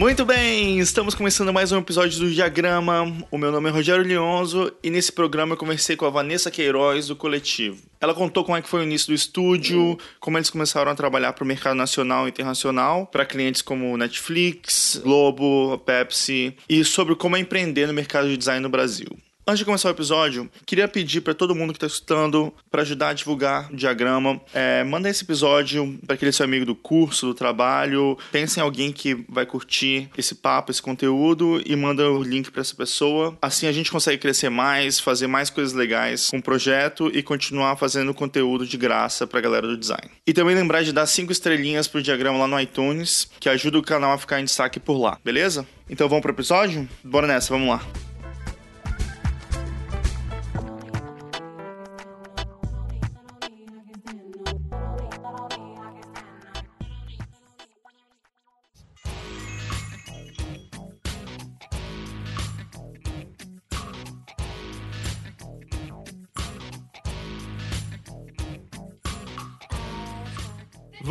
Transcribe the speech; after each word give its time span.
Muito 0.00 0.24
bem, 0.24 0.78
estamos 0.78 1.14
começando 1.14 1.52
mais 1.52 1.72
um 1.72 1.78
episódio 1.78 2.18
do 2.20 2.30
Diagrama. 2.30 3.14
O 3.30 3.36
meu 3.36 3.52
nome 3.52 3.68
é 3.68 3.70
Rogério 3.70 4.02
Lionzo 4.02 4.72
e 4.82 4.88
nesse 4.88 5.12
programa 5.12 5.52
eu 5.52 5.58
conversei 5.58 5.94
com 5.94 6.06
a 6.06 6.10
Vanessa 6.10 6.50
Queiroz 6.50 7.08
do 7.08 7.14
Coletivo. 7.14 7.82
Ela 8.00 8.14
contou 8.14 8.42
como 8.42 8.56
é 8.56 8.62
que 8.62 8.68
foi 8.68 8.80
o 8.80 8.82
início 8.84 9.08
do 9.08 9.14
estúdio, 9.14 9.98
como 10.18 10.38
eles 10.38 10.48
começaram 10.48 10.90
a 10.90 10.94
trabalhar 10.94 11.34
para 11.34 11.44
o 11.44 11.46
mercado 11.46 11.76
nacional 11.76 12.24
e 12.24 12.30
internacional, 12.30 13.08
para 13.08 13.26
clientes 13.26 13.60
como 13.60 13.94
Netflix, 13.98 14.98
Globo, 15.04 15.76
Pepsi, 15.84 16.56
e 16.66 16.82
sobre 16.82 17.14
como 17.14 17.36
é 17.36 17.40
empreender 17.40 17.86
no 17.86 17.92
mercado 17.92 18.26
de 18.26 18.38
design 18.38 18.62
no 18.62 18.70
Brasil. 18.70 19.10
Antes 19.50 19.58
de 19.58 19.64
começar 19.64 19.88
o 19.88 19.90
episódio, 19.90 20.48
queria 20.64 20.86
pedir 20.86 21.22
para 21.22 21.34
todo 21.34 21.56
mundo 21.56 21.72
que 21.72 21.76
está 21.76 21.88
escutando 21.88 22.54
para 22.70 22.82
ajudar 22.82 23.08
a 23.08 23.12
divulgar 23.12 23.68
o 23.72 23.74
diagrama, 23.74 24.40
é, 24.54 24.84
manda 24.84 25.08
esse 25.08 25.24
episódio 25.24 25.98
para 26.06 26.14
aquele 26.14 26.30
seu 26.30 26.44
amigo 26.44 26.64
do 26.64 26.76
curso, 26.76 27.26
do 27.26 27.34
trabalho, 27.34 28.16
pense 28.30 28.60
em 28.60 28.62
alguém 28.62 28.92
que 28.92 29.24
vai 29.28 29.44
curtir 29.44 30.08
esse 30.16 30.36
papo, 30.36 30.70
esse 30.70 30.80
conteúdo 30.80 31.60
e 31.66 31.74
manda 31.74 32.08
o 32.08 32.22
link 32.22 32.48
para 32.52 32.60
essa 32.60 32.76
pessoa. 32.76 33.36
Assim 33.42 33.66
a 33.66 33.72
gente 33.72 33.90
consegue 33.90 34.18
crescer 34.18 34.50
mais, 34.50 35.00
fazer 35.00 35.26
mais 35.26 35.50
coisas 35.50 35.72
legais 35.72 36.30
com 36.30 36.38
o 36.38 36.42
projeto 36.42 37.10
e 37.12 37.20
continuar 37.20 37.74
fazendo 37.74 38.14
conteúdo 38.14 38.64
de 38.64 38.76
graça 38.76 39.26
para 39.26 39.40
a 39.40 39.42
galera 39.42 39.66
do 39.66 39.76
design. 39.76 40.12
E 40.24 40.32
também 40.32 40.54
lembrar 40.54 40.84
de 40.84 40.92
dar 40.92 41.06
cinco 41.06 41.32
estrelinhas 41.32 41.88
pro 41.88 42.00
diagrama 42.00 42.38
lá 42.38 42.46
no 42.46 42.60
iTunes, 42.60 43.28
que 43.40 43.48
ajuda 43.48 43.80
o 43.80 43.82
canal 43.82 44.12
a 44.12 44.18
ficar 44.18 44.40
em 44.40 44.44
destaque 44.44 44.78
por 44.78 44.96
lá, 44.96 45.18
beleza? 45.24 45.66
Então 45.88 46.08
vamos 46.08 46.22
pro 46.22 46.30
episódio? 46.30 46.88
Bora 47.02 47.26
nessa, 47.26 47.52
vamos 47.52 47.68
lá. 47.68 48.09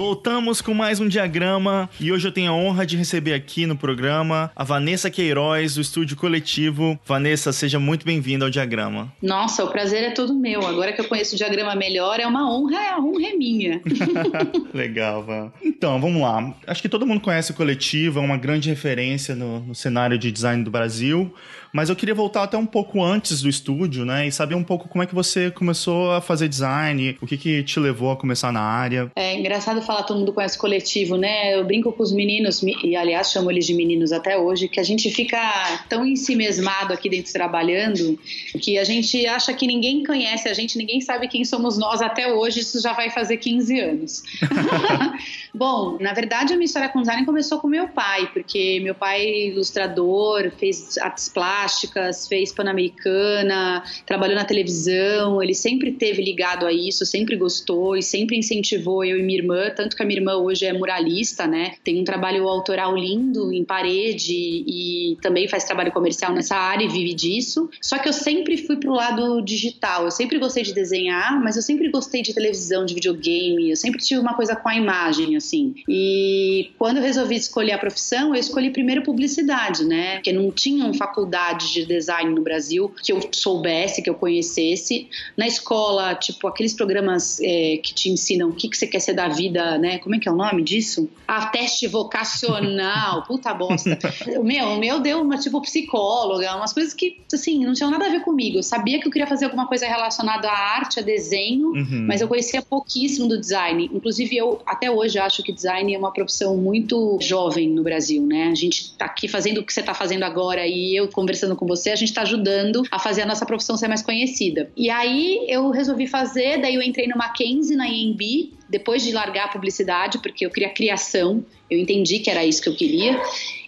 Voltamos 0.09 0.59
com 0.59 0.73
mais 0.73 0.99
um 0.99 1.07
diagrama 1.07 1.87
e 1.99 2.11
hoje 2.11 2.27
eu 2.27 2.31
tenho 2.31 2.51
a 2.51 2.55
honra 2.55 2.83
de 2.83 2.97
receber 2.97 3.31
aqui 3.35 3.67
no 3.67 3.77
programa 3.77 4.51
a 4.55 4.63
Vanessa 4.63 5.07
Queiroz, 5.07 5.75
do 5.75 5.81
Estúdio 5.81 6.17
Coletivo. 6.17 6.99
Vanessa, 7.05 7.53
seja 7.53 7.79
muito 7.79 8.07
bem-vinda 8.07 8.43
ao 8.43 8.49
diagrama. 8.49 9.13
Nossa, 9.21 9.63
o 9.63 9.67
prazer 9.67 10.03
é 10.03 10.09
todo 10.09 10.33
meu. 10.33 10.65
Agora 10.65 10.93
que 10.93 10.99
eu 10.99 11.07
conheço 11.07 11.35
o 11.35 11.37
diagrama 11.37 11.75
melhor, 11.75 12.19
é 12.19 12.25
uma 12.25 12.51
honra, 12.51 12.95
a 12.95 12.99
honra 12.99 13.27
é 13.27 13.33
minha. 13.35 13.81
Legal, 14.73 15.23
Van. 15.23 15.51
Então, 15.61 16.01
vamos 16.01 16.19
lá. 16.19 16.55
Acho 16.65 16.81
que 16.81 16.89
todo 16.89 17.05
mundo 17.05 17.21
conhece 17.21 17.51
o 17.51 17.53
Coletivo, 17.53 18.17
é 18.17 18.23
uma 18.23 18.37
grande 18.37 18.67
referência 18.67 19.35
no, 19.35 19.59
no 19.59 19.75
cenário 19.75 20.17
de 20.17 20.31
design 20.31 20.63
do 20.63 20.71
Brasil. 20.71 21.31
Mas 21.71 21.89
eu 21.89 21.95
queria 21.95 22.15
voltar 22.15 22.43
até 22.43 22.57
um 22.57 22.65
pouco 22.65 23.03
antes 23.03 23.41
do 23.41 23.49
estúdio, 23.49 24.05
né? 24.05 24.27
E 24.27 24.31
saber 24.31 24.55
um 24.55 24.63
pouco 24.63 24.87
como 24.87 25.03
é 25.03 25.07
que 25.07 25.13
você 25.13 25.51
começou 25.51 26.11
a 26.11 26.21
fazer 26.21 26.47
design, 26.47 27.17
o 27.21 27.27
que, 27.27 27.37
que 27.37 27.63
te 27.63 27.79
levou 27.79 28.11
a 28.11 28.17
começar 28.17 28.51
na 28.51 28.61
área. 28.61 29.11
É 29.15 29.37
engraçado 29.37 29.81
falar, 29.81 30.03
todo 30.03 30.19
mundo 30.19 30.33
conhece 30.33 30.57
coletivo, 30.57 31.15
né? 31.15 31.55
Eu 31.55 31.63
brinco 31.63 31.91
com 31.91 32.03
os 32.03 32.11
meninos, 32.11 32.61
e 32.63 32.95
aliás 32.95 33.31
chamo 33.31 33.51
eles 33.51 33.65
de 33.65 33.73
meninos 33.73 34.11
até 34.11 34.37
hoje, 34.37 34.67
que 34.67 34.79
a 34.79 34.83
gente 34.83 35.09
fica 35.11 35.39
tão 35.87 36.05
em 36.05 36.15
si 36.15 36.35
mesmado 36.35 36.93
aqui 36.93 37.09
dentro 37.09 37.31
trabalhando 37.31 38.19
que 38.61 38.77
a 38.77 38.83
gente 38.83 39.25
acha 39.27 39.53
que 39.53 39.67
ninguém 39.67 40.03
conhece 40.03 40.49
a 40.49 40.53
gente, 40.53 40.77
ninguém 40.77 41.01
sabe 41.01 41.27
quem 41.27 41.45
somos 41.45 41.77
nós 41.77 42.01
até 42.01 42.31
hoje, 42.33 42.61
isso 42.61 42.81
já 42.81 42.93
vai 42.93 43.09
fazer 43.09 43.37
15 43.37 43.79
anos. 43.79 44.23
Bom, 45.53 45.97
na 45.99 46.13
verdade 46.13 46.53
a 46.53 46.55
minha 46.55 46.65
história 46.65 46.89
com 46.89 47.01
design 47.01 47.25
começou 47.25 47.59
com 47.59 47.67
meu 47.67 47.87
pai, 47.87 48.29
porque 48.33 48.79
meu 48.81 48.95
pai 48.95 49.21
é 49.21 49.47
ilustrador, 49.47 50.51
fez 50.57 50.97
artes 50.97 51.29
plásticas, 51.29 51.58
plásticas, 51.59 52.27
fez 52.27 52.53
Pan-Americana, 52.53 53.83
trabalhou 54.05 54.35
na 54.35 54.45
televisão, 54.45 55.41
ele 55.41 55.53
sempre 55.53 55.91
teve 55.91 56.21
ligado 56.21 56.65
a 56.65 56.71
isso, 56.71 57.05
sempre 57.05 57.35
gostou 57.35 57.97
e 57.97 58.01
sempre 58.01 58.37
incentivou 58.37 59.03
eu 59.03 59.19
e 59.19 59.23
minha 59.23 59.39
irmã, 59.39 59.69
tanto 59.75 59.95
que 59.95 60.03
a 60.03 60.05
minha 60.05 60.19
irmã 60.19 60.35
hoje 60.35 60.65
é 60.65 60.73
muralista, 60.73 61.45
né? 61.47 61.73
Tem 61.83 61.99
um 61.99 62.03
trabalho 62.03 62.47
autoral 62.47 62.95
lindo 62.95 63.51
em 63.51 63.63
parede 63.63 64.33
e 64.33 65.17
também 65.21 65.47
faz 65.47 65.63
trabalho 65.63 65.91
comercial 65.91 66.33
nessa 66.33 66.55
área 66.55 66.85
e 66.85 66.87
vive 66.87 67.13
disso. 67.13 67.69
Só 67.81 67.97
que 67.97 68.07
eu 68.07 68.13
sempre 68.13 68.57
fui 68.57 68.77
pro 68.77 68.93
lado 68.93 69.41
digital, 69.41 70.05
eu 70.05 70.11
sempre 70.11 70.39
gostei 70.39 70.63
de 70.63 70.73
desenhar, 70.73 71.41
mas 71.41 71.55
eu 71.55 71.61
sempre 71.61 71.89
gostei 71.89 72.21
de 72.21 72.33
televisão, 72.33 72.85
de 72.85 72.93
videogame, 72.93 73.69
eu 73.69 73.75
sempre 73.75 73.99
tive 73.99 74.19
uma 74.19 74.33
coisa 74.33 74.55
com 74.55 74.69
a 74.69 74.75
imagem, 74.75 75.35
assim. 75.35 75.75
E 75.87 76.71
quando 76.77 76.97
eu 76.97 77.03
resolvi 77.03 77.35
escolher 77.35 77.73
a 77.73 77.77
profissão, 77.77 78.33
eu 78.33 78.39
escolhi 78.39 78.69
primeiro 78.69 79.03
publicidade, 79.03 79.83
né? 79.83 80.15
Porque 80.15 80.31
não 80.31 80.51
tinham 80.51 80.93
faculdade 80.93 81.48
faculdades 81.49 81.69
de 81.69 81.85
design 81.85 82.33
no 82.33 82.41
Brasil 82.41 82.93
que 83.01 83.11
eu 83.11 83.19
soubesse, 83.31 84.01
que 84.01 84.09
eu 84.09 84.13
conhecesse. 84.13 85.07
Na 85.35 85.47
escola, 85.47 86.15
tipo, 86.15 86.47
aqueles 86.47 86.73
programas 86.73 87.39
é, 87.41 87.77
que 87.77 87.93
te 87.93 88.09
ensinam 88.09 88.49
o 88.49 88.53
que, 88.53 88.69
que 88.69 88.77
você 88.77 88.87
quer 88.87 88.99
ser 88.99 89.13
da 89.13 89.27
vida, 89.27 89.77
né? 89.77 89.99
Como 89.99 90.15
é 90.15 90.19
que 90.19 90.27
é 90.27 90.31
o 90.31 90.35
nome 90.35 90.63
disso? 90.63 91.09
A 91.27 91.47
teste 91.47 91.87
vocacional, 91.87 93.23
puta 93.27 93.53
bosta. 93.53 93.97
O 94.37 94.43
meu, 94.43 94.65
o 94.65 94.79
meu 94.79 94.99
deu 94.99 95.21
uma, 95.21 95.37
tipo, 95.37 95.61
psicóloga, 95.61 96.55
umas 96.55 96.73
coisas 96.73 96.93
que, 96.93 97.17
assim, 97.33 97.65
não 97.65 97.73
tinham 97.73 97.91
nada 97.91 98.05
a 98.05 98.09
ver 98.09 98.21
comigo. 98.21 98.57
Eu 98.57 98.63
sabia 98.63 98.99
que 98.99 99.07
eu 99.07 99.11
queria 99.11 99.27
fazer 99.27 99.45
alguma 99.45 99.67
coisa 99.67 99.85
relacionada 99.87 100.47
à 100.49 100.75
arte, 100.75 100.99
a 100.99 101.03
desenho, 101.03 101.69
uhum. 101.69 102.05
mas 102.07 102.21
eu 102.21 102.27
conhecia 102.27 102.61
pouquíssimo 102.61 103.27
do 103.27 103.39
design. 103.39 103.89
Inclusive, 103.93 104.35
eu 104.35 104.61
até 104.65 104.89
hoje 104.91 105.17
acho 105.17 105.43
que 105.43 105.51
design 105.51 105.93
é 105.93 105.97
uma 105.97 106.11
profissão 106.11 106.57
muito 106.57 107.17
jovem 107.21 107.69
no 107.69 107.83
Brasil, 107.83 108.25
né? 108.25 108.49
A 108.51 108.55
gente 108.55 108.93
tá 108.93 109.05
aqui 109.05 109.27
fazendo 109.27 109.59
o 109.59 109.63
que 109.63 109.73
você 109.73 109.81
tá 109.81 109.93
fazendo 109.93 110.23
agora 110.23 110.65
e 110.67 110.95
eu 110.95 111.07
conversando 111.07 111.38
conversando 111.39 111.55
com 111.55 111.65
você, 111.65 111.91
a 111.91 111.95
gente 111.95 112.09
está 112.09 112.23
ajudando 112.23 112.83
a 112.91 112.99
fazer 112.99 113.21
a 113.21 113.25
nossa 113.25 113.45
profissão 113.45 113.77
ser 113.77 113.87
mais 113.87 114.01
conhecida. 114.01 114.69
E 114.75 114.89
aí 114.89 115.45
eu 115.47 115.69
resolvi 115.69 116.07
fazer, 116.07 116.59
daí 116.61 116.75
eu 116.75 116.81
entrei 116.81 117.07
no 117.07 117.17
Mackenzie, 117.17 117.75
na 117.75 117.87
EMB, 117.87 118.51
depois 118.67 119.03
de 119.03 119.11
largar 119.11 119.45
a 119.45 119.47
publicidade, 119.47 120.19
porque 120.19 120.45
eu 120.45 120.49
queria 120.49 120.69
criação, 120.69 121.43
eu 121.69 121.79
entendi 121.79 122.19
que 122.19 122.29
era 122.29 122.43
isso 122.43 122.61
que 122.61 122.69
eu 122.69 122.75
queria. 122.75 123.19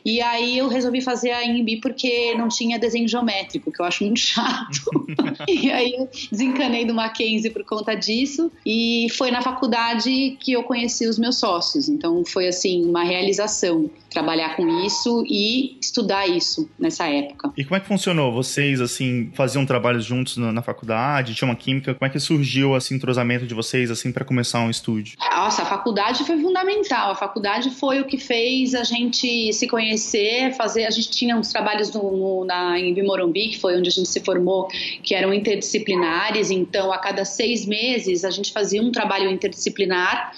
E 0.05 0.21
aí 0.21 0.57
eu 0.57 0.67
resolvi 0.67 1.01
fazer 1.01 1.31
a 1.31 1.43
IMB 1.43 1.79
porque 1.81 2.35
não 2.35 2.47
tinha 2.47 2.79
desenho 2.79 3.07
geométrico, 3.07 3.71
que 3.71 3.81
eu 3.81 3.85
acho 3.85 4.03
muito 4.03 4.19
chato. 4.19 5.05
e 5.47 5.71
aí 5.71 5.93
eu 5.93 6.09
desencanei 6.31 6.85
do 6.85 6.93
Mackenzie 6.93 7.49
por 7.49 7.63
conta 7.63 7.95
disso. 7.95 8.51
E 8.65 9.07
foi 9.17 9.31
na 9.31 9.41
faculdade 9.41 10.37
que 10.39 10.51
eu 10.51 10.63
conheci 10.63 11.07
os 11.07 11.17
meus 11.17 11.37
sócios. 11.37 11.89
Então 11.89 12.23
foi 12.25 12.47
assim, 12.47 12.85
uma 12.85 13.03
realização 13.03 13.89
trabalhar 14.11 14.55
com 14.55 14.67
isso 14.85 15.23
e 15.27 15.77
estudar 15.79 16.27
isso 16.27 16.69
nessa 16.77 17.07
época. 17.07 17.51
E 17.57 17.63
como 17.63 17.77
é 17.77 17.79
que 17.79 17.87
funcionou? 17.87 18.31
Vocês, 18.31 18.81
assim, 18.81 19.31
faziam 19.33 19.65
trabalhos 19.65 20.03
juntos 20.03 20.37
na, 20.37 20.51
na 20.51 20.61
faculdade? 20.61 21.33
Tinha 21.33 21.47
uma 21.49 21.55
química? 21.55 21.93
Como 21.95 22.05
é 22.05 22.11
que 22.11 22.19
surgiu, 22.19 22.75
esse 22.75 22.93
entrosamento 22.93 23.47
de 23.47 23.53
vocês, 23.53 23.89
assim, 23.89 24.11
para 24.11 24.25
começar 24.25 24.59
um 24.59 24.69
estúdio? 24.69 25.15
Nossa, 25.17 25.63
a 25.63 25.65
faculdade 25.65 26.23
foi 26.25 26.37
fundamental. 26.39 27.11
A 27.11 27.15
faculdade 27.15 27.71
foi 27.71 28.01
o 28.01 28.05
que 28.05 28.17
fez 28.17 28.75
a 28.75 28.83
gente 28.83 29.53
se 29.53 29.67
conhecer, 29.67 29.90
fazer... 30.53 30.85
A 30.85 30.89
gente 30.89 31.09
tinha 31.09 31.35
uns 31.35 31.49
trabalhos 31.49 31.93
no, 31.93 32.11
no, 32.15 32.45
na, 32.45 32.79
em 32.79 32.93
Bimorumbi, 32.93 33.49
que 33.49 33.59
foi 33.59 33.77
onde 33.77 33.89
a 33.89 33.91
gente 33.91 34.09
se 34.09 34.19
formou, 34.19 34.67
que 35.03 35.15
eram 35.15 35.33
interdisciplinares. 35.33 36.51
Então, 36.51 36.91
a 36.91 36.97
cada 36.97 37.25
seis 37.25 37.65
meses, 37.65 38.23
a 38.23 38.31
gente 38.31 38.51
fazia 38.51 38.81
um 38.81 38.91
trabalho 38.91 39.29
interdisciplinar 39.29 40.33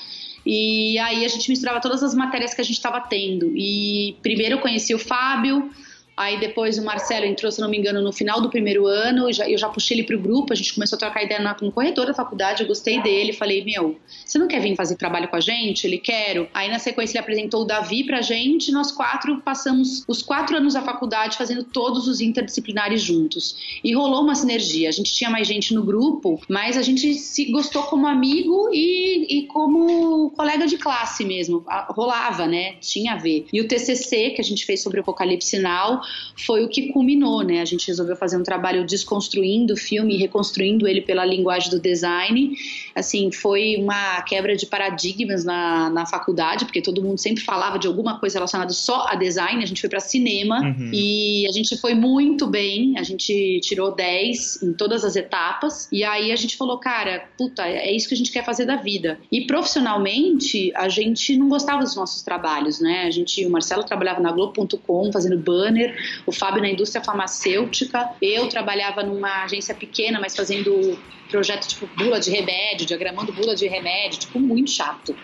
e 0.45 0.99
aí 0.99 1.23
a 1.23 1.27
gente 1.27 1.49
misturava 1.49 1.79
todas 1.79 2.03
as 2.03 2.13
matérias 2.13 2.53
que 2.53 2.61
a 2.61 2.63
gente 2.63 2.75
estava 2.75 2.99
tendo. 2.99 3.51
E 3.55 4.17
primeiro 4.21 4.55
eu 4.55 4.59
conheci 4.59 4.93
o 4.93 4.99
Fábio, 4.99 5.71
Aí 6.15 6.39
depois 6.39 6.77
o 6.77 6.83
Marcelo 6.83 7.25
entrou, 7.25 7.51
se 7.51 7.59
não 7.59 7.69
me 7.69 7.77
engano, 7.77 8.01
no 8.01 8.13
final 8.13 8.39
do 8.39 8.49
primeiro 8.49 8.85
ano, 8.85 9.29
eu 9.29 9.33
já, 9.33 9.49
eu 9.49 9.57
já 9.57 9.67
puxei 9.67 9.97
ele 9.97 10.05
pro 10.05 10.19
grupo, 10.19 10.53
a 10.53 10.55
gente 10.55 10.73
começou 10.73 10.95
a 10.95 10.99
trocar 10.99 11.23
ideia 11.23 11.41
no 11.61 11.71
corredor 11.71 12.05
da 12.05 12.13
faculdade, 12.13 12.61
eu 12.61 12.67
gostei 12.67 13.01
dele, 13.01 13.33
falei, 13.33 13.63
meu, 13.63 13.97
você 14.25 14.37
não 14.37 14.47
quer 14.47 14.61
vir 14.61 14.75
fazer 14.75 14.95
trabalho 14.95 15.27
com 15.27 15.35
a 15.35 15.39
gente? 15.39 15.87
Ele, 15.87 15.97
quero. 15.97 16.47
Aí 16.53 16.69
na 16.69 16.77
sequência 16.77 17.13
ele 17.13 17.19
apresentou 17.19 17.61
o 17.61 17.65
Davi 17.65 18.03
pra 18.03 18.21
gente, 18.21 18.71
nós 18.71 18.91
quatro 18.91 19.41
passamos 19.41 20.03
os 20.07 20.21
quatro 20.21 20.55
anos 20.55 20.75
da 20.75 20.81
faculdade 20.81 21.37
fazendo 21.37 21.63
todos 21.63 22.07
os 22.07 22.21
interdisciplinares 22.21 23.01
juntos. 23.01 23.79
E 23.83 23.93
rolou 23.93 24.21
uma 24.21 24.35
sinergia, 24.35 24.89
a 24.89 24.91
gente 24.91 25.13
tinha 25.13 25.29
mais 25.29 25.47
gente 25.47 25.73
no 25.73 25.83
grupo, 25.83 26.39
mas 26.47 26.77
a 26.77 26.81
gente 26.83 27.15
se 27.15 27.51
gostou 27.51 27.83
como 27.83 28.05
amigo 28.05 28.69
e, 28.71 29.39
e 29.39 29.47
como 29.47 30.29
colega 30.31 30.67
de 30.67 30.77
classe 30.77 31.25
mesmo, 31.25 31.65
rolava, 31.89 32.45
né? 32.45 32.75
Tinha 32.79 33.13
a 33.13 33.17
ver. 33.17 33.47
E 33.51 33.61
o 33.61 33.67
TCC, 33.67 34.31
que 34.31 34.41
a 34.41 34.43
gente 34.43 34.65
fez 34.65 34.81
sobre 34.83 34.99
o 34.99 35.01
Apocalipse 35.01 35.49
Sinal, 35.49 36.02
foi 36.35 36.63
o 36.63 36.69
que 36.69 36.91
culminou, 36.91 37.41
né? 37.41 37.61
A 37.61 37.65
gente 37.65 37.87
resolveu 37.87 38.15
fazer 38.15 38.37
um 38.37 38.43
trabalho 38.43 38.85
desconstruindo 38.85 39.73
o 39.73 39.77
filme 39.77 40.15
e 40.15 40.17
reconstruindo 40.17 40.87
ele 40.87 41.01
pela 41.01 41.25
linguagem 41.25 41.69
do 41.69 41.79
design. 41.79 42.55
Assim, 42.95 43.31
foi 43.31 43.75
uma 43.77 44.21
quebra 44.21 44.55
de 44.55 44.65
paradigmas 44.65 45.43
na, 45.43 45.89
na 45.89 46.05
faculdade, 46.05 46.65
porque 46.65 46.81
todo 46.81 47.01
mundo 47.01 47.17
sempre 47.17 47.43
falava 47.43 47.79
de 47.79 47.87
alguma 47.87 48.19
coisa 48.19 48.37
relacionada 48.37 48.71
só 48.71 49.07
a 49.07 49.15
design. 49.15 49.63
A 49.63 49.65
gente 49.65 49.81
foi 49.81 49.89
para 49.89 49.99
cinema 49.99 50.59
uhum. 50.59 50.91
e 50.93 51.47
a 51.47 51.51
gente 51.51 51.77
foi 51.77 51.93
muito 51.93 52.47
bem. 52.47 52.97
A 52.97 53.03
gente 53.03 53.59
tirou 53.61 53.93
10 53.95 54.63
em 54.63 54.73
todas 54.73 55.03
as 55.03 55.15
etapas. 55.15 55.87
E 55.91 56.03
aí 56.03 56.31
a 56.31 56.35
gente 56.35 56.57
falou, 56.57 56.77
cara, 56.77 57.25
puta, 57.37 57.67
é 57.67 57.91
isso 57.91 58.07
que 58.07 58.13
a 58.13 58.17
gente 58.17 58.31
quer 58.31 58.45
fazer 58.45 58.65
da 58.65 58.75
vida. 58.75 59.19
E 59.31 59.45
profissionalmente, 59.45 60.71
a 60.75 60.87
gente 60.89 61.35
não 61.37 61.49
gostava 61.49 61.83
dos 61.83 61.95
nossos 61.95 62.21
trabalhos, 62.21 62.79
né? 62.79 63.05
A 63.05 63.11
gente, 63.11 63.45
o 63.45 63.49
Marcelo 63.49 63.83
trabalhava 63.83 64.21
na 64.21 64.31
Globo.com 64.31 65.11
fazendo 65.11 65.37
banner, 65.37 65.92
o 66.25 66.31
Fábio 66.31 66.61
na 66.61 66.69
indústria 66.69 67.03
farmacêutica, 67.03 68.09
eu 68.21 68.47
trabalhava 68.49 69.03
numa 69.03 69.43
agência 69.43 69.73
pequena, 69.75 70.19
mas 70.19 70.35
fazendo 70.35 70.97
projeto 71.33 71.67
tipo 71.67 71.89
bula 71.97 72.19
de 72.19 72.29
remédio, 72.29 72.85
diagramando 72.85 73.33
bula 73.33 73.55
de 73.55 73.67
remédio, 73.67 74.19
tipo 74.19 74.39
muito 74.39 74.69
chato. 74.69 75.15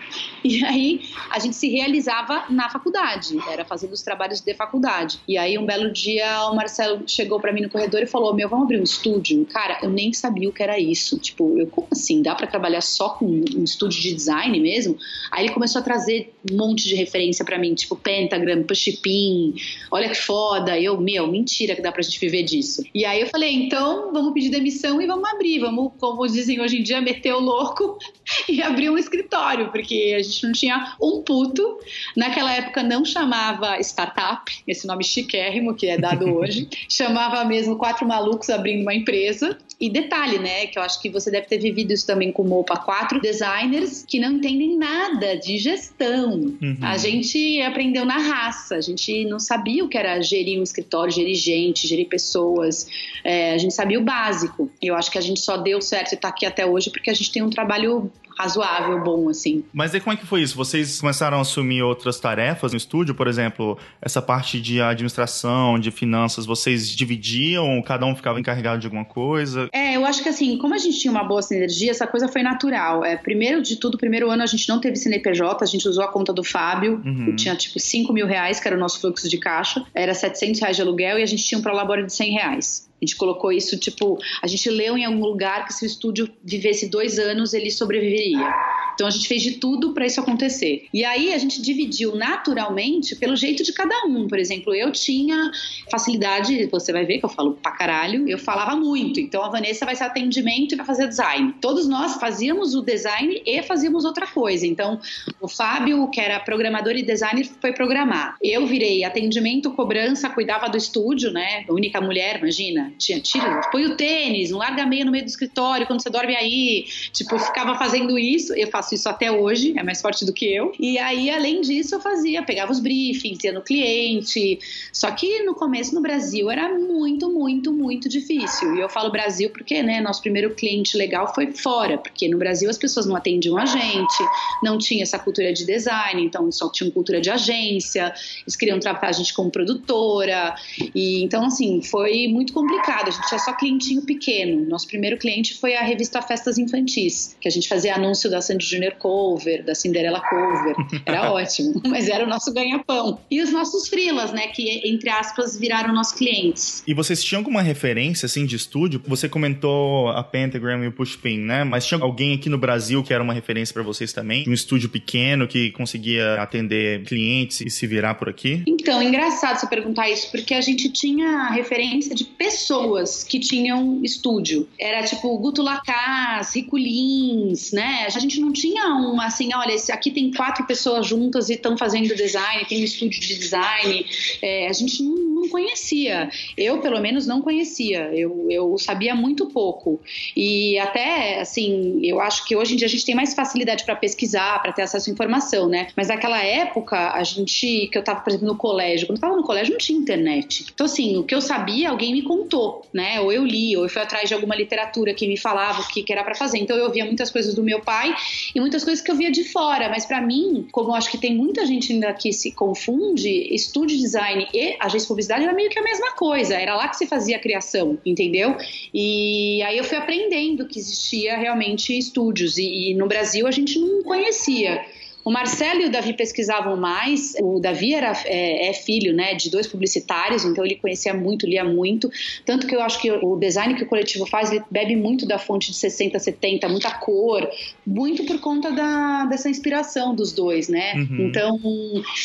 E 0.42 0.64
aí 0.64 1.02
a 1.30 1.38
gente 1.38 1.54
se 1.54 1.68
realizava 1.68 2.46
na 2.50 2.68
faculdade, 2.68 3.38
era 3.48 3.64
fazendo 3.64 3.92
os 3.92 4.02
trabalhos 4.02 4.40
de 4.40 4.52
faculdade. 4.54 5.20
E 5.28 5.38
aí 5.38 5.56
um 5.56 5.64
belo 5.64 5.92
dia 5.92 6.48
o 6.50 6.56
Marcelo 6.56 7.04
chegou 7.06 7.38
para 7.38 7.52
mim 7.52 7.60
no 7.60 7.70
corredor 7.70 8.02
e 8.02 8.06
falou: 8.06 8.34
"Meu, 8.34 8.48
vamos 8.48 8.64
abrir 8.64 8.80
um 8.80 8.82
estúdio?". 8.82 9.46
Cara, 9.46 9.78
eu 9.84 9.90
nem 9.90 10.12
sabia 10.12 10.48
o 10.48 10.52
que 10.52 10.64
era 10.64 10.80
isso. 10.80 11.16
Tipo, 11.16 11.56
eu 11.56 11.68
como 11.68 11.86
assim, 11.92 12.22
dá 12.22 12.34
para 12.34 12.48
trabalhar 12.48 12.80
só 12.80 13.10
com 13.10 13.26
um 13.26 13.62
estúdio 13.62 14.00
de 14.02 14.12
design 14.12 14.58
mesmo? 14.58 14.98
Aí 15.30 15.44
ele 15.44 15.54
começou 15.54 15.80
a 15.80 15.84
trazer 15.84 16.34
um 16.50 16.56
monte 16.56 16.88
de 16.88 16.96
referência 16.96 17.44
para 17.44 17.56
mim, 17.56 17.72
tipo 17.74 17.94
Pentagram, 17.94 18.64
Pushpin, 18.64 19.54
olha 19.92 20.08
que 20.08 20.16
foda. 20.16 20.76
Eu, 20.76 21.00
meu, 21.00 21.28
mentira 21.28 21.76
que 21.76 21.82
dá 21.82 21.92
pra 21.92 22.02
gente 22.02 22.18
viver 22.18 22.42
disso. 22.42 22.82
E 22.92 23.04
aí 23.04 23.20
eu 23.20 23.28
falei: 23.28 23.54
"Então, 23.54 24.12
vamos 24.12 24.32
pedir 24.32 24.48
demissão 24.48 25.00
e 25.00 25.06
vamos 25.06 25.28
abrir, 25.30 25.60
vamos 25.60 25.92
como 26.00 26.26
dizem 26.26 26.60
hoje 26.60 26.78
em 26.78 26.82
dia, 26.82 27.00
meter 27.00 27.34
o 27.34 27.38
louco 27.38 27.98
e 28.48 28.62
abrir 28.62 28.90
um 28.90 28.98
escritório, 28.98 29.70
porque 29.70 30.14
a 30.18 30.22
gente 30.22 30.44
não 30.44 30.52
tinha 30.52 30.96
um 31.00 31.22
puto. 31.22 31.78
Naquela 32.16 32.52
época 32.52 32.82
não 32.82 33.04
chamava 33.04 33.78
startup, 33.80 34.50
esse 34.66 34.86
nome 34.86 35.04
chiquérrimo 35.04 35.74
que 35.74 35.86
é 35.86 35.98
dado 35.98 36.24
hoje, 36.34 36.68
chamava 36.88 37.44
mesmo 37.44 37.76
quatro 37.76 38.06
malucos 38.06 38.48
abrindo 38.50 38.82
uma 38.82 38.94
empresa. 38.94 39.58
E 39.80 39.88
detalhe, 39.88 40.38
né, 40.38 40.66
que 40.66 40.78
eu 40.78 40.82
acho 40.82 41.00
que 41.00 41.08
você 41.08 41.30
deve 41.30 41.46
ter 41.46 41.56
vivido 41.56 41.90
isso 41.90 42.06
também 42.06 42.30
com 42.30 42.42
o 42.42 42.46
Mopa, 42.46 42.76
quatro 42.76 43.18
designers 43.18 44.04
que 44.06 44.20
não 44.20 44.32
entendem 44.32 44.76
nada 44.76 45.36
de 45.36 45.56
gestão. 45.56 46.32
Uhum. 46.32 46.76
A 46.82 46.98
gente 46.98 47.62
aprendeu 47.62 48.04
na 48.04 48.18
raça, 48.18 48.74
a 48.74 48.80
gente 48.82 49.24
não 49.24 49.38
sabia 49.38 49.82
o 49.82 49.88
que 49.88 49.96
era 49.96 50.20
gerir 50.20 50.60
um 50.60 50.62
escritório, 50.62 51.10
gerir 51.10 51.34
gente, 51.34 51.88
gerir 51.88 52.08
pessoas, 52.08 52.86
é, 53.24 53.54
a 53.54 53.58
gente 53.58 53.72
sabia 53.72 53.98
o 53.98 54.02
básico. 54.02 54.70
Eu 54.82 54.94
acho 54.94 55.10
que 55.10 55.16
a 55.16 55.22
gente 55.22 55.40
só 55.40 55.56
deu 55.56 55.80
certo 55.90 56.12
e 56.12 56.16
tá 56.16 56.28
aqui 56.28 56.46
até 56.46 56.64
hoje 56.64 56.90
porque 56.90 57.10
a 57.10 57.14
gente 57.14 57.32
tem 57.32 57.42
um 57.42 57.50
trabalho 57.50 58.10
razoável, 58.38 59.02
bom, 59.02 59.28
assim. 59.28 59.64
Mas 59.72 59.94
aí 59.94 60.00
como 60.00 60.14
é 60.14 60.16
que 60.16 60.26
foi 60.26 60.42
isso? 60.42 60.56
Vocês 60.56 61.00
começaram 61.00 61.38
a 61.38 61.40
assumir 61.40 61.82
outras 61.82 62.18
tarefas 62.18 62.72
no 62.72 62.78
estúdio? 62.78 63.14
Por 63.14 63.28
exemplo, 63.28 63.78
essa 64.00 64.20
parte 64.20 64.60
de 64.60 64.80
administração, 64.80 65.78
de 65.78 65.90
finanças, 65.90 66.46
vocês 66.46 66.88
dividiam? 66.90 67.82
Cada 67.82 68.06
um 68.06 68.14
ficava 68.14 68.40
encarregado 68.40 68.80
de 68.80 68.86
alguma 68.86 69.04
coisa? 69.04 69.68
É, 69.72 69.96
eu 69.96 70.04
acho 70.04 70.22
que 70.22 70.28
assim, 70.28 70.58
como 70.58 70.74
a 70.74 70.78
gente 70.78 70.98
tinha 70.98 71.10
uma 71.10 71.24
boa 71.24 71.42
sinergia, 71.42 71.90
essa 71.90 72.06
coisa 72.06 72.28
foi 72.28 72.42
natural. 72.42 73.04
É, 73.04 73.16
primeiro 73.16 73.62
de 73.62 73.76
tudo, 73.76 73.98
primeiro 73.98 74.30
ano 74.30 74.42
a 74.42 74.46
gente 74.46 74.68
não 74.68 74.80
teve 74.80 74.96
CNPJ, 74.96 75.62
a 75.62 75.66
gente 75.66 75.88
usou 75.88 76.04
a 76.04 76.08
conta 76.08 76.32
do 76.32 76.44
Fábio, 76.44 77.00
uhum. 77.04 77.36
tinha 77.36 77.54
tipo 77.54 77.78
5 77.78 78.12
mil 78.12 78.26
reais, 78.26 78.60
que 78.60 78.68
era 78.68 78.76
o 78.76 78.80
nosso 78.80 79.00
fluxo 79.00 79.28
de 79.28 79.38
caixa, 79.38 79.84
era 79.94 80.14
700 80.14 80.60
reais 80.60 80.76
de 80.76 80.82
aluguel 80.82 81.18
e 81.18 81.22
a 81.22 81.26
gente 81.26 81.44
tinha 81.44 81.58
um 81.58 81.62
prolabore 81.62 82.04
de 82.04 82.12
100 82.12 82.32
reais. 82.32 82.90
A 83.00 83.06
gente 83.06 83.16
colocou 83.16 83.50
isso, 83.50 83.78
tipo, 83.78 84.18
a 84.42 84.46
gente 84.46 84.68
leu 84.68 84.96
em 84.96 85.06
algum 85.06 85.24
lugar 85.24 85.64
que 85.64 85.72
se 85.72 85.84
o 85.84 85.86
estúdio 85.86 86.28
vivesse 86.44 86.86
dois 86.86 87.18
anos, 87.18 87.54
ele 87.54 87.70
sobreviveria 87.70 88.19
pandemia. 88.20 88.52
Então 89.00 89.08
a 89.08 89.10
gente 89.10 89.28
fez 89.28 89.42
de 89.42 89.52
tudo 89.52 89.94
para 89.94 90.04
isso 90.04 90.20
acontecer. 90.20 90.86
E 90.92 91.06
aí 91.06 91.32
a 91.32 91.38
gente 91.38 91.62
dividiu 91.62 92.14
naturalmente 92.14 93.16
pelo 93.16 93.34
jeito 93.34 93.64
de 93.64 93.72
cada 93.72 94.04
um. 94.04 94.28
Por 94.28 94.38
exemplo, 94.38 94.74
eu 94.74 94.92
tinha 94.92 95.50
facilidade, 95.90 96.66
você 96.66 96.92
vai 96.92 97.06
ver 97.06 97.18
que 97.18 97.24
eu 97.24 97.30
falo 97.30 97.54
pra 97.54 97.72
caralho, 97.72 98.28
eu 98.28 98.38
falava 98.38 98.76
muito. 98.76 99.18
Então 99.18 99.42
a 99.42 99.48
Vanessa 99.48 99.86
vai 99.86 99.96
ser 99.96 100.04
atendimento 100.04 100.74
e 100.74 100.76
vai 100.76 100.84
fazer 100.84 101.08
design. 101.08 101.54
Todos 101.62 101.88
nós 101.88 102.16
fazíamos 102.16 102.74
o 102.74 102.82
design 102.82 103.40
e 103.46 103.62
fazíamos 103.62 104.04
outra 104.04 104.26
coisa. 104.26 104.66
Então 104.66 105.00
o 105.40 105.48
Fábio, 105.48 106.06
que 106.10 106.20
era 106.20 106.38
programador 106.38 106.92
e 106.92 107.02
designer, 107.02 107.48
foi 107.58 107.72
programar. 107.72 108.36
Eu 108.42 108.66
virei 108.66 109.02
atendimento, 109.02 109.70
cobrança, 109.70 110.28
cuidava 110.28 110.68
do 110.68 110.76
estúdio, 110.76 111.30
né? 111.30 111.64
A 111.66 111.72
única 111.72 112.02
mulher, 112.02 112.36
imagina 112.36 112.92
tinha 112.98 113.18
tira, 113.18 113.62
põe 113.72 113.86
o 113.86 113.96
tênis, 113.96 114.50
não 114.50 114.58
larga 114.58 114.84
meia 114.84 115.06
no 115.06 115.10
meio 115.10 115.24
do 115.24 115.28
escritório 115.28 115.86
quando 115.86 116.02
você 116.02 116.10
dorme 116.10 116.36
aí. 116.36 116.84
Tipo, 117.14 117.38
ficava 117.38 117.74
fazendo 117.76 118.18
isso, 118.18 118.52
eu 118.52 118.68
faço 118.68 118.89
isso 118.94 119.08
até 119.08 119.30
hoje, 119.30 119.74
é 119.76 119.82
mais 119.82 120.00
forte 120.00 120.24
do 120.24 120.32
que 120.32 120.46
eu. 120.46 120.72
E 120.78 120.98
aí, 120.98 121.30
além 121.30 121.60
disso, 121.60 121.94
eu 121.94 122.00
fazia, 122.00 122.42
pegava 122.42 122.72
os 122.72 122.80
briefings, 122.80 123.42
ia 123.44 123.52
no 123.52 123.62
cliente. 123.62 124.58
Só 124.92 125.10
que 125.10 125.42
no 125.42 125.54
começo 125.54 125.94
no 125.94 126.00
Brasil 126.00 126.50
era 126.50 126.68
muito, 126.78 127.30
muito, 127.30 127.72
muito 127.72 128.08
difícil. 128.08 128.76
E 128.76 128.80
eu 128.80 128.88
falo 128.88 129.10
Brasil 129.10 129.50
porque, 129.50 129.82
né, 129.82 130.00
nosso 130.00 130.20
primeiro 130.22 130.54
cliente 130.54 130.96
legal 130.96 131.32
foi 131.34 131.52
fora, 131.52 131.98
porque 131.98 132.28
no 132.28 132.38
Brasil 132.38 132.68
as 132.68 132.78
pessoas 132.78 133.06
não 133.06 133.16
atendiam 133.16 133.56
a 133.56 133.66
gente, 133.66 134.24
não 134.62 134.78
tinha 134.78 135.02
essa 135.02 135.18
cultura 135.18 135.52
de 135.52 135.64
design, 135.64 136.24
então 136.24 136.50
só 136.50 136.70
tinha 136.70 136.90
cultura 136.90 137.20
de 137.20 137.30
agência, 137.30 138.12
eles 138.42 138.56
queriam 138.56 138.80
tratar 138.80 139.08
a 139.08 139.12
gente 139.12 139.34
como 139.34 139.50
produtora. 139.50 140.54
E 140.94 141.22
então, 141.22 141.44
assim, 141.44 141.82
foi 141.82 142.26
muito 142.28 142.52
complicado 142.52 142.70
complicado, 142.70 143.08
a 143.08 143.10
gente 143.10 143.28
tinha 143.28 143.38
só 143.38 143.52
clientinho 143.52 144.02
pequeno. 144.02 144.64
Nosso 144.66 144.86
primeiro 144.86 145.16
cliente 145.18 145.54
foi 145.54 145.74
a 145.74 145.82
revista 145.82 146.22
Festas 146.22 146.58
Infantis, 146.58 147.36
que 147.40 147.48
a 147.48 147.50
gente 147.50 147.68
fazia 147.68 147.94
anúncio 147.94 148.30
da 148.30 148.40
Sandy 148.40 148.66
Junior 148.80 148.94
Cover, 148.94 149.64
da 149.64 149.74
Cinderela 149.74 150.20
Cover. 150.20 150.74
Era 151.04 151.30
ótimo, 151.32 151.80
mas 151.86 152.08
era 152.08 152.24
o 152.24 152.28
nosso 152.28 152.52
ganha-pão. 152.52 153.20
E 153.30 153.42
os 153.42 153.52
nossos 153.52 153.88
frilas, 153.88 154.32
né, 154.32 154.48
que 154.48 154.80
entre 154.88 155.10
aspas 155.10 155.58
viraram 155.58 155.94
nossos 155.94 156.14
clientes. 156.14 156.82
E 156.86 156.94
vocês 156.94 157.22
tinham 157.22 157.40
alguma 157.40 157.60
referência 157.60 158.26
assim 158.26 158.46
de 158.46 158.56
estúdio? 158.56 159.02
Você 159.06 159.28
comentou 159.28 160.08
a 160.08 160.22
Pentagram 160.22 160.82
e 160.84 160.88
o 160.88 160.92
Pushpin, 160.92 161.38
né? 161.38 161.64
Mas 161.64 161.86
tinha 161.86 162.00
alguém 162.00 162.34
aqui 162.34 162.48
no 162.48 162.56
Brasil 162.56 163.02
que 163.02 163.12
era 163.12 163.22
uma 163.22 163.34
referência 163.34 163.72
para 163.72 163.82
vocês 163.82 164.12
também? 164.12 164.44
Um 164.48 164.52
estúdio 164.52 164.88
pequeno 164.88 165.46
que 165.46 165.70
conseguia 165.72 166.40
atender 166.40 167.04
clientes 167.04 167.60
e 167.60 167.68
se 167.68 167.86
virar 167.86 168.14
por 168.14 168.28
aqui? 168.28 168.62
Então, 168.66 169.02
engraçado 169.02 169.58
você 169.58 169.66
perguntar 169.66 170.08
isso, 170.08 170.30
porque 170.30 170.54
a 170.54 170.60
gente 170.60 170.90
tinha 170.90 171.48
referência 171.50 172.14
de 172.14 172.24
pessoas 172.24 173.24
que 173.24 173.38
tinham 173.38 174.00
estúdio. 174.02 174.68
Era 174.78 175.02
tipo 175.02 175.36
Guto 175.38 175.62
Lacaz, 175.62 176.54
Riculins, 176.54 177.72
né? 177.72 178.04
A 178.06 178.18
gente 178.18 178.40
não 178.40 178.52
tinha 178.52 178.59
um 178.68 179.20
assim, 179.20 179.50
olha, 179.54 179.74
aqui 179.92 180.10
tem 180.10 180.30
quatro 180.32 180.66
pessoas 180.66 181.06
juntas 181.06 181.48
e 181.48 181.54
estão 181.54 181.76
fazendo 181.76 182.14
design, 182.14 182.64
tem 182.66 182.80
um 182.80 182.84
estúdio 182.84 183.20
de 183.20 183.38
design. 183.38 184.06
É, 184.42 184.68
a 184.68 184.72
gente 184.72 185.02
não, 185.02 185.16
não, 185.16 185.48
conhecia. 185.48 186.30
Eu, 186.56 186.80
pelo 186.80 187.00
menos, 187.00 187.26
não 187.26 187.40
conhecia. 187.40 188.10
Eu, 188.12 188.46
eu 188.50 188.78
sabia 188.78 189.14
muito 189.14 189.46
pouco. 189.46 190.00
E 190.36 190.78
até, 190.78 191.40
assim, 191.40 192.00
eu 192.02 192.20
acho 192.20 192.44
que 192.44 192.56
hoje 192.56 192.74
em 192.74 192.76
dia 192.76 192.86
a 192.86 192.90
gente 192.90 193.04
tem 193.04 193.14
mais 193.14 193.34
facilidade 193.34 193.84
para 193.84 193.96
pesquisar, 193.96 194.60
para 194.62 194.72
ter 194.72 194.82
acesso 194.82 195.10
à 195.10 195.12
informação, 195.12 195.68
né? 195.68 195.88
Mas 195.96 196.08
naquela 196.08 196.42
época, 196.42 197.12
a 197.12 197.22
gente, 197.24 197.88
que 197.90 197.96
eu 197.96 198.00
estava, 198.00 198.20
por 198.20 198.30
exemplo, 198.30 198.46
no 198.46 198.56
colégio, 198.56 199.06
quando 199.06 199.16
eu 199.16 199.20
estava 199.20 199.36
no 199.36 199.42
colégio 199.42 199.72
não 199.72 199.78
tinha 199.78 199.98
internet. 199.98 200.66
Então, 200.72 200.86
assim, 200.86 201.16
o 201.16 201.24
que 201.24 201.34
eu 201.34 201.40
sabia, 201.40 201.90
alguém 201.90 202.12
me 202.12 202.22
contou 202.22 202.70
né? 202.92 203.20
Ou 203.20 203.32
eu 203.32 203.44
li, 203.44 203.76
ou 203.76 203.84
eu 203.84 203.88
fui 203.88 204.02
atrás 204.02 204.28
de 204.28 204.34
alguma 204.34 204.54
literatura 204.54 205.14
que 205.14 205.26
me 205.26 205.36
falava 205.36 205.80
o 205.80 205.88
que, 205.88 206.02
que 206.02 206.12
era 206.12 206.24
para 206.24 206.34
fazer. 206.34 206.58
Então 206.58 206.76
eu 206.76 206.84
ouvia 206.84 207.04
muitas 207.04 207.30
coisas 207.30 207.54
do 207.54 207.62
meu 207.62 207.80
pai 207.80 208.14
e 208.54 208.60
muitas 208.60 208.84
coisas 208.84 209.02
que 209.04 209.10
eu 209.10 209.16
via 209.16 209.30
de 209.30 209.44
fora. 209.44 209.88
Mas 209.88 210.06
para 210.06 210.20
mim, 210.20 210.66
como 210.72 210.90
eu 210.90 210.94
acho 210.94 211.10
que 211.10 211.18
tem 211.18 211.34
muita 211.34 211.66
gente 211.66 211.92
ainda 211.92 212.12
que 212.12 212.32
se 212.32 212.52
confunde, 212.52 213.28
estúdio 213.54 213.98
design 213.98 214.46
e 214.52 214.76
agência 214.80 215.00
de 215.00 215.08
publicidade 215.08 215.44
era 215.44 215.52
meio 215.52 215.70
que 215.70 215.78
a 215.78 215.82
mesma 215.82 216.12
coisa. 216.12 216.54
Era 216.54 216.76
lá 216.76 216.88
que 216.88 216.96
se 216.96 217.06
fazia 217.06 217.36
a 217.36 217.40
criação, 217.40 217.98
entendeu? 218.04 218.56
E 218.92 219.62
aí 219.62 219.78
eu 219.78 219.84
fui 219.84 219.96
aprendendo 219.96 220.66
que 220.66 220.78
existia 220.78 221.36
realmente 221.36 221.96
estúdios 221.96 222.58
e, 222.58 222.90
e 222.90 222.94
no 222.94 223.06
Brasil 223.06 223.46
a 223.46 223.50
gente 223.50 223.78
não 223.78 224.02
conhecia. 224.02 224.84
O 225.30 225.32
Marcelo 225.32 225.82
e 225.82 225.86
o 225.86 225.90
Davi 225.90 226.12
pesquisavam 226.12 226.76
mais. 226.76 227.34
O 227.40 227.60
Davi 227.60 227.94
era, 227.94 228.12
é, 228.24 228.68
é, 228.68 228.72
filho 228.72 229.14
né, 229.14 229.34
de 229.34 229.48
dois 229.48 229.66
publicitários, 229.66 230.44
então 230.44 230.64
ele 230.64 230.74
conhecia 230.74 231.14
muito, 231.14 231.46
lia 231.46 231.62
muito. 231.62 232.10
Tanto 232.44 232.66
que 232.66 232.74
eu 232.74 232.82
acho 232.82 233.00
que 233.00 233.12
o 233.12 233.36
design 233.36 233.74
que 233.74 233.84
o 233.84 233.86
coletivo 233.86 234.26
faz, 234.26 234.50
ele 234.50 234.64
bebe 234.70 234.96
muito 234.96 235.26
da 235.26 235.38
fonte 235.38 235.70
de 235.70 235.76
60, 235.76 236.18
70, 236.18 236.68
muita 236.68 236.90
cor, 236.90 237.48
muito 237.86 238.24
por 238.24 238.40
conta 238.40 238.72
da, 238.72 239.26
dessa 239.26 239.48
inspiração 239.48 240.14
dos 240.14 240.32
dois, 240.32 240.68
né? 240.68 240.94
Uhum. 240.94 241.26
Então, 241.28 241.60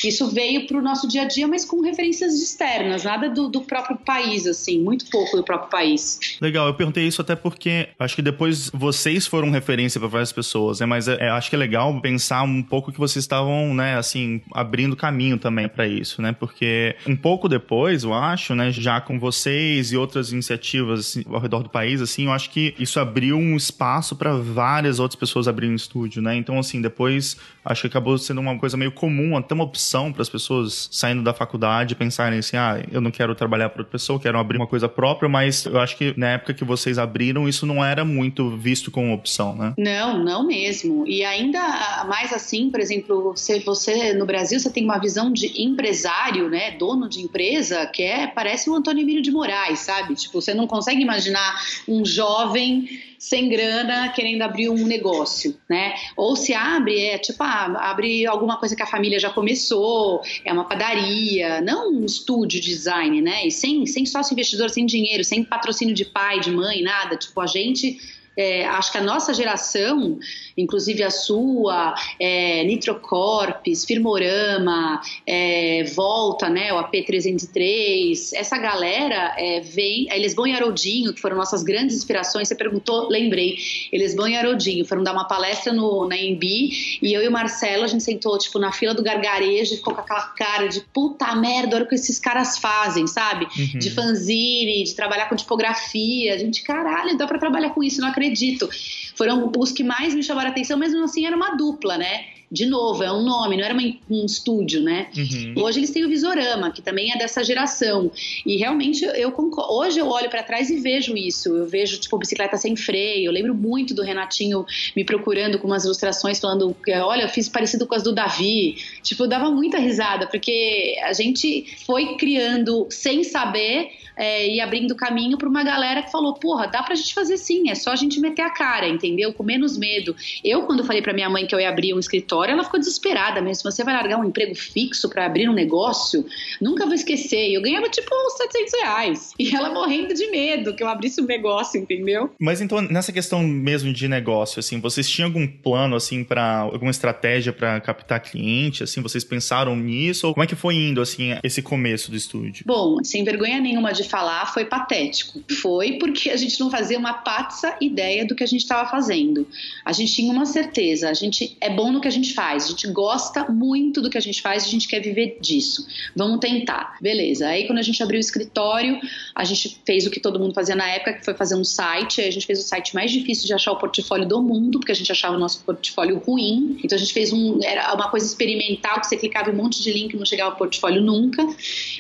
isso 0.04 0.28
veio 0.32 0.66
para 0.66 0.78
o 0.78 0.82
nosso 0.82 1.08
dia 1.08 1.22
a 1.22 1.26
dia, 1.26 1.48
mas 1.48 1.64
com 1.64 1.82
referências 1.82 2.34
externas, 2.42 3.04
nada 3.04 3.30
do, 3.30 3.48
do, 3.48 3.62
próprio 3.62 3.98
país, 3.98 4.48
assim, 4.48 4.80
muito 4.80 5.06
pouco 5.12 5.38
do 5.38 5.44
próprio 5.44 5.70
país. 5.70 6.38
Legal, 6.42 6.68
eu 6.68 6.74
perguntei 6.74 7.06
isso 7.06 7.22
até 7.22 7.36
porque 7.36 7.90
acho 8.00 8.16
que 8.16 8.22
depois 8.22 8.70
vocês 8.74 9.28
foram 9.28 9.52
referência 9.52 10.00
para 10.00 10.10
várias 10.10 10.32
pessoas, 10.32 10.80
né? 10.80 10.88
Mas 10.88 11.08
é, 11.08 11.18
é, 11.20 11.30
acho 11.30 11.52
que 11.52 11.56
é 11.56 11.60
legal 11.60 12.02
pensar 12.02 12.42
um 12.42 12.64
pouco 12.64 12.86
pouco 12.86 12.92
que 12.96 13.00
vocês 13.00 13.24
estavam, 13.24 13.74
né, 13.74 13.98
assim, 13.98 14.42
abrindo 14.52 14.96
caminho 14.96 15.38
também 15.38 15.68
para 15.68 15.88
isso, 15.88 16.22
né? 16.22 16.32
Porque 16.32 16.96
um 17.08 17.16
pouco 17.16 17.48
depois, 17.48 18.04
eu 18.04 18.14
acho, 18.14 18.56
né, 18.56 18.72
já 18.72 19.00
com 19.00 19.20
vocês 19.20 19.92
e 19.92 19.98
outras 19.98 20.32
iniciativas 20.32 21.00
assim, 21.02 21.24
ao 21.28 21.40
redor 21.40 21.62
do 21.62 21.70
país, 21.70 22.02
assim, 22.02 22.26
eu 22.26 22.32
acho 22.32 22.50
que 22.50 22.74
isso 22.80 23.00
abriu 23.00 23.38
um 23.38 23.56
espaço 23.56 24.16
para 24.16 24.36
várias 24.36 25.00
outras 25.00 25.20
pessoas 25.20 25.48
abrirem 25.48 25.76
estúdio, 25.76 26.22
né? 26.22 26.36
Então, 26.36 26.58
assim, 26.58 26.82
depois 26.82 27.38
acho 27.64 27.82
que 27.82 27.88
acabou 27.88 28.18
sendo 28.18 28.42
uma 28.42 28.58
coisa 28.58 28.78
meio 28.78 28.92
comum, 28.92 29.36
até 29.38 29.54
uma 29.54 29.64
opção 29.64 30.12
para 30.12 30.22
as 30.22 30.30
pessoas 30.30 30.88
saindo 30.92 31.22
da 31.22 31.34
faculdade 31.34 31.96
pensarem 31.96 32.40
assim, 32.40 32.58
ah, 32.58 32.84
eu 32.92 33.02
não 33.02 33.12
quero 33.12 33.34
trabalhar 33.36 33.70
para 33.70 33.82
outra 33.82 33.92
pessoa, 33.92 34.20
quero 34.20 34.38
abrir 34.38 34.58
uma 34.58 34.68
coisa 34.68 34.88
própria, 34.88 35.28
mas 35.28 35.66
eu 35.66 35.80
acho 35.80 35.98
que 35.98 36.14
na 36.18 36.28
época 36.28 36.54
que 36.54 36.64
vocês 36.64 36.98
abriram, 36.98 37.50
isso 37.50 37.66
não 37.66 37.84
era 37.84 38.06
muito 38.06 38.56
visto 38.56 38.92
como 38.92 39.14
opção, 39.14 39.56
né? 39.56 39.74
Não, 39.78 40.24
não 40.24 40.46
mesmo. 40.46 41.08
E 41.08 41.24
ainda 41.24 42.06
mais 42.08 42.32
assim, 42.32 42.70
por 42.76 42.82
exemplo, 42.82 43.34
se 43.38 43.58
você 43.60 44.12
no 44.12 44.26
Brasil 44.26 44.60
você 44.60 44.70
tem 44.70 44.84
uma 44.84 44.98
visão 44.98 45.32
de 45.32 45.64
empresário, 45.64 46.50
né, 46.50 46.72
dono 46.72 47.08
de 47.08 47.22
empresa, 47.22 47.86
que 47.88 48.04
é 48.04 48.28
parece 48.28 48.70
o 48.70 48.76
Antônio 48.76 49.02
Emílio 49.02 49.22
de 49.22 49.32
Moraes, 49.32 49.80
sabe? 49.80 50.14
Tipo, 50.14 50.42
você 50.42 50.54
não 50.54 50.68
consegue 50.68 51.02
imaginar 51.02 51.56
um 51.88 52.04
jovem 52.04 52.90
sem 53.18 53.48
grana 53.48 54.10
querendo 54.10 54.42
abrir 54.42 54.68
um 54.68 54.86
negócio, 54.86 55.58
né? 55.70 55.96
Ou 56.18 56.36
se 56.36 56.54
abre, 56.54 57.00
é 57.00 57.18
tipo, 57.18 57.42
ah, 57.44 57.90
abre 57.90 58.28
alguma 58.28 58.58
coisa 58.58 58.76
que 58.76 58.84
a 58.84 58.88
família 58.88 59.22
já 59.22 59.30
começou, 59.30 60.22
é 60.44 60.52
uma 60.52 60.66
padaria, 60.66 61.62
não 61.62 61.94
um 61.94 62.04
estúdio 62.04 62.60
de 62.60 62.68
design, 62.68 63.22
né? 63.22 63.48
E 63.48 63.52
sem, 63.52 63.86
sem 63.86 64.06
sócio 64.06 64.34
investidor, 64.34 64.70
sem 64.70 64.86
dinheiro, 64.86 65.24
sem 65.24 65.46
patrocínio 65.46 65.96
de 65.96 66.04
pai, 66.04 66.42
de 66.42 66.52
mãe, 66.52 66.82
nada. 66.82 67.16
Tipo, 67.16 67.40
a 67.40 67.48
gente 67.48 67.98
é, 68.38 68.66
acho 68.66 68.92
que 68.92 68.98
a 68.98 69.02
nossa 69.04 69.34
geração, 69.34 70.20
inclusive 70.58 71.04
a 71.04 71.12
sua, 71.12 71.94
é, 72.20 72.64
Nitrocorpes, 72.64 73.86
Firmorama, 73.86 75.02
é, 75.26 75.84
Volta, 75.96 76.50
né, 76.50 76.74
o 76.74 76.78
AP303, 76.78 78.32
essa 78.34 78.58
galera 78.58 79.36
é, 79.38 79.60
vem, 79.62 80.10
a 80.10 80.16
Elisbon 80.16 80.48
e 80.48 80.54
Haroldinho, 80.54 81.14
que 81.14 81.22
foram 81.22 81.36
nossas 81.36 81.64
grandes 81.64 81.96
inspirações, 81.96 82.48
você 82.48 82.56
perguntou, 82.56 83.10
lembrei, 83.10 83.58
Elisbon 83.92 84.28
e 84.28 84.36
Haroldinho 84.36 84.86
foram 84.86 85.04
dar 85.04 85.14
uma 85.14 85.26
palestra 85.26 85.74
no, 85.74 86.08
na 86.08 86.18
Embi 86.18 87.00
e 87.02 87.14
eu 87.14 87.22
e 87.22 87.28
o 87.28 87.32
Marcelo, 87.32 87.84
a 87.84 87.88
gente 87.88 88.04
sentou, 88.04 88.38
tipo, 88.38 88.60
na 88.60 88.72
fila 88.72 88.94
do 88.94 89.04
gargarejo 89.04 89.74
e 89.74 89.78
ficou 89.78 89.94
com 89.94 90.02
aquela 90.02 90.28
cara 90.28 90.68
de 90.68 90.82
puta 90.82 91.36
merda, 91.36 91.76
olha 91.76 91.86
o 91.86 91.88
que 91.88 91.96
esses 91.96 92.20
caras 92.20 92.58
fazem, 92.58 93.08
sabe? 93.08 93.46
Uhum. 93.58 93.80
De 93.80 93.92
fanzine, 93.92 94.84
de 94.84 94.94
trabalhar 94.96 95.28
com 95.28 95.36
tipografia, 95.36 96.34
a 96.34 96.38
gente, 96.38 96.64
caralho, 96.64 97.18
dá 97.18 97.28
pra 97.28 97.38
trabalhar 97.38 97.72
com 97.72 97.84
isso, 97.84 98.02
não 98.02 98.08
acredito. 98.08 98.70
Foram 99.16 99.52
os 99.58 99.72
que 99.72 99.84
mais 99.84 100.14
me 100.14 100.24
chamaram 100.24 100.45
a 100.48 100.52
atenção, 100.52 100.78
mesmo 100.78 101.04
assim 101.04 101.26
era 101.26 101.36
uma 101.36 101.56
dupla, 101.56 101.98
né? 101.98 102.26
de 102.52 102.66
novo, 102.66 103.04
é 103.04 103.12
um 103.12 103.24
nome, 103.24 103.58
não 103.58 103.66
era 103.66 103.74
uma, 103.74 103.84
um 104.10 104.26
estúdio, 104.26 104.82
né? 104.82 105.08
Uhum. 105.18 105.64
Hoje 105.64 105.80
eles 105.80 105.90
têm 105.90 106.06
o 106.06 106.10
Visorama, 106.10 106.72
que 106.72 106.82
também 106.82 107.12
é 107.12 107.18
dessa 107.18 107.44
geração. 107.44 108.12
E 108.46 108.56
realmente 108.58 109.04
eu 109.04 109.32
concordo. 109.32 109.74
Hoje 109.74 110.00
eu 110.00 110.08
olho 110.08 110.30
para 110.30 110.44
trás 110.44 110.70
e 110.70 110.78
vejo 110.78 111.18
isso. 111.18 111.50
Eu 111.50 111.66
vejo, 111.66 112.00
tipo, 112.00 112.18
bicicleta 112.18 112.56
sem 112.56 112.76
freio. 112.76 113.26
Eu 113.26 113.32
lembro 113.32 113.54
muito 113.54 113.94
do 113.94 114.04
Renatinho 114.04 114.66
me 114.96 115.04
procurando 115.04 115.60
com 115.60 115.68
umas 115.68 115.86
ilustrações 115.86 116.40
falando: 116.40 116.76
olha, 117.04 117.24
eu 117.24 117.30
fiz 117.30 117.50
parecido 117.50 117.86
com 117.88 117.96
as 117.96 118.04
do 118.04 118.14
Davi. 118.14 118.78
Tipo, 119.06 119.28
dava 119.28 119.52
muita 119.52 119.78
risada, 119.78 120.26
porque 120.26 120.98
a 121.04 121.14
gente 121.14 121.78
foi 121.86 122.18
criando 122.18 122.88
sem 122.90 123.24
saber 123.24 123.92
é, 124.18 124.48
e 124.50 124.62
abrindo 124.62 124.96
caminho 124.96 125.38
para 125.38 125.48
uma 125.50 125.64
galera 125.64 126.02
que 126.02 126.12
falou: 126.12 126.34
porra, 126.34 126.68
dá 126.68 126.82
pra 126.82 126.96
gente 126.96 127.14
fazer 127.14 127.38
sim, 127.38 127.70
é 127.70 127.76
só 127.76 127.92
a 127.92 127.96
gente 127.96 128.20
meter 128.20 128.42
a 128.42 128.50
cara, 128.50 128.88
entendeu? 128.88 129.34
Com 129.34 129.44
menos 129.44 129.78
medo. 129.78 130.16
Eu, 130.44 130.64
quando 130.64 130.84
falei 130.84 131.02
para 131.02 131.14
minha 131.14 131.30
mãe 131.30 131.46
que 131.46 131.54
eu 131.54 131.60
ia 131.60 131.70
abrir 131.70 131.94
um 131.94 132.00
escritório, 132.00 132.54
ela 132.54 132.64
ficou 132.64 132.80
desesperada 132.80 133.42
mesmo. 133.42 133.70
Você 133.70 133.84
vai 133.84 133.94
largar 133.94 134.18
um 134.18 134.26
emprego 134.26 134.56
fixo 134.56 135.10
para 135.10 135.26
abrir 135.26 135.50
um 135.50 135.54
negócio, 135.54 136.26
nunca 136.62 136.86
vou 136.86 136.96
esquecer. 136.96 137.52
Eu 137.52 137.62
ganhava 137.62 137.90
tipo 137.90 138.10
uns 138.14 138.34
700 138.38 138.74
reais. 138.82 139.34
E 139.38 139.56
ela 139.56 139.70
morrendo 139.70 140.14
de 140.14 140.28
medo 140.32 140.76
que 140.76 140.82
eu 140.82 140.88
abrisse 140.88 141.22
um 141.22 141.26
negócio, 141.26 141.80
entendeu? 141.80 142.32
Mas 142.40 142.62
então, 142.62 142.82
nessa 142.82 143.12
questão 143.12 143.44
mesmo 143.44 143.94
de 143.94 144.08
negócio, 144.08 144.60
assim, 144.60 144.80
vocês 144.80 145.10
tinham 145.10 145.28
algum 145.28 145.46
plano, 145.48 145.96
assim, 145.96 146.24
para 146.24 146.60
alguma 146.60 146.92
estratégia 146.92 147.52
para 147.52 147.80
captar 147.82 148.20
cliente? 148.22 148.84
Assim, 148.84 148.95
vocês 149.02 149.24
pensaram 149.24 149.76
nisso? 149.76 150.28
Ou 150.28 150.34
como 150.34 150.44
é 150.44 150.48
que 150.48 150.56
foi 150.56 150.76
indo, 150.76 151.02
assim, 151.02 151.32
esse 151.44 151.62
começo 151.62 152.10
do 152.12 152.18
estúdio? 152.18 152.64
Bom, 152.66 153.04
sem 153.04 153.24
vergonha 153.24 153.60
nenhuma 153.60 153.92
de 153.94 154.04
falar, 154.04 154.54
foi 154.54 154.66
patético. 154.66 155.42
Foi 155.62 155.94
porque 155.94 156.30
a 156.30 156.38
gente 156.38 156.60
não 156.60 156.70
fazia 156.70 156.98
uma 156.98 157.14
patsa 157.14 157.76
ideia 157.82 158.26
do 158.26 158.36
que 158.36 158.44
a 158.44 158.48
gente 158.48 158.62
estava 158.62 158.90
fazendo. 158.90 159.48
A 159.84 159.92
gente 159.92 160.14
tinha 160.14 160.32
uma 160.32 160.46
certeza, 160.46 161.10
a 161.10 161.14
gente 161.14 161.56
é 161.60 161.70
bom 161.70 161.92
no 161.92 162.02
que 162.02 162.08
a 162.08 162.12
gente 162.12 162.34
faz, 162.34 162.66
a 162.66 162.68
gente 162.70 162.88
gosta 162.88 163.46
muito 163.52 164.02
do 164.02 164.10
que 164.10 164.18
a 164.18 164.22
gente 164.22 164.42
faz, 164.42 164.64
a 164.64 164.68
gente 164.68 164.88
quer 164.88 165.00
viver 165.00 165.38
disso. 165.42 165.86
Vamos 166.16 166.40
tentar. 166.40 166.98
Beleza. 167.02 167.48
Aí 167.48 167.66
quando 167.68 167.80
a 167.80 167.84
gente 167.84 168.02
abriu 168.02 168.18
o 168.18 168.22
escritório, 168.22 169.00
a 169.34 169.44
gente 169.44 169.80
fez 169.86 170.06
o 170.06 170.12
que 170.12 170.20
todo 170.20 170.40
mundo 170.40 170.54
fazia 170.54 170.76
na 170.76 170.88
época, 170.88 171.14
que 171.14 171.26
foi 171.26 171.34
fazer 171.34 171.56
um 171.56 171.64
site. 171.64 172.22
Aí 172.22 172.28
a 172.28 172.32
gente 172.32 172.46
fez 172.46 172.60
o 172.60 172.64
site 172.64 172.94
mais 172.94 173.12
difícil 173.12 173.46
de 173.46 173.54
achar 173.54 173.72
o 173.72 173.78
portfólio 173.78 174.28
do 174.28 174.42
mundo, 174.42 174.80
porque 174.80 174.92
a 174.92 174.96
gente 174.96 175.12
achava 175.12 175.36
o 175.36 175.40
nosso 175.40 175.64
portfólio 175.64 176.18
ruim. 176.20 176.80
Então 176.84 176.96
a 176.96 177.00
gente 177.00 177.14
fez 177.14 177.32
um 177.32 177.60
era 177.64 177.94
uma 177.94 178.10
coisa 178.10 178.26
experimental 178.26 178.85
que 179.00 179.08
você 179.08 179.18
clicava 179.18 179.50
em 179.50 179.54
um 179.54 179.58
monte 179.58 179.82
de 179.82 179.92
link 179.92 180.14
e 180.14 180.18
não 180.18 180.26
chegava 180.26 180.52
ao 180.52 180.58
portfólio 180.58 181.02
nunca. 181.02 181.46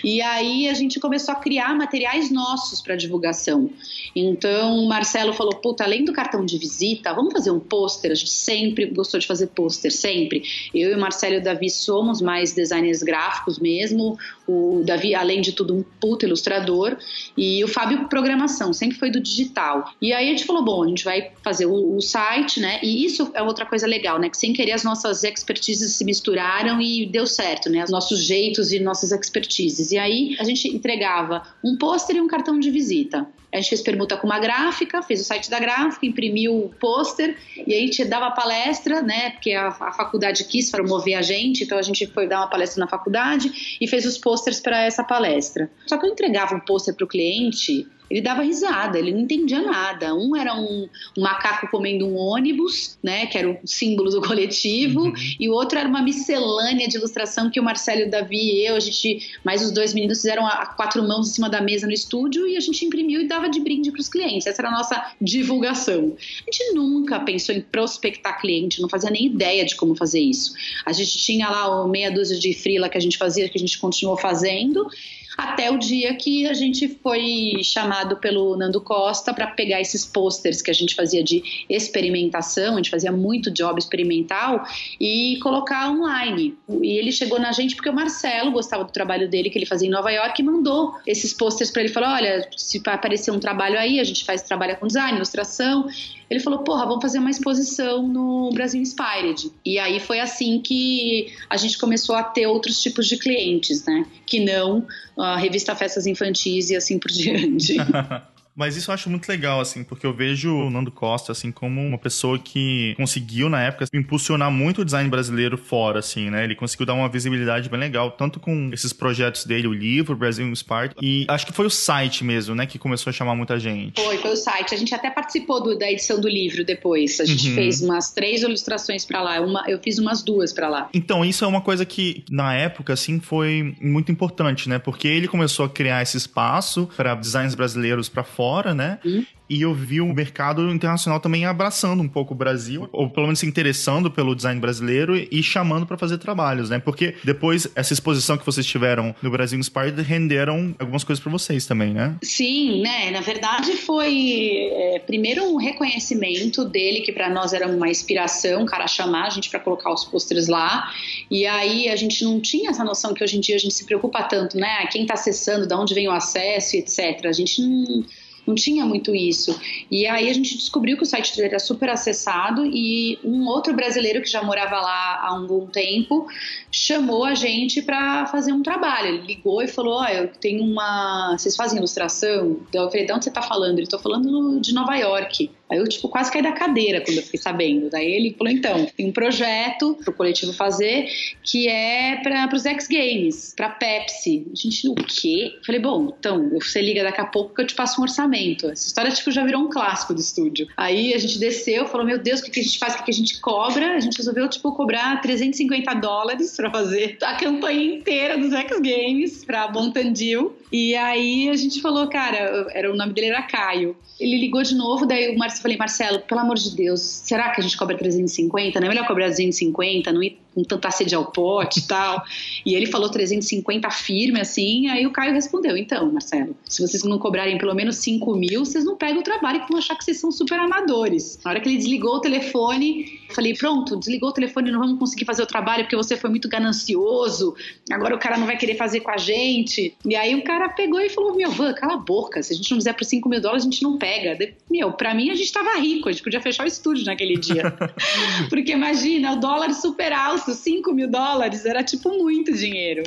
E 0.03 0.21
aí 0.21 0.67
a 0.67 0.73
gente 0.73 0.99
começou 0.99 1.33
a 1.33 1.35
criar 1.35 1.75
materiais 1.75 2.31
nossos 2.31 2.81
para 2.81 2.95
divulgação. 2.95 3.69
Então 4.15 4.79
o 4.79 4.87
Marcelo 4.87 5.33
falou: 5.33 5.55
"Puta, 5.55 5.83
além 5.83 6.03
do 6.03 6.13
cartão 6.13 6.45
de 6.45 6.57
visita, 6.57 7.13
vamos 7.13 7.33
fazer 7.33 7.51
um 7.51 7.59
pôster". 7.59 8.11
A 8.11 8.15
gente 8.15 8.31
sempre 8.31 8.85
gostou 8.85 9.19
de 9.19 9.27
fazer 9.27 9.47
pôster, 9.47 9.91
sempre 9.91 10.35
sempre. 10.35 10.43
Eu 10.73 10.91
e 10.91 10.95
o 10.95 10.99
Marcelo 10.99 11.35
e 11.35 11.37
o 11.37 11.43
Davi 11.43 11.69
somos 11.69 12.21
mais 12.21 12.53
designers 12.53 13.03
gráficos 13.03 13.59
mesmo. 13.59 14.17
O 14.47 14.83
Davi, 14.85 15.15
além 15.15 15.41
de 15.41 15.51
tudo, 15.51 15.75
um 15.75 15.83
puto 15.99 16.25
ilustrador. 16.25 16.97
E 17.37 17.63
o 17.63 17.67
Fábio, 17.67 18.07
programação, 18.07 18.73
sempre 18.73 18.97
foi 18.97 19.09
do 19.09 19.19
digital. 19.19 19.91
E 20.01 20.13
aí 20.13 20.27
a 20.27 20.31
gente 20.31 20.45
falou: 20.45 20.63
bom, 20.63 20.83
a 20.83 20.87
gente 20.87 21.03
vai 21.03 21.31
fazer 21.43 21.65
o, 21.65 21.95
o 21.97 22.01
site, 22.01 22.59
né? 22.59 22.79
E 22.83 23.05
isso 23.05 23.31
é 23.33 23.41
outra 23.41 23.65
coisa 23.65 23.87
legal, 23.87 24.19
né? 24.19 24.29
Que 24.29 24.37
sem 24.37 24.53
querer 24.53 24.73
as 24.73 24.83
nossas 24.83 25.23
expertises 25.23 25.93
se 25.93 26.05
misturaram 26.05 26.81
e 26.81 27.05
deu 27.05 27.25
certo, 27.25 27.69
né? 27.69 27.83
Os 27.83 27.91
nossos 27.91 28.23
jeitos 28.23 28.71
e 28.71 28.79
nossas 28.79 29.11
expertises. 29.11 29.91
E 29.91 29.97
aí 29.97 30.35
a 30.39 30.43
gente 30.43 30.67
entregava 30.67 31.43
um 31.63 31.77
pôster 31.77 32.15
e 32.15 32.21
um 32.21 32.27
cartão 32.27 32.59
de 32.59 32.69
visita. 32.69 33.27
A 33.55 33.61
gente 33.61 33.69
fez 33.69 33.81
permuta 33.81 34.17
com 34.17 34.27
uma 34.27 34.37
gráfica, 34.37 35.01
fez 35.01 35.21
o 35.21 35.23
site 35.23 35.49
da 35.49 35.59
gráfica, 35.59 36.05
imprimiu 36.05 36.65
o 36.65 36.69
pôster 36.69 37.37
e 37.55 37.73
aí 37.73 37.83
a 37.83 37.85
gente 37.85 38.03
dava 38.03 38.29
palestra, 38.31 39.01
né? 39.01 39.29
Porque 39.31 39.53
a, 39.53 39.69
a, 39.69 39.93
faculdade 39.93 40.43
quis 40.43 40.69
promover 40.69 41.15
a 41.15 41.21
gente, 41.21 41.63
então 41.63 41.77
a 41.77 41.81
gente 41.81 42.05
foi 42.07 42.27
dar 42.27 42.39
uma 42.39 42.47
palestra 42.47 42.81
na 42.81 42.87
faculdade 42.87 43.77
e 43.79 43.87
fez 43.87 44.05
os 44.05 44.17
posters 44.17 44.59
para 44.59 44.83
essa 44.83 45.05
palestra. 45.05 45.71
Só 45.87 45.97
que 45.97 46.05
eu 46.05 46.11
entregava 46.11 46.53
um 46.53 46.59
pôster 46.59 46.93
para 46.93 47.05
o 47.05 47.07
cliente 47.07 47.87
ele 48.09 48.21
dava 48.21 48.43
risada, 48.43 48.99
ele 48.99 49.11
não 49.11 49.21
entendia 49.21 49.61
nada. 49.61 50.13
Um 50.13 50.35
era 50.35 50.55
um, 50.55 50.87
um, 51.17 51.21
macaco 51.21 51.67
comendo 51.69 52.07
um 52.07 52.15
ônibus, 52.15 52.97
né, 53.01 53.25
que 53.25 53.37
era 53.37 53.49
o 53.49 53.57
símbolo 53.65 54.09
do 54.11 54.21
coletivo, 54.21 55.01
uhum. 55.01 55.13
e 55.39 55.49
o 55.49 55.53
outro 55.53 55.77
era 55.77 55.87
uma 55.87 56.01
miscelânea 56.01 56.87
de 56.87 56.97
ilustração 56.97 57.49
que 57.49 57.59
o 57.59 57.63
Marcelo, 57.63 58.05
o 58.05 58.09
Davi 58.09 58.37
e 58.37 58.65
eu, 58.67 58.75
a 58.75 58.79
gente, 58.79 59.31
mais 59.43 59.63
os 59.63 59.71
dois 59.71 59.93
meninos 59.93 60.17
fizeram 60.17 60.45
a, 60.45 60.51
a 60.51 60.65
quatro 60.67 61.01
mãos 61.07 61.29
em 61.29 61.33
cima 61.33 61.49
da 61.49 61.61
mesa 61.61 61.87
no 61.87 61.93
estúdio 61.93 62.47
e 62.47 62.57
a 62.57 62.59
gente 62.59 62.85
imprimiu 62.85 63.21
e 63.21 63.27
dava 63.27 63.49
de 63.49 63.59
brinde 63.59 63.91
para 63.91 64.01
os 64.01 64.09
clientes. 64.09 64.45
Essa 64.45 64.61
era 64.61 64.69
a 64.69 64.71
nossa 64.71 65.13
divulgação. 65.19 66.15
A 66.47 66.51
gente 66.51 66.73
nunca 66.73 67.19
pensou 67.19 67.55
em 67.55 67.61
prospectar 67.61 68.39
cliente, 68.39 68.81
não 68.81 68.89
fazia 68.89 69.09
nem 69.09 69.25
ideia 69.25 69.65
de 69.65 69.75
como 69.75 69.95
fazer 69.95 70.19
isso. 70.19 70.53
A 70.85 70.91
gente 70.91 71.17
tinha 71.17 71.49
lá 71.49 71.83
o 71.83 71.87
meia 71.87 72.11
dúzia 72.11 72.37
de 72.37 72.53
frila 72.53 72.89
que 72.89 72.97
a 72.97 73.01
gente 73.01 73.17
fazia, 73.17 73.49
que 73.49 73.57
a 73.57 73.59
gente 73.59 73.77
continuou 73.79 74.17
fazendo 74.17 74.87
até 75.37 75.71
o 75.71 75.77
dia 75.77 76.13
que 76.15 76.47
a 76.47 76.53
gente 76.53 76.87
foi 76.87 77.59
chamado 77.63 78.17
pelo 78.17 78.55
Nando 78.55 78.81
Costa 78.81 79.33
para 79.33 79.47
pegar 79.47 79.81
esses 79.81 80.05
posters 80.05 80.61
que 80.61 80.71
a 80.71 80.73
gente 80.73 80.95
fazia 80.95 81.23
de 81.23 81.65
experimentação, 81.69 82.73
a 82.73 82.77
gente 82.77 82.89
fazia 82.89 83.11
muito 83.11 83.51
job 83.51 83.77
experimental 83.79 84.65
e 84.99 85.37
colocar 85.41 85.89
online. 85.89 86.55
E 86.81 86.97
ele 86.97 87.11
chegou 87.11 87.39
na 87.39 87.51
gente 87.51 87.75
porque 87.75 87.89
o 87.89 87.93
Marcelo 87.93 88.51
gostava 88.51 88.83
do 88.83 88.91
trabalho 88.91 89.29
dele 89.29 89.49
que 89.49 89.57
ele 89.57 89.65
fazia 89.65 89.87
em 89.87 89.91
Nova 89.91 90.11
York 90.11 90.41
e 90.41 90.45
mandou 90.45 90.93
esses 91.05 91.33
posters 91.33 91.71
para 91.71 91.83
ele, 91.83 91.91
falou: 91.91 92.09
"Olha, 92.09 92.47
se 92.55 92.81
aparecer 92.85 93.31
um 93.31 93.39
trabalho 93.39 93.77
aí, 93.77 93.99
a 93.99 94.03
gente 94.03 94.23
faz 94.23 94.41
trabalho 94.41 94.77
com 94.77 94.87
design, 94.87 95.15
ilustração, 95.15 95.87
ele 96.29 96.39
falou, 96.39 96.59
porra, 96.59 96.85
vamos 96.85 97.01
fazer 97.01 97.19
uma 97.19 97.29
exposição 97.29 98.07
no 98.07 98.49
Brasil 98.51 98.81
Inspired. 98.81 99.51
E 99.63 99.77
aí 99.77 99.99
foi 99.99 100.19
assim 100.19 100.59
que 100.59 101.31
a 101.49 101.57
gente 101.57 101.77
começou 101.77 102.15
a 102.15 102.23
ter 102.23 102.47
outros 102.47 102.81
tipos 102.81 103.07
de 103.07 103.17
clientes, 103.17 103.85
né? 103.85 104.05
Que 104.25 104.39
não 104.39 104.85
a 105.17 105.37
revista 105.37 105.75
Festas 105.75 106.05
Infantis 106.05 106.69
e 106.69 106.75
assim 106.75 106.99
por 106.99 107.11
diante. 107.11 107.75
Mas 108.55 108.77
isso 108.77 108.89
eu 108.89 108.93
acho 108.93 109.09
muito 109.09 109.27
legal, 109.27 109.59
assim, 109.59 109.83
porque 109.83 110.05
eu 110.05 110.13
vejo 110.13 110.55
o 110.55 110.69
Nando 110.69 110.91
Costa, 110.91 111.31
assim, 111.31 111.51
como 111.51 111.81
uma 111.81 111.97
pessoa 111.97 112.39
que 112.39 112.93
conseguiu, 112.95 113.49
na 113.49 113.61
época, 113.61 113.85
impulsionar 113.93 114.49
muito 114.49 114.81
o 114.81 114.85
design 114.85 115.09
brasileiro 115.09 115.57
fora, 115.57 115.99
assim, 115.99 116.29
né? 116.29 116.43
Ele 116.43 116.55
conseguiu 116.55 116.85
dar 116.85 116.93
uma 116.93 117.09
visibilidade 117.09 117.69
bem 117.69 117.79
legal, 117.79 118.11
tanto 118.11 118.39
com 118.39 118.69
esses 118.71 118.93
projetos 118.93 119.45
dele, 119.45 119.67
o 119.67 119.73
livro, 119.73 120.15
Brasil 120.15 120.47
Inspired, 120.47 120.95
e 121.01 121.25
acho 121.27 121.45
que 121.45 121.51
foi 121.51 121.65
o 121.65 121.69
site 121.69 122.23
mesmo, 122.23 122.55
né, 122.55 122.65
que 122.65 122.79
começou 122.79 123.09
a 123.09 123.13
chamar 123.13 123.35
muita 123.35 123.59
gente. 123.59 124.01
Foi, 124.01 124.17
foi 124.17 124.31
o 124.31 124.35
site. 124.37 124.73
A 124.73 124.77
gente 124.77 124.93
até 124.95 125.09
participou 125.09 125.61
do, 125.61 125.77
da 125.77 125.91
edição 125.91 126.19
do 126.19 126.27
livro 126.27 126.63
depois. 126.63 127.19
A 127.19 127.25
gente 127.25 127.49
uhum. 127.49 127.55
fez 127.55 127.81
umas 127.81 128.11
três 128.11 128.41
ilustrações 128.41 129.05
para 129.05 129.21
lá. 129.21 129.41
Uma, 129.41 129.63
eu 129.67 129.79
fiz 129.79 129.97
umas 129.97 130.23
duas 130.23 130.53
para 130.53 130.69
lá. 130.69 130.89
Então, 130.93 131.25
isso 131.25 131.43
é 131.43 131.47
uma 131.47 131.61
coisa 131.61 131.85
que, 131.85 132.23
na 132.29 132.53
época, 132.53 132.93
assim, 132.93 133.19
foi 133.19 133.75
muito 133.81 134.11
importante, 134.11 134.69
né? 134.69 134.79
Porque 134.79 135.07
ele 135.07 135.27
começou 135.27 135.65
a 135.65 135.69
criar 135.69 136.01
esse 136.01 136.17
espaço 136.17 136.89
para 136.95 137.15
designs 137.15 137.55
brasileiros 137.55 138.07
para 138.07 138.23
fora, 138.23 138.44
né? 138.73 138.99
Uhum 139.05 139.25
e 139.49 139.61
eu 139.61 139.73
vi 139.73 140.01
o 140.01 140.13
mercado 140.13 140.69
internacional 140.71 141.19
também 141.19 141.45
abraçando 141.45 142.01
um 142.01 142.07
pouco 142.07 142.33
o 142.33 142.37
Brasil, 142.37 142.89
ou 142.91 143.09
pelo 143.09 143.27
menos 143.27 143.39
se 143.39 143.45
interessando 143.45 144.09
pelo 144.09 144.35
design 144.35 144.59
brasileiro 144.59 145.15
e 145.15 145.43
chamando 145.43 145.85
para 145.85 145.97
fazer 145.97 146.17
trabalhos, 146.17 146.69
né? 146.69 146.79
Porque 146.79 147.15
depois 147.23 147.67
essa 147.75 147.93
exposição 147.93 148.37
que 148.37 148.45
vocês 148.45 148.65
tiveram 148.65 149.15
no 149.21 149.29
Brasil 149.29 149.59
Inspired 149.59 150.01
renderam 150.01 150.75
algumas 150.79 151.03
coisas 151.03 151.21
para 151.21 151.31
vocês 151.31 151.65
também, 151.65 151.93
né? 151.93 152.15
Sim, 152.23 152.81
né? 152.81 153.11
Na 153.11 153.21
verdade 153.21 153.73
foi 153.73 154.69
é, 154.71 154.99
primeiro 154.99 155.43
um 155.43 155.57
reconhecimento 155.57 156.65
dele 156.65 157.01
que 157.01 157.11
para 157.11 157.29
nós 157.29 157.53
era 157.53 157.67
uma 157.67 157.89
inspiração, 157.89 158.63
o 158.63 158.65
cara 158.65 158.87
chamar 158.87 159.27
a 159.27 159.29
gente 159.29 159.49
para 159.49 159.59
colocar 159.59 159.93
os 159.93 160.03
pôsteres 160.03 160.47
lá. 160.47 160.91
E 161.29 161.45
aí 161.45 161.89
a 161.89 161.95
gente 161.95 162.23
não 162.23 162.39
tinha 162.39 162.71
essa 162.71 162.83
noção 162.83 163.13
que 163.13 163.23
hoje 163.23 163.37
em 163.37 163.39
dia 163.39 163.55
a 163.55 163.59
gente 163.59 163.73
se 163.73 163.85
preocupa 163.85 164.23
tanto, 164.23 164.57
né? 164.57 164.87
Quem 164.87 165.03
está 165.03 165.13
acessando, 165.13 165.67
de 165.67 165.73
onde 165.73 165.93
vem 165.93 166.07
o 166.07 166.11
acesso, 166.11 166.75
etc. 166.75 167.25
A 167.25 167.31
gente 167.31 167.61
não 167.61 168.03
não 168.45 168.55
tinha 168.55 168.85
muito 168.85 169.13
isso. 169.15 169.59
E 169.89 170.05
aí 170.05 170.29
a 170.29 170.33
gente 170.33 170.55
descobriu 170.55 170.97
que 170.97 171.03
o 171.03 171.05
site 171.05 171.35
dele 171.35 171.49
era 171.49 171.59
super 171.59 171.89
acessado 171.89 172.65
e 172.65 173.17
um 173.23 173.47
outro 173.47 173.73
brasileiro 173.73 174.21
que 174.21 174.29
já 174.29 174.43
morava 174.43 174.79
lá 174.79 175.19
há 175.21 175.33
um 175.33 175.45
bom 175.45 175.65
tempo 175.67 176.27
chamou 176.71 177.23
a 177.23 177.33
gente 177.33 177.81
para 177.81 178.25
fazer 178.25 178.51
um 178.51 178.61
trabalho. 178.61 179.07
Ele 179.07 179.27
ligou 179.27 179.61
e 179.61 179.67
falou: 179.67 180.01
oh, 180.01 180.05
eu 180.05 180.27
tenho 180.27 180.63
uma. 180.63 181.35
Vocês 181.37 181.55
fazem 181.55 181.77
ilustração? 181.77 182.59
Eu 182.73 182.89
falei: 182.89 183.05
de 183.05 183.13
onde 183.13 183.23
você 183.23 183.31
tá 183.31 183.41
falando? 183.41 183.79
Ele 183.79 183.87
tô 183.87 183.97
falando 183.97 184.59
de 184.59 184.73
Nova 184.73 184.95
York. 184.95 185.49
Aí 185.69 185.79
eu, 185.79 185.87
tipo, 185.87 186.07
quase 186.07 186.31
caí 186.31 186.41
da 186.41 186.51
cadeira 186.51 187.01
quando 187.01 187.17
eu 187.17 187.23
fiquei 187.23 187.39
sabendo. 187.39 187.89
Daí 187.89 188.11
ele 188.11 188.35
falou: 188.37 188.53
então, 188.53 188.85
tem 188.95 189.07
um 189.07 189.11
projeto 189.11 189.97
pro 190.03 190.13
coletivo 190.13 190.53
fazer 190.53 191.07
que 191.43 191.67
é 191.67 192.17
para 192.21 192.49
os 192.53 192.65
X 192.65 192.87
Games, 192.87 193.53
pra 193.55 193.69
Pepsi. 193.69 194.47
A 194.51 194.55
gente, 194.55 194.87
o 194.87 194.95
quê? 194.95 195.53
Eu 195.57 195.65
falei: 195.65 195.81
bom, 195.81 196.13
então, 196.17 196.49
você 196.49 196.81
liga 196.81 197.03
daqui 197.03 197.21
a 197.21 197.25
pouco 197.25 197.55
que 197.55 197.61
eu 197.61 197.67
te 197.67 197.73
passo 197.73 197.99
um 197.99 198.03
orçamento. 198.03 198.69
Essa 198.69 198.87
história, 198.87 199.11
tipo, 199.11 199.31
já 199.31 199.43
virou 199.43 199.61
um 199.61 199.69
clássico 199.69 200.13
do 200.13 200.19
estúdio. 200.19 200.67
Aí 200.77 201.13
a 201.13 201.17
gente 201.17 201.39
desceu, 201.39 201.87
falou: 201.87 202.05
meu 202.05 202.19
Deus, 202.19 202.39
o 202.39 202.43
que, 202.43 202.51
que 202.51 202.59
a 202.59 202.63
gente 202.63 202.77
faz? 202.77 202.93
O 202.93 202.97
que, 202.99 203.05
que 203.05 203.11
a 203.11 203.15
gente 203.15 203.39
cobra? 203.39 203.95
A 203.95 203.99
gente 203.99 204.17
resolveu, 204.17 204.47
tipo, 204.47 204.71
cobrar 204.73 205.19
350 205.21 205.93
dólares 205.95 206.55
para 206.55 206.69
fazer 206.69 207.17
a 207.23 207.35
campanha 207.35 207.95
inteira 207.95 208.37
dos 208.37 208.53
X 208.53 208.79
Games 208.79 209.43
pra 209.43 209.71
Montandil. 209.71 210.55
E 210.71 210.95
aí 210.95 211.49
a 211.49 211.55
gente 211.55 211.81
falou, 211.81 212.07
cara, 212.07 212.67
era 212.73 212.91
o 212.91 212.95
nome 212.95 213.13
dele 213.13 213.27
era 213.27 213.41
Caio. 213.43 213.95
Ele 214.19 214.37
ligou 214.37 214.63
de 214.63 214.75
novo, 214.75 215.05
daí 215.05 215.35
o 215.35 215.37
Marcelo 215.37 215.61
falei, 215.61 215.77
Marcelo, 215.77 216.19
pelo 216.21 216.39
amor 216.39 216.55
de 216.55 216.75
Deus, 216.75 217.01
será 217.01 217.49
que 217.49 217.59
a 217.59 217.63
gente 217.63 217.77
cobra 217.77 217.97
350? 217.97 218.79
Não 218.79 218.87
é 218.87 218.89
melhor 218.89 219.05
cobrar 219.05 219.27
250, 219.27 220.11
não 220.11 220.23
ir 220.23 220.39
com 220.55 220.63
tanta 220.63 220.89
sede 220.89 221.13
ao 221.13 221.25
pote 221.25 221.81
e 221.81 221.83
tal. 221.83 222.23
E 222.65 222.73
ele 222.73 222.85
falou 222.85 223.09
350 223.09 223.91
firme, 223.91 224.39
assim. 224.39 224.87
Aí 224.87 225.05
o 225.05 225.11
Caio 225.11 225.33
respondeu: 225.33 225.75
então, 225.75 226.11
Marcelo, 226.11 226.55
se 226.67 226.81
vocês 226.81 227.03
não 227.03 227.19
cobrarem 227.19 227.57
pelo 227.57 227.75
menos 227.75 227.97
5 227.97 228.35
mil, 228.35 228.63
vocês 228.63 228.85
não 228.85 228.95
pegam 228.95 229.19
o 229.19 229.23
trabalho 229.23 229.61
e 229.61 229.67
vão 229.67 229.77
achar 229.77 229.95
que 229.97 230.03
vocês 230.05 230.17
são 230.17 230.31
super 230.31 230.57
amadores. 230.57 231.37
Na 231.43 231.51
hora 231.51 231.59
que 231.59 231.67
ele 231.67 231.77
desligou 231.77 232.15
o 232.15 232.21
telefone, 232.21 233.19
falei: 233.29 233.53
pronto, 233.53 233.97
desligou 233.97 234.29
o 234.29 234.33
telefone, 234.33 234.71
não 234.71 234.79
vamos 234.79 234.99
conseguir 234.99 235.25
fazer 235.25 235.43
o 235.43 235.45
trabalho 235.45 235.83
porque 235.83 235.95
você 235.95 236.15
foi 236.15 236.29
muito 236.29 236.47
ganancioso. 236.47 237.55
Agora 237.91 238.15
o 238.15 238.19
cara 238.19 238.37
não 238.37 238.45
vai 238.45 238.57
querer 238.57 238.75
fazer 238.75 239.01
com 239.01 239.11
a 239.11 239.17
gente. 239.17 239.95
E 240.05 240.15
aí 240.15 240.35
o 240.35 240.43
cara 240.43 240.69
pegou 240.69 240.99
e 240.99 241.09
falou: 241.09 241.35
meu, 241.35 241.51
Van, 241.51 241.73
cala 241.73 241.93
a 241.93 241.97
boca. 241.97 242.41
Se 242.41 242.53
a 242.53 242.55
gente 242.55 242.69
não 242.71 242.77
fizer 242.77 242.93
por 242.93 243.05
5 243.05 243.27
mil 243.29 243.41
dólares, 243.41 243.63
a 243.63 243.69
gente 243.69 243.83
não 243.83 243.97
pega. 243.97 244.37
Meu, 244.69 244.91
pra 244.93 245.13
mim 245.13 245.29
a 245.29 245.35
gente 245.35 245.51
tava 245.51 245.77
rico, 245.79 246.09
a 246.09 246.11
gente 246.11 246.23
podia 246.23 246.41
fechar 246.41 246.63
o 246.63 246.67
estúdio 246.67 247.05
naquele 247.05 247.37
dia. 247.37 247.73
porque 248.49 248.71
imagina, 248.71 249.33
o 249.33 249.39
dólar 249.39 249.73
super 249.73 250.11
alto 250.13 250.53
5 250.53 250.93
mil 250.93 251.09
dólares 251.09 251.65
era 251.65 251.83
tipo 251.83 252.09
muito 252.17 252.53
dinheiro. 252.53 253.03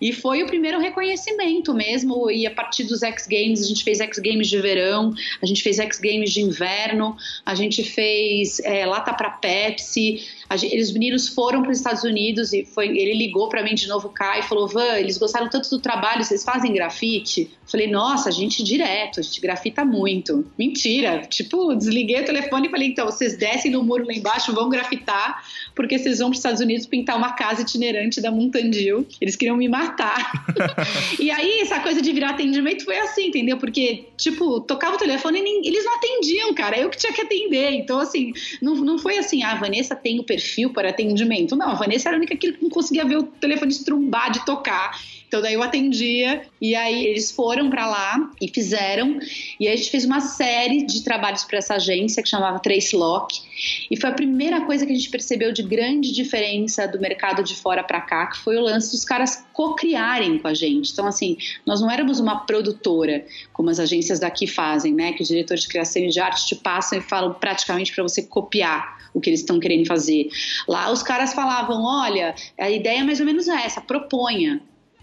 E 0.00 0.12
foi 0.12 0.42
o 0.42 0.46
primeiro 0.46 0.78
reconhecimento 0.78 1.74
mesmo. 1.74 2.30
E 2.30 2.46
a 2.46 2.50
partir 2.50 2.84
dos 2.84 3.02
X 3.02 3.26
Games, 3.26 3.62
a 3.62 3.66
gente 3.66 3.84
fez 3.84 4.00
X 4.00 4.18
Games 4.18 4.48
de 4.48 4.60
verão, 4.60 5.14
a 5.42 5.46
gente 5.46 5.62
fez 5.62 5.78
X 5.78 5.98
Games 5.98 6.32
de 6.32 6.40
inverno, 6.40 7.16
a 7.44 7.54
gente 7.54 7.82
fez 7.82 8.60
é, 8.60 8.86
lata 8.86 9.12
para 9.12 9.30
Pepsi. 9.60 10.22
Gente, 10.56 10.80
os 10.80 10.92
meninos 10.92 11.28
foram 11.28 11.62
para 11.62 11.70
os 11.70 11.78
Estados 11.78 12.02
Unidos 12.02 12.52
e 12.52 12.64
foi, 12.64 12.88
ele 12.88 13.14
ligou 13.14 13.48
para 13.48 13.62
mim 13.62 13.74
de 13.74 13.86
novo 13.86 14.08
cá 14.08 14.38
e 14.38 14.42
falou: 14.42 14.66
Van, 14.66 14.98
eles 14.98 15.16
gostaram 15.16 15.48
tanto 15.48 15.70
do 15.70 15.78
trabalho, 15.78 16.24
vocês 16.24 16.44
fazem 16.44 16.72
grafite? 16.72 17.50
Falei, 17.70 17.86
nossa, 17.86 18.28
a 18.28 18.32
gente 18.32 18.64
direto, 18.64 19.20
a 19.20 19.22
gente 19.22 19.40
grafita 19.40 19.84
muito. 19.84 20.44
Mentira. 20.58 21.20
Tipo, 21.28 21.72
desliguei 21.72 22.20
o 22.20 22.24
telefone 22.24 22.66
e 22.66 22.70
falei, 22.70 22.88
então, 22.88 23.06
vocês 23.06 23.36
descem 23.36 23.70
no 23.70 23.84
muro 23.84 24.04
lá 24.04 24.12
embaixo, 24.12 24.52
vão 24.52 24.68
grafitar, 24.68 25.44
porque 25.72 25.96
vocês 25.96 26.18
vão 26.18 26.30
para 26.30 26.32
os 26.32 26.38
Estados 26.38 26.60
Unidos 26.60 26.86
pintar 26.86 27.16
uma 27.16 27.32
casa 27.34 27.62
itinerante 27.62 28.20
da 28.20 28.32
Montandil. 28.32 29.06
Eles 29.20 29.36
queriam 29.36 29.56
me 29.56 29.68
matar. 29.68 30.32
e 31.20 31.30
aí, 31.30 31.60
essa 31.60 31.78
coisa 31.78 32.02
de 32.02 32.12
virar 32.12 32.30
atendimento 32.30 32.84
foi 32.84 32.98
assim, 32.98 33.28
entendeu? 33.28 33.56
Porque, 33.56 34.06
tipo, 34.16 34.60
tocava 34.62 34.96
o 34.96 34.98
telefone 34.98 35.38
e 35.38 35.42
nem, 35.42 35.64
eles 35.64 35.84
não 35.84 35.94
atendiam, 35.94 36.52
cara. 36.52 36.76
Eu 36.76 36.90
que 36.90 36.98
tinha 36.98 37.12
que 37.12 37.20
atender. 37.20 37.70
Então, 37.70 38.00
assim, 38.00 38.32
não, 38.60 38.74
não 38.74 38.98
foi 38.98 39.16
assim, 39.16 39.44
ah, 39.44 39.52
a 39.52 39.54
Vanessa 39.54 39.94
tem 39.94 40.18
o 40.18 40.24
perfil 40.24 40.39
para 40.70 40.90
atendimento. 40.90 41.56
Não, 41.56 41.70
a 41.70 41.74
Vanessa 41.74 42.08
era 42.08 42.16
a 42.16 42.18
única 42.18 42.36
que 42.36 42.56
não 42.60 42.70
conseguia 42.70 43.04
ver 43.04 43.18
o 43.18 43.22
telefone 43.22 43.70
estrumbar 43.70 44.30
de 44.30 44.44
tocar. 44.44 44.98
Então 45.30 45.40
daí 45.40 45.54
eu 45.54 45.62
atendia 45.62 46.42
e 46.60 46.74
aí 46.74 47.06
eles 47.06 47.30
foram 47.30 47.70
para 47.70 47.86
lá 47.86 48.32
e 48.42 48.48
fizeram. 48.48 49.20
E 49.60 49.68
aí 49.68 49.74
a 49.74 49.76
gente 49.76 49.88
fez 49.88 50.04
uma 50.04 50.20
série 50.20 50.84
de 50.84 51.04
trabalhos 51.04 51.44
para 51.44 51.58
essa 51.58 51.74
agência 51.76 52.20
que 52.20 52.28
chamava 52.28 52.58
Trace 52.58 52.96
Lock. 52.96 53.40
E 53.88 53.96
foi 53.96 54.10
a 54.10 54.12
primeira 54.12 54.62
coisa 54.62 54.84
que 54.84 54.90
a 54.90 54.94
gente 54.94 55.08
percebeu 55.08 55.52
de 55.52 55.62
grande 55.62 56.12
diferença 56.12 56.88
do 56.88 56.98
mercado 56.98 57.44
de 57.44 57.54
fora 57.54 57.84
para 57.84 58.00
cá, 58.00 58.26
que 58.26 58.38
foi 58.38 58.56
o 58.56 58.60
lance 58.60 58.90
dos 58.90 59.04
caras 59.04 59.46
co-criarem 59.52 60.36
com 60.36 60.48
a 60.48 60.54
gente. 60.54 60.90
Então, 60.90 61.06
assim, 61.06 61.36
nós 61.64 61.80
não 61.80 61.88
éramos 61.88 62.18
uma 62.18 62.40
produtora, 62.40 63.24
como 63.52 63.70
as 63.70 63.78
agências 63.78 64.18
daqui 64.18 64.48
fazem, 64.48 64.92
né? 64.92 65.12
Que 65.12 65.22
os 65.22 65.28
diretores 65.28 65.62
de 65.62 65.68
criação 65.68 66.08
de 66.08 66.18
arte 66.18 66.44
te 66.44 66.56
passam 66.56 66.98
e 66.98 67.02
falam 67.02 67.34
praticamente 67.34 67.94
para 67.94 68.02
você 68.02 68.24
copiar 68.24 68.98
o 69.14 69.20
que 69.20 69.30
eles 69.30 69.40
estão 69.40 69.60
querendo 69.60 69.86
fazer. 69.86 70.28
Lá 70.66 70.90
os 70.90 71.04
caras 71.04 71.32
falavam: 71.32 71.84
olha, 71.84 72.34
a 72.58 72.68
ideia 72.68 72.98
é 72.98 73.04
mais 73.04 73.20
ou 73.20 73.26
menos 73.26 73.46
essa, 73.46 73.80
proponha. 73.80 74.60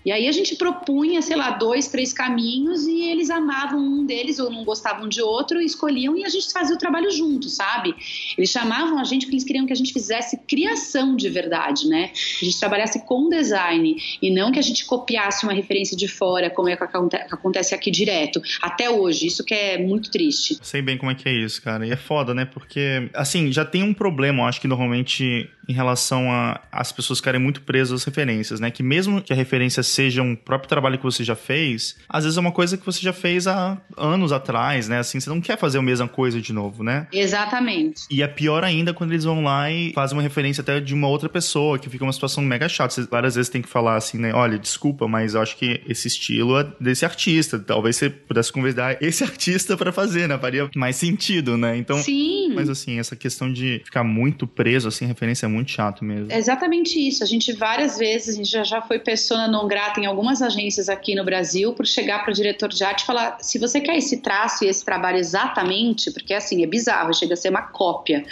E 0.08 0.12
aí 0.13 0.26
a 0.26 0.32
gente 0.32 0.56
propunha, 0.56 1.22
sei 1.22 1.36
lá, 1.36 1.52
dois, 1.52 1.89
três 1.89 2.13
caminhos 2.13 2.88
e 2.88 3.10
eles 3.10 3.30
amavam 3.30 3.78
um 3.78 4.06
deles 4.06 4.39
ou 4.39 4.50
não 4.50 4.63
gostavam 4.63 5.10
de 5.10 5.22
outro, 5.22 5.60
escolhiam 5.62 6.15
e 6.15 6.24
a 6.24 6.30
gente 6.30 6.50
fazia 6.54 6.74
o 6.74 6.80
trabalho 6.80 7.12
junto, 7.12 7.50
sabe? 7.50 7.93
Eles 8.38 8.50
chamavam 8.50 9.00
a 9.00 9.04
gente 9.04 9.26
porque 9.26 9.36
eles 9.36 9.43
queriam 9.43 9.65
que 9.65 9.74
a 9.74 9.76
gente 9.76 9.91
fizesse 9.91 10.38
criação 10.48 11.13
de 11.17 11.28
verdade, 11.28 11.89
né? 11.89 12.12
A 12.41 12.46
gente 12.46 12.58
trabalhasse 12.58 13.06
com 13.06 13.28
design 13.28 13.98
e 14.22 14.32
não 14.32 14.50
que 14.50 14.60
a 14.60 14.62
gente 14.62 14.86
copiasse 14.86 15.43
uma 15.43 15.52
referência 15.52 15.98
de 15.98 16.08
fora, 16.08 16.50
como 16.50 16.70
é 16.70 16.78
que 16.78 16.84
acontece 16.86 17.76
aqui 17.76 17.91
direto. 17.91 18.41
Até 18.62 18.89
hoje, 18.89 19.28
isso 19.28 19.43
que 19.43 19.54
é 19.54 19.78
muito 19.78 20.10
triste. 20.10 20.58
Sei 20.62 20.82
bem 20.82 20.98
como 20.98 21.12
é 21.12 21.15
que 21.15 21.28
é 21.28 21.34
isso, 21.34 21.62
cara. 21.62 21.86
E 21.86 21.91
é 21.91 21.98
foda, 21.98 22.34
né? 22.34 22.46
Porque, 22.46 23.10
assim, 23.13 23.52
já 23.52 23.65
tem 23.65 23.84
um 23.84 23.93
problema, 23.93 24.43
eu 24.43 24.46
acho 24.46 24.62
que 24.62 24.70
normalmente 24.70 25.50
em 25.67 25.74
relação 25.74 26.32
a 26.32 26.62
as 26.72 26.91
pessoas 26.91 27.20
ficarem 27.20 27.41
muito 27.41 27.62
presas 27.62 28.02
às 28.02 28.06
referências, 28.06 28.60
né? 28.60 28.72
Que 28.72 28.82
mesmo 28.82 29.22
que 29.22 29.34
a 29.34 29.36
referência 29.36 29.84
seja 29.97 30.21
um 30.21 30.36
próprio 30.36 30.69
trabalho 30.69 30.97
que 30.97 31.03
você 31.03 31.23
já 31.23 31.36
fez, 31.36 31.95
às 32.07 32.23
vezes 32.23 32.38
é 32.38 32.41
uma 32.41 32.51
coisa 32.51 32.77
que 32.77 32.86
você 32.86 33.01
já 33.01 33.12
fez 33.12 33.47
há 33.47 33.81
anos 33.97 34.31
atrás, 34.31 34.88
né? 34.88 34.99
Assim, 34.99 35.19
você 35.19 35.27
não 35.27 35.41
quer 35.41 35.57
fazer 35.57 35.79
a 35.79 35.81
mesma 35.81 36.07
coisa 36.07 36.39
de 36.39 36.53
novo, 36.53 36.83
né? 36.83 37.07
Exatamente. 37.12 38.03
E 38.12 38.21
é 38.21 38.27
pior 38.27 38.63
ainda 38.63 38.93
quando 38.93 39.12
eles 39.12 39.23
vão 39.23 39.43
lá 39.43 39.71
e 39.71 39.91
fazem 39.93 40.15
uma 40.15 40.21
referência 40.21 40.62
até 40.62 40.79
de 40.79 40.93
uma 40.93 41.07
outra 41.07 41.27
pessoa, 41.27 41.79
que 41.79 41.89
fica 41.89 42.03
uma 42.03 42.13
situação 42.13 42.43
mega 42.43 42.69
chata. 42.69 42.93
Você 42.93 43.07
várias 43.10 43.33
vezes 43.33 43.49
tem 43.49 43.62
que 43.62 43.67
falar 43.67 43.95
assim, 43.95 44.19
né? 44.19 44.31
Olha, 44.33 44.60
desculpa, 44.60 45.07
mas 45.07 45.33
eu 45.33 45.41
acho 45.41 45.57
que 45.57 45.81
esse 45.88 46.07
estilo 46.07 46.60
é 46.60 46.67
desse 46.79 47.03
artista. 47.03 47.57
Talvez 47.57 47.95
você 47.95 48.10
pudesse 48.12 48.51
convidar 48.53 49.01
esse 49.01 49.23
artista 49.25 49.75
para 49.75 49.91
fazer, 49.91 50.27
né? 50.27 50.38
Faria 50.38 50.69
mais 50.75 50.95
sentido, 50.95 51.57
né? 51.57 51.75
Então. 51.75 51.97
Sim. 51.97 52.53
Mas 52.53 52.69
assim, 52.69 52.99
essa 52.99 53.15
questão 53.15 53.51
de 53.51 53.81
ficar 53.83 54.03
muito 54.03 54.45
preso, 54.45 54.88
assim, 54.88 55.07
referência 55.07 55.47
é 55.47 55.49
muito 55.49 55.71
chato 55.71 56.05
mesmo. 56.05 56.31
É 56.31 56.38
exatamente 56.38 56.99
isso. 56.99 57.23
A 57.23 57.27
gente 57.27 57.51
várias 57.53 57.97
vezes, 57.97 58.36
a 58.36 58.38
gente 58.38 58.51
já, 58.51 58.63
já 58.63 58.81
foi 58.81 58.99
persona 58.99 59.47
não 59.47 59.67
grata 59.67 59.87
contrata 59.88 60.00
em 60.00 60.06
algumas 60.06 60.41
agências 60.41 60.89
aqui 60.89 61.15
no 61.15 61.23
Brasil 61.23 61.73
por 61.73 61.86
chegar 61.86 62.23
para 62.23 62.32
o 62.32 62.34
diretor 62.34 62.69
de 62.69 62.84
arte 62.84 63.02
e 63.02 63.06
falar: 63.06 63.38
se 63.41 63.58
você 63.58 63.80
quer 63.80 63.97
esse 63.97 64.17
traço 64.17 64.63
e 64.63 64.67
esse 64.67 64.84
trabalho 64.84 65.17
exatamente, 65.17 66.12
porque 66.12 66.34
assim, 66.34 66.63
é 66.63 66.67
bizarro, 66.67 67.13
chega 67.13 67.34
a 67.34 67.38
ser 67.38 67.50
uma 67.50 67.62
cópia, 67.62 68.26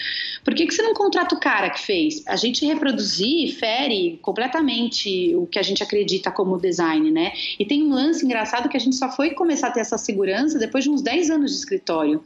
por 0.44 0.54
que, 0.54 0.66
que 0.66 0.74
você 0.74 0.82
não 0.82 0.94
contrata 0.94 1.36
o 1.36 1.40
cara 1.40 1.70
que 1.70 1.80
fez? 1.80 2.24
A 2.28 2.36
gente 2.36 2.66
reproduzir 2.66 3.56
fere 3.56 4.20
completamente 4.22 5.36
o 5.36 5.48
que 5.48 5.60
a 5.60 5.64
gente 5.64 5.82
acredita 5.82 6.32
como 6.32 6.58
design, 6.58 7.12
né? 7.12 7.32
E 7.60 7.66
tem 7.66 7.84
um 7.84 7.94
lance 7.94 8.26
engraçado 8.26 8.70
que 8.70 8.78
a 8.78 8.80
gente 8.80 8.96
só 8.96 9.10
foi 9.12 9.32
começar 9.32 9.68
a 9.68 9.72
ter 9.72 9.80
essa 9.80 9.98
segurança 9.98 10.60
depois 10.60 10.84
de 10.84 10.90
uns 10.90 11.02
10 11.02 11.30
anos 11.30 11.52
de 11.52 11.58
escritório. 11.58 12.24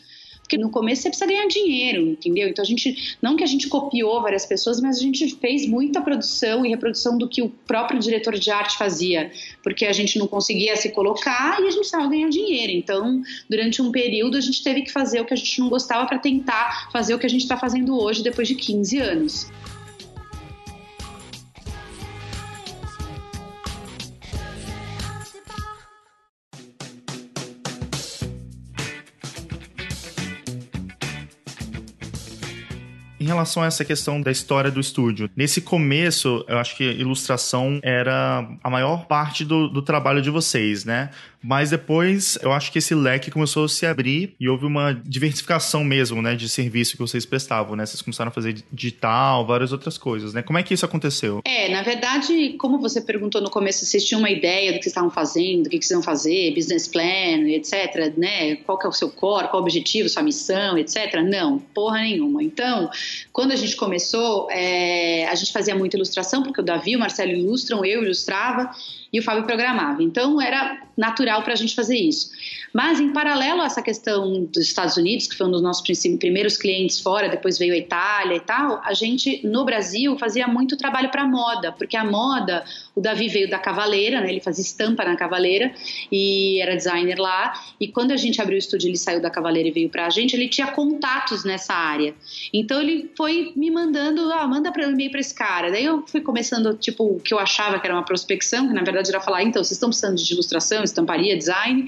Porque 0.50 0.58
no 0.58 0.72
começo 0.72 1.04
você 1.04 1.10
precisa 1.10 1.30
ganhar 1.30 1.46
dinheiro, 1.46 2.02
entendeu? 2.02 2.50
Então 2.50 2.64
a 2.64 2.66
gente, 2.66 3.16
não 3.22 3.36
que 3.36 3.44
a 3.44 3.48
gente 3.48 3.68
copiou 3.68 4.20
várias 4.20 4.48
pessoas, 4.48 4.82
mas 4.82 4.98
a 4.98 5.00
gente 5.00 5.36
fez 5.36 5.68
muita 5.68 6.02
produção 6.02 6.66
e 6.66 6.70
reprodução 6.70 7.20
do 7.20 7.30
que 7.30 7.44
o 7.44 7.50
próprio 7.50 8.00
diretor 8.00 8.34
de 8.34 8.50
arte 8.50 8.76
fazia, 8.76 9.32
porque 9.62 9.86
a 9.86 9.94
gente 9.94 10.18
não 10.18 10.26
conseguia 10.26 10.76
se 10.76 10.90
colocar 10.90 11.62
e 11.62 11.68
a 11.68 11.70
gente 11.70 11.84
estava 11.84 12.08
ganhando 12.08 12.32
dinheiro. 12.32 12.74
Então, 12.74 13.22
durante 13.48 13.80
um 13.80 13.92
período, 13.92 14.38
a 14.38 14.42
gente 14.42 14.64
teve 14.64 14.82
que 14.82 14.92
fazer 14.92 15.22
o 15.22 15.26
que 15.26 15.36
a 15.36 15.38
gente 15.38 15.60
não 15.60 15.70
gostava 15.70 16.08
para 16.08 16.18
tentar 16.18 16.90
fazer 16.92 17.14
o 17.14 17.20
que 17.20 17.28
a 17.28 17.30
gente 17.30 17.42
está 17.42 17.56
fazendo 17.56 17.96
hoje, 18.02 18.24
depois 18.24 18.48
de 18.48 18.56
15 18.56 18.98
anos. 18.98 19.52
Relação 33.30 33.63
a 33.63 33.68
essa 33.68 33.86
questão 33.86 34.22
da 34.22 34.32
história 34.32 34.70
do 34.70 34.80
estúdio, 34.80 35.30
nesse 35.36 35.62
começo, 35.62 36.44
eu 36.48 36.58
acho 36.58 36.76
que 36.76 36.84
ilustração 36.84 37.80
era 37.82 38.48
a 38.63 38.70
maior 38.70 39.06
parte 39.06 39.46
do, 39.46 39.70
do 39.70 39.82
trabalho 39.82 40.22
de 40.22 40.30
vocês, 40.30 40.84
né? 40.84 41.10
Mas 41.41 41.69
depois 41.69 42.38
eu 42.41 42.52
acho 42.52 42.71
que 42.71 42.80
esse 42.80 42.93
leque 42.93 43.32
começou 43.32 43.65
a 43.65 43.69
se 43.69 43.86
abrir 43.86 44.36
e 44.39 44.49
houve 44.49 44.65
uma 44.65 44.93
diversificação 44.93 45.84
mesmo, 45.84 46.21
né, 46.21 46.36
de 46.36 46.49
serviço 46.49 46.93
que 46.93 46.99
vocês 46.99 47.25
prestavam, 47.25 47.75
né? 47.75 47.86
Vocês 47.86 48.02
começaram 48.02 48.30
a 48.30 48.34
fazer 48.34 48.63
digital, 48.71 49.45
várias 49.45 49.71
outras 49.71 49.97
coisas, 49.97 50.34
né? 50.34 50.41
Como 50.41 50.60
é 50.60 50.63
que 50.63 50.73
isso 50.73 50.86
aconteceu? 50.86 51.41
É, 51.45 51.69
na 51.69 51.82
verdade, 51.82 52.56
como 52.60 52.80
você 52.80 53.02
perguntou 53.02 53.41
no 53.41 53.49
começo, 53.49 53.86
vocês 53.86 54.06
tinham 54.06 54.19
uma 54.19 54.30
ideia 54.30 54.73
do 54.73 54.80
que 54.80 54.88
estavam 54.88 55.10
fazendo, 55.10 55.63
do 55.63 55.69
que 55.69 55.78
vocês 55.78 55.91
iam 55.91 56.04
fazer, 56.04 56.54
business 56.54 56.88
plan, 56.88 57.47
etc, 57.49 58.13
né? 58.17 58.56
Qual 58.58 58.78
que 58.78 58.86
é 58.86 58.89
o 58.89 58.93
seu 58.93 59.10
core, 59.10 59.47
qual 59.47 59.62
o 59.62 59.65
objetivo, 59.65 60.10
sua 60.10 60.23
missão, 60.23 60.78
etc? 60.78 61.21
Não, 61.23 61.60
porra 61.60 61.99
nenhuma. 62.02 62.43
Então, 62.43 62.89
quando 63.32 63.52
a 63.52 63.56
gente 63.56 63.75
começou, 63.75 64.49
é, 64.52 65.25
a 65.28 65.36
gente 65.36 65.52
fazia 65.52 65.75
muita 65.75 65.95
ilustração, 65.95 66.43
porque 66.43 66.62
o 66.62 66.63
Davi 66.63 66.95
o 66.95 66.99
Marcelo 66.99 67.32
ilustram, 67.32 67.86
eu 67.86 68.04
ilustrava, 68.04 68.69
e 69.12 69.19
o 69.19 69.24
Fábio 69.24 69.43
programava. 69.43 70.04
Então 70.04 70.41
era 70.41 70.82
natural 71.00 71.41
para 71.43 71.54
a 71.54 71.56
gente 71.56 71.74
fazer 71.74 71.98
isso. 71.98 72.30
Mas 72.74 73.00
em 73.00 73.12
paralelo 73.12 73.62
a 73.62 73.65
essa 73.65 73.82
questão 73.82 74.43
dos 74.43 74.63
Estados 74.63 74.98
Unidos, 74.98 75.28
que 75.28 75.36
foi 75.36 75.48
um 75.48 75.52
dos 75.52 75.62
nossos 75.62 75.82
primeiros 76.19 76.58
clientes 76.58 77.00
fora, 77.00 77.30
depois 77.30 77.58
veio 77.58 77.74
a 77.74 77.78
Itália 77.78 78.36
e 78.36 78.39
tal, 78.41 78.82
a 78.84 78.93
gente 78.93 79.45
no 79.48 79.63
Brasil 79.63 80.17
fazia 80.17 80.45
muito 80.48 80.76
trabalho 80.76 81.10
para 81.10 81.26
moda, 81.26 81.72
porque 81.72 81.95
a 81.95 82.04
moda, 82.04 82.63
o 82.93 83.02
Davi 83.02 83.30
veio 83.30 83.50
da 83.50 83.58
Cavaleira, 83.58 84.19
né? 84.19 84.30
Ele 84.30 84.41
fazia 84.41 84.62
estampa 84.62 85.06
na 85.06 85.15
Cavaleira 85.15 85.74
e 86.12 86.62
era 86.62 86.76
designer 86.76 87.17
lá. 87.17 87.54
E 87.80 87.88
quando 87.88 88.12
a 88.12 88.17
gente 88.17 88.41
abriu 88.41 88.56
o 88.56 88.60
estúdio, 88.60 88.89
ele 88.89 88.98
saiu 88.98 89.22
da 89.22 89.30
Cavaleira 89.30 89.69
e 89.69 89.72
veio 89.72 89.89
para 89.89 90.06
a 90.06 90.10
gente, 90.10 90.36
ele 90.36 90.50
tinha 90.50 90.67
contatos 90.67 91.45
nessa 91.45 91.74
área. 91.74 92.13
Então 92.54 92.82
ele 92.82 93.10
foi 93.15 93.54
me 93.56 93.72
mandando, 93.72 94.32
ah, 94.34 94.45
manda 94.45 94.69
para 94.72 94.84
e-mail 94.84 95.10
para 95.10 95.22
esse 95.22 95.34
cara. 95.34 95.72
Daí 95.72 95.86
eu 95.86 96.04
fui 96.06 96.19
começando 96.19 96.76
tipo 96.76 97.06
o 97.06 97.19
que 97.19 97.34
eu 97.34 97.39
achava 97.39 97.80
que 97.80 97.88
era 97.88 97.95
uma 97.95 98.04
prospecção, 98.04 98.67
que 98.67 98.74
na 98.74 98.84
verdade 98.84 98.99
verdade 99.00 99.10
era 99.10 99.20
falar, 99.20 99.44
então, 99.44 99.64
vocês 99.64 99.74
estão 99.74 99.90
precisando 99.90 100.18
de 100.18 100.34
ilustração, 100.34 100.84
estamparia, 100.84 101.38
design. 101.38 101.86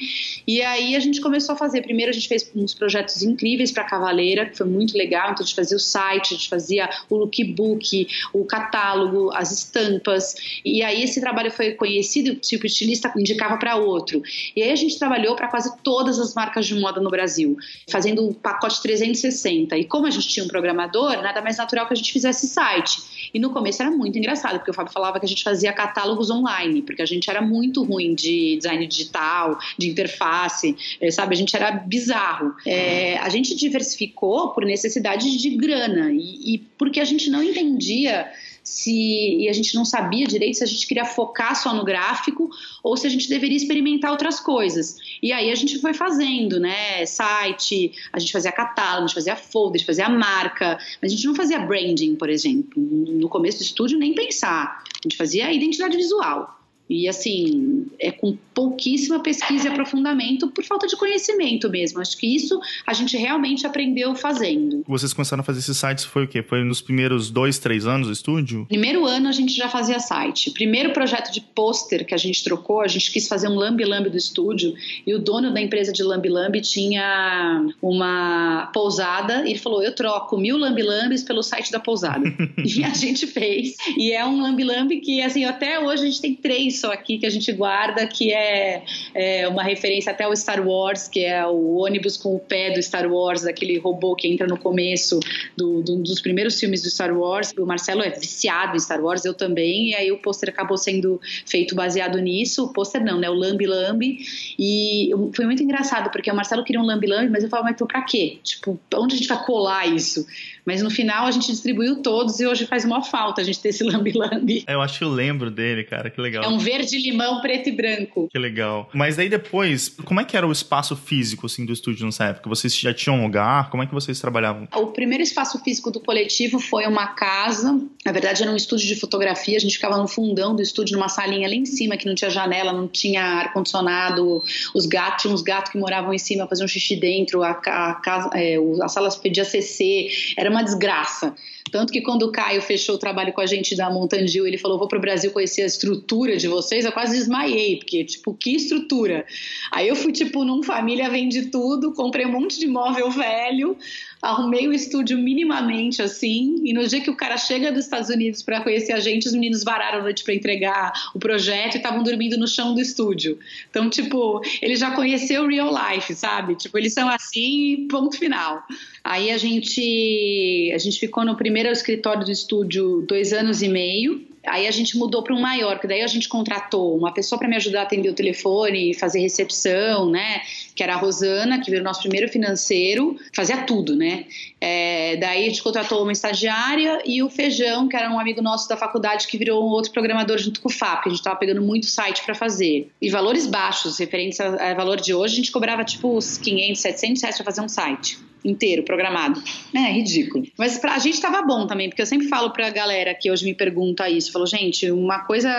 E 0.48 0.62
aí 0.62 0.96
a 0.96 1.00
gente 1.00 1.22
começou 1.22 1.54
a 1.54 1.58
fazer. 1.58 1.82
Primeiro 1.82 2.10
a 2.10 2.14
gente 2.14 2.28
fez 2.28 2.50
uns 2.56 2.74
projetos 2.74 3.22
incríveis 3.22 3.72
para 3.72 3.84
Cavaleira, 3.84 4.46
que 4.48 4.58
foi 4.58 4.68
muito 4.68 4.98
legal. 4.98 5.32
Então 5.32 5.44
a 5.44 5.46
gente 5.46 5.56
fazia 5.56 5.78
o 5.78 5.80
site, 5.80 6.34
a 6.34 6.38
gente 6.38 6.50
fazia 6.50 6.90
o 7.10 7.16
lookbook, 7.18 8.08
o 8.34 8.46
catálogo, 8.46 9.32
as 9.34 9.52
estampas. 9.52 10.36
E 10.64 10.82
aí 10.82 11.04
esse 11.04 11.20
trabalho 11.20 11.52
foi 11.52 11.72
conhecido 11.72 12.30
e 12.30 12.32
o 12.32 12.36
tipo 12.36 12.66
estilista 12.66 13.12
indicava 13.18 13.58
para 13.58 13.76
outro. 13.76 14.22
E 14.56 14.62
aí 14.62 14.72
a 14.72 14.76
gente 14.76 14.98
trabalhou 14.98 15.36
para 15.36 15.48
quase 15.48 15.76
todas 15.84 16.20
as 16.20 16.34
marcas 16.34 16.66
de 16.66 16.76
moda 16.76 17.02
no 17.02 17.10
Brasil, 17.10 17.58
fazendo 17.90 18.28
um 18.28 18.34
pacote 18.34 18.82
360. 18.82 19.78
E 19.78 19.86
como 19.86 20.08
a 20.08 20.10
gente 20.10 20.28
tinha 20.28 20.46
um 20.46 20.48
programador, 20.48 21.22
nada 21.22 21.42
mais 21.42 21.58
natural 21.58 21.86
que 21.88 21.94
a 21.94 21.96
gente 21.96 22.12
fizesse 22.12 22.48
site. 22.48 23.11
E 23.34 23.40
no 23.40 23.52
começo 23.52 23.82
era 23.82 23.92
muito 23.92 24.18
engraçado, 24.18 24.58
porque 24.58 24.72
o 24.72 24.74
Fábio 24.74 24.92
falava 24.92 25.20
que 25.20 25.26
a 25.26 25.30
gente 25.30 25.44
fazia 25.44 25.72
catálogos 25.74 26.30
online, 26.30 26.82
porque 26.82 27.02
a 27.02 27.06
gente 27.06 27.30
era 27.30 27.42
muito 27.42 27.84
ruim 27.84 28.14
de 28.14 28.58
design 28.58 28.86
digital, 28.88 29.58
de 29.78 29.90
interface, 29.90 30.76
é, 31.00 31.12
sabe? 31.12 31.34
A 31.34 31.38
gente 31.38 31.56
era 31.56 31.72
bizarro. 31.72 32.56
É, 32.66 33.18
a 33.18 33.30
gente 33.30 33.56
diversificou 33.56 34.50
por 34.50 34.66
necessidade 34.66 35.38
de 35.38 35.50
grana 35.52 36.12
e, 36.12 36.56
e 36.56 36.58
porque 36.78 37.00
a 37.00 37.06
gente 37.06 37.30
não 37.30 37.44
entendia 37.44 38.32
se 38.64 39.38
e 39.38 39.50
a 39.50 39.54
gente 39.54 39.76
não 39.76 39.84
sabia 39.84 40.28
direito 40.28 40.58
se 40.58 40.64
a 40.64 40.68
gente 40.68 40.86
queria 40.88 41.06
focar 41.06 41.56
só 41.56 41.74
no 41.74 41.84
gráfico 41.84 42.50
ou 42.84 42.96
se 42.96 43.08
a 43.08 43.10
gente 43.10 43.28
deveria 43.28 43.58
experimentar 43.58 44.12
outras 44.12 44.40
coisas. 44.40 44.98
E 45.22 45.32
aí 45.32 45.52
a 45.52 45.56
gente 45.56 45.80
foi 45.80 45.94
fazendo, 45.94 46.60
né? 46.60 47.06
Site, 47.06 47.94
a 48.14 48.20
gente 48.20 48.32
fazia 48.32 48.52
catálogo, 48.52 49.06
a 49.06 49.08
gente 49.08 49.16
fazia 49.16 49.36
folder, 49.36 49.76
a 49.76 49.78
gente 49.80 49.88
fazia 49.88 50.10
marca, 50.10 50.78
mas 51.02 51.12
a 51.12 51.16
gente 51.16 51.26
não 51.26 51.36
fazia 51.36 51.60
branding, 51.60 52.16
por 52.16 52.30
exemplo. 52.30 52.82
No 52.82 53.30
começo 53.30 53.60
do 53.60 53.64
estúdio, 53.64 53.98
nem 53.98 54.14
pensar. 54.14 54.84
A 54.84 55.02
gente 55.04 55.18
fazia 55.18 55.52
identidade 55.52 55.98
visual. 55.98 56.61
E 56.92 57.08
assim, 57.08 57.86
é 57.98 58.12
com 58.12 58.38
pouquíssima 58.54 59.22
pesquisa 59.22 59.70
e 59.70 59.72
aprofundamento 59.72 60.50
por 60.50 60.62
falta 60.66 60.86
de 60.88 60.98
conhecimento 60.98 61.70
mesmo. 61.70 62.02
Acho 62.02 62.18
que 62.18 62.36
isso 62.36 62.60
a 62.86 62.92
gente 62.92 63.16
realmente 63.16 63.66
aprendeu 63.66 64.14
fazendo. 64.14 64.84
Vocês 64.86 65.14
começaram 65.14 65.40
a 65.40 65.44
fazer 65.44 65.60
esses 65.60 65.78
sites 65.78 66.04
foi 66.04 66.26
o 66.26 66.28
quê? 66.28 66.44
Foi 66.44 66.62
nos 66.66 66.82
primeiros 66.82 67.32
dois, 67.32 67.58
três 67.58 67.88
anos 67.88 68.08
do 68.08 68.14
estúdio? 68.14 68.66
Primeiro 68.68 69.06
ano 69.06 69.30
a 69.30 69.32
gente 69.32 69.54
já 69.54 69.70
fazia 69.70 70.00
site. 70.00 70.52
Primeiro 70.52 70.92
projeto 70.92 71.32
de 71.32 71.40
pôster 71.40 72.06
que 72.06 72.14
a 72.14 72.18
gente 72.18 72.44
trocou, 72.44 72.82
a 72.82 72.88
gente 72.88 73.10
quis 73.10 73.26
fazer 73.26 73.48
um 73.48 73.56
lambi 73.56 73.86
lambi 73.86 74.10
do 74.10 74.18
estúdio 74.18 74.74
e 75.08 75.14
o 75.14 75.20
dono 75.20 75.54
da 75.54 75.62
empresa 75.62 75.94
de 75.94 76.04
lambi 76.04 76.28
lambi 76.28 76.60
tinha 76.60 77.66
uma 77.82 78.70
pousada 78.74 79.46
e 79.46 79.52
ele 79.52 79.60
falou: 79.60 79.82
eu 79.82 79.96
troco 79.96 80.38
mil 80.38 80.58
lambi 80.58 80.82
lambis 80.82 81.24
pelo 81.24 81.42
site 81.42 81.72
da 81.72 81.80
pousada. 81.80 82.26
e 82.66 82.84
a 82.84 82.94
gente 82.94 83.26
fez. 83.26 83.78
E 83.98 84.12
é 84.12 84.26
um 84.26 84.42
lambi 84.42 84.66
lambi 84.66 85.00
que 85.00 85.22
assim 85.22 85.46
até 85.46 85.80
hoje 85.80 86.04
a 86.04 86.06
gente 86.06 86.22
tem 86.22 86.36
três 86.36 86.81
só 86.82 86.92
aqui 86.92 87.20
que 87.20 87.26
a 87.26 87.30
gente 87.30 87.52
guarda, 87.54 88.06
que 88.08 88.34
é, 88.34 88.84
é, 89.14 89.48
uma 89.48 89.64
referência 89.64 90.12
até 90.12 90.24
ao 90.24 90.36
Star 90.36 90.68
Wars, 90.68 91.08
que 91.08 91.24
é 91.24 91.46
o 91.46 91.76
ônibus 91.78 92.18
com 92.18 92.36
o 92.36 92.40
pé 92.40 92.72
do 92.72 92.82
Star 92.82 93.10
Wars, 93.12 93.44
daquele 93.44 93.78
robô 93.78 94.16
que 94.16 94.28
entra 94.28 94.48
no 94.48 94.58
começo 94.58 95.20
do, 95.56 95.82
do, 95.82 95.98
dos 95.98 96.20
primeiros 96.20 96.60
filmes 96.60 96.82
do 96.82 96.90
Star 96.90 97.16
Wars. 97.16 97.54
O 97.58 97.66
Marcelo 97.66 98.02
é 98.02 98.10
viciado 98.10 98.76
em 98.76 98.80
Star 98.80 99.02
Wars, 99.02 99.24
eu 99.24 99.34
também, 99.34 99.90
e 99.90 99.96
aí 99.96 100.12
o 100.12 100.18
pôster 100.18 100.50
acabou 100.50 100.78
sendo 100.78 101.22
feito 101.46 101.76
baseado 101.76 102.18
nisso. 102.18 102.66
O 102.66 102.74
pôster 102.74 103.04
não, 103.04 103.20
né? 103.20 103.30
O 103.30 103.34
Lambi 103.34 103.66
Lambi. 103.66 104.18
E 104.58 105.12
foi 105.36 105.46
muito 105.46 105.62
engraçado, 105.62 106.12
porque 106.12 106.32
o 106.32 106.36
Marcelo 106.36 106.64
queria 106.64 106.82
um 106.82 106.86
Lambi 106.86 107.08
Lambi, 107.08 107.30
mas 107.30 107.44
eu 107.44 107.50
falava, 107.50 107.70
mas 107.70 107.76
então 107.76 107.88
pra 107.88 108.02
quê? 108.02 108.40
Tipo, 108.44 108.80
onde 108.96 109.16
a 109.16 109.18
gente 109.18 109.28
vai 109.28 109.46
colar 109.46 109.86
isso? 109.88 110.26
Mas 110.66 110.82
no 110.82 110.90
final 110.90 111.26
a 111.26 111.32
gente 111.32 111.48
distribuiu 111.48 111.98
todos 111.98 112.40
e 112.40 112.46
hoje 112.46 112.66
faz 112.66 112.86
uma 112.86 113.02
falta 113.02 113.42
a 113.42 113.44
gente 113.44 113.60
ter 113.60 113.70
esse 113.70 113.84
lambi-lambi. 113.84 114.64
É, 114.68 114.74
eu 114.74 114.82
acho 114.82 115.00
que 115.00 115.04
eu 115.04 115.10
lembro 115.10 115.50
dele, 115.50 115.84
cara, 115.84 116.10
que 116.10 116.20
legal. 116.20 116.44
É 116.44 116.48
um 116.48 116.58
verde-limão 116.58 117.42
preto 117.42 117.70
e 117.70 117.72
branco. 117.72 118.28
Que 118.32 118.40
legal. 118.40 118.90
Mas 118.94 119.18
aí 119.18 119.30
depois, 119.30 119.90
como 120.06 120.20
é 120.20 120.26
que 120.26 120.38
era 120.38 120.48
o 120.48 120.52
espaço 120.52 120.96
físico, 120.96 121.46
assim, 121.46 121.66
do 121.66 121.74
estúdio 121.74 122.06
nessa 122.06 122.26
época? 122.26 122.50
Vocês 122.50 122.78
já 122.78 122.94
tinham 122.94 123.20
um 123.20 123.24
lugar? 123.24 123.70
Como 123.70 123.84
é 123.84 123.88
que 123.88 123.94
vocês 123.94 124.20
trabalhavam? 124.20 124.68
O 124.76 124.88
primeiro 124.88 125.24
espaço 125.24 125.62
físico 125.64 125.92
do 125.92 126.00
coletivo 126.00 126.60
foi 126.60 126.86
uma 126.86 127.08
casa, 127.08 127.82
na 128.06 128.12
verdade 128.12 128.44
era 128.44 128.52
um 128.52 128.56
estúdio 128.56 128.88
de 128.88 128.96
fotografia, 128.96 129.58
a 129.58 129.60
gente 129.60 129.76
ficava 129.76 129.98
no 129.98 130.08
fundão 130.08 130.56
do 130.56 130.62
estúdio, 130.62 130.98
numa 130.98 131.10
salinha 131.10 131.48
lá 131.48 131.56
em 131.56 131.66
cima, 131.66 131.98
que 131.98 132.06
não 132.06 132.16
tinha 132.16 132.30
janela, 132.30 132.72
não 132.72 132.88
tinha 132.88 133.24
ar-condicionado, 133.24 134.44
os 134.74 134.86
gatos, 134.86 135.24
tinha 135.24 135.34
uns 135.34 135.42
gatos 135.42 135.72
que 135.72 135.78
moravam 135.78 136.14
em 136.14 136.18
cima, 136.18 136.48
faziam 136.48 136.68
xixi 136.68 136.96
dentro, 136.96 137.44
a, 137.44 137.52
a, 137.52 137.94
casa, 137.96 138.30
é, 138.36 138.58
a 138.82 138.88
sala 138.88 139.10
pedia 139.22 139.46
CC, 139.46 140.08
era 140.38 140.51
uma 140.52 140.64
desgraça. 140.64 141.36
Tanto 141.72 141.92
que 141.92 142.02
quando 142.02 142.24
o 142.24 142.32
Caio 142.32 142.62
fechou 142.62 142.96
o 142.96 142.98
trabalho 142.98 143.32
com 143.34 143.42
a 143.42 143.46
gente 143.46 143.76
da 143.76 143.90
Montandil, 143.90 144.46
ele 144.46 144.58
falou: 144.58 144.78
vou 144.78 144.88
pro 144.88 145.00
Brasil 145.00 145.32
conhecer 145.32 145.62
a 145.62 145.66
estrutura 145.66 146.38
de 146.38 146.48
vocês, 146.48 146.86
eu 146.86 146.92
quase 146.92 147.18
desmaiei, 147.18 147.78
porque, 147.78 148.04
tipo, 148.04 148.34
que 148.34 148.56
estrutura? 148.56 149.26
Aí 149.72 149.88
eu 149.88 149.96
fui, 149.96 150.12
tipo, 150.12 150.44
num 150.44 150.62
família 150.62 151.10
vende 151.10 151.48
tudo, 151.48 151.94
comprei 151.94 152.26
um 152.26 152.32
monte 152.32 152.60
de 152.60 152.68
móvel 152.68 153.10
velho, 153.10 153.78
arrumei 154.22 154.68
o 154.68 154.74
estúdio 154.74 155.18
minimamente 155.18 156.02
assim, 156.02 156.62
e 156.64 156.74
no 156.74 156.88
dia 156.88 157.02
que 157.02 157.10
o 157.10 157.16
cara 157.16 157.38
chega 157.38 157.72
dos 157.72 157.86
Estados 157.86 158.10
Unidos 158.10 158.44
para 158.44 158.62
conhecer 158.62 158.94
a 158.94 159.00
gente, 159.00 159.28
os 159.28 159.34
meninos 159.34 159.64
vararam 159.64 160.00
a 160.00 160.04
noite 160.04 160.24
para 160.24 160.34
entregar 160.34 160.94
o 161.16 161.20
projeto 161.20 161.76
e 161.76 161.78
estavam 161.78 162.04
dormindo 162.04 162.38
no 162.38 162.48
chão 162.48 162.74
do 162.74 162.82
estúdio. 162.82 163.40
Então, 163.70 163.90
tipo, 163.90 164.42
ele 164.62 164.76
já 164.76 164.92
conheceu 164.92 165.44
o 165.44 165.48
real 165.48 165.72
life, 165.74 166.14
sabe? 166.14 166.56
Tipo, 166.56 166.78
eles 166.78 166.94
são 166.94 167.10
assim, 167.10 167.88
ponto 167.90 168.18
final. 168.18 168.64
Aí 169.04 169.32
a 169.32 169.38
gente 169.38 170.72
a 170.74 170.78
gente 170.78 171.00
ficou 171.00 171.26
no 171.26 171.36
primeiro 171.36 171.70
escritório 171.70 172.24
do 172.24 172.32
estúdio 172.32 173.04
dois 173.08 173.34
anos 173.34 173.62
e 173.62 173.68
meio 173.68 174.31
Aí 174.46 174.68
a 174.68 174.72
gente 174.72 174.98
mudou 174.98 175.24
para 175.24 175.36
um 175.36 175.40
maior, 175.40 175.80
que 175.80 175.88
daí 175.88 176.02
a 176.02 176.08
gente 176.08 176.28
contratou 176.28 176.98
uma 176.98 177.14
pessoa 177.14 177.38
para 177.38 177.48
me 177.48 177.56
ajudar 177.56 177.82
a 177.82 177.84
atender 177.84 178.10
o 178.10 178.14
telefone, 178.14 178.94
fazer 178.94 179.20
recepção, 179.20 180.10
né? 180.10 180.42
Que 180.76 180.82
era 180.82 180.96
a 180.96 180.98
Rosana, 180.98 181.62
que 181.62 181.76
o 181.76 181.84
nosso 181.84 182.02
primeiro 182.02 182.28
financeiro, 182.28 183.18
fazia 183.34 183.58
tudo, 183.64 183.96
né? 183.96 184.26
É, 184.60 185.16
daí 185.18 185.46
a 185.46 185.50
gente 185.50 185.62
contratou 185.62 186.02
uma 186.02 186.12
estagiária 186.12 187.02
e 187.06 187.22
o 187.22 187.30
Feijão, 187.30 187.88
que 187.88 187.96
era 187.96 188.10
um 188.10 188.20
amigo 188.20 188.42
nosso 188.42 188.68
da 188.68 188.76
faculdade 188.76 189.28
que 189.28 189.38
virou 189.38 189.64
um 189.64 189.70
outro 189.70 189.92
programador 189.92 190.38
junto 190.38 190.60
com 190.60 190.70
o 190.70 190.72
FAP, 190.72 191.04
que 191.04 191.10
a 191.10 191.12
gente 191.12 191.20
estava 191.20 191.36
pegando 191.36 191.62
muito 191.62 191.86
site 191.86 192.24
para 192.24 192.34
fazer. 192.34 192.90
E 193.02 193.10
valores 193.10 193.46
baixos, 193.46 194.00
referentes 194.00 194.40
ao 194.40 194.76
valor 194.76 195.00
de 195.00 195.14
hoje, 195.14 195.34
a 195.34 195.38
gente 195.38 195.52
cobrava 195.52 195.84
tipo 195.84 196.18
uns 196.18 196.38
500, 196.38 196.82
700 196.82 197.22
reais 197.22 197.36
para 197.36 197.46
fazer 197.46 197.62
um 197.62 197.70
site 197.70 198.31
inteiro 198.44 198.84
programado. 198.84 199.42
É, 199.74 199.92
ridículo. 199.92 200.46
Mas 200.58 200.78
pra 200.78 200.98
gente 201.00 201.22
tava 201.22 201.42
bom 201.42 201.68
também, 201.68 201.90
porque 201.90 202.02
eu 202.02 202.06
sempre 202.06 202.28
falo 202.28 202.52
pra 202.52 202.70
galera 202.70 203.14
que 203.14 203.32
hoje 203.32 203.46
me 203.46 203.54
pergunta 203.54 204.10
isso, 204.10 204.32
falo, 204.32 204.46
gente, 204.46 204.92
uma 204.92 205.20
coisa 205.20 205.50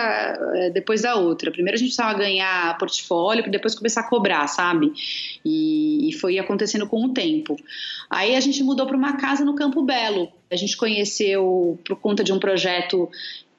é, 0.55 0.69
depois 0.69 1.01
da 1.01 1.15
outra. 1.15 1.51
Primeiro 1.51 1.75
a 1.75 1.79
gente 1.79 1.87
precisava 1.87 2.17
ganhar 2.17 2.77
portfólio, 2.77 3.49
depois 3.49 3.75
começar 3.75 4.01
a 4.01 4.09
cobrar, 4.09 4.47
sabe? 4.47 4.91
E, 5.43 6.09
e 6.09 6.13
foi 6.13 6.37
acontecendo 6.37 6.87
com 6.87 7.03
o 7.03 7.09
tempo. 7.09 7.57
Aí 8.09 8.35
a 8.35 8.39
gente 8.39 8.63
mudou 8.63 8.85
para 8.85 8.97
uma 8.97 9.17
casa 9.17 9.45
no 9.45 9.55
Campo 9.55 9.81
Belo. 9.81 10.29
A 10.51 10.55
gente 10.55 10.77
conheceu 10.77 11.79
por 11.85 11.95
conta 11.97 12.23
de 12.23 12.31
um 12.31 12.39
projeto 12.39 13.09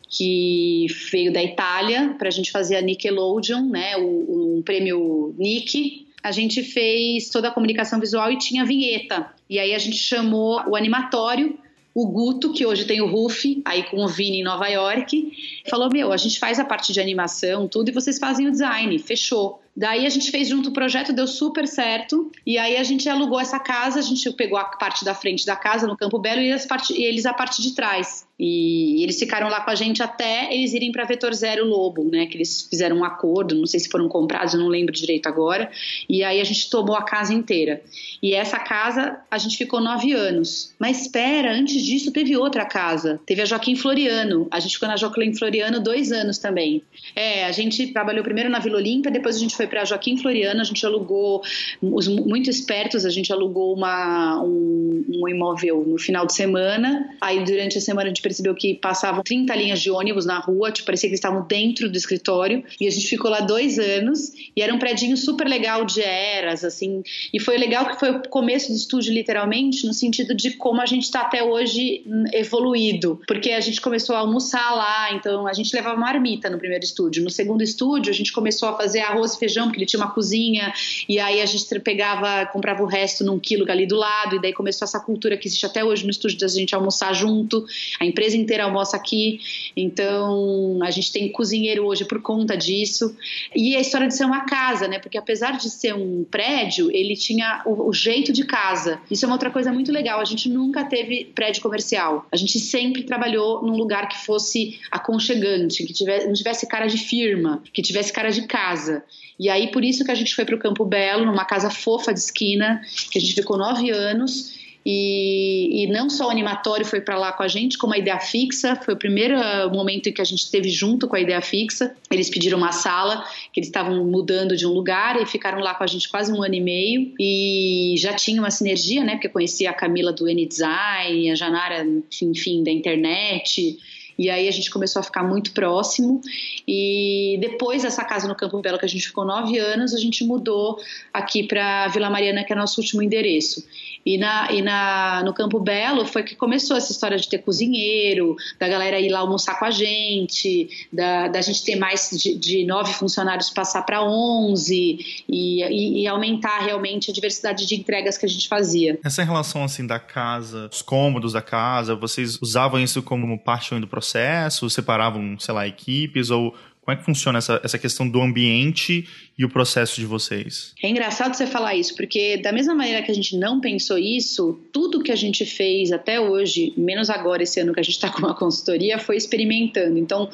que 0.09 0.87
veio 1.11 1.33
da 1.33 1.43
Itália 1.43 2.15
para 2.19 2.29
a 2.29 2.31
gente 2.31 2.53
fazer 2.53 2.77
a 2.77 2.83
Nickelodeon, 2.83 3.69
né, 3.69 3.97
um 3.97 4.63
prêmio 4.65 5.35
Nick 5.37 6.04
a 6.25 6.33
gente 6.33 6.63
fez 6.63 7.29
toda 7.29 7.49
a 7.49 7.51
comunicação 7.51 8.01
visual 8.01 8.33
e 8.33 8.39
tinha 8.39 8.65
vinheta. 8.65 9.31
E 9.49 9.59
aí 9.59 9.75
a 9.75 9.79
gente 9.79 9.99
chamou 9.99 10.59
o 10.67 10.75
animatório 10.75 11.59
o 11.95 12.09
Guto, 12.09 12.53
que 12.53 12.67
hoje 12.67 12.85
tem 12.85 13.01
o 13.01 13.07
Ruf, 13.07 13.63
aí 13.65 13.85
com 13.85 14.05
o 14.05 14.09
Vini 14.09 14.41
em 14.41 14.43
Nova 14.43 14.67
York, 14.67 15.33
falou: 15.71 15.89
Meu, 15.91 16.13
a 16.13 16.17
gente 16.17 16.41
faz 16.41 16.59
a 16.59 16.65
parte 16.65 16.93
de 16.93 17.01
animação, 17.01 17.69
tudo, 17.69 17.89
e 17.89 17.93
vocês 17.93 18.19
fazem 18.19 18.49
o 18.49 18.51
design. 18.51 18.99
Fechou. 18.99 19.63
Daí 19.77 20.05
a 20.05 20.11
gente 20.11 20.31
fez 20.31 20.49
junto 20.49 20.71
o 20.71 20.73
projeto, 20.73 21.13
deu 21.13 21.27
super 21.27 21.67
certo. 21.69 22.33
E 22.45 22.59
aí 22.59 22.77
a 22.77 22.83
gente 22.83 23.09
alugou 23.09 23.41
essa 23.41 23.61
casa, 23.61 24.01
a 24.01 24.03
gente 24.03 24.29
pegou 24.33 24.59
a 24.59 24.65
parte 24.65 25.05
da 25.05 25.15
frente 25.15 25.47
da 25.47 25.55
casa, 25.55 25.87
no 25.87 25.97
Campo 25.97 26.19
Belo, 26.19 26.41
e 26.41 26.51
e 26.51 27.05
eles 27.05 27.27
a 27.27 27.33
parte 27.33 27.63
de 27.63 27.75
trás. 27.75 28.27
E 28.39 29.03
eles 29.03 29.19
ficaram 29.19 29.49
lá 29.49 29.61
com 29.61 29.71
a 29.71 29.75
gente 29.75 30.03
até 30.03 30.53
eles 30.53 30.73
irem 30.73 30.91
para 30.91 31.05
Vetor 31.05 31.33
Zero 31.33 31.65
Lobo, 31.65 32.05
né? 32.05 32.27
Que 32.27 32.37
eles 32.37 32.67
fizeram 32.69 32.99
um 32.99 33.05
acordo, 33.05 33.55
não 33.55 33.67
sei 33.67 33.79
se 33.79 33.89
foram 33.89 34.09
comprados, 34.09 34.55
eu 34.55 34.61
não 34.61 34.69
lembro 34.69 34.93
direito 34.93 35.29
agora. 35.29 35.71
E 36.09 36.25
aí 36.25 36.41
a 36.41 36.45
gente 36.45 36.69
tomou 36.69 36.97
a 36.97 37.03
casa 37.03 37.33
inteira. 37.33 37.83
E 38.23 38.35
essa 38.35 38.59
casa 38.59 39.19
a 39.31 39.39
gente 39.39 39.57
ficou 39.57 39.81
nove 39.81 40.13
anos. 40.13 40.75
Mas 40.79 41.03
espera, 41.03 41.53
antes 41.53 41.81
disso 41.83 42.11
teve 42.11 42.37
outra 42.37 42.65
casa. 42.65 43.21
Teve 43.25 43.43
a 43.43 43.45
Joaquim 43.45 43.77
Floriano. 43.77 44.49
A 44.51 44.59
gente 44.59 44.73
ficou 44.73 44.89
na 44.89 44.97
Joaquim 44.97 45.33
Floriano 45.35 45.81
dois 45.81 46.11
anos 46.11 46.39
também. 46.39 46.83
É, 47.15 47.45
a 47.45 47.53
gente 47.53 47.87
trabalhou 47.89 48.25
primeiro 48.25 48.51
na 48.51 48.59
Vila 48.59 48.79
Olímpia, 48.79 49.13
depois 49.13 49.37
a 49.37 49.39
gente 49.39 49.57
foi 49.57 49.69
para 49.69 49.85
Joaquim 49.85 50.17
Floriano. 50.17 50.61
A 50.61 50.65
gente 50.65 50.85
alugou, 50.85 51.41
os 51.81 52.09
muito 52.09 52.51
espertos, 52.51 53.07
a 53.07 53.11
gente 53.11 53.33
alugou 53.33 53.75
uma, 53.75 54.43
um, 54.43 55.05
um 55.09 55.29
imóvel 55.29 55.85
no 55.87 55.99
final 55.99 56.27
de 56.27 56.35
semana. 56.35 57.15
Aí 57.21 57.45
durante 57.45 57.79
a 57.79 57.81
semana 57.81 58.09
gente 58.15 58.23
percebeu 58.25 58.55
que 58.55 58.75
passavam 58.75 59.23
30 59.23 59.55
linhas 59.55 59.81
de 59.81 59.91
ônibus 59.91 60.25
na 60.25 60.39
rua, 60.39 60.73
tipo, 60.73 60.87
parecia 60.87 61.09
que 61.09 61.13
eles 61.13 61.19
estavam 61.19 61.47
dentro 61.47 61.91
do 61.91 61.97
escritório. 61.97 62.65
E 62.81 62.87
a 62.87 62.91
gente 62.91 63.07
ficou 63.07 63.31
lá 63.31 63.41
dois 63.41 63.79
anos. 63.79 64.33
E 64.57 64.63
era 64.63 64.75
um 64.75 64.79
predinho 64.79 65.17
super 65.17 65.47
legal 65.47 65.85
de 65.85 66.01
eras, 66.01 66.65
assim. 66.65 67.03
E 67.33 67.39
foi 67.39 67.59
legal 67.59 67.87
que 67.87 68.01
foi 68.01 68.11
o 68.11 68.23
começo 68.29 68.69
do 68.69 68.77
estúdio, 68.77 69.13
literalmente, 69.13 69.87
no 69.87 69.93
sentido 69.93 70.35
de 70.35 70.53
como 70.53 70.81
a 70.81 70.87
gente 70.87 71.05
está 71.05 71.21
até 71.21 71.43
hoje 71.43 72.03
evoluído. 72.33 73.21
Porque 73.27 73.51
a 73.51 73.61
gente 73.61 73.81
começou 73.81 74.17
a 74.17 74.21
almoçar 74.21 74.75
lá, 74.75 75.13
então 75.13 75.47
a 75.47 75.53
gente 75.53 75.75
levava 75.75 75.97
uma 75.97 76.07
marmita 76.07 76.49
no 76.49 76.59
primeiro 76.59 76.85
estúdio. 76.85 77.23
No 77.23 77.31
segundo 77.31 77.63
estúdio, 77.63 78.11
a 78.11 78.15
gente 78.15 78.33
começou 78.33 78.69
a 78.69 78.77
fazer 78.77 79.01
arroz 79.01 79.35
e 79.35 79.39
feijão, 79.39 79.67
porque 79.67 79.79
ele 79.79 79.87
tinha 79.87 80.01
uma 80.01 80.11
cozinha. 80.11 80.73
E 81.09 81.19
aí 81.19 81.41
a 81.41 81.47
gente 81.47 81.65
pegava, 81.81 82.47
comprava 82.47 82.83
o 82.83 82.87
resto 82.87 83.25
num 83.25 83.39
quilo 83.39 83.71
ali 83.71 83.87
do 83.87 83.97
lado. 83.97 84.37
E 84.37 84.41
daí 84.41 84.53
começou 84.53 84.87
essa 84.87 85.01
cultura 85.01 85.37
que 85.37 85.49
existe 85.49 85.67
até 85.67 85.85
hoje 85.85 86.05
no 86.05 86.11
estúdio 86.11 86.39
da 86.39 86.49
gente 86.49 86.75
almoçar 86.75 87.13
junto. 87.13 87.67
A 88.01 88.05
empresa 88.15 88.37
inteira 88.37 88.65
almoça 88.65 88.97
aqui, 88.97 89.41
então 89.77 90.79
a 90.83 90.91
gente 90.91 91.13
tem 91.13 91.31
cozinheiro 91.33 91.85
hoje 91.85 92.05
por 92.05 92.23
conta 92.23 92.57
disso. 92.57 93.17
E 93.55 93.77
a 93.77 93.81
história 93.81 94.07
de 94.07 94.15
ser 94.15 94.25
uma 94.25 94.47
casa, 94.47 94.87
né? 94.87 95.01
Porque 95.01 95.19
apesar 95.19 95.59
de 95.59 95.69
ser 95.69 95.95
um 95.95 96.25
prédio, 96.25 96.91
ele 96.93 97.17
tinha 97.17 97.63
o, 97.67 97.89
o 97.89 97.93
jeito 97.93 98.33
de 98.33 98.45
casa. 98.45 99.01
Isso 99.11 99.25
é 99.25 99.27
uma 99.27 99.35
outra 99.35 99.51
coisa 99.51 99.73
muito 99.73 99.91
legal. 99.91 100.21
A 100.21 100.25
gente 100.25 100.49
nunca 100.49 100.85
teve 100.85 101.33
prédio 101.35 101.61
comercial. 101.61 102.27
A 102.31 102.37
gente 102.37 102.59
sempre 102.61 103.03
trabalhou 103.03 103.63
num 103.63 103.77
lugar 103.77 104.09
que 104.09 104.25
fosse 104.25 104.79
aconchegante, 104.91 105.85
que 105.85 105.93
tivesse, 105.93 106.27
não 106.27 106.35
tivesse 106.35 106.69
cara 106.69 106.87
de 106.87 106.99
firma, 106.99 107.63
que 107.73 107.83
tivesse 107.83 108.13
cara 108.13 108.31
de 108.31 108.47
casa. 108.47 109.03
E 109.39 109.51
aí, 109.51 109.73
por 109.73 109.85
isso 109.85 110.05
que 110.05 110.13
a 110.13 110.15
gente 110.15 110.35
foi 110.35 110.45
para 110.45 110.55
o 110.55 110.59
Campo 110.59 110.85
Belo, 110.85 111.27
numa 111.27 111.45
casa 111.45 111.69
fofa 111.69 112.15
de 112.15 112.21
esquina, 112.21 112.81
que 113.11 113.19
a 113.19 113.21
gente 113.21 113.35
ficou 113.35 113.59
nove 113.59 113.91
anos 113.91 114.64
e, 114.87 115.85
e, 115.85 115.87
não 115.87 116.11
só 116.11 116.27
o 116.27 116.31
animatório 116.31 116.85
foi 116.85 117.01
para 117.01 117.17
lá 117.17 117.33
com 117.33 117.43
a 117.43 117.49
gente, 117.49 117.79
como 117.79 117.95
a 117.95 117.99
ideia 117.99 118.21
fixa. 118.21 118.77
Foi 118.77 118.93
o 118.93 118.97
primeiro 118.99 119.35
ah, 119.35 119.71
momento 119.73 120.09
em 120.09 120.13
que 120.13 120.21
a 120.21 120.25
gente 120.25 120.41
esteve 120.41 120.69
junto 120.69 121.09
com 121.09 121.17
a 121.17 121.21
ideia 121.21 121.41
fixa. 121.41 121.97
Eles 122.11 122.29
pediram 122.29 122.59
uma 122.59 122.71
sala, 122.71 123.25
que 123.51 123.61
eles 123.61 123.69
estavam 123.69 124.05
mudando 124.05 124.55
de 124.55 124.67
um 124.67 124.71
lugar 124.71 125.21
e 125.21 125.25
ficaram 125.25 125.61
lá 125.61 125.75
com 125.75 125.85
a 125.85 125.87
gente 125.87 126.07
quase 126.07 126.31
um 126.31 126.43
ano 126.43 126.55
e 126.55 126.61
meio. 126.61 127.15
E 127.19 127.95
já 127.97 128.13
tinha 128.13 128.39
uma 128.39 128.51
sinergia, 128.51 129.03
né? 129.03 129.13
Porque 129.13 129.31
conhecia 129.31 129.71
a 129.71 129.73
Camila 129.73 130.13
do 130.13 130.29
N-Design, 130.29 131.31
a 131.31 131.35
Janara, 131.35 131.87
enfim, 132.21 132.63
da 132.63 132.71
internet. 132.71 133.79
E 134.19 134.31
aí 134.31 134.49
a 134.49 134.51
gente 134.51 134.71
começou 134.71 135.01
a 135.01 135.03
ficar 135.03 135.23
muito 135.23 135.53
próximo. 135.53 136.21
E 136.67 137.39
depois 137.41 137.83
dessa 137.83 138.05
casa 138.05 138.29
no 138.29 138.35
Campo 138.35 138.61
Belo, 138.61 138.79
que 138.79 138.85
a 138.85 138.89
gente 138.89 139.07
ficou 139.07 139.25
nove 139.25 139.59
anos, 139.59 139.95
a 139.95 139.99
gente 139.99 140.25
mudou 140.25 140.79
aqui 141.13 141.43
para 141.43 141.89
Vila 141.89 142.11
Mariana, 142.11 142.45
que 142.45 142.53
é 142.53 142.57
nosso 142.57 142.81
último 142.81 143.03
endereço. 143.03 143.65
E, 144.05 144.19
na, 144.19 144.53
e 144.53 144.61
na, 144.61 145.23
no 145.25 145.33
Campo 145.33 145.59
Belo 145.59 146.07
foi 146.07 146.23
que 146.23 146.35
começou 146.35 146.77
essa 146.77 146.93
história 146.93 147.17
de 147.17 147.29
ter 147.29 147.39
cozinheiro, 147.39 148.37
da 148.59 148.69
galera 148.69 149.01
ir 149.01 149.09
lá 149.09 149.21
almoçar 149.21 149.59
com 149.59 149.65
a 149.65 149.71
gente, 149.71 150.69
da, 150.93 151.29
da 151.29 151.41
gente 151.41 151.65
ter 151.65 151.77
mais 151.77 152.11
de, 152.11 152.37
de 152.37 152.65
nove 152.65 152.93
funcionários 152.93 153.51
passar 153.51 153.83
para 153.83 154.03
onze 154.05 155.25
e, 155.29 155.63
e, 155.63 156.03
e, 156.03 156.07
aumentar 156.07 156.59
realmente 156.61 157.11
a 157.11 157.15
diversidade 157.15 157.67
de 157.67 157.75
entregas 157.75 158.19
que 158.19 158.27
a 158.27 158.29
gente 158.29 158.49
fazia. 158.49 158.99
Essa 159.03 159.23
relação 159.23 159.65
assim 159.65 159.87
da 159.87 159.99
casa, 159.99 160.69
os 160.71 160.83
cômodos 160.83 161.33
da 161.33 161.43
casa, 161.43 161.95
vocês 161.95 162.39
usavam 162.43 162.81
isso 162.81 163.03
como 163.03 163.39
parte 163.39 163.75
do 163.79 163.87
processo, 163.89 164.69
separavam, 164.69 165.39
sei 165.39 165.55
lá, 165.55 165.67
equipes 165.67 166.31
ou 166.31 166.55
como 166.85 166.95
é 166.95 167.01
que 167.01 167.05
funciona 167.05 167.39
essa, 167.39 167.59
essa 167.65 167.79
questão 167.79 168.07
do 168.07 168.21
ambiente 168.21 169.09
e 169.39 169.45
o 169.45 169.49
processo 169.49 169.99
de 169.99 170.05
vocês? 170.05 170.75
É 170.83 170.89
engraçado 170.89 171.35
você 171.35 171.47
falar 171.47 171.75
isso, 171.75 171.97
porque 171.97 172.37
da 172.37 172.53
mesma 172.53 172.75
maneira 172.75 173.03
que 173.03 173.11
a 173.11 173.15
gente 173.15 173.39
não 173.39 173.59
pensou 173.59 173.97
isso, 173.97 174.61
tudo 174.71 175.03
que 175.03 175.11
a 175.11 175.17
gente 175.17 175.47
fez 175.47 175.91
até 175.93 176.21
hoje, 176.21 176.75
menos 176.77 177.09
agora 177.09 177.43
esse 177.43 177.59
ano 177.59 177.73
que 177.73 177.81
a 177.81 177.83
gente 177.83 177.95
está 177.95 178.11
com 178.11 178.27
a 178.27 178.35
consultoria, 178.35 178.99
foi 178.99 179.17
experimentando. 179.17 179.97
Então, 179.97 180.29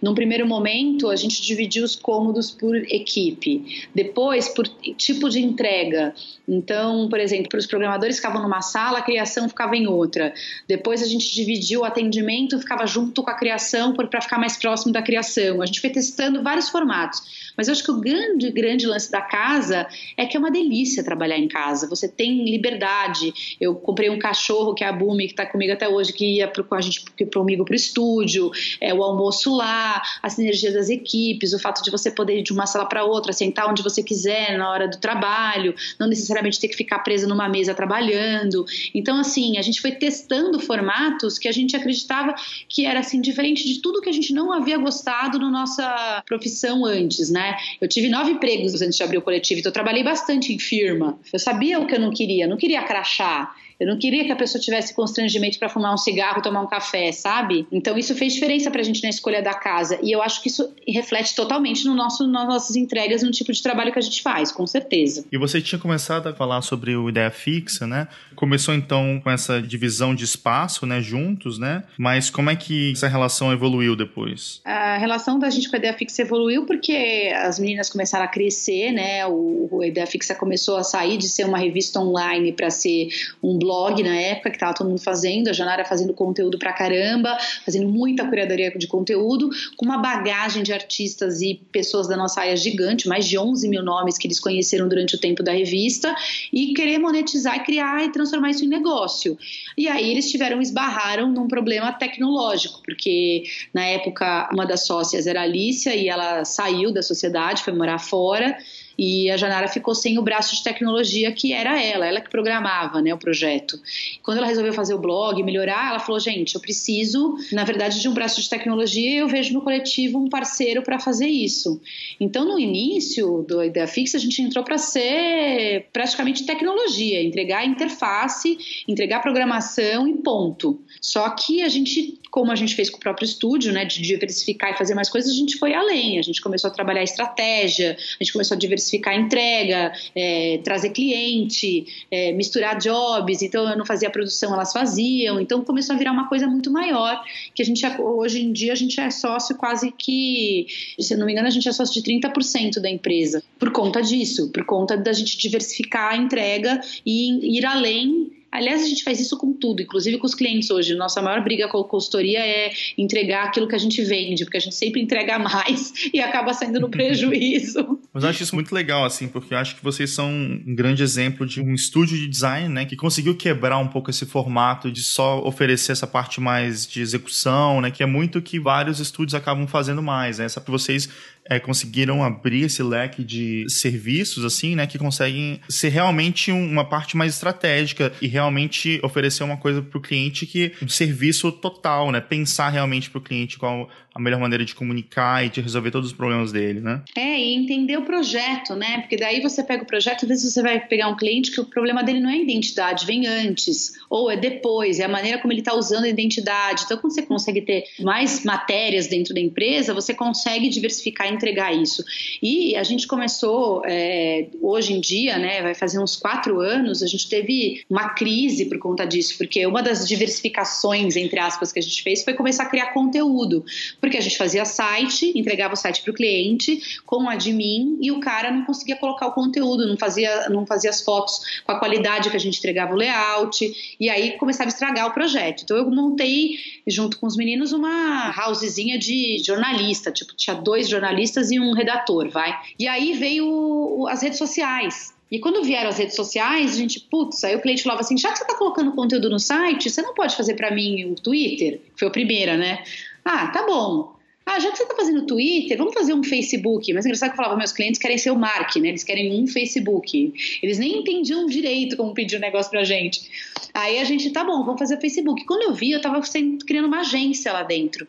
num 0.00 0.14
primeiro 0.14 0.46
momento, 0.46 1.10
a 1.10 1.16
gente 1.16 1.42
dividiu 1.42 1.84
os 1.84 1.96
cômodos 1.96 2.52
por 2.52 2.76
equipe, 2.76 3.88
depois 3.92 4.48
por 4.48 4.68
tipo 4.68 5.28
de 5.28 5.40
entrega. 5.40 6.14
Então, 6.48 7.08
por 7.08 7.18
exemplo, 7.18 7.48
para 7.48 7.58
os 7.58 7.66
programadores 7.66 8.16
ficavam 8.16 8.40
numa 8.40 8.62
sala, 8.62 8.98
a 8.98 9.02
criação 9.02 9.48
ficava 9.48 9.76
em 9.76 9.88
outra. 9.88 10.32
Depois 10.68 11.02
a 11.02 11.06
gente 11.06 11.34
dividiu 11.34 11.80
o 11.80 11.84
atendimento, 11.84 12.60
ficava 12.60 12.86
junto 12.86 13.24
com 13.24 13.30
a 13.30 13.34
criação 13.34 13.92
para 13.92 14.20
ficar 14.20 14.38
mais 14.38 14.56
próximo 14.56 14.92
da 14.92 15.02
criação. 15.02 15.60
A 15.60 15.66
gente 15.66 15.80
foi 15.80 15.95
testando 15.96 16.42
vários 16.42 16.68
formatos. 16.68 17.22
Mas 17.56 17.68
eu 17.68 17.72
acho 17.72 17.82
que 17.82 17.90
o 17.90 17.98
grande, 17.98 18.50
grande 18.50 18.86
lance 18.86 19.10
da 19.10 19.22
casa 19.22 19.88
é 20.14 20.26
que 20.26 20.36
é 20.36 20.40
uma 20.40 20.50
delícia 20.50 21.02
trabalhar 21.02 21.38
em 21.38 21.48
casa. 21.48 21.88
Você 21.88 22.06
tem 22.06 22.44
liberdade. 22.44 23.56
Eu 23.58 23.74
comprei 23.74 24.10
um 24.10 24.18
cachorro, 24.18 24.74
que 24.74 24.84
é 24.84 24.88
a 24.88 24.92
Bumi, 24.92 25.24
que 25.24 25.32
está 25.32 25.46
comigo 25.46 25.72
até 25.72 25.88
hoje, 25.88 26.12
que 26.12 26.36
ia 26.36 26.48
com 26.48 26.74
a 26.74 26.80
gente 26.82 27.02
comigo 27.32 27.64
para 27.64 27.72
o 27.72 27.76
estúdio, 27.76 28.50
é, 28.78 28.92
o 28.92 29.02
almoço 29.02 29.56
lá, 29.56 30.02
a 30.22 30.28
sinergia 30.28 30.70
das 30.70 30.90
equipes, 30.90 31.54
o 31.54 31.58
fato 31.58 31.82
de 31.82 31.90
você 31.90 32.10
poder 32.10 32.40
ir 32.40 32.42
de 32.42 32.52
uma 32.52 32.66
sala 32.66 32.84
para 32.84 33.04
outra, 33.04 33.32
sentar 33.32 33.70
onde 33.70 33.82
você 33.82 34.02
quiser 34.02 34.58
na 34.58 34.68
hora 34.68 34.86
do 34.86 34.98
trabalho, 34.98 35.74
não 35.98 36.08
necessariamente 36.08 36.60
ter 36.60 36.68
que 36.68 36.76
ficar 36.76 36.98
presa 36.98 37.26
numa 37.26 37.48
mesa 37.48 37.72
trabalhando. 37.74 38.66
Então, 38.94 39.18
assim, 39.18 39.56
a 39.56 39.62
gente 39.62 39.80
foi 39.80 39.92
testando 39.92 40.60
formatos 40.60 41.38
que 41.38 41.48
a 41.48 41.52
gente 41.52 41.74
acreditava 41.74 42.34
que 42.68 42.84
era 42.84 43.00
assim 43.00 43.18
diferente 43.20 43.64
de 43.66 43.80
tudo 43.80 44.02
que 44.02 44.10
a 44.10 44.12
gente 44.12 44.34
não 44.34 44.52
havia 44.52 44.76
gostado 44.76 45.38
na 45.38 45.50
nossa 45.50 45.85
profissão 46.26 46.84
antes, 46.84 47.30
né? 47.30 47.56
Eu 47.80 47.88
tive 47.88 48.08
nove 48.08 48.32
empregos 48.32 48.80
antes 48.80 48.96
de 48.96 49.02
abrir 49.02 49.18
o 49.18 49.22
coletivo, 49.22 49.60
então 49.60 49.70
eu 49.70 49.74
trabalhei 49.74 50.02
bastante 50.02 50.52
em 50.52 50.58
firma. 50.58 51.18
Eu 51.32 51.38
sabia 51.38 51.78
o 51.78 51.86
que 51.86 51.94
eu 51.94 52.00
não 52.00 52.10
queria, 52.10 52.46
não 52.46 52.56
queria 52.56 52.82
crachá. 52.82 53.54
Eu 53.78 53.86
não 53.86 53.98
queria 53.98 54.24
que 54.24 54.32
a 54.32 54.36
pessoa 54.36 54.60
tivesse 54.60 54.94
constrangimento 54.94 55.58
para 55.58 55.68
fumar 55.68 55.92
um 55.92 55.98
cigarro, 55.98 56.40
tomar 56.40 56.62
um 56.62 56.66
café, 56.66 57.12
sabe? 57.12 57.66
Então 57.70 57.96
isso 57.98 58.14
fez 58.14 58.32
diferença 58.34 58.70
para 58.70 58.80
a 58.80 58.84
gente 58.84 59.02
na 59.02 59.10
escolha 59.10 59.42
da 59.42 59.54
casa 59.54 59.98
e 60.02 60.10
eu 60.10 60.22
acho 60.22 60.42
que 60.42 60.48
isso 60.48 60.72
reflete 60.88 61.34
totalmente 61.34 61.84
no 61.84 61.94
nosso, 61.94 62.26
nas 62.26 62.48
nossas 62.48 62.76
entregas, 62.76 63.22
no 63.22 63.30
tipo 63.30 63.52
de 63.52 63.62
trabalho 63.62 63.92
que 63.92 63.98
a 63.98 64.02
gente 64.02 64.22
faz, 64.22 64.50
com 64.50 64.66
certeza. 64.66 65.24
E 65.30 65.36
você 65.36 65.60
tinha 65.60 65.78
começado 65.78 66.26
a 66.28 66.34
falar 66.34 66.62
sobre 66.62 66.96
o 66.96 67.08
ideia 67.08 67.30
fixa, 67.30 67.86
né? 67.86 68.08
Começou 68.34 68.74
então 68.74 69.20
com 69.22 69.30
essa 69.30 69.60
divisão 69.60 70.14
de 70.14 70.24
espaço, 70.24 70.86
né, 70.86 71.00
juntos, 71.00 71.58
né? 71.58 71.84
Mas 71.98 72.30
como 72.30 72.50
é 72.50 72.56
que 72.56 72.92
essa 72.92 73.08
relação 73.08 73.52
evoluiu 73.52 73.94
depois? 73.94 74.60
A 74.64 74.96
relação 74.96 75.38
da 75.38 75.50
gente 75.50 75.68
com 75.68 75.76
a 75.76 75.78
ideia 75.78 75.92
fixa 75.92 76.22
evoluiu 76.22 76.64
porque 76.64 77.30
as 77.36 77.58
meninas 77.58 77.90
começaram 77.90 78.24
a 78.24 78.28
crescer, 78.28 78.92
né? 78.92 79.26
O, 79.26 79.68
o 79.70 79.84
ideia 79.84 80.06
fixa 80.06 80.34
começou 80.34 80.76
a 80.76 80.82
sair 80.82 81.18
de 81.18 81.28
ser 81.28 81.44
uma 81.44 81.58
revista 81.58 82.00
online 82.00 82.52
para 82.52 82.70
ser 82.70 83.08
um 83.42 83.58
blog 83.58 83.65
na 84.02 84.14
época 84.14 84.50
que 84.50 84.58
tava 84.58 84.74
todo 84.74 84.88
mundo 84.88 85.00
fazendo, 85.00 85.48
a 85.48 85.52
Janara 85.52 85.84
fazendo 85.84 86.12
conteúdo 86.12 86.58
pra 86.58 86.72
caramba, 86.72 87.36
fazendo 87.64 87.88
muita 87.88 88.26
curadoria 88.26 88.70
de 88.76 88.86
conteúdo, 88.86 89.50
com 89.76 89.84
uma 89.84 89.98
bagagem 89.98 90.62
de 90.62 90.72
artistas 90.72 91.40
e 91.40 91.60
pessoas 91.72 92.06
da 92.06 92.16
nossa 92.16 92.40
área 92.40 92.56
gigante, 92.56 93.08
mais 93.08 93.26
de 93.26 93.38
11 93.38 93.68
mil 93.68 93.82
nomes 93.82 94.18
que 94.18 94.26
eles 94.26 94.40
conheceram 94.40 94.88
durante 94.88 95.14
o 95.14 95.18
tempo 95.18 95.42
da 95.42 95.52
revista, 95.52 96.14
e 96.52 96.72
querer 96.74 96.98
monetizar 96.98 97.56
e 97.56 97.60
criar 97.60 98.04
e 98.04 98.12
transformar 98.12 98.50
isso 98.50 98.64
em 98.64 98.68
negócio. 98.68 99.38
E 99.76 99.88
aí 99.88 100.10
eles 100.10 100.30
tiveram, 100.30 100.60
esbarraram 100.60 101.30
num 101.30 101.48
problema 101.48 101.92
tecnológico, 101.92 102.80
porque 102.84 103.44
na 103.72 103.84
época 103.84 104.48
uma 104.52 104.66
das 104.66 104.86
sócias 104.86 105.26
era 105.26 105.40
a 105.40 105.44
Alicia 105.44 105.94
e 105.94 106.08
ela 106.08 106.44
saiu 106.44 106.92
da 106.92 107.02
sociedade, 107.02 107.62
foi 107.62 107.72
morar 107.72 107.98
fora 107.98 108.56
e 108.98 109.30
a 109.30 109.36
Janara 109.36 109.68
ficou 109.68 109.94
sem 109.94 110.18
o 110.18 110.22
braço 110.22 110.54
de 110.54 110.62
tecnologia 110.62 111.30
que 111.32 111.52
era 111.52 111.82
ela, 111.82 112.06
ela 112.06 112.20
que 112.20 112.30
programava 112.30 113.00
né, 113.02 113.12
o 113.12 113.18
projeto. 113.18 113.80
Quando 114.22 114.38
ela 114.38 114.46
resolveu 114.46 114.72
fazer 114.72 114.94
o 114.94 114.98
blog, 114.98 115.42
melhorar, 115.42 115.90
ela 115.90 115.98
falou: 115.98 116.18
gente, 116.18 116.54
eu 116.54 116.60
preciso, 116.60 117.36
na 117.52 117.64
verdade, 117.64 118.00
de 118.00 118.08
um 118.08 118.14
braço 118.14 118.40
de 118.40 118.48
tecnologia 118.48 119.10
e 119.10 119.16
eu 119.18 119.28
vejo 119.28 119.52
no 119.52 119.60
coletivo 119.60 120.18
um 120.18 120.28
parceiro 120.28 120.82
para 120.82 120.98
fazer 120.98 121.26
isso. 121.26 121.80
Então, 122.18 122.44
no 122.44 122.58
início 122.58 123.44
do 123.46 123.62
Ideia 123.62 123.86
Fixa, 123.86 124.16
a 124.16 124.20
gente 124.20 124.40
entrou 124.40 124.64
para 124.64 124.78
ser 124.78 125.86
praticamente 125.92 126.44
tecnologia, 126.44 127.22
entregar 127.22 127.66
interface, 127.66 128.84
entregar 128.88 129.20
programação 129.20 130.08
e 130.08 130.14
ponto. 130.14 130.80
Só 131.00 131.28
que 131.30 131.62
a 131.62 131.68
gente, 131.68 132.18
como 132.36 132.52
a 132.52 132.54
gente 132.54 132.74
fez 132.74 132.90
com 132.90 132.98
o 132.98 133.00
próprio 133.00 133.24
estúdio, 133.24 133.72
né, 133.72 133.86
de 133.86 134.02
diversificar 134.02 134.70
e 134.70 134.76
fazer 134.76 134.94
mais 134.94 135.08
coisas, 135.08 135.30
a 135.30 135.34
gente 135.34 135.56
foi 135.56 135.72
além. 135.72 136.18
A 136.18 136.22
gente 136.22 136.42
começou 136.42 136.68
a 136.68 136.70
trabalhar 136.70 137.02
estratégia, 137.02 137.96
a 137.98 138.22
gente 138.22 138.30
começou 138.30 138.54
a 138.54 138.58
diversificar 138.58 139.14
a 139.14 139.16
entrega, 139.16 139.90
é, 140.14 140.60
trazer 140.62 140.90
cliente, 140.90 141.86
é, 142.10 142.32
misturar 142.32 142.76
jobs. 142.76 143.40
Então 143.40 143.66
eu 143.66 143.78
não 143.78 143.86
fazia 143.86 144.10
produção, 144.10 144.52
elas 144.52 144.70
faziam. 144.70 145.40
Então 145.40 145.64
começou 145.64 145.94
a 145.94 145.98
virar 145.98 146.12
uma 146.12 146.28
coisa 146.28 146.46
muito 146.46 146.70
maior, 146.70 147.24
que 147.54 147.62
a 147.62 147.64
gente 147.64 147.82
hoje 147.98 148.42
em 148.42 148.52
dia 148.52 148.74
a 148.74 148.76
gente 148.76 149.00
é 149.00 149.10
sócio 149.10 149.56
quase 149.56 149.90
que, 149.90 150.66
se 151.00 151.16
não 151.16 151.24
me 151.24 151.32
engano, 151.32 151.48
a 151.48 151.50
gente 151.50 151.66
é 151.66 151.72
sócio 151.72 151.94
de 151.94 152.02
30% 152.02 152.80
da 152.80 152.90
empresa. 152.90 153.42
Por 153.58 153.72
conta 153.72 154.02
disso, 154.02 154.52
por 154.52 154.66
conta 154.66 154.94
da 154.94 155.14
gente 155.14 155.38
diversificar 155.38 156.12
a 156.12 156.16
entrega 156.18 156.82
e 157.06 157.56
ir 157.56 157.64
além 157.64 158.36
Aliás, 158.56 158.82
a 158.82 158.86
gente 158.86 159.04
faz 159.04 159.20
isso 159.20 159.36
com 159.36 159.52
tudo, 159.52 159.82
inclusive 159.82 160.16
com 160.18 160.26
os 160.26 160.34
clientes 160.34 160.70
hoje. 160.70 160.94
Nossa 160.94 161.20
maior 161.20 161.42
briga 161.42 161.68
com 161.68 161.78
a 161.78 161.84
consultoria 161.84 162.40
é 162.40 162.72
entregar 162.96 163.44
aquilo 163.44 163.68
que 163.68 163.74
a 163.74 163.78
gente 163.78 164.02
vende, 164.02 164.44
porque 164.44 164.56
a 164.56 164.60
gente 164.60 164.74
sempre 164.74 165.00
entrega 165.00 165.38
mais 165.38 165.92
e 166.12 166.20
acaba 166.20 166.54
saindo 166.54 166.80
no 166.80 166.88
prejuízo. 166.88 168.00
Mas 168.12 168.24
eu 168.24 168.30
acho 168.30 168.42
isso 168.42 168.54
muito 168.54 168.74
legal, 168.74 169.04
assim, 169.04 169.28
porque 169.28 169.52
eu 169.52 169.58
acho 169.58 169.76
que 169.76 169.84
vocês 169.84 170.10
são 170.10 170.30
um 170.30 170.74
grande 170.74 171.02
exemplo 171.02 171.46
de 171.46 171.60
um 171.60 171.74
estúdio 171.74 172.16
de 172.16 172.26
design, 172.26 172.68
né, 172.68 172.86
que 172.86 172.96
conseguiu 172.96 173.36
quebrar 173.36 173.78
um 173.78 173.88
pouco 173.88 174.08
esse 174.08 174.24
formato 174.24 174.90
de 174.90 175.02
só 175.02 175.44
oferecer 175.44 175.92
essa 175.92 176.06
parte 176.06 176.40
mais 176.40 176.86
de 176.86 177.02
execução, 177.02 177.82
né, 177.82 177.90
que 177.90 178.02
é 178.02 178.06
muito 178.06 178.40
que 178.40 178.58
vários 178.58 179.00
estúdios 179.00 179.34
acabam 179.34 179.66
fazendo 179.66 180.02
mais, 180.02 180.38
né? 180.38 180.46
Vocês 180.66 181.10
é, 181.48 181.58
conseguiram 181.58 182.22
abrir 182.22 182.64
esse 182.64 182.82
leque 182.82 183.24
de 183.24 183.66
serviços, 183.68 184.44
assim, 184.44 184.74
né, 184.74 184.86
que 184.86 184.98
conseguem 184.98 185.60
ser 185.68 185.88
realmente 185.88 186.50
uma 186.50 186.84
parte 186.84 187.16
mais 187.16 187.34
estratégica 187.34 188.12
e 188.20 188.26
realmente 188.26 189.00
oferecer 189.02 189.44
uma 189.44 189.56
coisa 189.56 189.82
para 189.82 189.98
o 189.98 190.00
cliente 190.00 190.46
que 190.46 190.72
um 190.82 190.88
serviço 190.88 191.50
total, 191.52 192.10
né, 192.10 192.20
pensar 192.20 192.70
realmente 192.70 193.10
para 193.10 193.18
o 193.18 193.22
cliente 193.22 193.58
qual 193.58 193.88
a 194.16 194.18
melhor 194.18 194.40
maneira 194.40 194.64
de 194.64 194.74
comunicar 194.74 195.44
e 195.44 195.50
de 195.50 195.60
resolver 195.60 195.90
todos 195.90 196.08
os 196.08 196.16
problemas 196.16 196.50
dele, 196.50 196.80
né? 196.80 197.02
É, 197.14 197.38
e 197.38 197.54
entender 197.54 197.98
o 197.98 198.02
projeto, 198.02 198.74
né? 198.74 199.00
Porque 199.00 199.16
daí 199.16 199.42
você 199.42 199.62
pega 199.62 199.82
o 199.82 199.86
projeto, 199.86 200.24
às 200.24 200.28
vezes 200.28 200.52
você 200.52 200.62
vai 200.62 200.80
pegar 200.80 201.08
um 201.08 201.16
cliente 201.16 201.50
que 201.50 201.60
o 201.60 201.64
problema 201.64 202.02
dele 202.02 202.20
não 202.20 202.30
é 202.30 202.34
a 202.34 202.38
identidade, 202.38 203.04
vem 203.04 203.26
antes, 203.26 203.92
ou 204.08 204.30
é 204.30 204.36
depois, 204.36 204.98
é 204.98 205.04
a 205.04 205.08
maneira 205.08 205.38
como 205.38 205.52
ele 205.52 205.60
está 205.60 205.74
usando 205.74 206.04
a 206.04 206.08
identidade. 206.08 206.84
Então, 206.84 206.96
quando 206.96 207.12
você 207.12 207.22
consegue 207.22 207.60
ter 207.60 207.84
mais 208.00 208.42
matérias 208.42 209.06
dentro 209.06 209.34
da 209.34 209.40
empresa, 209.40 209.92
você 209.92 210.14
consegue 210.14 210.70
diversificar 210.70 211.30
e 211.30 211.34
entregar 211.34 211.74
isso. 211.74 212.02
E 212.42 212.74
a 212.74 212.82
gente 212.82 213.06
começou, 213.06 213.82
é, 213.84 214.46
hoje 214.62 214.94
em 214.94 215.00
dia, 215.00 215.36
né, 215.36 215.60
vai 215.60 215.74
fazer 215.74 215.98
uns 215.98 216.16
quatro 216.16 216.60
anos, 216.60 217.02
a 217.02 217.06
gente 217.06 217.28
teve 217.28 217.84
uma 217.90 218.10
crise 218.10 218.64
por 218.64 218.78
conta 218.78 219.06
disso, 219.06 219.36
porque 219.36 219.66
uma 219.66 219.82
das 219.82 220.08
diversificações, 220.08 221.16
entre 221.16 221.38
aspas, 221.38 221.70
que 221.70 221.78
a 221.78 221.82
gente 221.82 222.02
fez 222.02 222.24
foi 222.24 222.32
começar 222.32 222.62
a 222.62 222.66
criar 222.66 222.94
conteúdo 222.94 223.62
porque 224.06 224.18
a 224.18 224.20
gente 224.20 224.38
fazia 224.38 224.64
site, 224.64 225.32
entregava 225.34 225.74
o 225.74 225.76
site 225.76 226.00
para 226.00 226.12
o 226.12 226.14
cliente 226.14 227.00
com 227.04 227.24
o 227.24 227.28
admin 227.28 227.98
e 228.00 228.12
o 228.12 228.20
cara 228.20 228.52
não 228.52 228.64
conseguia 228.64 228.94
colocar 228.94 229.26
o 229.26 229.32
conteúdo, 229.32 229.84
não 229.84 229.96
fazia, 229.96 230.48
não 230.48 230.64
fazia 230.64 230.90
as 230.90 231.02
fotos 231.02 231.60
com 231.64 231.72
a 231.72 231.78
qualidade 231.80 232.30
que 232.30 232.36
a 232.36 232.38
gente 232.38 232.56
entregava 232.56 232.92
o 232.92 232.96
layout, 232.96 233.96
e 233.98 234.08
aí 234.08 234.38
começava 234.38 234.68
a 234.68 234.72
estragar 234.72 235.08
o 235.08 235.12
projeto. 235.12 235.64
Então 235.64 235.76
eu 235.76 235.90
montei, 235.90 236.50
junto 236.86 237.18
com 237.18 237.26
os 237.26 237.36
meninos, 237.36 237.72
uma 237.72 238.32
housezinha 238.46 238.96
de 238.96 239.42
jornalista, 239.44 240.12
tipo, 240.12 240.36
tinha 240.36 240.54
dois 240.54 240.88
jornalistas 240.88 241.50
e 241.50 241.58
um 241.58 241.72
redator, 241.72 242.30
vai. 242.30 242.56
E 242.78 242.86
aí 242.86 243.12
veio 243.14 244.06
as 244.08 244.22
redes 244.22 244.38
sociais. 244.38 245.16
E 245.28 245.40
quando 245.40 245.64
vieram 245.64 245.88
as 245.88 245.98
redes 245.98 246.14
sociais, 246.14 246.74
a 246.74 246.76
gente, 246.76 247.00
putz, 247.00 247.42
aí 247.42 247.56
o 247.56 247.60
cliente 247.60 247.82
falava 247.82 248.02
assim: 248.02 248.16
já 248.16 248.30
que 248.30 248.38
você 248.38 248.44
está 248.44 248.56
colocando 248.56 248.92
conteúdo 248.92 249.28
no 249.28 249.40
site, 249.40 249.90
você 249.90 250.00
não 250.00 250.14
pode 250.14 250.36
fazer 250.36 250.54
para 250.54 250.70
mim 250.70 251.06
o 251.06 251.16
Twitter? 251.16 251.80
Foi 251.96 252.06
a 252.06 252.10
primeira, 252.12 252.56
né? 252.56 252.84
Ah, 253.28 253.48
tá 253.48 253.66
bom. 253.66 254.14
Ah, 254.46 254.60
já 254.60 254.70
que 254.70 254.76
você 254.76 254.84
está 254.84 254.94
fazendo 254.94 255.26
Twitter, 255.26 255.76
vamos 255.76 255.92
fazer 255.92 256.14
um 256.14 256.22
Facebook. 256.22 256.92
Mas 256.92 257.04
é 257.04 257.08
engraçado 257.08 257.30
que 257.30 257.34
eu 257.34 257.36
falava, 257.38 257.58
meus 257.58 257.72
clientes 257.72 258.00
querem 258.00 258.16
ser 258.16 258.30
o 258.30 258.38
Mark, 258.38 258.76
né? 258.76 258.90
Eles 258.90 259.02
querem 259.02 259.42
um 259.42 259.48
Facebook. 259.48 260.32
Eles 260.62 260.78
nem 260.78 260.98
entendiam 260.98 261.44
direito 261.46 261.96
como 261.96 262.14
pedir 262.14 262.36
o 262.36 262.38
um 262.38 262.42
negócio 262.42 262.70
pra 262.70 262.84
gente. 262.84 263.28
Aí 263.74 263.98
a 263.98 264.04
gente, 264.04 264.30
tá 264.30 264.44
bom, 264.44 264.62
vamos 264.62 264.78
fazer 264.78 265.00
Facebook. 265.00 265.44
Quando 265.44 265.62
eu 265.62 265.74
vi, 265.74 265.90
eu 265.90 265.96
estava 265.96 266.20
criando 266.64 266.86
uma 266.86 267.00
agência 267.00 267.52
lá 267.52 267.64
dentro. 267.64 268.06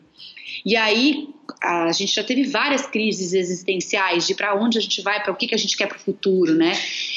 E 0.64 0.76
aí 0.76 1.28
a 1.60 1.90
gente 1.90 2.14
já 2.14 2.22
teve 2.22 2.44
várias 2.44 2.86
crises 2.86 3.32
existenciais 3.32 4.24
de 4.24 4.36
para 4.36 4.54
onde 4.54 4.78
a 4.78 4.80
gente 4.80 5.02
vai, 5.02 5.20
para 5.20 5.32
o 5.32 5.36
que, 5.36 5.48
que 5.48 5.54
a 5.56 5.58
gente 5.58 5.76
quer 5.76 5.88
para 5.88 5.96
o 5.96 6.00
futuro, 6.00 6.54
né? 6.54 6.72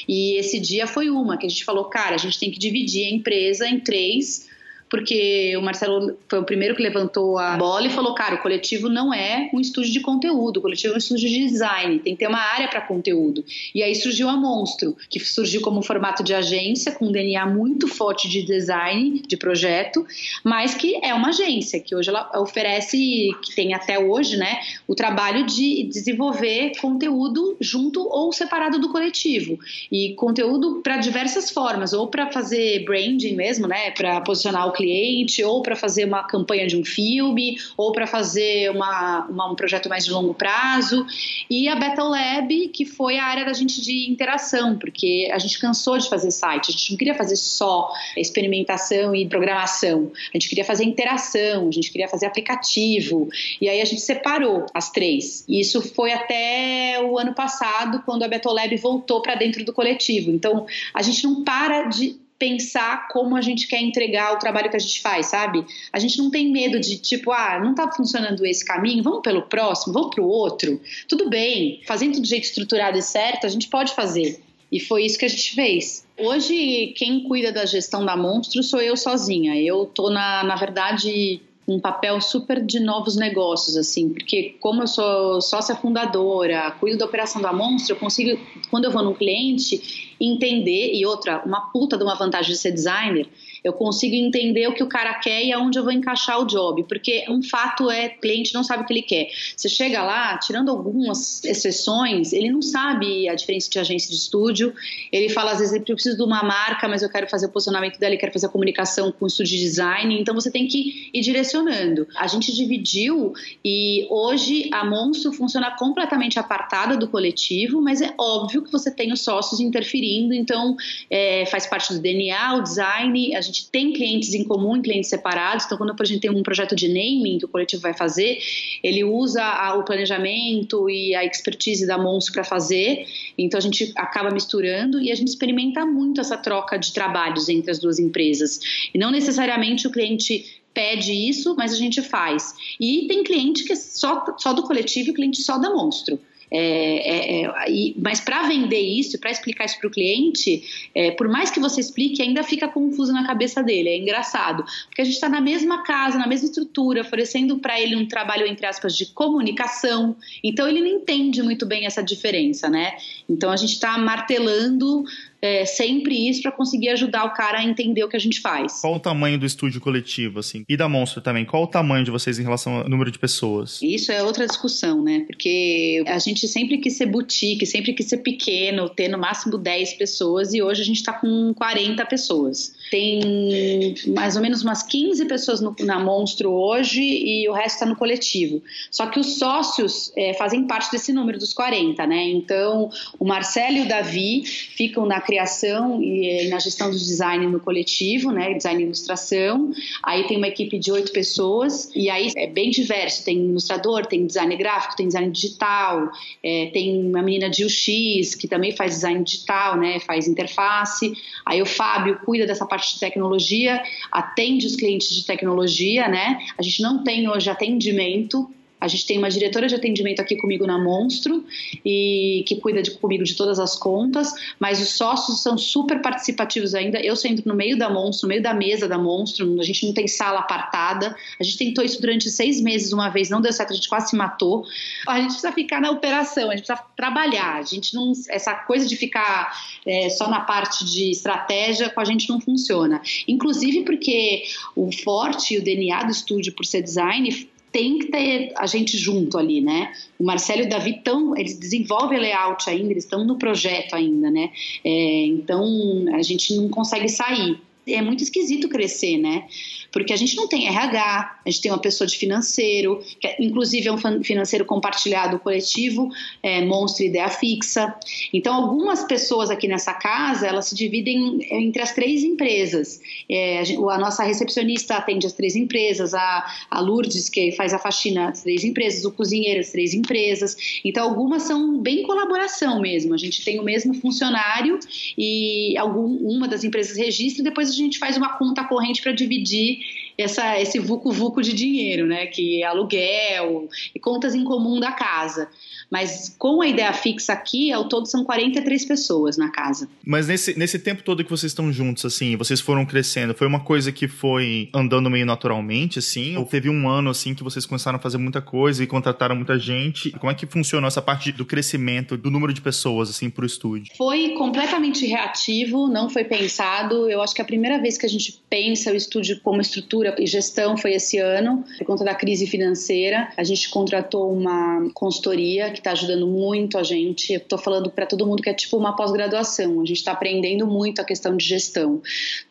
E 0.07 0.35
esse 0.39 0.59
dia 0.59 0.87
foi 0.87 1.11
uma 1.11 1.37
que 1.37 1.45
a 1.45 1.49
gente 1.49 1.63
falou, 1.63 1.85
cara, 1.85 2.15
a 2.15 2.17
gente 2.17 2.39
tem 2.39 2.49
que 2.49 2.57
dividir 2.57 3.05
a 3.05 3.11
empresa 3.11 3.67
em 3.67 3.79
três 3.79 4.49
porque 4.91 5.55
o 5.57 5.61
Marcelo 5.61 6.17
foi 6.27 6.39
o 6.39 6.43
primeiro 6.43 6.75
que 6.75 6.83
levantou 6.83 7.39
a 7.39 7.55
bola 7.55 7.87
e 7.87 7.89
falou: 7.89 8.13
cara, 8.13 8.35
o 8.35 8.39
coletivo 8.39 8.89
não 8.89 9.13
é 9.13 9.49
um 9.53 9.59
estúdio 9.61 9.93
de 9.93 10.01
conteúdo, 10.01 10.57
o 10.57 10.61
coletivo 10.61 10.93
é 10.93 10.95
um 10.95 10.99
estúdio 10.99 11.29
de 11.29 11.47
design, 11.47 11.99
tem 11.99 12.13
que 12.13 12.19
ter 12.19 12.27
uma 12.27 12.41
área 12.41 12.67
para 12.67 12.81
conteúdo. 12.81 13.43
E 13.73 13.81
aí 13.81 13.95
surgiu 13.95 14.27
a 14.27 14.35
Monstro, 14.35 14.97
que 15.09 15.17
surgiu 15.21 15.61
como 15.61 15.81
formato 15.81 16.21
de 16.21 16.33
agência, 16.33 16.91
com 16.91 17.05
um 17.05 17.11
DNA 17.11 17.45
muito 17.45 17.87
forte 17.87 18.27
de 18.27 18.43
design, 18.43 19.21
de 19.25 19.37
projeto, 19.37 20.05
mas 20.43 20.75
que 20.75 20.99
é 21.01 21.13
uma 21.13 21.29
agência, 21.29 21.79
que 21.79 21.95
hoje 21.95 22.09
ela 22.09 22.29
oferece, 22.41 23.29
que 23.41 23.55
tem 23.55 23.73
até 23.73 23.97
hoje, 23.97 24.35
né, 24.35 24.59
o 24.85 24.93
trabalho 24.93 25.45
de 25.45 25.83
desenvolver 25.83 26.73
conteúdo 26.81 27.55
junto 27.61 28.01
ou 28.01 28.33
separado 28.33 28.77
do 28.77 28.89
coletivo. 28.89 29.57
E 29.89 30.15
conteúdo 30.15 30.81
para 30.83 30.97
diversas 30.97 31.49
formas, 31.49 31.93
ou 31.93 32.07
para 32.07 32.29
fazer 32.29 32.83
branding 32.83 33.35
mesmo, 33.35 33.67
né, 33.67 33.91
para 33.91 34.19
posicionar 34.19 34.67
o 34.67 34.80
cliente, 34.81 35.43
ou 35.43 35.61
para 35.61 35.75
fazer 35.75 36.05
uma 36.05 36.23
campanha 36.23 36.65
de 36.65 36.75
um 36.75 36.83
filme, 36.83 37.57
ou 37.77 37.91
para 37.91 38.07
fazer 38.07 38.71
uma, 38.71 39.27
uma, 39.27 39.51
um 39.51 39.55
projeto 39.55 39.87
mais 39.87 40.05
de 40.05 40.11
longo 40.11 40.33
prazo. 40.33 41.05
E 41.49 41.67
a 41.67 41.75
Battle 41.75 42.09
Lab, 42.09 42.67
que 42.69 42.85
foi 42.85 43.17
a 43.17 43.25
área 43.25 43.45
da 43.45 43.53
gente 43.53 43.81
de 43.81 44.09
interação, 44.09 44.77
porque 44.77 45.29
a 45.31 45.37
gente 45.37 45.59
cansou 45.59 45.97
de 45.97 46.09
fazer 46.09 46.31
site, 46.31 46.69
a 46.69 46.71
gente 46.71 46.91
não 46.91 46.97
queria 46.97 47.13
fazer 47.13 47.35
só 47.35 47.91
experimentação 48.17 49.13
e 49.13 49.27
programação, 49.27 50.11
a 50.33 50.37
gente 50.37 50.49
queria 50.49 50.65
fazer 50.65 50.83
interação, 50.83 51.67
a 51.67 51.71
gente 51.71 51.91
queria 51.91 52.07
fazer 52.07 52.25
aplicativo. 52.25 53.29
E 53.59 53.69
aí 53.69 53.81
a 53.81 53.85
gente 53.85 54.01
separou 54.01 54.65
as 54.73 54.89
três. 54.89 55.45
E 55.47 55.59
isso 55.59 55.81
foi 55.93 56.11
até 56.11 56.99
o 57.03 57.19
ano 57.19 57.33
passado, 57.33 58.01
quando 58.05 58.23
a 58.23 58.27
Battle 58.27 58.53
Lab 58.53 58.75
voltou 58.77 59.21
para 59.21 59.35
dentro 59.35 59.63
do 59.63 59.73
coletivo. 59.73 60.31
Então 60.31 60.65
a 60.93 61.01
gente 61.01 61.23
não 61.23 61.43
para 61.43 61.83
de 61.83 62.20
pensar 62.41 63.07
como 63.09 63.37
a 63.37 63.41
gente 63.41 63.67
quer 63.67 63.79
entregar 63.79 64.33
o 64.33 64.39
trabalho 64.39 64.67
que 64.67 64.75
a 64.75 64.79
gente 64.79 64.99
faz, 64.99 65.27
sabe? 65.27 65.63
A 65.93 65.99
gente 65.99 66.17
não 66.17 66.31
tem 66.31 66.51
medo 66.51 66.79
de 66.79 66.97
tipo, 66.97 67.31
ah, 67.31 67.59
não 67.63 67.75
tá 67.75 67.91
funcionando 67.91 68.43
esse 68.47 68.65
caminho, 68.65 69.03
vamos 69.03 69.21
pelo 69.21 69.43
próximo, 69.43 69.93
vamos 69.93 70.09
pro 70.09 70.25
outro. 70.25 70.81
Tudo 71.07 71.29
bem, 71.29 71.81
fazendo 71.85 72.19
do 72.19 72.25
jeito 72.25 72.45
estruturado 72.45 72.97
e 72.97 73.01
certo, 73.03 73.45
a 73.45 73.49
gente 73.49 73.67
pode 73.67 73.93
fazer. 73.93 74.41
E 74.71 74.79
foi 74.79 75.05
isso 75.05 75.19
que 75.19 75.25
a 75.25 75.27
gente 75.29 75.53
fez. 75.53 76.03
Hoje, 76.17 76.95
quem 76.97 77.25
cuida 77.25 77.51
da 77.51 77.63
gestão 77.63 78.03
da 78.03 78.17
Monstro 78.17 78.63
sou 78.63 78.81
eu 78.81 78.97
sozinha. 78.97 79.61
Eu 79.61 79.85
tô, 79.85 80.09
na, 80.09 80.43
na 80.43 80.55
verdade, 80.55 81.41
um 81.73 81.79
papel 81.79 82.19
super 82.19 82.63
de 82.63 82.79
novos 82.79 83.15
negócios, 83.15 83.77
assim, 83.77 84.09
porque 84.09 84.55
como 84.59 84.83
eu 84.83 84.87
sou 84.87 85.41
sócia 85.41 85.75
fundadora, 85.75 86.71
cuido 86.79 86.97
da 86.97 87.05
operação 87.05 87.41
da 87.41 87.53
Monstro, 87.53 87.95
eu 87.95 87.99
consigo, 87.99 88.39
quando 88.69 88.85
eu 88.85 88.91
vou 88.91 89.03
num 89.03 89.13
cliente, 89.13 90.15
entender, 90.19 90.93
e 90.93 91.05
outra, 91.05 91.41
uma 91.45 91.71
puta 91.71 91.97
de 91.97 92.03
uma 92.03 92.15
vantagem 92.15 92.51
de 92.51 92.57
ser 92.57 92.71
designer, 92.71 93.27
eu 93.63 93.73
consigo 93.73 94.15
entender 94.15 94.67
o 94.67 94.73
que 94.73 94.83
o 94.83 94.87
cara 94.87 95.13
quer 95.15 95.43
e 95.43 95.51
aonde 95.51 95.77
eu 95.77 95.83
vou 95.83 95.91
encaixar 95.91 96.39
o 96.39 96.45
job, 96.45 96.83
porque 96.83 97.25
um 97.29 97.41
fato 97.43 97.89
é, 97.89 98.09
cliente 98.09 98.53
não 98.53 98.63
sabe 98.63 98.83
o 98.83 98.85
que 98.85 98.93
ele 98.93 99.01
quer. 99.01 99.29
Você 99.55 99.69
chega 99.69 100.03
lá, 100.03 100.37
tirando 100.37 100.69
algumas 100.69 101.43
exceções, 101.43 102.33
ele 102.33 102.49
não 102.49 102.61
sabe 102.61 103.29
a 103.29 103.35
diferença 103.35 103.69
de 103.69 103.79
agência 103.79 104.09
de 104.09 104.15
estúdio, 104.15 104.73
ele 105.11 105.29
fala 105.29 105.51
às 105.51 105.59
vezes, 105.59 105.73
eu 105.73 105.81
preciso 105.81 106.17
de 106.17 106.23
uma 106.23 106.43
marca, 106.43 106.87
mas 106.87 107.03
eu 107.03 107.09
quero 107.09 107.27
fazer 107.29 107.47
o 107.47 107.49
posicionamento 107.49 107.99
dela, 107.99 108.15
eu 108.15 108.19
quero 108.19 108.33
fazer 108.33 108.47
a 108.47 108.49
comunicação 108.49 109.11
com 109.11 109.25
o 109.25 109.27
estúdio 109.27 109.57
de 109.57 109.63
design, 109.63 110.19
então 110.19 110.33
você 110.33 110.49
tem 110.49 110.67
que 110.67 111.09
ir 111.13 111.21
direcionando. 111.21 112.07
A 112.15 112.27
gente 112.27 112.53
dividiu 112.53 113.33
e 113.63 114.07
hoje 114.09 114.69
a 114.71 114.83
Monstro 114.83 115.31
funciona 115.31 115.71
completamente 115.71 116.39
apartada 116.39 116.97
do 116.97 117.07
coletivo, 117.07 117.81
mas 117.81 118.01
é 118.01 118.13
óbvio 118.17 118.61
que 118.63 118.71
você 118.71 118.89
tem 118.89 119.11
os 119.11 119.21
sócios 119.21 119.59
interferindo, 119.59 120.33
então 120.33 120.75
é, 121.09 121.45
faz 121.45 121.67
parte 121.67 121.93
do 121.93 121.99
DNA, 121.99 122.55
o 122.55 122.61
design, 122.61 123.35
a 123.35 123.41
gente 123.41 123.50
gente 123.51 123.69
tem 123.69 123.93
clientes 123.93 124.33
em 124.33 124.43
comum 124.43 124.77
e 124.77 124.81
clientes 124.81 125.09
separados. 125.09 125.65
Então, 125.65 125.77
quando 125.77 125.93
a 125.97 126.05
gente 126.05 126.21
tem 126.21 126.31
um 126.31 126.41
projeto 126.41 126.75
de 126.75 126.87
naming 126.87 127.37
que 127.37 127.45
o 127.45 127.47
coletivo 127.47 127.81
vai 127.81 127.93
fazer, 127.93 128.39
ele 128.83 129.03
usa 129.03 129.43
a, 129.43 129.75
o 129.75 129.83
planejamento 129.83 130.89
e 130.89 131.13
a 131.13 131.25
expertise 131.25 131.85
da 131.85 131.97
Monstro 131.97 132.33
para 132.33 132.43
fazer. 132.43 133.05
Então, 133.37 133.57
a 133.57 133.61
gente 133.61 133.91
acaba 133.95 134.31
misturando 134.31 135.01
e 135.01 135.11
a 135.11 135.15
gente 135.15 135.27
experimenta 135.27 135.85
muito 135.85 136.21
essa 136.21 136.37
troca 136.37 136.77
de 136.77 136.93
trabalhos 136.93 137.49
entre 137.49 137.69
as 137.69 137.79
duas 137.79 137.99
empresas. 137.99 138.59
E 138.93 138.97
não 138.97 139.11
necessariamente 139.11 139.87
o 139.87 139.91
cliente 139.91 140.61
pede 140.73 141.11
isso, 141.11 141.55
mas 141.57 141.73
a 141.73 141.75
gente 141.75 142.01
faz. 142.01 142.53
E 142.79 143.07
tem 143.07 143.23
cliente 143.23 143.63
que 143.63 143.73
é 143.73 143.75
só, 143.75 144.25
só 144.37 144.53
do 144.53 144.63
coletivo 144.63 145.09
e 145.09 145.13
cliente 145.13 145.41
só 145.41 145.57
da 145.57 145.69
Monstro. 145.69 146.19
É, 146.53 147.43
é, 147.43 147.43
é, 147.45 147.93
mas 147.97 148.19
para 148.19 148.43
vender 148.43 148.81
isso, 148.81 149.17
para 149.17 149.31
explicar 149.31 149.65
isso 149.65 149.79
para 149.79 149.87
o 149.87 149.91
cliente, 149.91 150.89
é, 150.93 151.11
por 151.11 151.29
mais 151.29 151.49
que 151.49 151.61
você 151.61 151.79
explique, 151.79 152.21
ainda 152.21 152.43
fica 152.43 152.67
confuso 152.67 153.13
na 153.13 153.25
cabeça 153.25 153.63
dele. 153.63 153.87
É 153.87 153.97
engraçado, 153.97 154.65
porque 154.87 155.01
a 155.01 155.05
gente 155.05 155.13
está 155.13 155.29
na 155.29 155.39
mesma 155.39 155.83
casa, 155.83 156.17
na 156.17 156.27
mesma 156.27 156.47
estrutura, 156.47 157.01
oferecendo 157.01 157.59
para 157.59 157.79
ele 157.79 157.95
um 157.95 158.05
trabalho 158.05 158.45
entre 158.45 158.65
aspas 158.65 158.97
de 158.97 159.05
comunicação. 159.05 160.15
Então 160.43 160.67
ele 160.67 160.81
não 160.81 160.87
entende 160.87 161.41
muito 161.41 161.65
bem 161.65 161.85
essa 161.85 162.03
diferença, 162.03 162.69
né? 162.69 162.97
Então 163.29 163.49
a 163.49 163.55
gente 163.55 163.73
está 163.73 163.97
martelando 163.97 165.05
é, 165.41 165.65
sempre 165.65 166.29
isso 166.29 166.41
para 166.41 166.51
conseguir 166.51 166.89
ajudar 166.89 167.25
o 167.25 167.33
cara 167.33 167.59
a 167.59 167.63
entender 167.63 168.03
o 168.03 168.09
que 168.09 168.15
a 168.15 168.19
gente 168.19 168.39
faz. 168.39 168.81
Qual 168.81 168.95
o 168.95 168.99
tamanho 168.99 169.39
do 169.39 169.45
estúdio 169.45 169.81
coletivo, 169.81 170.39
assim? 170.39 170.63
E 170.69 170.77
da 170.77 170.87
Monstro 170.87 171.21
também? 171.21 171.45
Qual 171.45 171.63
o 171.63 171.67
tamanho 171.67 172.05
de 172.05 172.11
vocês 172.11 172.37
em 172.37 172.43
relação 172.43 172.77
ao 172.77 172.89
número 172.89 173.11
de 173.11 173.17
pessoas? 173.17 173.79
Isso 173.81 174.11
é 174.11 174.23
outra 174.23 174.45
discussão, 174.45 175.01
né? 175.01 175.23
Porque 175.25 176.03
a 176.07 176.19
gente 176.19 176.47
sempre 176.47 176.77
quis 176.77 176.97
ser 176.97 177.07
boutique, 177.07 177.65
sempre 177.65 177.93
quis 177.93 178.07
ser 178.07 178.17
pequeno, 178.17 178.87
ter 178.89 179.07
no 179.07 179.17
máximo 179.17 179.57
10 179.57 179.93
pessoas 179.93 180.53
e 180.53 180.61
hoje 180.61 180.81
a 180.81 180.85
gente 180.85 180.97
está 180.97 181.13
com 181.13 181.53
40 181.53 182.05
pessoas. 182.05 182.73
Tem 182.91 183.95
mais 184.07 184.35
ou 184.35 184.41
menos 184.41 184.63
umas 184.63 184.83
15 184.83 185.25
pessoas 185.25 185.61
no, 185.61 185.75
na 185.79 185.99
Monstro 185.99 186.51
hoje 186.51 187.01
e 187.01 187.49
o 187.49 187.53
resto 187.53 187.75
está 187.75 187.85
no 187.85 187.95
coletivo. 187.95 188.61
Só 188.91 189.07
que 189.07 189.19
os 189.19 189.39
sócios 189.39 190.11
é, 190.15 190.33
fazem 190.33 190.67
parte 190.67 190.91
desse 190.91 191.11
número 191.11 191.39
dos 191.39 191.53
40, 191.53 192.05
né? 192.05 192.29
Então, 192.29 192.89
o 193.17 193.25
Marcelo 193.25 193.77
e 193.77 193.81
o 193.81 193.87
Davi 193.87 194.43
ficam 194.45 195.05
na 195.05 195.21
criação 195.31 196.03
e 196.03 196.49
na 196.49 196.59
gestão 196.59 196.91
do 196.91 196.97
design 196.97 197.47
no 197.47 197.59
coletivo, 197.61 198.31
né, 198.31 198.53
design 198.53 198.81
e 198.81 198.85
ilustração. 198.85 199.71
Aí 200.03 200.27
tem 200.27 200.35
uma 200.35 200.47
equipe 200.49 200.77
de 200.77 200.91
oito 200.91 201.13
pessoas 201.13 201.89
e 201.95 202.09
aí 202.09 202.33
é 202.35 202.47
bem 202.47 202.69
diverso. 202.69 203.23
Tem 203.23 203.37
ilustrador, 203.37 204.05
tem 204.05 204.25
design 204.25 204.53
gráfico, 204.57 204.97
tem 204.97 205.07
design 205.07 205.31
digital, 205.31 206.11
é, 206.43 206.69
tem 206.73 207.01
uma 207.05 207.21
menina 207.21 207.49
de 207.49 207.63
UX 207.63 208.35
que 208.35 208.45
também 208.45 208.75
faz 208.75 208.95
design 208.95 209.23
digital, 209.23 209.77
né, 209.77 210.01
faz 210.01 210.27
interface. 210.27 211.13
Aí 211.45 211.61
o 211.61 211.65
Fábio 211.65 212.19
cuida 212.25 212.45
dessa 212.45 212.65
parte 212.65 212.95
de 212.95 212.99
tecnologia, 212.99 213.81
atende 214.11 214.67
os 214.67 214.75
clientes 214.75 215.09
de 215.09 215.25
tecnologia, 215.25 216.09
né. 216.09 216.39
A 216.57 216.61
gente 216.61 216.81
não 216.81 217.05
tem 217.05 217.29
hoje 217.29 217.49
atendimento 217.49 218.49
a 218.81 218.87
gente 218.87 219.05
tem 219.05 219.19
uma 219.19 219.29
diretora 219.29 219.67
de 219.67 219.75
atendimento 219.75 220.19
aqui 220.19 220.35
comigo 220.35 220.65
na 220.65 220.79
Monstro 220.79 221.45
e 221.85 222.43
que 222.47 222.55
cuida 222.55 222.81
de, 222.81 222.89
comigo 222.89 223.23
de 223.23 223.35
todas 223.35 223.59
as 223.59 223.77
contas, 223.77 224.33
mas 224.59 224.81
os 224.81 224.97
sócios 224.97 225.43
são 225.43 225.55
super 225.55 226.01
participativos 226.01 226.73
ainda. 226.73 226.99
Eu 226.99 227.15
sento 227.15 227.47
no 227.47 227.53
meio 227.53 227.77
da 227.77 227.87
Monstro, 227.87 228.27
no 228.27 228.29
meio 228.29 228.41
da 228.41 228.55
mesa 228.55 228.87
da 228.87 228.97
Monstro, 228.97 229.59
a 229.59 229.63
gente 229.63 229.85
não 229.85 229.93
tem 229.93 230.07
sala 230.07 230.39
apartada. 230.39 231.15
A 231.39 231.43
gente 231.43 231.57
tentou 231.59 231.83
isso 231.83 232.01
durante 232.01 232.27
seis 232.31 232.59
meses 232.59 232.91
uma 232.91 233.09
vez, 233.09 233.29
não 233.29 233.39
deu 233.39 233.53
certo, 233.53 233.71
a 233.71 233.75
gente 233.75 233.87
quase 233.87 234.09
se 234.09 234.15
matou. 234.15 234.65
A 235.07 235.17
gente 235.17 235.27
precisa 235.27 235.51
ficar 235.51 235.79
na 235.79 235.91
operação, 235.91 236.49
a 236.49 236.55
gente 236.55 236.65
precisa 236.65 236.83
trabalhar. 236.97 237.57
A 237.57 237.63
gente 237.63 237.93
não, 237.93 238.13
essa 238.29 238.55
coisa 238.55 238.87
de 238.87 238.95
ficar 238.95 239.55
é, 239.85 240.09
só 240.09 240.27
na 240.27 240.39
parte 240.39 240.83
de 240.85 241.11
estratégia 241.11 241.87
com 241.91 242.01
a 242.01 242.05
gente 242.05 242.27
não 242.27 242.41
funciona. 242.41 242.99
Inclusive 243.27 243.83
porque 243.83 244.43
o 244.75 244.91
forte 244.91 245.53
e 245.53 245.59
o 245.59 245.63
DNA 245.63 246.03
do 246.05 246.11
estúdio 246.11 246.53
por 246.53 246.65
ser 246.65 246.81
design 246.81 247.50
tem 247.71 247.99
que 247.99 248.07
ter 248.07 248.53
a 248.57 248.65
gente 248.65 248.97
junto 248.97 249.37
ali, 249.37 249.61
né? 249.61 249.93
O 250.19 250.23
Marcelo 250.23 250.61
e 250.61 250.65
o 250.65 250.69
Davi 250.69 250.91
estão, 250.97 251.35
eles 251.37 251.57
desenvolvem 251.57 252.19
layout 252.19 252.69
ainda, 252.69 252.91
eles 252.91 253.05
estão 253.05 253.23
no 253.23 253.37
projeto 253.37 253.95
ainda, 253.95 254.29
né? 254.29 254.51
É, 254.83 255.25
então 255.25 256.05
a 256.13 256.21
gente 256.21 256.55
não 256.55 256.69
consegue 256.69 257.07
sair 257.07 257.57
é 257.87 258.01
muito 258.01 258.23
esquisito 258.23 258.69
crescer, 258.69 259.17
né? 259.17 259.47
Porque 259.91 260.13
a 260.13 260.15
gente 260.15 260.35
não 260.35 260.47
tem 260.47 260.67
RH, 260.67 261.39
a 261.45 261.49
gente 261.49 261.61
tem 261.61 261.71
uma 261.71 261.81
pessoa 261.81 262.07
de 262.07 262.17
financeiro, 262.17 263.03
que 263.19 263.27
é, 263.27 263.35
inclusive 263.39 263.87
é 263.87 263.91
um 263.91 264.23
financeiro 264.23 264.63
compartilhado 264.65 265.39
coletivo, 265.39 266.09
é, 266.41 266.63
monstro 266.63 267.05
ideia 267.05 267.27
fixa. 267.27 267.93
Então, 268.31 268.53
algumas 268.53 269.03
pessoas 269.03 269.49
aqui 269.49 269.67
nessa 269.67 269.93
casa, 269.93 270.47
elas 270.47 270.67
se 270.67 270.75
dividem 270.75 271.45
entre 271.51 271.81
as 271.81 271.93
três 271.93 272.23
empresas. 272.23 273.01
É, 273.29 273.61
a, 273.61 273.97
nossa 273.97 274.23
recepcionista 274.23 274.95
atende 274.95 275.25
as 275.25 275.33
três 275.33 275.55
empresas, 275.55 276.13
a, 276.13 276.45
a 276.69 276.79
Lourdes, 276.79 277.29
que 277.29 277.51
faz 277.51 277.73
a 277.73 277.79
faxina, 277.79 278.29
as 278.29 278.43
três 278.43 278.63
empresas, 278.63 279.03
o 279.03 279.11
cozinheiro, 279.11 279.59
as 279.59 279.71
três 279.71 279.93
empresas. 279.93 280.55
Então, 280.85 281.03
algumas 281.03 281.43
são 281.43 281.79
bem 281.79 282.03
colaboração 282.03 282.79
mesmo. 282.79 283.13
A 283.13 283.17
gente 283.17 283.43
tem 283.43 283.59
o 283.59 283.63
mesmo 283.63 283.93
funcionário 283.95 284.79
e 285.17 285.75
algum, 285.77 286.15
uma 286.17 286.47
das 286.47 286.63
empresas 286.63 286.95
registra 286.95 287.41
e 287.41 287.43
depois 287.43 287.70
a 287.73 287.77
gente 287.77 287.99
faz 287.99 288.17
uma 288.17 288.37
conta 288.37 288.63
corrente 288.63 289.01
para 289.01 289.11
dividir 289.11 289.79
essa, 290.17 290.59
esse 290.59 290.79
vucu-vucu 290.79 291.41
de 291.41 291.53
dinheiro, 291.53 292.05
né? 292.05 292.27
Que 292.27 292.61
é 292.61 292.65
aluguel 292.65 293.69
e 293.93 293.99
contas 293.99 294.35
em 294.35 294.43
comum 294.43 294.79
da 294.79 294.91
casa. 294.91 295.49
Mas 295.91 296.33
com 296.39 296.61
a 296.61 296.67
ideia 296.67 296.93
fixa 296.93 297.33
aqui, 297.33 297.71
ao 297.71 297.89
todo 297.89 298.07
são 298.07 298.23
43 298.23 298.85
pessoas 298.85 299.37
na 299.37 299.49
casa. 299.49 299.89
Mas 300.05 300.27
nesse, 300.27 300.57
nesse 300.57 300.79
tempo 300.79 301.03
todo 301.03 301.23
que 301.23 301.29
vocês 301.29 301.51
estão 301.51 301.71
juntos, 301.71 302.05
assim, 302.05 302.37
vocês 302.37 302.61
foram 302.61 302.85
crescendo, 302.85 303.33
foi 303.33 303.45
uma 303.45 303.59
coisa 303.59 303.91
que 303.91 304.07
foi 304.07 304.69
andando 304.73 305.09
meio 305.09 305.25
naturalmente, 305.25 305.99
assim? 305.99 306.37
Ou 306.37 306.45
teve 306.45 306.69
um 306.69 306.87
ano, 306.87 307.09
assim, 307.09 307.35
que 307.35 307.43
vocês 307.43 307.65
começaram 307.65 307.97
a 307.97 308.01
fazer 308.01 308.17
muita 308.17 308.41
coisa 308.41 308.81
e 308.83 308.87
contrataram 308.87 309.35
muita 309.35 309.59
gente? 309.59 310.11
Como 310.11 310.31
é 310.31 310.35
que 310.35 310.45
funcionou 310.45 310.87
essa 310.87 311.01
parte 311.01 311.31
do 311.31 311.45
crescimento, 311.45 312.15
do 312.15 312.31
número 312.31 312.53
de 312.53 312.61
pessoas, 312.61 313.09
assim, 313.09 313.29
pro 313.29 313.45
estúdio? 313.45 313.93
Foi 313.97 314.29
completamente 314.29 315.05
reativo, 315.05 315.87
não 315.87 316.09
foi 316.09 316.23
pensado. 316.23 317.09
Eu 317.09 317.21
acho 317.21 317.35
que 317.35 317.41
a 317.41 317.45
primeira 317.45 317.81
vez 317.81 317.97
que 317.97 318.05
a 318.05 318.09
gente 318.09 318.41
pensa 318.49 318.91
o 318.91 318.95
estúdio 318.95 319.39
como 319.41 319.59
estrutura 319.59 320.15
e 320.17 320.25
gestão 320.25 320.77
foi 320.77 320.93
esse 320.93 321.17
ano, 321.17 321.63
por 321.77 321.85
conta 321.85 322.05
da 322.05 322.15
crise 322.15 322.47
financeira. 322.47 323.29
A 323.35 323.43
gente 323.43 323.69
contratou 323.69 324.31
uma 324.31 324.89
consultoria 324.93 325.69
que 325.71 325.80
está 325.81 325.91
ajudando 325.91 326.25
muito 326.27 326.77
a 326.77 326.83
gente. 326.83 327.33
Estou 327.33 327.57
falando 327.57 327.89
para 327.89 328.05
todo 328.05 328.25
mundo 328.25 328.41
que 328.41 328.49
é 328.49 328.53
tipo 328.53 328.77
uma 328.77 328.95
pós-graduação. 328.95 329.81
A 329.81 329.85
gente 329.85 329.97
está 329.97 330.11
aprendendo 330.11 330.65
muito 330.65 331.01
a 331.01 331.03
questão 331.03 331.35
de 331.35 331.45
gestão. 331.45 332.01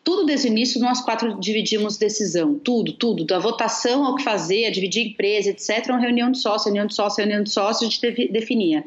Tudo 0.03 0.25
desde 0.25 0.47
o 0.47 0.51
início 0.51 0.79
nós 0.79 1.01
quatro 1.01 1.39
dividimos 1.39 1.97
decisão, 1.97 2.55
tudo, 2.55 2.93
tudo, 2.93 3.25
da 3.25 3.39
votação 3.39 4.05
ao 4.05 4.15
que 4.15 4.23
fazer, 4.23 4.65
a 4.65 4.71
dividir 4.71 5.07
empresa, 5.07 5.49
etc. 5.49 5.87
Uma 5.89 5.99
reunião 5.99 6.31
de 6.31 6.37
sócio, 6.37 6.65
reunião 6.65 6.85
de 6.85 6.93
sócio, 6.93 7.17
reunião 7.17 7.43
de 7.43 7.51
sócio, 7.51 7.87
a 7.87 7.89
gente 7.89 8.29
definia. 8.29 8.83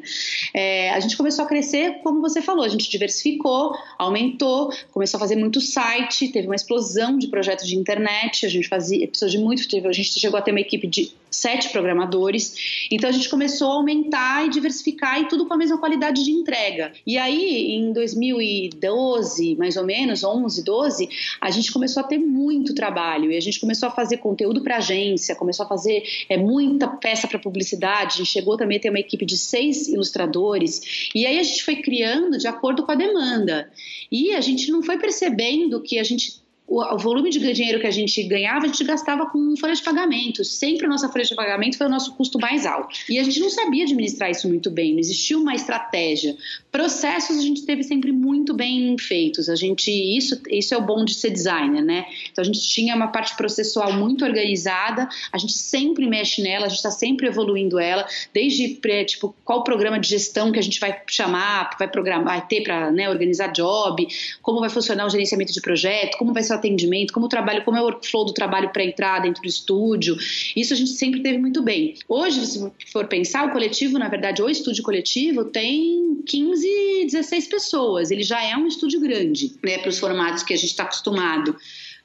É, 0.53 0.91
a 0.91 0.99
gente 0.99 1.17
começou 1.17 1.45
a 1.45 1.47
crescer, 1.47 1.99
como 2.03 2.21
você 2.21 2.41
falou, 2.41 2.63
a 2.63 2.69
gente 2.69 2.89
diversificou, 2.89 3.73
aumentou, 3.97 4.71
começou 4.91 5.17
a 5.17 5.21
fazer 5.21 5.35
muito 5.35 5.59
site, 5.59 6.29
teve 6.29 6.47
uma 6.47 6.55
explosão 6.55 7.17
de 7.17 7.27
projetos 7.27 7.67
de 7.67 7.75
internet, 7.75 8.45
a 8.45 8.49
gente 8.49 8.67
fazia, 8.67 9.07
precisou 9.07 9.29
de 9.29 9.37
muito. 9.37 9.65
A 9.87 9.91
gente 9.91 10.19
chegou 10.19 10.37
a 10.37 10.41
ter 10.41 10.51
uma 10.51 10.61
equipe 10.61 10.87
de 10.87 11.11
sete 11.35 11.69
programadores. 11.69 12.87
Então 12.91 13.09
a 13.09 13.13
gente 13.13 13.29
começou 13.29 13.71
a 13.71 13.75
aumentar 13.75 14.45
e 14.45 14.49
diversificar 14.49 15.21
e 15.21 15.27
tudo 15.27 15.45
com 15.45 15.53
a 15.53 15.57
mesma 15.57 15.77
qualidade 15.77 16.23
de 16.23 16.31
entrega. 16.31 16.93
E 17.05 17.17
aí, 17.17 17.71
em 17.71 17.91
2012, 17.93 19.55
mais 19.55 19.77
ou 19.77 19.85
menos, 19.85 20.23
11, 20.23 20.63
12, 20.63 21.09
a 21.41 21.51
gente 21.51 21.71
começou 21.71 22.01
a 22.01 22.05
ter 22.05 22.17
muito 22.17 22.73
trabalho 22.73 23.31
e 23.31 23.37
a 23.37 23.41
gente 23.41 23.59
começou 23.59 23.89
a 23.89 23.91
fazer 23.91 24.17
conteúdo 24.17 24.61
para 24.61 24.77
agência, 24.77 25.35
começou 25.35 25.65
a 25.65 25.69
fazer 25.69 26.03
é, 26.29 26.37
muita 26.37 26.87
peça 26.87 27.27
para 27.27 27.39
publicidade. 27.39 28.15
A 28.15 28.17
gente 28.17 28.31
chegou 28.31 28.57
também 28.57 28.77
a 28.77 28.81
ter 28.81 28.89
uma 28.89 28.99
equipe 28.99 29.25
de 29.25 29.37
seis 29.37 29.87
ilustradores. 29.87 31.09
E 31.13 31.25
aí 31.25 31.37
a 31.39 31.43
gente 31.43 31.63
foi 31.63 31.77
criando 31.77 32.37
de 32.37 32.47
acordo 32.47 32.83
com 32.83 32.91
a 32.91 32.95
demanda. 32.95 33.69
E 34.11 34.31
a 34.31 34.41
gente 34.41 34.71
não 34.71 34.81
foi 34.81 34.97
percebendo 34.97 35.81
que 35.81 35.99
a 35.99 36.03
gente 36.03 36.44
o, 36.67 36.97
volume 36.97 37.29
de 37.29 37.39
dinheiro 37.53 37.79
que 37.79 37.85
a 37.85 37.91
gente 37.91 38.23
ganhava, 38.23 38.65
a 38.65 38.67
gente 38.67 38.83
gastava 38.83 39.27
com 39.27 39.55
folha 39.55 39.73
de 39.73 39.83
pagamento. 39.83 40.43
Sempre 40.43 40.85
a 40.87 40.89
nossa 40.89 41.07
folha 41.09 41.23
de 41.23 41.35
pagamento 41.35 41.77
foi 41.77 41.85
o 41.85 41.89
nosso 41.89 42.15
custo 42.15 42.39
mais 42.39 42.65
alto. 42.65 42.95
E 43.07 43.19
a 43.19 43.23
gente 43.23 43.39
não 43.39 43.49
sabia 43.49 43.83
administrar 43.83 44.31
isso 44.31 44.47
muito 44.47 44.71
bem, 44.71 44.93
não 44.93 44.99
existia 44.99 45.37
uma 45.37 45.53
estratégia. 45.53 46.35
Processos 46.71 47.37
a 47.37 47.41
gente 47.41 47.65
teve 47.65 47.83
sempre 47.83 48.11
muito 48.11 48.53
bem 48.53 48.97
feitos. 48.97 49.47
A 49.47 49.55
gente 49.55 49.91
isso 49.91 50.41
isso 50.49 50.73
é 50.73 50.77
o 50.77 50.81
bom 50.81 51.05
de 51.05 51.13
ser 51.13 51.29
designer, 51.29 51.83
né? 51.83 52.05
Então 52.31 52.41
a 52.41 52.45
gente 52.45 52.61
tinha 52.61 52.95
uma 52.95 53.07
parte 53.07 53.35
processual 53.35 53.93
muito 53.93 54.25
organizada, 54.25 55.07
a 55.31 55.37
gente 55.37 55.53
sempre 55.53 56.07
mexe 56.07 56.41
nela, 56.41 56.65
a 56.65 56.69
gente 56.69 56.77
está 56.77 56.91
sempre 56.91 57.27
evoluindo 57.27 57.79
ela, 57.79 58.07
desde 58.33 58.79
tipo 59.05 59.35
qual 59.43 59.63
programa 59.63 59.99
de 59.99 60.09
gestão 60.09 60.51
que 60.51 60.59
a 60.59 60.63
gente 60.63 60.79
vai 60.79 60.99
chamar, 61.07 61.75
vai 61.77 61.87
programar, 61.87 62.25
vai 62.25 62.47
ter 62.47 62.61
para 62.63 62.91
né, 62.91 63.09
organizar 63.09 63.47
job, 63.49 64.07
como 64.41 64.59
vai 64.59 64.69
funcionar 64.69 65.05
o 65.05 65.09
gerenciamento 65.09 65.53
de 65.53 65.61
projeto, 65.61 66.17
como 66.17 66.33
vai 66.33 66.41
ser 66.41 66.54
atendimento, 66.55 67.13
como 67.13 67.25
o 67.25 67.29
trabalho, 67.29 67.63
como 67.63 67.77
é 67.77 67.81
o 67.81 67.85
workflow 67.85 68.25
do 68.25 68.33
trabalho 68.33 68.69
para 68.69 68.83
entrar 68.83 69.21
dentro 69.21 69.41
do 69.41 69.47
estúdio. 69.47 70.17
Isso 70.55 70.73
a 70.73 70.77
gente 70.77 70.91
sempre 70.91 71.21
teve 71.21 71.37
muito 71.37 71.61
bem. 71.61 71.95
Hoje, 72.07 72.45
se 72.45 72.71
for 72.91 73.07
pensar, 73.07 73.47
o 73.47 73.51
coletivo, 73.51 73.99
na 73.99 74.09
verdade, 74.09 74.41
o 74.41 74.49
estúdio 74.49 74.83
coletivo 74.83 75.45
tem 75.45 76.21
15, 76.25 77.05
16 77.05 77.47
pessoas. 77.47 78.11
Ele 78.11 78.23
já 78.23 78.43
é 78.43 78.55
um 78.55 78.67
estúdio 78.67 78.99
grande, 78.99 79.53
né, 79.63 79.77
para 79.77 79.89
os 79.89 79.99
formatos 79.99 80.43
que 80.43 80.53
a 80.53 80.57
gente 80.57 80.69
está 80.69 80.83
acostumado 80.83 81.55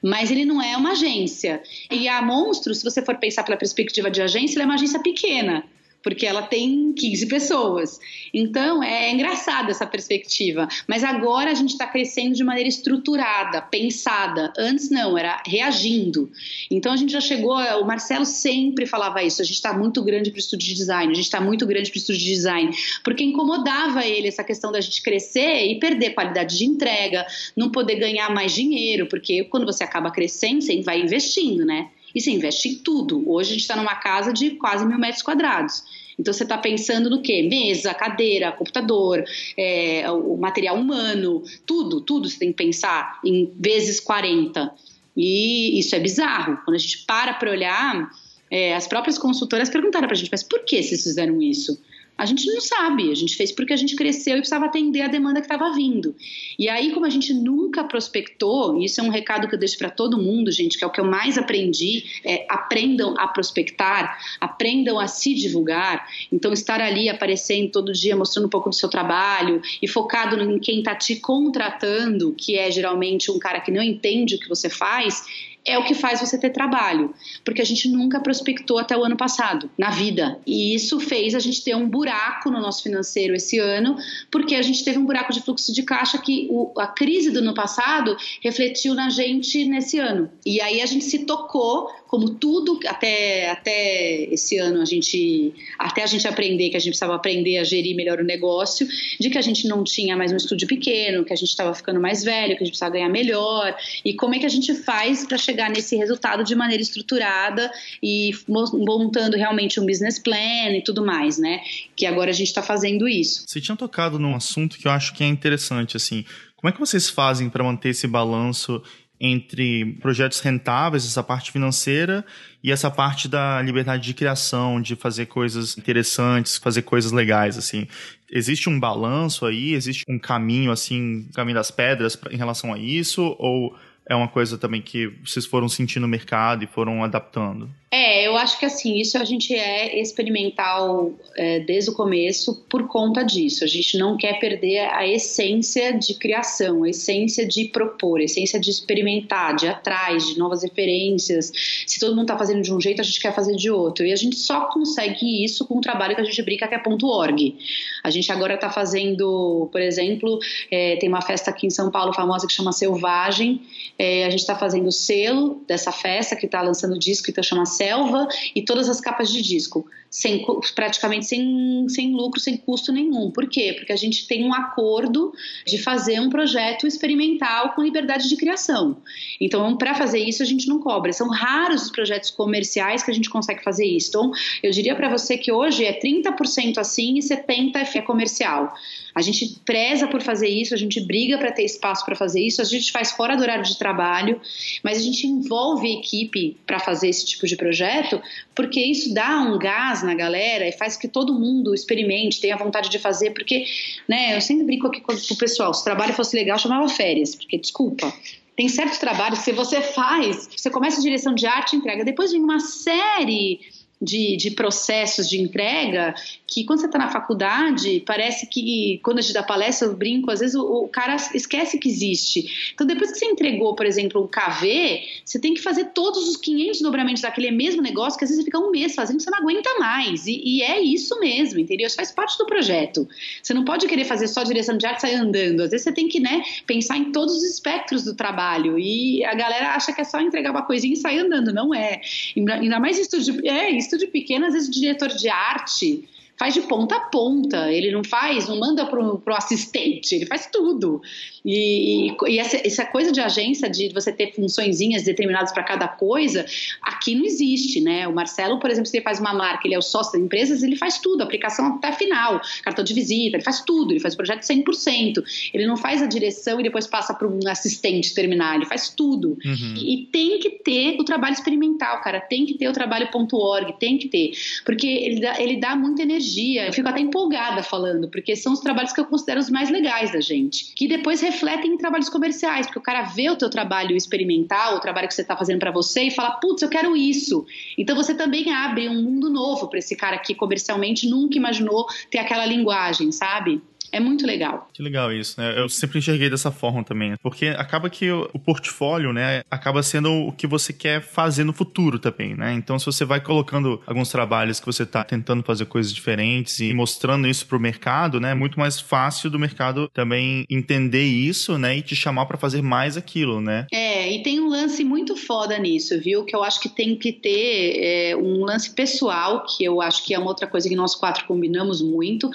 mas 0.02 0.30
ele 0.30 0.46
não 0.46 0.62
é 0.62 0.74
uma 0.78 0.92
agência. 0.92 1.62
E 1.90 2.08
a 2.08 2.22
Monstro, 2.22 2.74
se 2.74 2.82
você 2.82 3.04
for 3.04 3.16
pensar 3.16 3.42
pela 3.42 3.58
perspectiva 3.58 4.10
de 4.10 4.22
agência, 4.22 4.56
ela 4.56 4.62
é 4.62 4.66
uma 4.66 4.76
agência 4.76 4.98
pequena 4.98 5.62
porque 6.02 6.26
ela 6.26 6.42
tem 6.42 6.92
15 6.92 7.26
pessoas. 7.26 8.00
Então 8.32 8.82
é 8.82 9.10
engraçada 9.10 9.70
essa 9.70 9.86
perspectiva. 9.86 10.68
Mas 10.86 11.04
agora 11.04 11.50
a 11.50 11.54
gente 11.54 11.70
está 11.70 11.86
crescendo 11.86 12.34
de 12.34 12.44
maneira 12.44 12.68
estruturada, 12.68 13.60
pensada. 13.62 14.52
Antes 14.58 14.90
não, 14.90 15.16
era 15.16 15.42
reagindo. 15.46 16.30
Então 16.70 16.92
a 16.92 16.96
gente 16.96 17.12
já 17.12 17.20
chegou. 17.20 17.56
O 17.80 17.84
Marcelo 17.84 18.24
sempre 18.24 18.86
falava 18.86 19.22
isso: 19.22 19.42
a 19.42 19.44
gente 19.44 19.56
está 19.56 19.72
muito 19.72 20.02
grande 20.02 20.30
para 20.30 20.38
o 20.38 20.40
estúdio 20.40 20.68
de 20.68 20.74
design, 20.74 21.12
a 21.12 21.14
gente 21.14 21.24
está 21.24 21.40
muito 21.40 21.66
grande 21.66 21.90
para 21.90 21.98
o 21.98 22.00
estúdio 22.00 22.22
de 22.22 22.30
design, 22.30 22.70
porque 23.04 23.24
incomodava 23.24 24.04
ele 24.06 24.28
essa 24.28 24.44
questão 24.44 24.72
da 24.72 24.80
gente 24.80 25.02
crescer 25.02 25.66
e 25.66 25.78
perder 25.78 26.10
qualidade 26.10 26.56
de 26.56 26.64
entrega, 26.64 27.26
não 27.56 27.70
poder 27.70 27.96
ganhar 27.96 28.30
mais 28.30 28.52
dinheiro, 28.52 29.06
porque 29.06 29.44
quando 29.44 29.66
você 29.66 29.84
acaba 29.84 30.10
crescendo, 30.10 30.62
você 30.62 30.80
vai 30.82 31.00
investindo, 31.00 31.64
né? 31.64 31.90
E 32.14 32.20
você 32.20 32.30
investe 32.30 32.68
em 32.68 32.74
tudo. 32.76 33.28
Hoje 33.30 33.50
a 33.50 33.52
gente 33.52 33.62
está 33.62 33.76
numa 33.76 33.94
casa 33.94 34.32
de 34.32 34.50
quase 34.50 34.84
mil 34.86 34.98
metros 34.98 35.22
quadrados. 35.22 35.82
Então 36.18 36.34
você 36.34 36.42
está 36.42 36.58
pensando 36.58 37.08
no 37.08 37.22
quê? 37.22 37.42
Mesa, 37.48 37.94
cadeira, 37.94 38.52
computador, 38.52 39.24
é, 39.56 40.10
o 40.10 40.36
material 40.36 40.76
humano, 40.76 41.42
tudo, 41.64 42.00
tudo 42.02 42.28
você 42.28 42.38
tem 42.38 42.52
que 42.52 42.62
pensar 42.62 43.18
em 43.24 43.50
vezes 43.58 43.98
40. 44.00 44.72
E 45.16 45.78
isso 45.78 45.94
é 45.96 45.98
bizarro. 45.98 46.58
Quando 46.64 46.74
a 46.74 46.78
gente 46.78 47.04
para 47.06 47.34
para 47.34 47.50
olhar, 47.50 48.10
é, 48.50 48.74
as 48.74 48.86
próprias 48.86 49.16
consultoras 49.16 49.70
perguntaram 49.70 50.06
para 50.06 50.14
a 50.14 50.18
gente, 50.18 50.30
mas 50.30 50.42
por 50.42 50.64
que 50.64 50.82
vocês 50.82 51.02
fizeram 51.02 51.40
isso? 51.40 51.80
A 52.20 52.26
gente 52.26 52.46
não 52.46 52.60
sabe, 52.60 53.10
a 53.10 53.14
gente 53.14 53.34
fez 53.34 53.50
porque 53.50 53.72
a 53.72 53.76
gente 53.76 53.96
cresceu 53.96 54.34
e 54.34 54.40
precisava 54.40 54.66
atender 54.66 55.00
a 55.00 55.08
demanda 55.08 55.40
que 55.40 55.46
estava 55.46 55.72
vindo. 55.72 56.14
E 56.58 56.68
aí, 56.68 56.92
como 56.92 57.06
a 57.06 57.08
gente 57.08 57.32
nunca 57.32 57.82
prospectou, 57.82 58.78
e 58.78 58.84
isso 58.84 59.00
é 59.00 59.02
um 59.02 59.08
recado 59.08 59.48
que 59.48 59.54
eu 59.54 59.58
deixo 59.58 59.78
para 59.78 59.88
todo 59.88 60.18
mundo, 60.18 60.52
gente, 60.52 60.76
que 60.76 60.84
é 60.84 60.86
o 60.86 60.90
que 60.90 61.00
eu 61.00 61.04
mais 61.06 61.38
aprendi, 61.38 62.20
é 62.22 62.44
aprendam 62.46 63.14
a 63.16 63.26
prospectar, 63.26 64.18
aprendam 64.38 65.00
a 65.00 65.06
se 65.06 65.32
divulgar. 65.32 66.06
Então, 66.30 66.52
estar 66.52 66.82
ali 66.82 67.08
aparecendo 67.08 67.70
todo 67.70 67.90
dia, 67.90 68.14
mostrando 68.14 68.44
um 68.44 68.50
pouco 68.50 68.68
do 68.68 68.74
seu 68.74 68.90
trabalho 68.90 69.62
e 69.80 69.88
focado 69.88 70.38
em 70.42 70.58
quem 70.58 70.80
está 70.80 70.94
te 70.94 71.16
contratando, 71.16 72.34
que 72.36 72.58
é 72.58 72.70
geralmente 72.70 73.30
um 73.30 73.38
cara 73.38 73.60
que 73.60 73.70
não 73.70 73.82
entende 73.82 74.34
o 74.34 74.38
que 74.38 74.46
você 74.46 74.68
faz, 74.68 75.24
é 75.64 75.78
o 75.78 75.84
que 75.84 75.94
faz 75.94 76.20
você 76.20 76.38
ter 76.38 76.50
trabalho, 76.50 77.14
porque 77.44 77.60
a 77.60 77.64
gente 77.64 77.88
nunca 77.88 78.20
prospectou 78.20 78.78
até 78.78 78.96
o 78.96 79.04
ano 79.04 79.16
passado, 79.16 79.70
na 79.76 79.90
vida. 79.90 80.38
E 80.46 80.74
isso 80.74 80.98
fez 81.00 81.34
a 81.34 81.38
gente 81.38 81.62
ter 81.62 81.74
um 81.76 81.88
buraco 81.88 82.50
no 82.50 82.60
nosso 82.60 82.82
financeiro 82.82 83.34
esse 83.34 83.58
ano, 83.58 83.96
porque 84.30 84.54
a 84.54 84.62
gente 84.62 84.84
teve 84.84 84.98
um 84.98 85.04
buraco 85.04 85.32
de 85.32 85.40
fluxo 85.40 85.72
de 85.72 85.82
caixa 85.82 86.18
que 86.18 86.48
o, 86.50 86.72
a 86.78 86.86
crise 86.86 87.30
do 87.30 87.40
ano 87.40 87.54
passado 87.54 88.16
refletiu 88.42 88.94
na 88.94 89.10
gente 89.10 89.64
nesse 89.64 89.98
ano. 89.98 90.30
E 90.44 90.60
aí 90.60 90.80
a 90.80 90.86
gente 90.86 91.04
se 91.04 91.20
tocou 91.26 91.90
como 92.10 92.28
tudo 92.28 92.80
até, 92.88 93.48
até 93.50 94.24
esse 94.32 94.58
ano 94.58 94.82
a 94.82 94.84
gente 94.84 95.54
até 95.78 96.02
a 96.02 96.06
gente 96.06 96.26
aprender 96.26 96.68
que 96.68 96.76
a 96.76 96.80
gente 96.80 96.90
precisava 96.90 97.14
aprender 97.14 97.58
a 97.58 97.62
gerir 97.62 97.94
melhor 97.94 98.18
o 98.18 98.24
negócio, 98.24 98.84
de 99.20 99.30
que 99.30 99.38
a 99.38 99.40
gente 99.40 99.68
não 99.68 99.84
tinha 99.84 100.16
mais 100.16 100.32
um 100.32 100.36
estúdio 100.36 100.66
pequeno, 100.66 101.24
que 101.24 101.32
a 101.32 101.36
gente 101.36 101.50
estava 101.50 101.72
ficando 101.72 102.00
mais 102.00 102.24
velho, 102.24 102.56
que 102.56 102.64
a 102.64 102.66
gente 102.66 102.70
precisava 102.70 102.94
ganhar 102.94 103.08
melhor 103.08 103.76
e 104.04 104.12
como 104.14 104.34
é 104.34 104.40
que 104.40 104.44
a 104.44 104.48
gente 104.48 104.74
faz 104.74 105.24
para 105.24 105.38
chegar 105.38 105.70
nesse 105.70 105.94
resultado 105.94 106.42
de 106.42 106.52
maneira 106.56 106.82
estruturada 106.82 107.70
e 108.02 108.32
montando 108.48 109.36
realmente 109.36 109.78
um 109.78 109.86
business 109.86 110.18
plan 110.18 110.76
e 110.76 110.82
tudo 110.82 111.06
mais, 111.06 111.38
né? 111.38 111.60
Que 111.94 112.06
agora 112.06 112.30
a 112.30 112.34
gente 112.34 112.48
está 112.48 112.60
fazendo 112.60 113.08
isso. 113.08 113.44
Você 113.46 113.60
tinha 113.60 113.76
tocado 113.76 114.18
num 114.18 114.34
assunto 114.34 114.78
que 114.78 114.88
eu 114.88 114.90
acho 114.90 115.14
que 115.14 115.22
é 115.22 115.28
interessante 115.28 115.96
assim. 115.96 116.24
Como 116.56 116.68
é 116.68 116.72
que 116.72 116.80
vocês 116.80 117.08
fazem 117.08 117.48
para 117.48 117.64
manter 117.64 117.90
esse 117.90 118.06
balanço 118.06 118.82
entre 119.20 119.98
projetos 120.00 120.40
rentáveis, 120.40 121.04
essa 121.04 121.22
parte 121.22 121.52
financeira, 121.52 122.24
e 122.64 122.72
essa 122.72 122.90
parte 122.90 123.28
da 123.28 123.60
liberdade 123.60 124.02
de 124.02 124.14
criação, 124.14 124.80
de 124.80 124.96
fazer 124.96 125.26
coisas 125.26 125.76
interessantes, 125.76 126.56
fazer 126.56 126.82
coisas 126.82 127.12
legais, 127.12 127.58
assim. 127.58 127.86
Existe 128.30 128.70
um 128.70 128.80
balanço 128.80 129.44
aí? 129.44 129.74
Existe 129.74 130.04
um 130.08 130.18
caminho, 130.18 130.72
assim, 130.72 131.28
caminho 131.34 131.56
das 131.56 131.70
pedras 131.70 132.18
em 132.30 132.36
relação 132.36 132.72
a 132.72 132.78
isso? 132.78 133.36
Ou 133.38 133.76
é 134.06 134.16
uma 134.16 134.28
coisa 134.28 134.56
também 134.56 134.80
que 134.80 135.08
vocês 135.24 135.44
foram 135.44 135.68
sentindo 135.68 136.02
no 136.02 136.08
mercado 136.08 136.64
e 136.64 136.66
foram 136.66 137.04
adaptando? 137.04 137.70
É, 137.92 138.24
eu 138.24 138.36
acho 138.36 138.56
que 138.56 138.64
assim, 138.64 139.00
isso 139.00 139.18
a 139.18 139.24
gente 139.24 139.52
é 139.52 140.00
experimental 140.00 141.12
é, 141.36 141.58
desde 141.58 141.90
o 141.90 141.92
começo 141.92 142.64
por 142.68 142.86
conta 142.86 143.24
disso. 143.24 143.64
A 143.64 143.66
gente 143.66 143.98
não 143.98 144.16
quer 144.16 144.38
perder 144.38 144.88
a 144.92 145.04
essência 145.04 145.92
de 145.98 146.14
criação, 146.14 146.84
a 146.84 146.90
essência 146.90 147.44
de 147.44 147.64
propor, 147.64 148.20
a 148.20 148.22
essência 148.22 148.60
de 148.60 148.70
experimentar, 148.70 149.56
de 149.56 149.66
ir 149.66 149.70
atrás, 149.70 150.24
de 150.24 150.38
novas 150.38 150.62
referências. 150.62 151.50
Se 151.84 151.98
todo 151.98 152.10
mundo 152.10 152.26
está 152.26 152.38
fazendo 152.38 152.62
de 152.62 152.72
um 152.72 152.80
jeito, 152.80 153.00
a 153.00 153.04
gente 153.04 153.20
quer 153.20 153.34
fazer 153.34 153.56
de 153.56 153.72
outro. 153.72 154.06
E 154.06 154.12
a 154.12 154.16
gente 154.16 154.36
só 154.36 154.66
consegue 154.66 155.44
isso 155.44 155.66
com 155.66 155.78
um 155.78 155.80
trabalho 155.80 156.14
que 156.14 156.20
a 156.20 156.24
gente 156.24 156.40
brinca 156.42 156.68
que 156.68 156.74
é 156.76 156.82
.org. 157.02 157.58
A 158.04 158.10
gente 158.10 158.30
agora 158.30 158.54
está 158.54 158.70
fazendo, 158.70 159.68
por 159.72 159.80
exemplo, 159.80 160.38
é, 160.70 160.94
tem 160.94 161.08
uma 161.08 161.22
festa 161.22 161.50
aqui 161.50 161.66
em 161.66 161.70
São 161.70 161.90
Paulo 161.90 162.12
famosa 162.12 162.46
que 162.46 162.52
chama 162.52 162.70
Selvagem. 162.70 163.62
É, 163.98 164.26
a 164.26 164.30
gente 164.30 164.40
está 164.40 164.54
fazendo 164.54 164.86
o 164.86 164.92
selo 164.92 165.60
dessa 165.66 165.90
festa 165.90 166.36
que 166.36 166.46
está 166.46 166.62
lançando 166.62 166.96
disco, 166.96 167.28
então 167.28 167.42
chama 167.42 167.66
selva 167.80 168.28
e 168.54 168.62
todas 168.62 168.90
as 168.90 169.00
capas 169.00 169.32
de 169.32 169.40
disco, 169.40 169.86
sem, 170.10 170.44
praticamente 170.74 171.24
sem, 171.24 171.86
sem 171.88 172.12
lucro, 172.12 172.38
sem 172.38 172.58
custo 172.58 172.92
nenhum. 172.92 173.30
Por 173.30 173.48
quê? 173.48 173.72
Porque 173.76 173.92
a 173.92 173.96
gente 173.96 174.26
tem 174.26 174.44
um 174.44 174.52
acordo 174.52 175.32
de 175.66 175.78
fazer 175.78 176.20
um 176.20 176.28
projeto 176.28 176.86
experimental 176.86 177.72
com 177.72 177.82
liberdade 177.82 178.28
de 178.28 178.36
criação. 178.36 178.98
Então, 179.40 179.76
para 179.78 179.94
fazer 179.94 180.18
isso, 180.18 180.42
a 180.42 180.46
gente 180.46 180.68
não 180.68 180.78
cobra. 180.78 181.10
São 181.12 181.30
raros 181.30 181.84
os 181.84 181.90
projetos 181.90 182.30
comerciais 182.30 183.02
que 183.02 183.10
a 183.10 183.14
gente 183.14 183.30
consegue 183.30 183.64
fazer 183.64 183.86
isso. 183.86 184.08
Então, 184.10 184.30
eu 184.62 184.70
diria 184.70 184.94
para 184.94 185.08
você 185.08 185.38
que 185.38 185.50
hoje 185.50 185.84
é 185.84 185.98
30% 185.98 186.76
assim 186.76 187.16
e 187.16 187.20
70% 187.20 187.96
é 187.96 188.02
comercial. 188.02 188.74
A 189.14 189.22
gente 189.22 189.60
preza 189.64 190.06
por 190.06 190.22
fazer 190.22 190.48
isso, 190.48 190.74
a 190.74 190.76
gente 190.76 191.00
briga 191.00 191.38
para 191.38 191.52
ter 191.52 191.64
espaço 191.64 192.04
para 192.04 192.14
fazer 192.14 192.40
isso, 192.40 192.60
a 192.60 192.64
gente 192.64 192.92
faz 192.92 193.10
fora 193.12 193.36
do 193.36 193.42
horário 193.42 193.64
de 193.64 193.76
trabalho, 193.78 194.40
mas 194.82 194.98
a 194.98 195.00
gente 195.00 195.26
envolve 195.26 195.88
a 195.88 195.98
equipe 195.98 196.56
para 196.66 196.78
fazer 196.78 197.08
esse 197.08 197.26
tipo 197.26 197.46
de 197.46 197.56
projeto, 197.56 198.20
porque 198.54 198.80
isso 198.80 199.12
dá 199.12 199.40
um 199.40 199.58
gás 199.58 200.02
na 200.02 200.14
galera 200.14 200.66
e 200.66 200.72
faz 200.72 200.96
que 200.96 201.08
todo 201.08 201.34
mundo 201.34 201.74
experimente, 201.74 202.40
tenha 202.40 202.56
vontade 202.56 202.88
de 202.88 202.98
fazer, 202.98 203.30
porque, 203.30 203.64
né, 204.08 204.36
eu 204.36 204.40
sempre 204.40 204.64
brinco 204.64 204.86
aqui 204.86 205.00
com 205.00 205.12
o 205.12 205.36
pessoal, 205.36 205.74
se 205.74 205.80
o 205.80 205.84
trabalho 205.84 206.14
fosse 206.14 206.36
legal, 206.36 206.58
chamava 206.58 206.88
férias, 206.88 207.34
porque, 207.34 207.58
desculpa, 207.58 208.12
tem 208.56 208.68
certos 208.68 208.98
trabalhos 208.98 209.42
que 209.42 209.52
você 209.52 209.80
faz, 209.80 210.48
você 210.54 210.68
começa 210.68 210.98
a 210.98 211.02
direção 211.02 211.34
de 211.34 211.46
arte 211.46 211.76
entrega, 211.76 212.04
depois 212.04 212.30
vem 212.30 212.42
uma 212.42 212.60
série 212.60 213.60
de, 214.00 214.36
de 214.36 214.50
processos 214.52 215.28
de 215.28 215.40
entrega 215.40 216.14
que 216.46 216.64
quando 216.64 216.80
você 216.80 216.86
está 216.86 216.98
na 216.98 217.10
faculdade, 217.10 218.02
parece 218.04 218.46
que 218.46 218.98
quando 219.04 219.18
a 219.18 219.20
gente 219.20 219.34
dá 219.34 219.42
palestra, 219.42 219.86
eu 219.86 219.94
brinco, 219.94 220.30
às 220.30 220.40
vezes 220.40 220.56
o, 220.56 220.84
o, 220.84 220.88
cara 220.88 221.16
esquece 221.34 221.78
que 221.78 221.88
existe. 221.88 222.72
Então, 222.74 222.86
depois 222.86 223.12
que 223.12 223.18
você 223.18 223.26
entregou, 223.26 223.74
por 223.74 223.86
exemplo, 223.86 224.22
um 224.22 224.26
KV, 224.26 225.02
você 225.24 225.38
tem 225.38 225.54
que 225.54 225.60
fazer 225.60 225.90
todos 225.94 226.28
os 226.28 226.36
500 226.36 226.80
dobramentos 226.80 227.22
daquele 227.22 227.50
mesmo 227.50 227.82
negócio, 227.82 228.18
que 228.18 228.24
às 228.24 228.30
vezes 228.30 228.42
você 228.42 228.50
fica 228.50 228.58
um 228.58 228.70
mês 228.70 228.94
fazendo, 228.94 229.20
você 229.20 229.30
não 229.30 229.38
aguenta 229.38 229.70
mais. 229.78 230.26
E, 230.26 230.42
e 230.44 230.62
é 230.62 230.80
isso 230.80 231.20
mesmo, 231.20 231.60
entendeu? 231.60 231.86
Isso 231.86 231.96
faz 231.96 232.10
parte 232.10 232.36
do 232.38 232.46
projeto. 232.46 233.06
Você 233.42 233.54
não 233.54 233.64
pode 233.64 233.86
querer 233.86 234.04
fazer 234.04 234.26
só 234.26 234.42
direção 234.42 234.76
de 234.76 234.86
arte 234.86 234.98
e 234.98 235.00
sair 235.02 235.14
andando. 235.14 235.60
Às 235.60 235.70
vezes 235.70 235.84
você 235.84 235.92
tem 235.92 236.08
que 236.08 236.18
né, 236.18 236.42
pensar 236.66 236.96
em 236.96 237.12
todos 237.12 237.36
os 237.36 237.44
espectros 237.44 238.04
do 238.04 238.14
trabalho. 238.14 238.78
E 238.78 239.24
a 239.24 239.34
galera 239.34 239.74
acha 239.74 239.92
que 239.92 240.00
é 240.00 240.04
só 240.04 240.20
entregar 240.20 240.50
uma 240.50 240.62
coisinha 240.62 240.94
e 240.94 240.96
sair 240.96 241.20
andando. 241.20 241.52
Não 241.52 241.72
é. 241.72 242.00
Ainda 242.36 242.80
mais 242.80 242.98
estúdio, 242.98 243.40
é, 243.46 243.70
estúdio 243.90 244.10
pequeno, 244.10 244.46
às 244.46 244.54
vezes 244.54 244.70
diretor 244.70 245.08
de 245.08 245.28
arte 245.28 246.08
faz 246.40 246.54
de 246.54 246.62
ponta 246.62 246.96
a 246.96 247.00
ponta, 247.00 247.70
ele 247.70 247.92
não 247.92 248.02
faz, 248.02 248.48
não 248.48 248.58
manda 248.58 248.86
pro, 248.86 249.18
pro 249.18 249.34
assistente, 249.34 250.14
ele 250.14 250.24
faz 250.24 250.48
tudo. 250.50 251.02
E, 251.44 252.16
e 252.26 252.38
essa, 252.38 252.56
essa, 252.66 252.86
coisa 252.86 253.12
de 253.12 253.20
agência, 253.20 253.68
de 253.68 253.90
você 253.90 254.10
ter 254.10 254.32
funçõezinhas 254.32 255.02
determinadas 255.02 255.52
para 255.52 255.62
cada 255.62 255.86
coisa, 255.86 256.46
aqui 256.80 257.14
não 257.14 257.26
existe, 257.26 257.82
né? 257.82 258.08
O 258.08 258.14
Marcelo, 258.14 258.58
por 258.58 258.70
exemplo, 258.70 258.88
se 258.88 258.96
ele 258.96 259.04
faz 259.04 259.20
uma 259.20 259.34
marca, 259.34 259.66
ele 259.66 259.74
é 259.74 259.78
o 259.78 259.82
sócio 259.82 260.14
das 260.14 260.22
empresas, 260.22 260.62
ele 260.62 260.76
faz 260.76 260.98
tudo, 260.98 261.22
aplicação 261.22 261.74
até 261.74 261.92
final, 261.92 262.40
cartão 262.62 262.82
de 262.82 262.94
visita, 262.94 263.36
ele 263.36 263.44
faz 263.44 263.60
tudo, 263.60 263.92
ele 263.92 264.00
faz 264.00 264.14
o 264.14 264.16
projeto 264.16 264.40
100%. 264.40 265.22
Ele 265.52 265.66
não 265.66 265.76
faz 265.76 266.00
a 266.00 266.06
direção 266.06 266.58
e 266.58 266.62
depois 266.62 266.86
passa 266.86 267.12
para 267.12 267.28
um 267.28 267.38
assistente 267.48 268.14
terminar, 268.14 268.56
ele 268.56 268.64
faz 268.64 268.88
tudo. 268.88 269.36
Uhum. 269.44 269.74
E, 269.76 269.94
e 269.94 270.06
tem 270.06 270.38
que 270.38 270.48
ter 270.48 270.96
o 270.98 271.04
trabalho 271.04 271.34
experimental, 271.34 272.00
cara, 272.00 272.18
tem 272.18 272.46
que 272.46 272.54
ter 272.54 272.66
o 272.66 272.72
trabalho.org, 272.72 273.74
tem 273.78 273.98
que 273.98 274.08
ter, 274.08 274.32
porque 274.64 274.86
ele 274.86 275.20
dá, 275.20 275.38
ele 275.38 275.60
dá 275.60 275.76
muita 275.76 276.00
energia 276.00 276.29
energia. 276.30 276.66
Eu 276.66 276.72
fico 276.72 276.88
até 276.88 277.00
empolgada 277.00 277.62
falando, 277.62 278.08
porque 278.08 278.36
são 278.36 278.52
os 278.52 278.60
trabalhos 278.60 278.92
que 278.92 279.00
eu 279.00 279.04
considero 279.04 279.40
os 279.40 279.50
mais 279.50 279.70
legais 279.70 280.12
da 280.12 280.20
gente, 280.20 280.72
que 280.74 280.86
depois 280.86 281.20
refletem 281.20 281.72
em 281.72 281.76
trabalhos 281.76 282.08
comerciais, 282.08 282.66
porque 282.66 282.78
o 282.78 282.82
cara 282.82 283.02
vê 283.02 283.28
o 283.30 283.36
teu 283.36 283.50
trabalho 283.50 283.96
experimental, 283.96 284.76
o 284.76 284.80
trabalho 284.80 285.08
que 285.08 285.14
você 285.14 285.22
está 285.22 285.36
fazendo 285.36 285.58
para 285.58 285.70
você 285.70 286.04
e 286.04 286.10
fala, 286.10 286.32
putz, 286.32 286.62
eu 286.62 286.68
quero 286.68 286.96
isso. 286.96 287.44
Então 287.76 287.96
você 287.96 288.14
também 288.14 288.52
abre 288.52 288.88
um 288.88 289.02
mundo 289.02 289.30
novo 289.30 289.68
para 289.68 289.78
esse 289.78 289.96
cara 289.96 290.18
que 290.18 290.34
comercialmente 290.34 291.08
nunca 291.08 291.36
imaginou 291.36 291.86
ter 292.10 292.18
aquela 292.18 292.46
linguagem, 292.46 293.10
sabe? 293.12 293.60
É 293.92 294.00
muito 294.00 294.26
legal. 294.26 294.68
Que 294.72 294.82
legal 294.82 295.12
isso, 295.12 295.40
né? 295.40 295.58
Eu 295.58 295.68
sempre 295.68 295.98
enxerguei 295.98 296.30
dessa 296.30 296.50
forma 296.50 296.84
também. 296.84 297.14
Porque 297.22 297.46
acaba 297.46 297.90
que 297.90 298.10
o, 298.10 298.38
portfólio, 298.38 299.12
né, 299.12 299.42
acaba 299.50 299.82
sendo 299.82 300.10
o 300.10 300.32
que 300.32 300.46
você 300.46 300.72
quer 300.72 301.02
fazer 301.02 301.44
no 301.44 301.52
futuro 301.52 301.98
também, 301.98 302.34
né? 302.34 302.52
Então, 302.54 302.78
se 302.78 302.86
você 302.86 303.04
vai 303.04 303.20
colocando 303.20 303.80
alguns 303.86 304.10
trabalhos 304.10 304.60
que 304.60 304.66
você 304.66 304.82
está 304.82 305.04
tentando 305.04 305.42
fazer 305.42 305.66
coisas 305.66 305.92
diferentes 305.92 306.60
e 306.60 306.72
mostrando 306.72 307.26
isso 307.28 307.46
para 307.46 307.56
o 307.56 307.60
mercado, 307.60 308.20
né, 308.20 308.32
é 308.32 308.34
muito 308.34 308.58
mais 308.58 308.80
fácil 308.80 309.30
do 309.30 309.38
mercado 309.38 309.88
também 309.92 310.44
entender 310.48 311.04
isso, 311.04 311.58
né, 311.58 311.76
e 311.76 311.82
te 311.82 311.94
chamar 311.94 312.26
para 312.26 312.38
fazer 312.38 312.62
mais 312.62 312.96
aquilo, 312.96 313.40
né? 313.40 313.66
É, 313.72 314.12
e 314.12 314.22
tem 314.22 314.40
um 314.40 314.48
lance 314.48 314.84
muito 314.84 315.16
foda 315.16 315.58
nisso, 315.58 315.98
viu? 316.00 316.24
Que 316.24 316.34
eu 316.34 316.42
acho 316.42 316.60
que 316.60 316.68
tem 316.68 316.96
que 316.96 317.12
ter 317.12 317.78
é, 317.78 318.16
um 318.16 318.44
lance 318.44 318.70
pessoal, 318.70 319.44
que 319.44 319.64
eu 319.64 319.80
acho 319.80 320.04
que 320.04 320.14
é 320.14 320.18
uma 320.18 320.28
outra 320.28 320.46
coisa 320.46 320.68
que 320.68 320.76
nós 320.76 320.94
quatro 320.94 321.24
combinamos 321.26 321.82
muito 321.82 322.30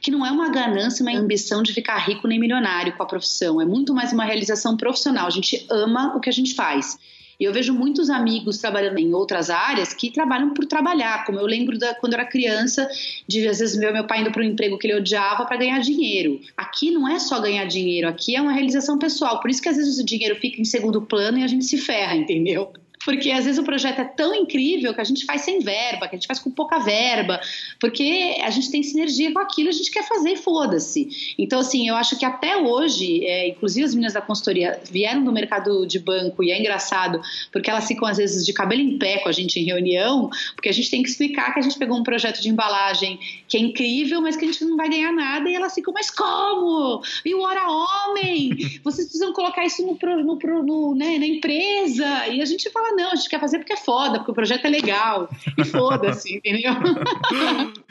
que 0.00 0.10
não 0.10 0.24
é 0.24 0.30
uma 0.30 0.50
ganância, 0.50 1.02
uma 1.02 1.16
ambição 1.16 1.62
de 1.62 1.72
ficar 1.72 1.96
rico 1.98 2.26
nem 2.26 2.38
milionário 2.38 2.96
com 2.96 3.02
a 3.02 3.06
profissão, 3.06 3.60
é 3.60 3.64
muito 3.64 3.94
mais 3.94 4.12
uma 4.12 4.24
realização 4.24 4.76
profissional. 4.76 5.26
A 5.26 5.30
gente 5.30 5.66
ama 5.70 6.16
o 6.16 6.20
que 6.20 6.28
a 6.28 6.32
gente 6.32 6.54
faz. 6.54 6.98
E 7.40 7.44
eu 7.44 7.52
vejo 7.52 7.72
muitos 7.72 8.10
amigos 8.10 8.58
trabalhando 8.58 8.98
em 8.98 9.14
outras 9.14 9.48
áreas 9.48 9.94
que 9.94 10.10
trabalham 10.10 10.50
por 10.50 10.66
trabalhar, 10.66 11.24
como 11.24 11.38
eu 11.38 11.46
lembro 11.46 11.78
da, 11.78 11.94
quando 11.94 12.14
eu 12.14 12.18
era 12.18 12.28
criança, 12.28 12.88
de 13.28 13.46
às 13.46 13.60
vezes 13.60 13.78
meu, 13.78 13.92
meu 13.92 14.04
pai 14.08 14.22
indo 14.22 14.32
para 14.32 14.42
um 14.42 14.46
emprego 14.46 14.76
que 14.76 14.88
ele 14.88 14.96
odiava 14.96 15.44
para 15.44 15.56
ganhar 15.56 15.78
dinheiro. 15.78 16.40
Aqui 16.56 16.90
não 16.90 17.08
é 17.08 17.20
só 17.20 17.40
ganhar 17.40 17.64
dinheiro, 17.66 18.08
aqui 18.08 18.34
é 18.34 18.42
uma 18.42 18.52
realização 18.52 18.98
pessoal. 18.98 19.40
Por 19.40 19.50
isso 19.50 19.62
que 19.62 19.68
às 19.68 19.76
vezes 19.76 19.98
o 19.98 20.04
dinheiro 20.04 20.34
fica 20.34 20.60
em 20.60 20.64
segundo 20.64 21.02
plano 21.02 21.38
e 21.38 21.44
a 21.44 21.46
gente 21.46 21.64
se 21.64 21.78
ferra, 21.78 22.16
entendeu? 22.16 22.72
Porque 23.08 23.30
às 23.30 23.46
vezes 23.46 23.58
o 23.58 23.62
projeto 23.62 24.00
é 24.00 24.04
tão 24.04 24.34
incrível 24.34 24.92
que 24.92 25.00
a 25.00 25.04
gente 25.04 25.24
faz 25.24 25.40
sem 25.40 25.60
verba, 25.60 26.06
que 26.06 26.14
a 26.14 26.18
gente 26.18 26.26
faz 26.26 26.38
com 26.38 26.50
pouca 26.50 26.78
verba, 26.78 27.40
porque 27.80 28.36
a 28.42 28.50
gente 28.50 28.70
tem 28.70 28.82
sinergia 28.82 29.32
com 29.32 29.38
aquilo, 29.38 29.70
a 29.70 29.72
gente 29.72 29.90
quer 29.90 30.06
fazer 30.06 30.32
e 30.32 30.36
foda-se. 30.36 31.34
Então, 31.38 31.58
assim, 31.58 31.88
eu 31.88 31.96
acho 31.96 32.18
que 32.18 32.26
até 32.26 32.58
hoje, 32.58 33.24
é, 33.24 33.48
inclusive 33.48 33.86
as 33.86 33.94
meninas 33.94 34.12
da 34.12 34.20
consultoria 34.20 34.78
vieram 34.92 35.24
do 35.24 35.32
mercado 35.32 35.86
de 35.86 35.98
banco 35.98 36.44
e 36.44 36.50
é 36.50 36.60
engraçado, 36.60 37.18
porque 37.50 37.70
elas 37.70 37.88
ficam 37.88 38.06
às 38.06 38.18
vezes 38.18 38.44
de 38.44 38.52
cabelo 38.52 38.82
em 38.82 38.98
pé 38.98 39.16
com 39.20 39.30
a 39.30 39.32
gente 39.32 39.58
em 39.58 39.64
reunião, 39.64 40.28
porque 40.54 40.68
a 40.68 40.72
gente 40.72 40.90
tem 40.90 41.02
que 41.02 41.08
explicar 41.08 41.54
que 41.54 41.60
a 41.60 41.62
gente 41.62 41.78
pegou 41.78 41.96
um 41.96 42.02
projeto 42.02 42.42
de 42.42 42.50
embalagem 42.50 43.18
que 43.48 43.56
é 43.56 43.60
incrível, 43.60 44.20
mas 44.20 44.36
que 44.36 44.44
a 44.44 44.48
gente 44.48 44.62
não 44.66 44.76
vai 44.76 44.90
ganhar 44.90 45.12
nada, 45.12 45.48
e 45.48 45.54
elas 45.54 45.72
ficam, 45.72 45.94
mas 45.94 46.10
como? 46.10 47.02
E 47.24 47.34
o 47.34 47.40
hora 47.40 47.70
homem? 47.70 48.50
Vocês 48.84 49.06
precisam 49.06 49.32
colocar 49.32 49.64
isso 49.64 49.82
no, 49.82 49.96
no, 50.22 50.62
no, 50.62 50.94
né, 50.94 51.18
na 51.18 51.26
empresa. 51.26 52.26
E 52.26 52.42
a 52.42 52.44
gente 52.44 52.68
fala, 52.68 52.97
não, 52.98 53.12
a 53.12 53.14
gente 53.14 53.28
quer 53.28 53.40
fazer 53.40 53.58
porque 53.58 53.72
é 53.72 53.76
foda, 53.76 54.18
porque 54.18 54.32
o 54.32 54.34
projeto 54.34 54.66
é 54.66 54.68
legal. 54.68 55.30
E 55.56 55.64
foda-se, 55.64 56.34
entendeu? 56.36 56.72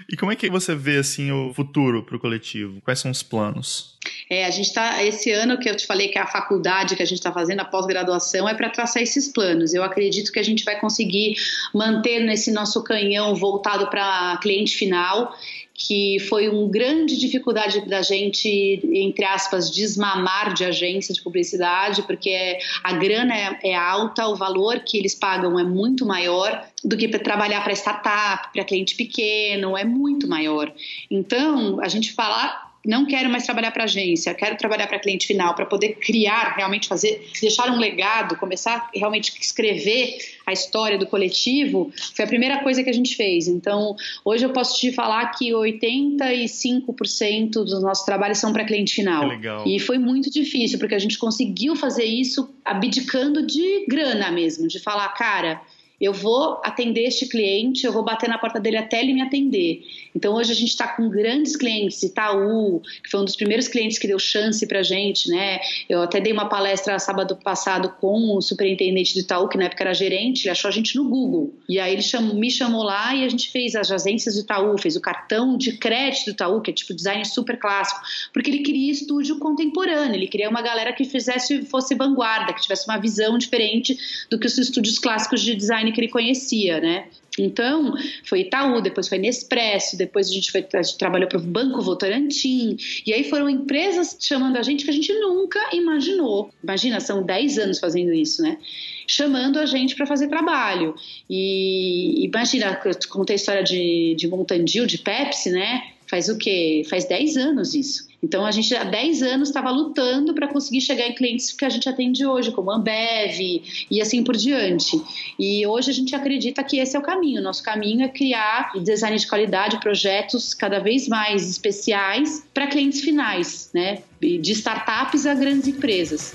E 0.10 0.18
como 0.18 0.32
é 0.32 0.36
que 0.36 0.50
você 0.50 0.76
vê 0.76 0.98
assim 0.98 1.32
o 1.32 1.54
futuro 1.54 2.04
para 2.04 2.16
o 2.16 2.20
coletivo? 2.20 2.82
Quais 2.82 3.00
são 3.00 3.10
os 3.10 3.24
planos? 3.24 3.98
É, 4.30 4.46
a 4.46 4.52
gente 4.52 4.68
está 4.68 5.04
esse 5.04 5.32
ano 5.32 5.58
que 5.58 5.70
eu 5.70 5.76
te 5.76 5.86
falei 5.86 6.10
que 6.10 6.18
é 6.18 6.22
a 6.22 6.28
faculdade 6.28 6.96
que 6.96 7.04
a 7.04 7.06
gente 7.06 7.18
está 7.18 7.32
fazendo 7.32 7.60
a 7.60 7.66
pós-graduação 7.66 8.48
é 8.48 8.54
para 8.54 8.70
traçar 8.70 9.02
esses 9.02 9.28
planos. 9.28 9.74
Eu 9.74 9.84
acredito 9.84 10.32
que 10.32 10.40
a 10.40 10.44
gente 10.44 10.64
vai 10.64 10.80
conseguir 10.80 11.36
manter 11.74 12.20
nesse 12.20 12.52
nosso 12.52 12.84
canhão 12.84 13.36
voltado 13.36 13.88
para 13.88 14.38
cliente 14.42 14.76
final 14.76 15.34
que 15.78 16.18
foi 16.28 16.50
uma 16.50 16.68
grande 16.68 17.16
dificuldade 17.16 17.88
da 17.88 18.02
gente, 18.02 18.82
entre 18.84 19.24
aspas, 19.24 19.70
desmamar 19.70 20.56
de 20.56 20.66
agência 20.66 21.14
de 21.14 21.22
publicidade, 21.22 22.02
porque 22.02 22.58
a 22.84 22.94
grana 22.94 23.38
é, 23.38 23.60
é 23.64 23.76
alta, 23.76 24.28
o 24.28 24.36
valor 24.36 24.80
que 24.80 24.98
eles 24.98 25.14
pagam 25.14 25.60
é 25.60 25.64
muito 25.64 26.04
maior 26.04 26.68
do 26.84 26.98
que 26.98 27.08
para 27.08 27.20
trabalhar 27.20 27.64
para 27.64 27.74
startup, 27.74 28.52
para 28.52 28.64
cliente 28.64 28.96
pequeno, 28.96 29.78
é 29.78 29.86
muito 29.86 30.28
maior. 30.28 30.74
Então, 31.12 31.80
a 31.80 31.88
gente 31.88 32.12
fala 32.14 32.67
não 32.88 33.06
quero 33.06 33.30
mais 33.30 33.46
trabalhar 33.46 33.72
para 33.72 33.84
agência, 33.84 34.34
quero 34.34 34.58
trabalhar 34.58 34.88
para 34.88 34.98
cliente 34.98 35.28
final, 35.28 35.54
para 35.54 35.66
poder 35.66 35.96
criar, 35.96 36.56
realmente 36.56 36.88
fazer, 36.88 37.28
deixar 37.42 37.70
um 37.70 37.78
legado, 37.78 38.38
começar 38.38 38.90
realmente 38.96 39.34
a 39.36 39.40
escrever 39.42 40.18
a 40.46 40.54
história 40.54 40.98
do 40.98 41.06
coletivo, 41.06 41.92
foi 42.16 42.24
a 42.24 42.28
primeira 42.28 42.64
coisa 42.64 42.82
que 42.82 42.90
a 42.90 42.94
gente 42.94 43.18
fez. 43.18 43.50
Então, 43.50 43.98
hoje 44.24 44.46
eu 44.46 44.52
posso 44.52 44.80
te 44.80 44.94
falar 44.94 45.26
que 45.32 45.52
85% 45.52 47.52
dos 47.52 47.82
nossos 47.82 48.06
trabalhos 48.06 48.38
são 48.38 48.54
para 48.54 48.64
cliente 48.64 48.96
final. 48.96 49.28
E 49.68 49.80
foi 49.80 49.98
muito 49.98 50.32
difícil, 50.32 50.80
porque 50.80 50.96
a 50.96 51.00
gente 51.00 51.18
conseguiu 51.18 51.76
fazer 51.76 52.06
isso 52.06 52.50
abdicando 52.64 53.46
de 53.46 53.86
grana 53.88 54.32
mesmo, 54.32 54.66
de 54.68 54.80
falar, 54.80 55.10
cara, 55.10 55.62
eu 56.00 56.14
vou 56.14 56.62
atender 56.64 57.06
este 57.06 57.28
cliente, 57.28 57.86
eu 57.86 57.92
vou 57.92 58.04
bater 58.04 58.30
na 58.30 58.38
porta 58.38 58.60
dele 58.60 58.78
até 58.78 59.02
ele 59.02 59.14
me 59.14 59.22
atender. 59.22 59.82
Então 60.16 60.36
hoje 60.36 60.52
a 60.52 60.56
gente 60.56 60.70
está 60.70 60.88
com 60.88 61.10
grandes 61.10 61.56
clientes, 61.56 62.02
Itaú, 62.04 62.82
que 63.04 63.10
foi 63.10 63.20
um 63.20 63.26
dos 63.26 63.36
primeiros 63.36 63.68
clientes 63.68 63.98
que 63.98 64.08
deu 64.08 64.20
chance 64.20 64.66
para 64.68 64.84
gente, 64.84 65.30
né? 65.30 65.60
Eu 65.90 66.02
até 66.02 66.20
dei 66.20 66.32
uma 66.32 66.46
palestra 66.46 67.00
sábado 67.00 67.36
passado 67.36 67.96
com 68.00 68.36
o 68.36 68.42
superintendente 68.42 69.14
do 69.16 69.22
Itaú, 69.22 69.48
que 69.48 69.58
na 69.58 69.66
época 69.66 69.84
era 69.84 69.94
gerente, 69.94 70.44
ele 70.44 70.52
achou 70.52 70.70
a 70.70 70.72
gente 70.72 70.96
no 70.96 71.10
Google. 71.10 71.54
E 71.68 71.80
aí 71.80 71.94
ele 71.94 72.04
me 72.36 72.52
chamou 72.52 72.84
lá 72.84 73.16
e 73.16 73.24
a 73.24 73.30
gente 73.30 73.50
fez 73.52 73.76
as 73.76 73.92
agências 73.92 74.36
do 74.36 74.42
Itaú, 74.42 74.78
fez 74.78 74.96
o 74.96 75.02
cartão 75.02 75.58
de 75.58 75.78
crédito 75.78 76.26
do 76.26 76.32
Itaú, 76.32 76.62
que 76.62 76.72
é 76.72 76.74
tipo 76.74 76.94
design 76.94 77.26
super 77.26 77.58
clássico, 77.58 78.02
porque 78.32 78.52
ele 78.52 78.60
queria 78.60 78.92
estúdio 78.92 79.40
contemporâneo, 79.40 80.16
ele 80.16 80.28
queria 80.28 80.50
uma 80.50 80.62
galera 80.62 80.94
que 80.94 81.06
fizesse, 81.06 81.64
fosse 81.64 81.96
vanguarda, 81.96 82.54
que 82.54 82.62
tivesse 82.62 82.88
uma 82.88 82.98
visão 82.98 83.38
diferente 83.38 83.98
do 84.30 84.38
que 84.40 84.46
os 84.46 84.58
estúdios 84.58 85.00
clássicos 85.00 85.42
de 85.42 85.56
design 85.56 85.87
que 85.92 86.00
ele 86.00 86.10
conhecia, 86.10 86.80
né? 86.80 87.08
Então, 87.38 87.94
foi 88.24 88.42
Itaú, 88.42 88.82
depois 88.82 89.08
foi 89.08 89.20
Nespresso, 89.20 89.96
depois 89.96 90.30
a 90.30 90.34
gente, 90.34 90.52
foi, 90.52 90.66
a 90.74 90.82
gente 90.82 90.98
trabalhou 90.98 91.30
para 91.30 91.38
o 91.38 91.42
Banco 91.42 91.82
Votorantim, 91.82 92.76
e 93.06 93.14
aí 93.14 93.24
foram 93.24 93.48
empresas 93.50 94.18
chamando 94.20 94.58
a 94.58 94.64
gente 94.64 94.84
que 94.84 94.90
a 94.90 94.94
gente 94.94 95.14
nunca 95.14 95.60
imaginou. 95.74 96.50
Imagina, 96.64 97.00
são 97.00 97.24
10 97.24 97.60
anos 97.60 97.80
fazendo 97.80 98.12
isso, 98.12 98.42
né? 98.42 98.58
Chamando 99.06 99.60
a 99.60 99.66
gente 99.66 99.96
para 99.96 100.08
fazer 100.08 100.28
trabalho. 100.28 100.96
E 101.30 102.26
imagina, 102.26 102.80
eu 102.84 102.92
contei 103.10 103.36
a 103.36 103.38
história 103.38 103.64
de, 103.64 104.16
de 104.18 104.28
Montandil, 104.28 104.88
de 104.88 104.98
Pepsi, 104.98 105.52
né? 105.52 105.92
Faz 106.08 106.30
o 106.30 106.38
quê? 106.38 106.84
Faz 106.90 107.06
10 107.06 107.38
anos 107.38 107.76
isso. 107.76 108.07
Então 108.22 108.46
a 108.46 108.52
gente 108.52 108.76
há 108.76 108.84
10 108.84 109.22
anos 109.22 109.50
estava 109.50 109.70
lutando 109.70 110.34
para 110.34 110.48
conseguir 110.48 110.82
chegar 110.82 111.08
em 111.08 111.14
clientes 111.14 111.52
que 111.52 111.64
a 111.64 111.70
gente 111.70 111.88
atende 111.88 112.26
hoje, 112.26 112.52
como 112.52 112.72
Ambev 112.72 113.64
e 113.90 114.02
assim 114.02 114.24
por 114.24 114.36
diante. 114.36 115.00
E 115.38 115.66
hoje 115.68 115.92
a 115.92 115.94
gente 115.94 116.16
acredita 116.16 116.64
que 116.64 116.80
esse 116.80 116.96
é 116.96 117.00
o 117.00 117.04
caminho. 117.04 117.42
Nosso 117.42 117.64
caminho 117.64 118.04
é 118.04 118.08
criar 118.08 118.72
design 118.82 119.18
de 119.18 119.28
qualidade, 119.28 119.80
projetos 119.80 120.54
cada 120.54 120.80
vez 120.80 121.08
mais 121.08 121.50
especiais 121.50 122.48
para 122.54 122.68
clientes 122.68 123.02
finais, 123.02 123.70
né? 123.74 124.02
De 124.20 124.52
startups 124.52 125.26
a 125.26 125.34
grandes 125.36 125.68
empresas. 125.68 126.34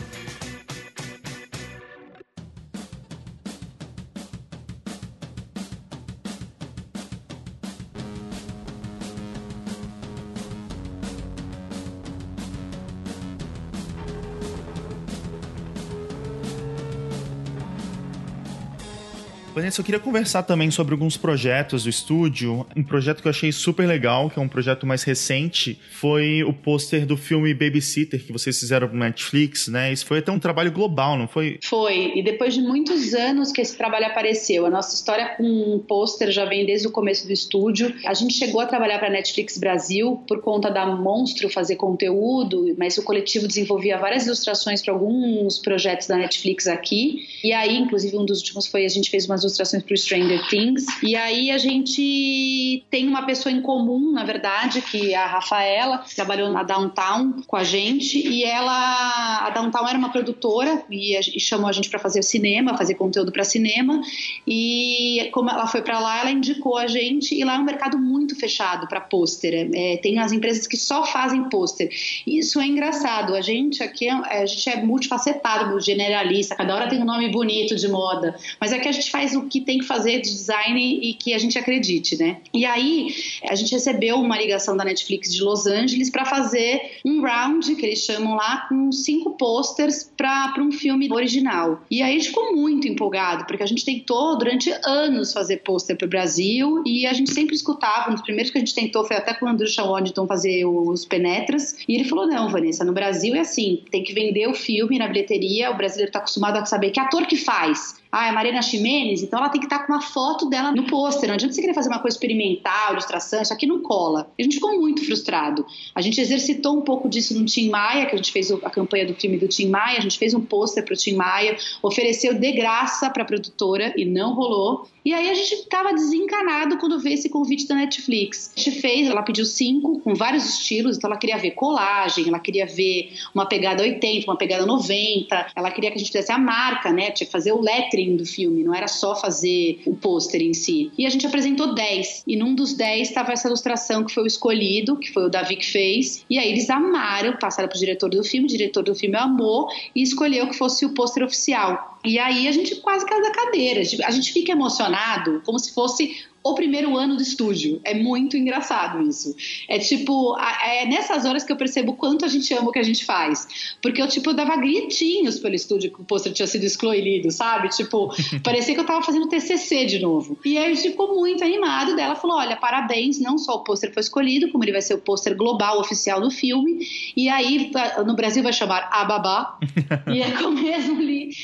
Vanessa, 19.63 19.81
eu 19.81 19.85
queria 19.85 20.01
conversar 20.01 20.43
também 20.43 20.73
sobre 20.73 20.93
alguns 20.93 21.17
projetos 21.17 21.85
do 21.85 21.89
estúdio. 21.89 22.67
Um 22.75 22.83
projeto 22.83 23.23
que 23.23 23.29
eu 23.29 23.31
achei 23.31 23.53
super 23.53 23.87
legal, 23.87 24.29
que 24.29 24.37
é 24.37 24.43
um 24.43 24.49
projeto 24.49 24.85
mais 24.85 25.05
recente, 25.05 25.79
foi 25.93 26.43
o 26.43 26.53
pôster 26.53 27.07
do 27.07 27.17
filme 27.17 27.55
Babysitter, 27.55 28.27
que 28.27 28.33
vocês 28.33 28.59
fizeram 28.59 28.89
pro 28.89 28.99
Netflix, 28.99 29.69
né? 29.69 29.93
Isso 29.93 30.05
foi 30.05 30.19
até 30.19 30.33
um 30.33 30.39
trabalho 30.41 30.73
global, 30.73 31.17
não 31.17 31.29
foi? 31.29 31.61
Foi, 31.63 32.11
e 32.17 32.25
depois 32.25 32.55
de 32.55 32.61
muitos 32.61 33.15
anos 33.15 33.53
que 33.53 33.61
esse 33.61 33.79
trabalho 33.79 34.07
apareceu. 34.07 34.67
A 34.67 34.71
nossa 34.71 34.97
história 34.97 35.37
com 35.37 35.45
um 35.45 35.79
pôster 35.79 36.33
já 36.33 36.45
vem 36.45 36.67
desde 36.67 36.89
o 36.89 36.91
começo 36.91 37.25
do 37.25 37.33
estúdio. 37.33 37.95
A 38.05 38.15
gente 38.15 38.35
chegou 38.35 38.61
a 38.61 38.67
trabalhar 38.67 38.99
para 38.99 39.11
Netflix 39.11 39.59
Brasil 39.59 40.25
por 40.27 40.41
conta 40.41 40.73
da 40.73 40.85
Monstro 40.87 41.49
fazer 41.49 41.77
conteúdo, 41.77 42.75
mas 42.77 42.99
o 42.99 43.05
coletivo 43.05 43.47
desenvolvia 43.47 43.97
várias 43.97 44.27
ilustrações 44.27 44.83
para 44.83 44.93
alguns 44.93 45.61
projetos 45.61 46.09
da 46.09 46.17
Netflix 46.17 46.67
aqui. 46.67 47.29
E 47.45 47.53
aí, 47.53 47.79
inclusive, 47.79 48.17
um 48.17 48.27
dos 48.27 48.41
últimos 48.41 48.67
foi 48.67 48.85
a 48.85 48.89
gente 48.89 49.09
fez 49.09 49.25
umas 49.27 49.45
ilustrações 49.53 49.83
para 49.83 49.95
o 49.95 49.97
Stranger 49.97 50.49
Things. 50.49 50.85
E 51.03 51.15
aí 51.15 51.51
a 51.51 51.59
gente 51.59 52.85
tem 52.91 53.07
uma 53.07 53.25
pessoa 53.25 53.53
em 53.53 53.61
comum, 53.61 54.13
na 54.13 54.25
verdade, 54.25 54.81
que 54.81 55.13
é 55.13 55.17
a 55.17 55.27
Rafaela, 55.27 56.05
trabalhou 56.15 56.51
na 56.51 56.63
Downtown 56.63 57.43
com 57.47 57.57
a 57.57 57.65
gente. 57.65 58.19
E 58.19 58.45
ela, 58.45 59.47
a 59.47 59.51
Downtown 59.51 59.89
era 59.89 59.99
uma 59.99 60.11
produtora 60.11 60.83
e, 60.91 61.19
e 61.19 61.41
chamou 61.41 61.69
a 61.69 61.73
gente 61.73 61.89
para 61.89 61.99
fazer 61.99 62.23
cinema, 62.23 62.77
fazer 62.77 62.95
conteúdo 62.95 63.31
para 63.31 63.45
cinema. 63.45 64.01
E 64.47 65.29
como 65.33 65.51
ela 65.51 65.67
foi 65.67 65.83
para 65.83 65.99
lá, 65.99 66.21
ela 66.21 66.31
indicou 66.31 66.77
a 66.77 66.87
gente. 66.87 67.35
E 67.35 67.45
lá 67.45 67.57
é 67.57 67.59
um 67.59 67.65
mercado 67.65 67.99
muito 67.99 68.35
fechado 68.35 68.89
para 68.89 69.01
pôster. 69.01 69.71
É, 69.75 69.97
tem 69.99 70.19
as 70.19 70.33
empresas 70.33 70.67
que 70.67 70.77
só 70.77 71.05
fazem 71.05 71.49
pôster. 71.49 71.89
Isso 72.27 72.61
é 72.61 72.67
engraçado. 72.67 73.35
A 73.35 73.41
gente 73.41 73.83
aqui 73.83 74.09
é, 74.09 74.13
a 74.13 74.47
gente 74.47 74.69
é 74.69 74.83
multifacetado, 74.83 75.79
generalista. 75.81 76.55
Cada 76.55 76.75
hora 76.75 76.89
tem 76.89 77.01
um 77.01 77.05
nome 77.05 77.29
bonito 77.31 77.77
de 77.77 77.89
moda. 77.89 78.35
Mas 78.61 78.73
aqui 78.73 78.89
a 78.89 78.93
gente 78.93 79.11
faz 79.11 79.35
o 79.35 79.42
que 79.49 79.61
tem 79.61 79.79
que 79.79 79.85
fazer 79.85 80.21
de 80.21 80.31
design 80.31 81.01
e 81.03 81.15
que 81.15 81.35
a 81.35 81.39
gente 81.39 81.59
acredite, 81.59 82.17
né? 82.17 82.39
E 82.53 82.65
aí 82.65 83.15
a 83.49 83.55
gente 83.55 83.73
recebeu 83.73 84.17
uma 84.17 84.37
ligação 84.37 84.77
da 84.77 84.85
Netflix 84.85 85.33
de 85.33 85.43
Los 85.43 85.67
Angeles 85.67 86.11
para 86.11 86.25
fazer 86.25 86.99
um 87.05 87.23
round 87.23 87.75
que 87.77 87.87
eles 87.87 88.01
chamam 88.01 88.35
lá 88.35 88.67
com 88.69 88.91
cinco 88.93 89.37
posters 89.37 90.11
para 90.17 90.55
um 90.59 90.73
filme 90.73 91.13
original. 91.13 91.83
E 91.91 92.03
aí 92.03 92.13
a 92.13 92.19
gente 92.19 92.29
ficou 92.29 92.55
muito 92.57 92.87
empolgado 92.89 93.47
porque 93.47 93.63
a 93.63 93.67
gente 93.67 93.85
tentou 93.85 94.37
durante 94.39 94.73
anos 94.85 95.33
fazer 95.33 95.59
pôster 95.59 95.97
para 95.97 96.07
o 96.07 96.09
Brasil 96.09 96.83
e 96.87 97.07
a 97.07 97.13
gente 97.13 97.33
sempre 97.33 97.55
escutava. 97.55 98.11
Um 98.11 98.15
dos 98.15 98.23
primeiros 98.23 98.51
que 98.51 98.59
a 98.59 98.61
gente 98.61 98.75
tentou 98.75 99.05
foi 99.05 99.17
até 99.17 99.35
com 99.35 99.47
o 99.47 99.49
Andrew 99.49 99.69
Waddington 99.69 100.27
fazer 100.27 100.65
os 100.65 101.05
penetras 101.05 101.77
e 101.89 101.95
ele 101.95 102.05
falou 102.05 102.27
não, 102.27 102.49
Vanessa, 102.49 102.85
no 102.85 102.93
Brasil 102.93 103.35
é 103.35 103.41
assim, 103.41 103.83
tem 103.91 104.03
que 104.03 104.13
vender 104.13 104.47
o 104.49 104.55
filme 104.55 104.99
na 104.99 105.09
bilheteria. 105.09 105.71
O 105.71 105.77
brasileiro 105.77 106.09
está 106.09 106.19
acostumado 106.19 106.57
a 106.57 106.65
saber 106.65 106.91
que 106.91 107.01
ator 107.01 107.27
que 107.27 107.37
faz 107.37 108.02
ah, 108.15 108.27
é 108.27 108.29
a 108.29 108.33
Mariana 108.35 108.61
Ximenes, 108.61 109.23
então 109.23 109.39
ela 109.39 109.49
tem 109.49 109.59
que 109.59 109.67
estar 109.67 109.87
com 109.87 109.93
uma 109.95 110.03
foto 110.03 110.51
dela 110.51 110.71
no 110.71 110.87
pôster. 110.87 111.27
Não 111.27 111.35
adianta 111.35 111.55
você 111.55 111.63
querer 111.63 111.73
fazer 111.73 111.89
uma 111.89 111.99
coisa 111.99 112.15
experimental, 112.15 112.93
ilustração, 112.93 113.41
isso 113.41 113.55
aqui 113.55 113.67
não 113.67 113.81
cola. 113.81 114.31
E 114.39 114.43
a 114.43 114.45
gente 114.45 114.57
ficou 114.57 114.79
muito 114.79 115.03
frustrado. 115.03 115.65
A 115.95 116.03
gente 116.03 116.21
exercitou 116.21 116.77
um 116.77 116.83
pouco 116.83 117.09
disso 117.09 117.33
no 117.39 117.47
Tim 117.47 117.71
Maia, 117.71 118.05
que 118.05 118.13
a 118.13 118.17
gente 118.17 118.31
fez 118.31 118.53
a 118.53 118.69
campanha 118.69 119.07
do 119.07 119.15
filme 119.15 119.39
do 119.39 119.49
Tim 119.49 119.71
Maia, 119.71 119.97
a 119.97 120.03
gente 120.03 120.19
fez 120.19 120.35
um 120.35 120.43
pôster 120.43 120.85
para 120.85 120.93
o 120.93 120.97
Tim 120.97 121.15
Maia, 121.15 121.57
ofereceu 121.83 122.35
de 122.35 122.53
graça 122.53 123.09
para 123.09 123.23
a 123.23 123.27
produtora 123.27 123.95
e 123.97 124.05
não 124.05 124.35
rolou. 124.35 124.87
E 125.05 125.13
aí 125.13 125.31
a 125.31 125.35
gente 125.35 125.53
estava 125.55 125.93
desencanado 125.93 126.79
quando 126.79 126.99
veio 126.99 127.15
esse 127.15 127.29
convite 127.29 127.67
da 127.67 127.75
Netflix. 127.75 128.53
A 128.57 128.61
gente 128.61 128.81
fez, 128.81 129.09
ela 129.09 129.23
pediu 129.23 129.45
cinco, 129.45 129.99
com 130.01 130.15
vários 130.15 130.49
estilos, 130.49 130.97
então 130.97 131.11
ela 131.11 131.19
queria 131.19 131.39
ver 131.39 131.53
colagem, 131.53 132.29
ela 132.29 132.39
queria 132.39 132.67
ver 132.67 133.13
uma 133.35 133.47
pegada 133.47 133.83
80, 133.83 134.31
uma 134.31 134.37
pegada 134.37 134.65
90, 134.65 135.47
ela 135.57 135.71
queria 135.71 135.91
que 135.91 135.97
a 135.97 135.99
gente 135.99 136.13
fizesse 136.13 136.31
a 136.31 136.39
marca, 136.39 136.93
né? 136.93 137.11
Tinha 137.11 137.27
que 137.27 137.33
fazer 137.33 137.53
o 137.53 137.61
lettering 137.61 138.17
do 138.17 138.25
filme, 138.25 138.63
não 138.63 138.75
era 138.75 138.87
só 138.87 139.17
fazer 139.17 139.81
o 139.87 139.95
pôster 139.95 140.41
em 140.41 140.55
si. 140.55 140.93
E 140.97 141.05
a 141.05 141.11
gente 141.11 141.27
apresentou 141.27 141.75
10, 141.75 142.25
e 142.27 142.37
num 142.37 142.55
dos 142.55 142.75
10 142.75 143.09
estava 143.09 143.33
essa 143.33 143.49
ilustração 143.49 144.05
que 144.05 144.15
foi 144.15 144.23
o 144.23 144.27
escolhido, 144.27 144.97
que 144.97 145.13
foi 145.13 145.25
o 145.25 145.29
Davi 145.29 145.57
que 145.57 145.67
fez, 145.67 146.25
e 146.31 146.39
aí 146.39 146.51
eles 146.51 146.71
amaram, 146.71 147.37
passaram 147.37 147.69
pro 147.69 147.79
diretor 147.79 148.09
do 148.09 148.23
filme, 148.23 148.47
o 148.47 148.51
diretor 148.51 148.83
do 148.83 148.95
filme 148.95 149.17
amou 149.17 149.67
e 149.95 150.03
escolheu 150.03 150.49
que 150.49 150.57
fosse 150.57 150.85
o 150.85 150.95
pôster 150.95 151.25
oficial. 151.25 151.92
E 152.05 152.19
aí 152.19 152.49
a 152.49 152.53
gente 152.53 152.77
quase 152.77 153.07
caiu 153.07 153.23
da 153.23 153.31
cadeira, 153.31 153.81
a 154.05 154.11
gente 154.11 154.33
fica 154.33 154.53
emocionado 154.53 155.41
como 155.45 155.59
se 155.59 155.73
fosse 155.73 156.27
o 156.45 156.55
primeiro 156.55 156.97
ano 156.97 157.17
do 157.17 157.23
estúdio. 157.23 157.81
É 157.85 157.95
muito 157.95 158.37
engraçado 158.37 159.01
isso. 159.03 159.35
É 159.69 159.79
tipo, 159.79 160.37
é 160.39 160.87
nessas 160.87 161.25
horas 161.25 161.45
que 161.45 161.53
eu 161.53 161.57
percebo 161.57 161.95
quanto 161.95 162.25
a 162.25 162.29
gente 162.29 162.53
ama 162.53 162.69
o 162.69 162.73
que 162.73 162.79
a 162.79 162.83
gente 162.83 163.05
faz. 163.05 163.77
Porque 163.81 164.03
eu, 164.03 164.09
tipo, 164.09 164.31
eu 164.31 164.35
dava 164.35 164.57
gritinhos 164.57 165.39
pelo 165.39 165.55
estúdio 165.55 165.93
que 165.93 166.01
o 166.01 166.05
pôster 166.05 166.33
tinha 166.33 166.47
sido 166.47 166.65
excluído, 166.65 167.31
sabe? 167.31 167.69
Tipo, 167.69 168.13
parecia 168.43 168.75
que 168.75 168.81
eu 168.81 168.87
tava 168.87 169.03
fazendo 169.03 169.29
TCC 169.29 169.87
de 169.87 170.01
novo. 170.01 170.39
E 170.45 170.59
aí 170.59 170.73
a 170.73 170.75
gente 170.75 170.91
ficou 170.91 171.15
muito 171.15 171.45
animado 171.45 171.95
dela 171.95 172.17
falou: 172.17 172.37
olha, 172.37 172.57
parabéns, 172.57 173.21
não 173.21 173.39
só 173.39 173.55
o 173.55 173.65
pôster 173.65 173.93
foi 173.93 174.01
escolhido, 174.01 174.51
como 174.51 174.65
ele 174.65 174.73
vai 174.73 174.83
ser 174.83 174.95
o 174.95 174.99
pôster 174.99 175.37
global 175.37 175.79
oficial 175.79 176.21
do 176.21 176.31
filme. 176.31 176.87
E 177.17 177.29
aí 177.29 177.71
no 178.05 178.15
Brasil 178.15 178.43
vai 178.43 178.53
chamar 178.53 178.89
Ababá. 178.91 179.59
e 180.13 180.21
é, 180.21 180.27
o 180.41 180.51
mesmo, 180.51 181.01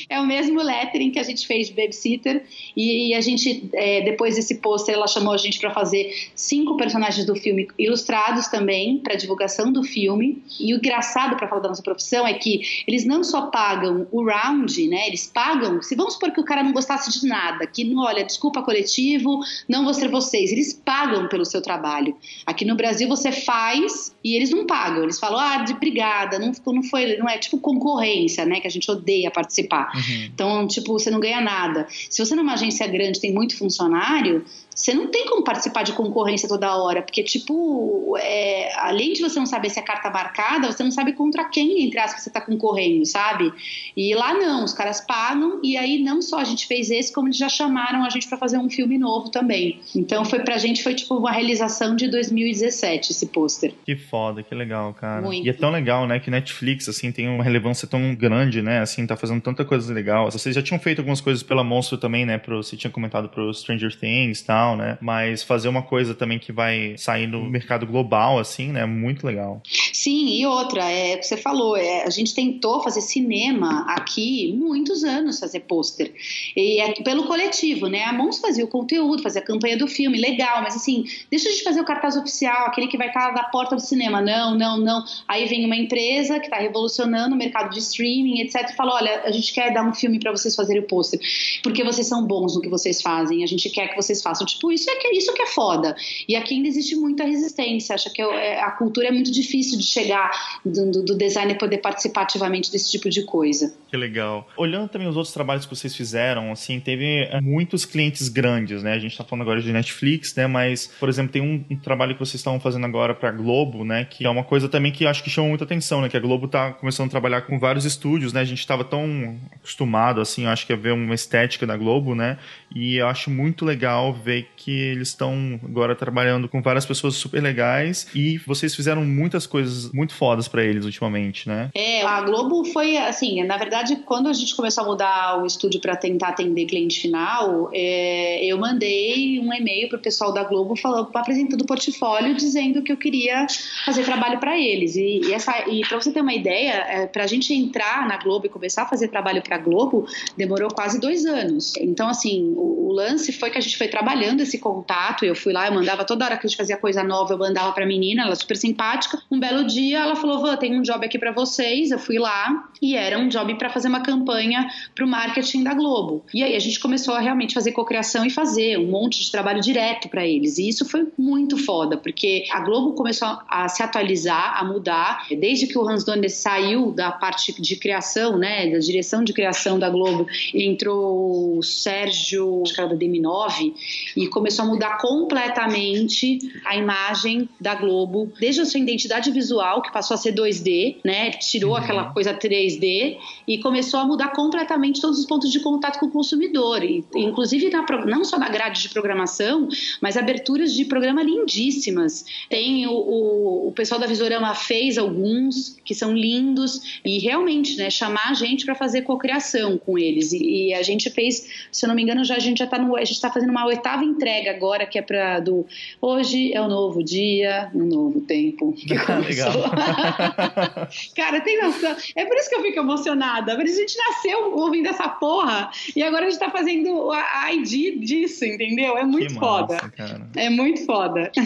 é 0.09 0.19
o 0.19 0.25
mesmo 0.25 0.61
lettering 0.61 1.11
que 1.11 1.19
a 1.19 1.23
gente 1.23 1.45
fez 1.45 1.67
de 1.67 1.73
Babysitter. 1.73 2.43
E, 2.75 3.13
a 3.13 3.21
gente, 3.21 3.69
é, 3.73 4.01
depois 4.01 4.35
desse 4.35 4.55
pôster, 4.55 4.95
ela 4.95 5.07
chamou 5.07 5.33
a 5.33 5.37
gente 5.37 5.59
para 5.59 5.71
fazer 5.71 6.13
cinco 6.35 6.77
personagens 6.77 7.25
do 7.25 7.35
filme 7.35 7.67
ilustrados 7.77 8.47
também 8.47 8.97
para 8.99 9.15
divulgação 9.15 9.71
do 9.71 9.83
filme. 9.83 10.41
E 10.59 10.73
o 10.73 10.77
engraçado 10.77 11.35
para 11.35 11.47
falar 11.47 11.61
da 11.61 11.69
nossa 11.69 11.83
profissão 11.83 12.25
é 12.25 12.33
que 12.33 12.61
eles 12.87 13.05
não 13.05 13.23
só 13.23 13.47
pagam 13.47 14.07
o 14.11 14.23
round, 14.23 14.87
né? 14.87 15.07
Eles 15.07 15.27
pagam. 15.33 15.81
Se 15.81 15.95
vamos 15.95 16.13
supor 16.13 16.31
que 16.31 16.39
o 16.39 16.45
cara 16.45 16.63
não 16.63 16.71
gostasse 16.71 17.19
de 17.19 17.27
nada, 17.27 17.65
que 17.67 17.83
não, 17.83 18.03
olha, 18.03 18.23
desculpa 18.23 18.61
coletivo, 18.61 19.39
não 19.67 19.83
vou 19.83 19.93
ser 19.93 20.09
vocês. 20.09 20.51
Eles 20.51 20.73
pagam 20.73 21.27
pelo 21.27 21.45
seu 21.45 21.61
trabalho. 21.61 22.15
Aqui 22.45 22.65
no 22.65 22.75
Brasil 22.75 23.07
você 23.07 23.31
faz 23.31 24.15
e 24.23 24.35
eles 24.35 24.49
não 24.49 24.65
pagam. 24.65 25.03
Eles 25.03 25.19
falam, 25.19 25.39
ah, 25.39 25.57
de 25.63 25.73
brigada, 25.73 26.39
não, 26.39 26.51
não 26.67 26.83
foi, 26.83 27.17
não 27.17 27.29
é 27.29 27.37
tipo 27.37 27.57
concorrência, 27.59 28.45
né? 28.45 28.59
Que 28.59 28.67
a 28.67 28.71
gente 28.71 28.89
odeia 28.89 29.31
participar. 29.31 29.68
Uhum. 29.77 30.29
Então, 30.33 30.67
tipo, 30.67 30.93
você 30.93 31.09
não 31.09 31.19
ganha 31.19 31.41
nada. 31.41 31.87
Se 32.09 32.23
você 32.23 32.35
numa 32.35 32.53
agência 32.53 32.87
grande 32.87 33.19
tem 33.19 33.33
muito 33.33 33.57
funcionário, 33.57 34.43
você 34.79 34.93
não 34.93 35.07
tem 35.07 35.25
como 35.25 35.43
participar 35.43 35.83
de 35.83 35.91
concorrência 35.91 36.47
toda 36.47 36.73
hora, 36.73 37.01
porque, 37.01 37.21
tipo, 37.21 38.15
é, 38.17 38.73
além 38.79 39.11
de 39.11 39.21
você 39.21 39.37
não 39.37 39.45
saber 39.45 39.69
se 39.69 39.77
é 39.77 39.81
carta 39.81 40.09
marcada, 40.09 40.71
você 40.71 40.81
não 40.81 40.89
sabe 40.89 41.11
contra 41.11 41.43
quem, 41.43 41.83
entre 41.83 41.99
aspas, 41.99 42.23
você 42.23 42.29
está 42.29 42.39
concorrendo, 42.39 43.05
sabe? 43.05 43.51
E 43.95 44.15
lá 44.15 44.33
não, 44.33 44.63
os 44.63 44.71
caras 44.71 45.01
pagam, 45.01 45.59
e 45.61 45.75
aí 45.75 46.01
não 46.01 46.21
só 46.21 46.39
a 46.39 46.45
gente 46.45 46.65
fez 46.65 46.89
esse, 46.89 47.11
como 47.11 47.27
eles 47.27 47.35
já 47.35 47.49
chamaram 47.49 48.05
a 48.05 48.09
gente 48.09 48.29
para 48.29 48.37
fazer 48.37 48.57
um 48.57 48.69
filme 48.69 48.97
novo 48.97 49.29
também. 49.29 49.81
Então, 49.93 50.23
foi 50.23 50.39
pra 50.39 50.57
gente, 50.57 50.81
foi 50.81 50.95
tipo 50.95 51.13
uma 51.17 51.31
realização 51.33 51.93
de 51.93 52.07
2017, 52.07 53.11
esse 53.11 53.27
pôster. 53.27 53.73
Que 53.85 53.97
foda, 53.97 54.41
que 54.41 54.55
legal, 54.55 54.93
cara. 54.93 55.21
Muito. 55.21 55.45
E 55.45 55.49
é 55.49 55.53
tão 55.53 55.71
legal, 55.71 56.07
né, 56.07 56.21
que 56.21 56.31
Netflix, 56.31 56.87
assim, 56.87 57.11
tem 57.11 57.27
uma 57.27 57.43
relevância 57.43 57.85
tão 57.85 58.15
grande, 58.15 58.61
né, 58.61 58.79
assim, 58.79 59.05
tá 59.05 59.17
fazendo 59.17 59.41
tanta 59.41 59.65
coisa 59.65 59.93
legal. 59.93 60.31
Vocês 60.31 60.55
já 60.55 60.63
tinham 60.63 60.79
feito 60.79 60.99
algumas 60.99 61.19
coisas 61.19 61.43
pela 61.43 61.65
Monstro 61.65 61.97
também, 61.97 62.25
né, 62.25 62.37
pro, 62.37 62.63
você 62.63 62.77
tinha 62.77 62.89
comentado 62.89 63.27
pro 63.27 63.53
Stranger 63.53 63.93
Things 63.99 64.39
e 64.39 64.45
tal, 64.45 64.68
né? 64.75 64.97
Mas 65.01 65.43
fazer 65.43 65.67
uma 65.67 65.81
coisa 65.81 66.13
também 66.13 66.39
que 66.39 66.51
vai 66.51 66.95
sair 66.97 67.27
no 67.27 67.49
mercado 67.49 67.85
global, 67.85 68.39
assim, 68.39 68.71
né? 68.71 68.85
Muito 68.85 69.25
legal. 69.25 69.61
Sim, 69.93 70.27
e 70.29 70.45
outra, 70.45 70.83
é 70.89 71.17
que 71.17 71.23
você 71.23 71.37
falou, 71.37 71.75
é, 71.75 72.03
a 72.03 72.09
gente 72.09 72.33
tentou 72.33 72.81
fazer 72.81 73.01
cinema 73.01 73.85
aqui 73.89 74.53
muitos 74.55 75.03
anos, 75.03 75.39
fazer 75.39 75.61
pôster. 75.61 76.13
E 76.55 76.79
é 76.79 76.93
pelo 77.03 77.25
coletivo, 77.25 77.87
né? 77.87 78.03
A 78.03 78.13
Mons 78.13 78.39
fazia 78.39 78.63
o 78.63 78.67
conteúdo, 78.67 79.21
fazia 79.21 79.41
a 79.41 79.45
campanha 79.45 79.77
do 79.77 79.87
filme, 79.87 80.17
legal, 80.17 80.61
mas 80.61 80.75
assim, 80.75 81.05
deixa 81.29 81.47
a 81.47 81.51
gente 81.51 81.63
fazer 81.63 81.81
o 81.81 81.85
cartaz 81.85 82.15
oficial, 82.15 82.65
aquele 82.65 82.87
que 82.87 82.97
vai 82.97 83.07
estar 83.07 83.33
na 83.33 83.43
porta 83.43 83.75
do 83.75 83.81
cinema. 83.81 84.21
Não, 84.21 84.55
não, 84.55 84.77
não. 84.77 85.03
Aí 85.27 85.45
vem 85.45 85.65
uma 85.65 85.75
empresa 85.75 86.39
que 86.39 86.45
está 86.45 86.57
revolucionando 86.57 87.35
o 87.35 87.37
mercado 87.37 87.69
de 87.71 87.79
streaming, 87.79 88.41
etc., 88.41 88.69
e 88.69 88.75
fala: 88.75 88.95
olha, 88.95 89.21
a 89.23 89.31
gente 89.31 89.53
quer 89.53 89.73
dar 89.73 89.83
um 89.83 89.93
filme 89.93 90.19
para 90.19 90.31
vocês 90.31 90.55
fazerem 90.55 90.81
o 90.81 90.85
pôster, 90.85 91.19
porque 91.63 91.83
vocês 91.83 92.07
são 92.07 92.25
bons 92.25 92.55
no 92.55 92.61
que 92.61 92.69
vocês 92.69 93.01
fazem, 93.01 93.43
a 93.43 93.47
gente 93.47 93.69
quer 93.69 93.89
que 93.89 93.95
vocês 93.95 94.21
façam. 94.21 94.45
Tipo, 94.49 94.71
isso 94.71 94.89
é 94.89 94.95
que, 94.95 95.07
isso 95.09 95.33
que 95.33 95.41
é 95.41 95.47
foda. 95.47 95.95
E 96.27 96.35
aqui 96.35 96.55
ainda 96.55 96.67
existe 96.67 96.95
muita 96.95 97.23
resistência. 97.23 97.95
Acha 97.95 98.09
que 98.09 98.21
é, 98.21 98.61
a 98.61 98.71
cultura 98.71 99.07
é 99.07 99.11
muito 99.11 99.31
difícil 99.31 99.77
de 99.77 99.85
chegar 99.85 100.31
do, 100.65 101.03
do, 101.03 101.17
designer 101.17 101.57
poder 101.57 101.79
participar 101.79 102.23
ativamente 102.23 102.71
desse 102.71 102.91
tipo 102.91 103.09
de 103.09 103.23
coisa. 103.23 103.73
Que 103.89 103.97
legal. 103.97 104.47
Olhando 104.57 104.89
também 104.89 105.07
os 105.07 105.15
outros 105.15 105.33
trabalhos 105.33 105.65
que 105.65 105.75
vocês 105.75 105.95
fizeram, 105.95 106.51
assim, 106.51 106.79
teve 106.79 107.23
é, 107.23 107.41
muitos 107.41 107.85
clientes 107.85 108.29
grandes, 108.29 108.83
né? 108.83 108.93
A 108.93 108.99
gente 108.99 109.17
tá 109.17 109.23
falando 109.23 109.43
agora 109.43 109.61
de 109.61 109.71
Netflix, 109.71 110.35
né? 110.35 110.47
Mas, 110.47 110.87
por 110.99 111.09
exemplo, 111.09 111.31
tem 111.31 111.41
um, 111.41 111.63
um 111.69 111.75
trabalho 111.77 112.13
que 112.13 112.19
vocês 112.19 112.35
estão 112.35 112.59
fazendo 112.59 112.85
agora 112.85 113.13
pra 113.13 113.31
Globo, 113.31 113.83
né? 113.83 114.05
Que 114.05 114.25
é 114.25 114.29
uma 114.29 114.43
coisa 114.43 114.69
também 114.69 114.91
que 114.91 115.05
acho 115.05 115.23
que 115.23 115.29
chama 115.29 115.49
muita 115.49 115.63
atenção, 115.63 116.01
né? 116.01 116.09
Que 116.09 116.17
a 116.17 116.19
Globo 116.19 116.47
tá 116.47 116.73
começando 116.73 117.07
a 117.07 117.11
trabalhar 117.11 117.41
com 117.41 117.59
vários 117.59 117.85
estúdios, 117.85 118.33
né? 118.33 118.41
A 118.41 118.45
gente 118.45 118.65
tava 118.65 118.83
tão 118.83 119.37
acostumado, 119.55 120.21
assim, 120.21 120.45
acho 120.45 120.65
que 120.65 120.73
a 120.73 120.75
ver 120.75 120.93
uma 120.93 121.15
estética 121.15 121.65
da 121.65 121.77
Globo, 121.77 122.15
né? 122.15 122.37
E 122.73 122.97
eu 122.97 123.07
acho 123.07 123.29
muito 123.29 123.65
legal 123.65 124.13
ver 124.13 124.38
take 124.39 124.58
que 124.59 124.71
eles 124.71 125.09
estão 125.09 125.59
agora 125.63 125.95
trabalhando 125.95 126.49
com 126.49 126.61
várias 126.61 126.85
pessoas 126.85 127.15
super 127.15 127.41
legais 127.41 128.07
e 128.13 128.37
vocês 128.39 128.75
fizeram 128.75 129.05
muitas 129.05 129.47
coisas 129.47 129.91
muito 129.93 130.13
fodas 130.13 130.47
para 130.47 130.63
eles 130.63 130.83
ultimamente, 130.83 131.47
né? 131.47 131.69
É, 131.73 132.03
a 132.03 132.21
Globo 132.21 132.65
foi 132.65 132.97
assim, 132.97 133.41
na 133.43 133.57
verdade, 133.57 133.95
quando 134.05 134.27
a 134.27 134.33
gente 134.33 134.53
começou 134.55 134.83
a 134.83 134.87
mudar 134.87 135.41
o 135.41 135.45
estúdio 135.45 135.79
para 135.79 135.95
tentar 135.95 136.29
atender 136.29 136.65
cliente 136.65 136.99
final, 136.99 137.69
é, 137.73 138.45
eu 138.45 138.57
mandei 138.57 139.39
um 139.39 139.53
e-mail 139.53 139.87
pro 139.87 139.97
pessoal 139.97 140.33
da 140.33 140.43
Globo 140.43 140.75
falando, 140.75 141.09
apresentando 141.13 141.61
o 141.61 141.65
portfólio, 141.65 142.35
dizendo 142.35 142.83
que 142.83 142.91
eu 142.91 142.97
queria 142.97 143.47
fazer 143.85 144.03
trabalho 144.03 144.39
para 144.39 144.59
eles. 144.59 144.95
E, 144.95 145.21
e, 145.23 145.33
essa, 145.33 145.69
e 145.69 145.81
para 145.81 145.99
você 146.01 146.11
ter 146.11 146.21
uma 146.21 146.33
ideia, 146.33 146.73
é, 146.73 147.07
para 147.07 147.23
a 147.23 147.27
gente 147.27 147.53
entrar 147.53 148.07
na 148.07 148.17
Globo 148.17 148.45
e 148.45 148.49
começar 148.49 148.83
a 148.83 148.85
fazer 148.85 149.07
trabalho 149.07 149.41
para 149.41 149.55
a 149.55 149.59
Globo, 149.59 150.05
demorou 150.35 150.69
quase 150.69 150.99
dois 150.99 151.25
anos. 151.25 151.73
Então, 151.77 152.09
assim, 152.09 152.53
o, 152.55 152.89
o, 152.89 152.93
lance 152.93 153.31
foi 153.31 153.49
que 153.49 153.57
a 153.57 153.61
gente 153.61 153.77
foi 153.77 153.87
trabalhando 153.87 154.41
esse 154.49 154.59
contato. 154.59 155.23
Eu 155.23 155.35
fui 155.35 155.53
lá, 155.53 155.67
eu 155.67 155.73
mandava 155.73 156.03
toda 156.03 156.25
hora 156.25 156.37
que 156.37 156.45
a 156.45 156.49
gente 156.49 156.57
fazia 156.57 156.75
coisa 156.75 157.03
nova, 157.03 157.33
eu 157.33 157.37
mandava 157.37 157.71
pra 157.71 157.85
menina, 157.85 158.23
ela 158.23 158.35
super 158.35 158.57
simpática. 158.57 159.21
Um 159.31 159.39
belo 159.39 159.65
dia, 159.65 159.99
ela 159.99 160.15
falou: 160.15 160.41
Vã, 160.41 160.57
tem 160.57 160.77
um 160.77 160.81
job 160.81 161.05
aqui 161.05 161.17
para 161.17 161.31
vocês. 161.31 161.91
Eu 161.91 161.99
fui 161.99 162.17
lá 162.17 162.69
e 162.81 162.95
era 162.95 163.17
um 163.17 163.27
job 163.27 163.53
para 163.55 163.69
fazer 163.69 163.87
uma 163.87 164.01
campanha 164.01 164.67
pro 164.93 165.07
marketing 165.07 165.63
da 165.63 165.73
Globo. 165.73 166.25
E 166.33 166.43
aí 166.43 166.55
a 166.55 166.59
gente 166.59 166.79
começou 166.79 167.13
a 167.13 167.19
realmente 167.19 167.53
fazer 167.53 167.71
cocriação 167.71 168.25
e 168.25 168.29
fazer 168.29 168.77
um 168.77 168.87
monte 168.87 169.23
de 169.23 169.31
trabalho 169.31 169.61
direto 169.61 170.09
para 170.09 170.25
eles. 170.25 170.57
E 170.57 170.67
isso 170.67 170.85
foi 170.85 171.07
muito 171.17 171.57
foda, 171.57 171.97
porque 171.97 172.45
a 172.51 172.59
Globo 172.61 172.93
começou 172.93 173.37
a 173.47 173.67
se 173.69 173.83
atualizar, 173.83 174.57
a 174.59 174.63
mudar. 174.63 175.27
Desde 175.29 175.67
que 175.67 175.77
o 175.77 175.87
Hans 175.87 176.03
Donner 176.03 176.29
saiu 176.29 176.91
da 176.91 177.11
parte 177.11 177.59
de 177.61 177.75
criação, 177.75 178.37
né, 178.37 178.69
da 178.69 178.79
direção 178.79 179.23
de 179.23 179.33
criação 179.33 179.77
da 179.77 179.89
Globo, 179.89 180.25
entrou 180.53 181.57
o 181.57 181.63
Sérgio, 181.63 182.61
acho 182.63 182.73
que 182.73 182.81
era 182.81 182.89
da 182.89 182.95
DM9, 182.95 183.73
e 184.15 184.27
começou 184.39 184.63
a 184.63 184.67
mudar 184.69 184.97
completamente 184.97 186.39
a 186.65 186.77
imagem 186.77 187.47
da 187.59 187.75
Globo, 187.75 188.31
desde 188.39 188.61
a 188.61 188.65
sua 188.65 188.79
identidade 188.79 189.29
visual, 189.31 189.81
que 189.81 189.91
passou 189.91 190.15
a 190.15 190.17
ser 190.17 190.33
2D, 190.33 190.95
né, 191.03 191.31
tirou 191.31 191.71
uhum. 191.71 191.77
aquela 191.77 192.05
coisa 192.05 192.33
3D 192.33 193.17
e 193.45 193.57
começou 193.57 193.99
a 193.99 194.05
mudar 194.05 194.29
completamente 194.29 195.01
todos 195.01 195.19
os 195.19 195.25
pontos 195.25 195.51
de 195.51 195.59
contato 195.59 195.99
com 195.99 196.05
o 196.05 196.11
consumidor, 196.11 196.83
e, 196.83 197.03
inclusive 197.15 197.69
na, 197.69 197.85
não 198.05 198.23
só 198.23 198.39
na 198.39 198.47
grade 198.47 198.81
de 198.81 198.89
programação, 198.89 199.67
mas 200.01 200.15
aberturas 200.15 200.73
de 200.73 200.85
programa 200.85 201.21
lindíssimas. 201.21 202.25
Tem 202.49 202.87
o, 202.87 202.93
o, 202.93 203.67
o 203.67 203.71
pessoal 203.73 203.99
da 203.99 204.07
Visorama 204.07 204.55
fez 204.55 204.97
alguns 204.97 205.77
que 205.83 205.93
são 205.93 206.13
lindos 206.15 207.01
e 207.03 207.19
realmente, 207.19 207.75
né, 207.75 207.89
chamar 207.89 208.29
a 208.29 208.33
gente 208.33 208.63
para 208.63 208.75
fazer 208.75 209.01
cocriação 209.01 209.77
com 209.77 209.97
eles. 209.97 210.31
E, 210.31 210.69
e, 210.69 210.73
a 210.73 210.81
gente 210.81 211.09
fez, 211.09 211.67
se 211.71 211.85
eu 211.85 211.89
não 211.89 211.95
me 211.95 212.03
engano, 212.03 212.23
já 212.23 212.35
a 212.35 212.39
gente 212.39 212.59
já 212.59 212.65
está 212.65 212.79
no, 212.79 212.95
a 212.95 213.03
gente 213.03 213.15
está 213.15 213.29
fazendo 213.29 213.49
uma 213.49 213.65
oitava 213.65 214.05
entrega 214.05 214.28
agora 214.49 214.85
que 214.85 214.97
é 214.97 215.01
para 215.01 215.39
do 215.39 215.65
hoje 216.01 216.53
é 216.53 216.61
o 216.61 216.67
novo 216.67 217.03
dia, 217.03 217.69
um 217.73 217.85
novo 217.85 218.21
tempo 218.21 218.73
que 218.73 218.87
começou. 219.05 219.69
Cara, 221.15 221.41
tem 221.41 221.61
noção? 221.61 221.95
É 222.15 222.25
por 222.25 222.35
isso 222.37 222.49
que 222.49 222.55
eu 222.55 222.61
fico 222.61 222.79
emocionada. 222.79 223.53
A 223.53 223.65
gente 223.65 223.97
nasceu 223.97 224.53
ouvindo 224.55 224.87
essa 224.87 225.07
porra 225.07 225.69
e 225.95 226.03
agora 226.03 226.25
a 226.25 226.29
gente 226.29 226.39
está 226.39 226.49
fazendo 226.49 227.11
a 227.11 227.53
ID 227.53 227.99
disso, 227.99 228.45
entendeu? 228.45 228.97
É 228.97 229.03
muito 229.03 229.33
que 229.33 229.39
foda. 229.39 229.75
Massa. 229.97 230.29
É 230.35 230.49
muito 230.49 230.85
foda. 230.85 231.31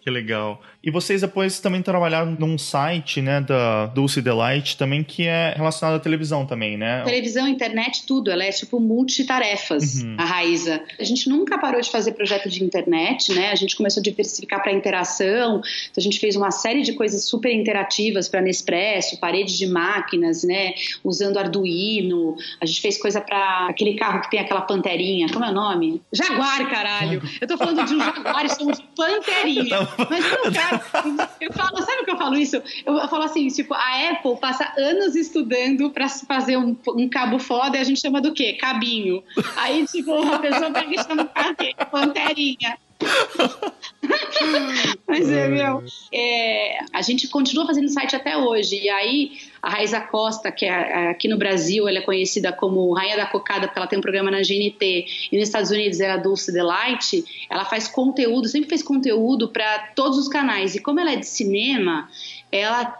Que 0.00 0.10
legal. 0.10 0.60
E 0.86 0.90
vocês 0.92 1.20
depois 1.20 1.58
também 1.58 1.82
trabalharam 1.82 2.36
num 2.38 2.56
site, 2.56 3.20
né, 3.20 3.40
da 3.40 3.86
Dulce 3.86 4.22
Delight, 4.22 4.76
também 4.76 5.02
que 5.02 5.26
é 5.26 5.52
relacionado 5.56 5.96
à 5.96 5.98
televisão 5.98 6.46
também, 6.46 6.76
né? 6.76 7.02
Televisão, 7.02 7.48
internet, 7.48 8.06
tudo. 8.06 8.30
Ela 8.30 8.44
é 8.44 8.52
tipo 8.52 8.78
multitarefas, 8.78 10.00
uhum. 10.00 10.14
a 10.16 10.24
Raíza. 10.24 10.80
A 10.96 11.02
gente 11.02 11.28
nunca 11.28 11.58
parou 11.58 11.80
de 11.80 11.90
fazer 11.90 12.12
projeto 12.12 12.48
de 12.48 12.62
internet, 12.62 13.34
né? 13.34 13.50
A 13.50 13.56
gente 13.56 13.74
começou 13.74 14.00
a 14.00 14.04
diversificar 14.04 14.62
para 14.62 14.70
interação. 14.70 15.56
Então 15.56 15.98
a 15.98 16.00
gente 16.00 16.20
fez 16.20 16.36
uma 16.36 16.52
série 16.52 16.82
de 16.82 16.92
coisas 16.92 17.24
super 17.24 17.52
interativas 17.52 18.28
para 18.28 18.40
Nespresso, 18.40 19.18
parede 19.18 19.58
de 19.58 19.66
máquinas, 19.66 20.44
né? 20.44 20.72
Usando 21.02 21.36
Arduino. 21.36 22.36
A 22.60 22.66
gente 22.66 22.80
fez 22.80 22.96
coisa 22.96 23.20
para 23.20 23.66
aquele 23.70 23.94
carro 23.94 24.20
que 24.20 24.30
tem 24.30 24.38
aquela 24.38 24.60
panterinha. 24.60 25.26
Como 25.32 25.44
é 25.44 25.50
o 25.50 25.54
nome? 25.54 26.00
Jaguar, 26.12 26.70
caralho. 26.70 27.20
Eu 27.40 27.48
tô 27.48 27.58
falando 27.58 27.84
de 27.84 27.92
um 27.92 27.98
Jaguar 27.98 28.46
e 28.46 28.50
somos 28.50 28.80
panterinha. 28.94 29.78
Mas 30.08 30.24
não 30.30 30.52
quero 30.52 30.75
eu 31.40 31.52
falo, 31.52 31.82
sabe 31.82 32.02
o 32.02 32.04
que 32.04 32.10
eu 32.10 32.16
falo 32.16 32.36
isso? 32.36 32.62
Eu 32.84 33.08
falo 33.08 33.24
assim, 33.24 33.48
tipo, 33.48 33.74
a 33.74 34.10
Apple 34.10 34.36
passa 34.38 34.72
anos 34.76 35.14
estudando 35.14 35.90
para 35.90 36.08
fazer 36.08 36.56
um, 36.56 36.76
um, 36.88 37.08
cabo 37.08 37.38
foda 37.38 37.76
e 37.76 37.80
a 37.80 37.84
gente 37.84 38.00
chama 38.00 38.20
do 38.20 38.32
quê? 38.32 38.54
Cabinho. 38.54 39.22
Aí, 39.56 39.86
tipo, 39.86 40.12
uma 40.12 40.38
pessoa 40.38 40.70
pega 40.70 40.94
e 40.94 41.02
chama 41.02 41.30
panterinha. 41.90 42.78
Mas 45.06 45.30
é, 45.30 45.48
meu. 45.48 45.82
É, 46.12 46.78
a 46.92 47.02
gente 47.02 47.28
continua 47.28 47.66
fazendo 47.66 47.88
site 47.88 48.16
até 48.16 48.36
hoje. 48.36 48.82
E 48.82 48.88
aí, 48.88 49.32
a 49.62 49.70
Raiza 49.70 50.00
Costa, 50.00 50.50
que 50.50 50.66
é 50.66 51.10
aqui 51.10 51.28
no 51.28 51.36
Brasil, 51.36 51.88
ela 51.88 51.98
é 51.98 52.02
conhecida 52.02 52.52
como 52.52 52.92
Rainha 52.92 53.16
da 53.16 53.26
Cocada, 53.26 53.66
porque 53.66 53.78
ela 53.78 53.86
tem 53.86 53.98
um 53.98 54.02
programa 54.02 54.30
na 54.30 54.38
GNT, 54.38 55.06
e 55.30 55.38
nos 55.38 55.48
Estados 55.48 55.70
Unidos 55.70 56.00
é 56.00 56.10
a 56.10 56.16
Dulce 56.16 56.52
Delight. 56.52 57.24
Ela 57.50 57.64
faz 57.64 57.88
conteúdo, 57.88 58.48
sempre 58.48 58.68
fez 58.68 58.82
conteúdo 58.82 59.48
para 59.48 59.78
todos 59.94 60.18
os 60.18 60.28
canais. 60.28 60.74
E 60.74 60.80
como 60.80 61.00
ela 61.00 61.12
é 61.12 61.16
de 61.16 61.26
cinema, 61.26 62.08
ela, 62.50 62.96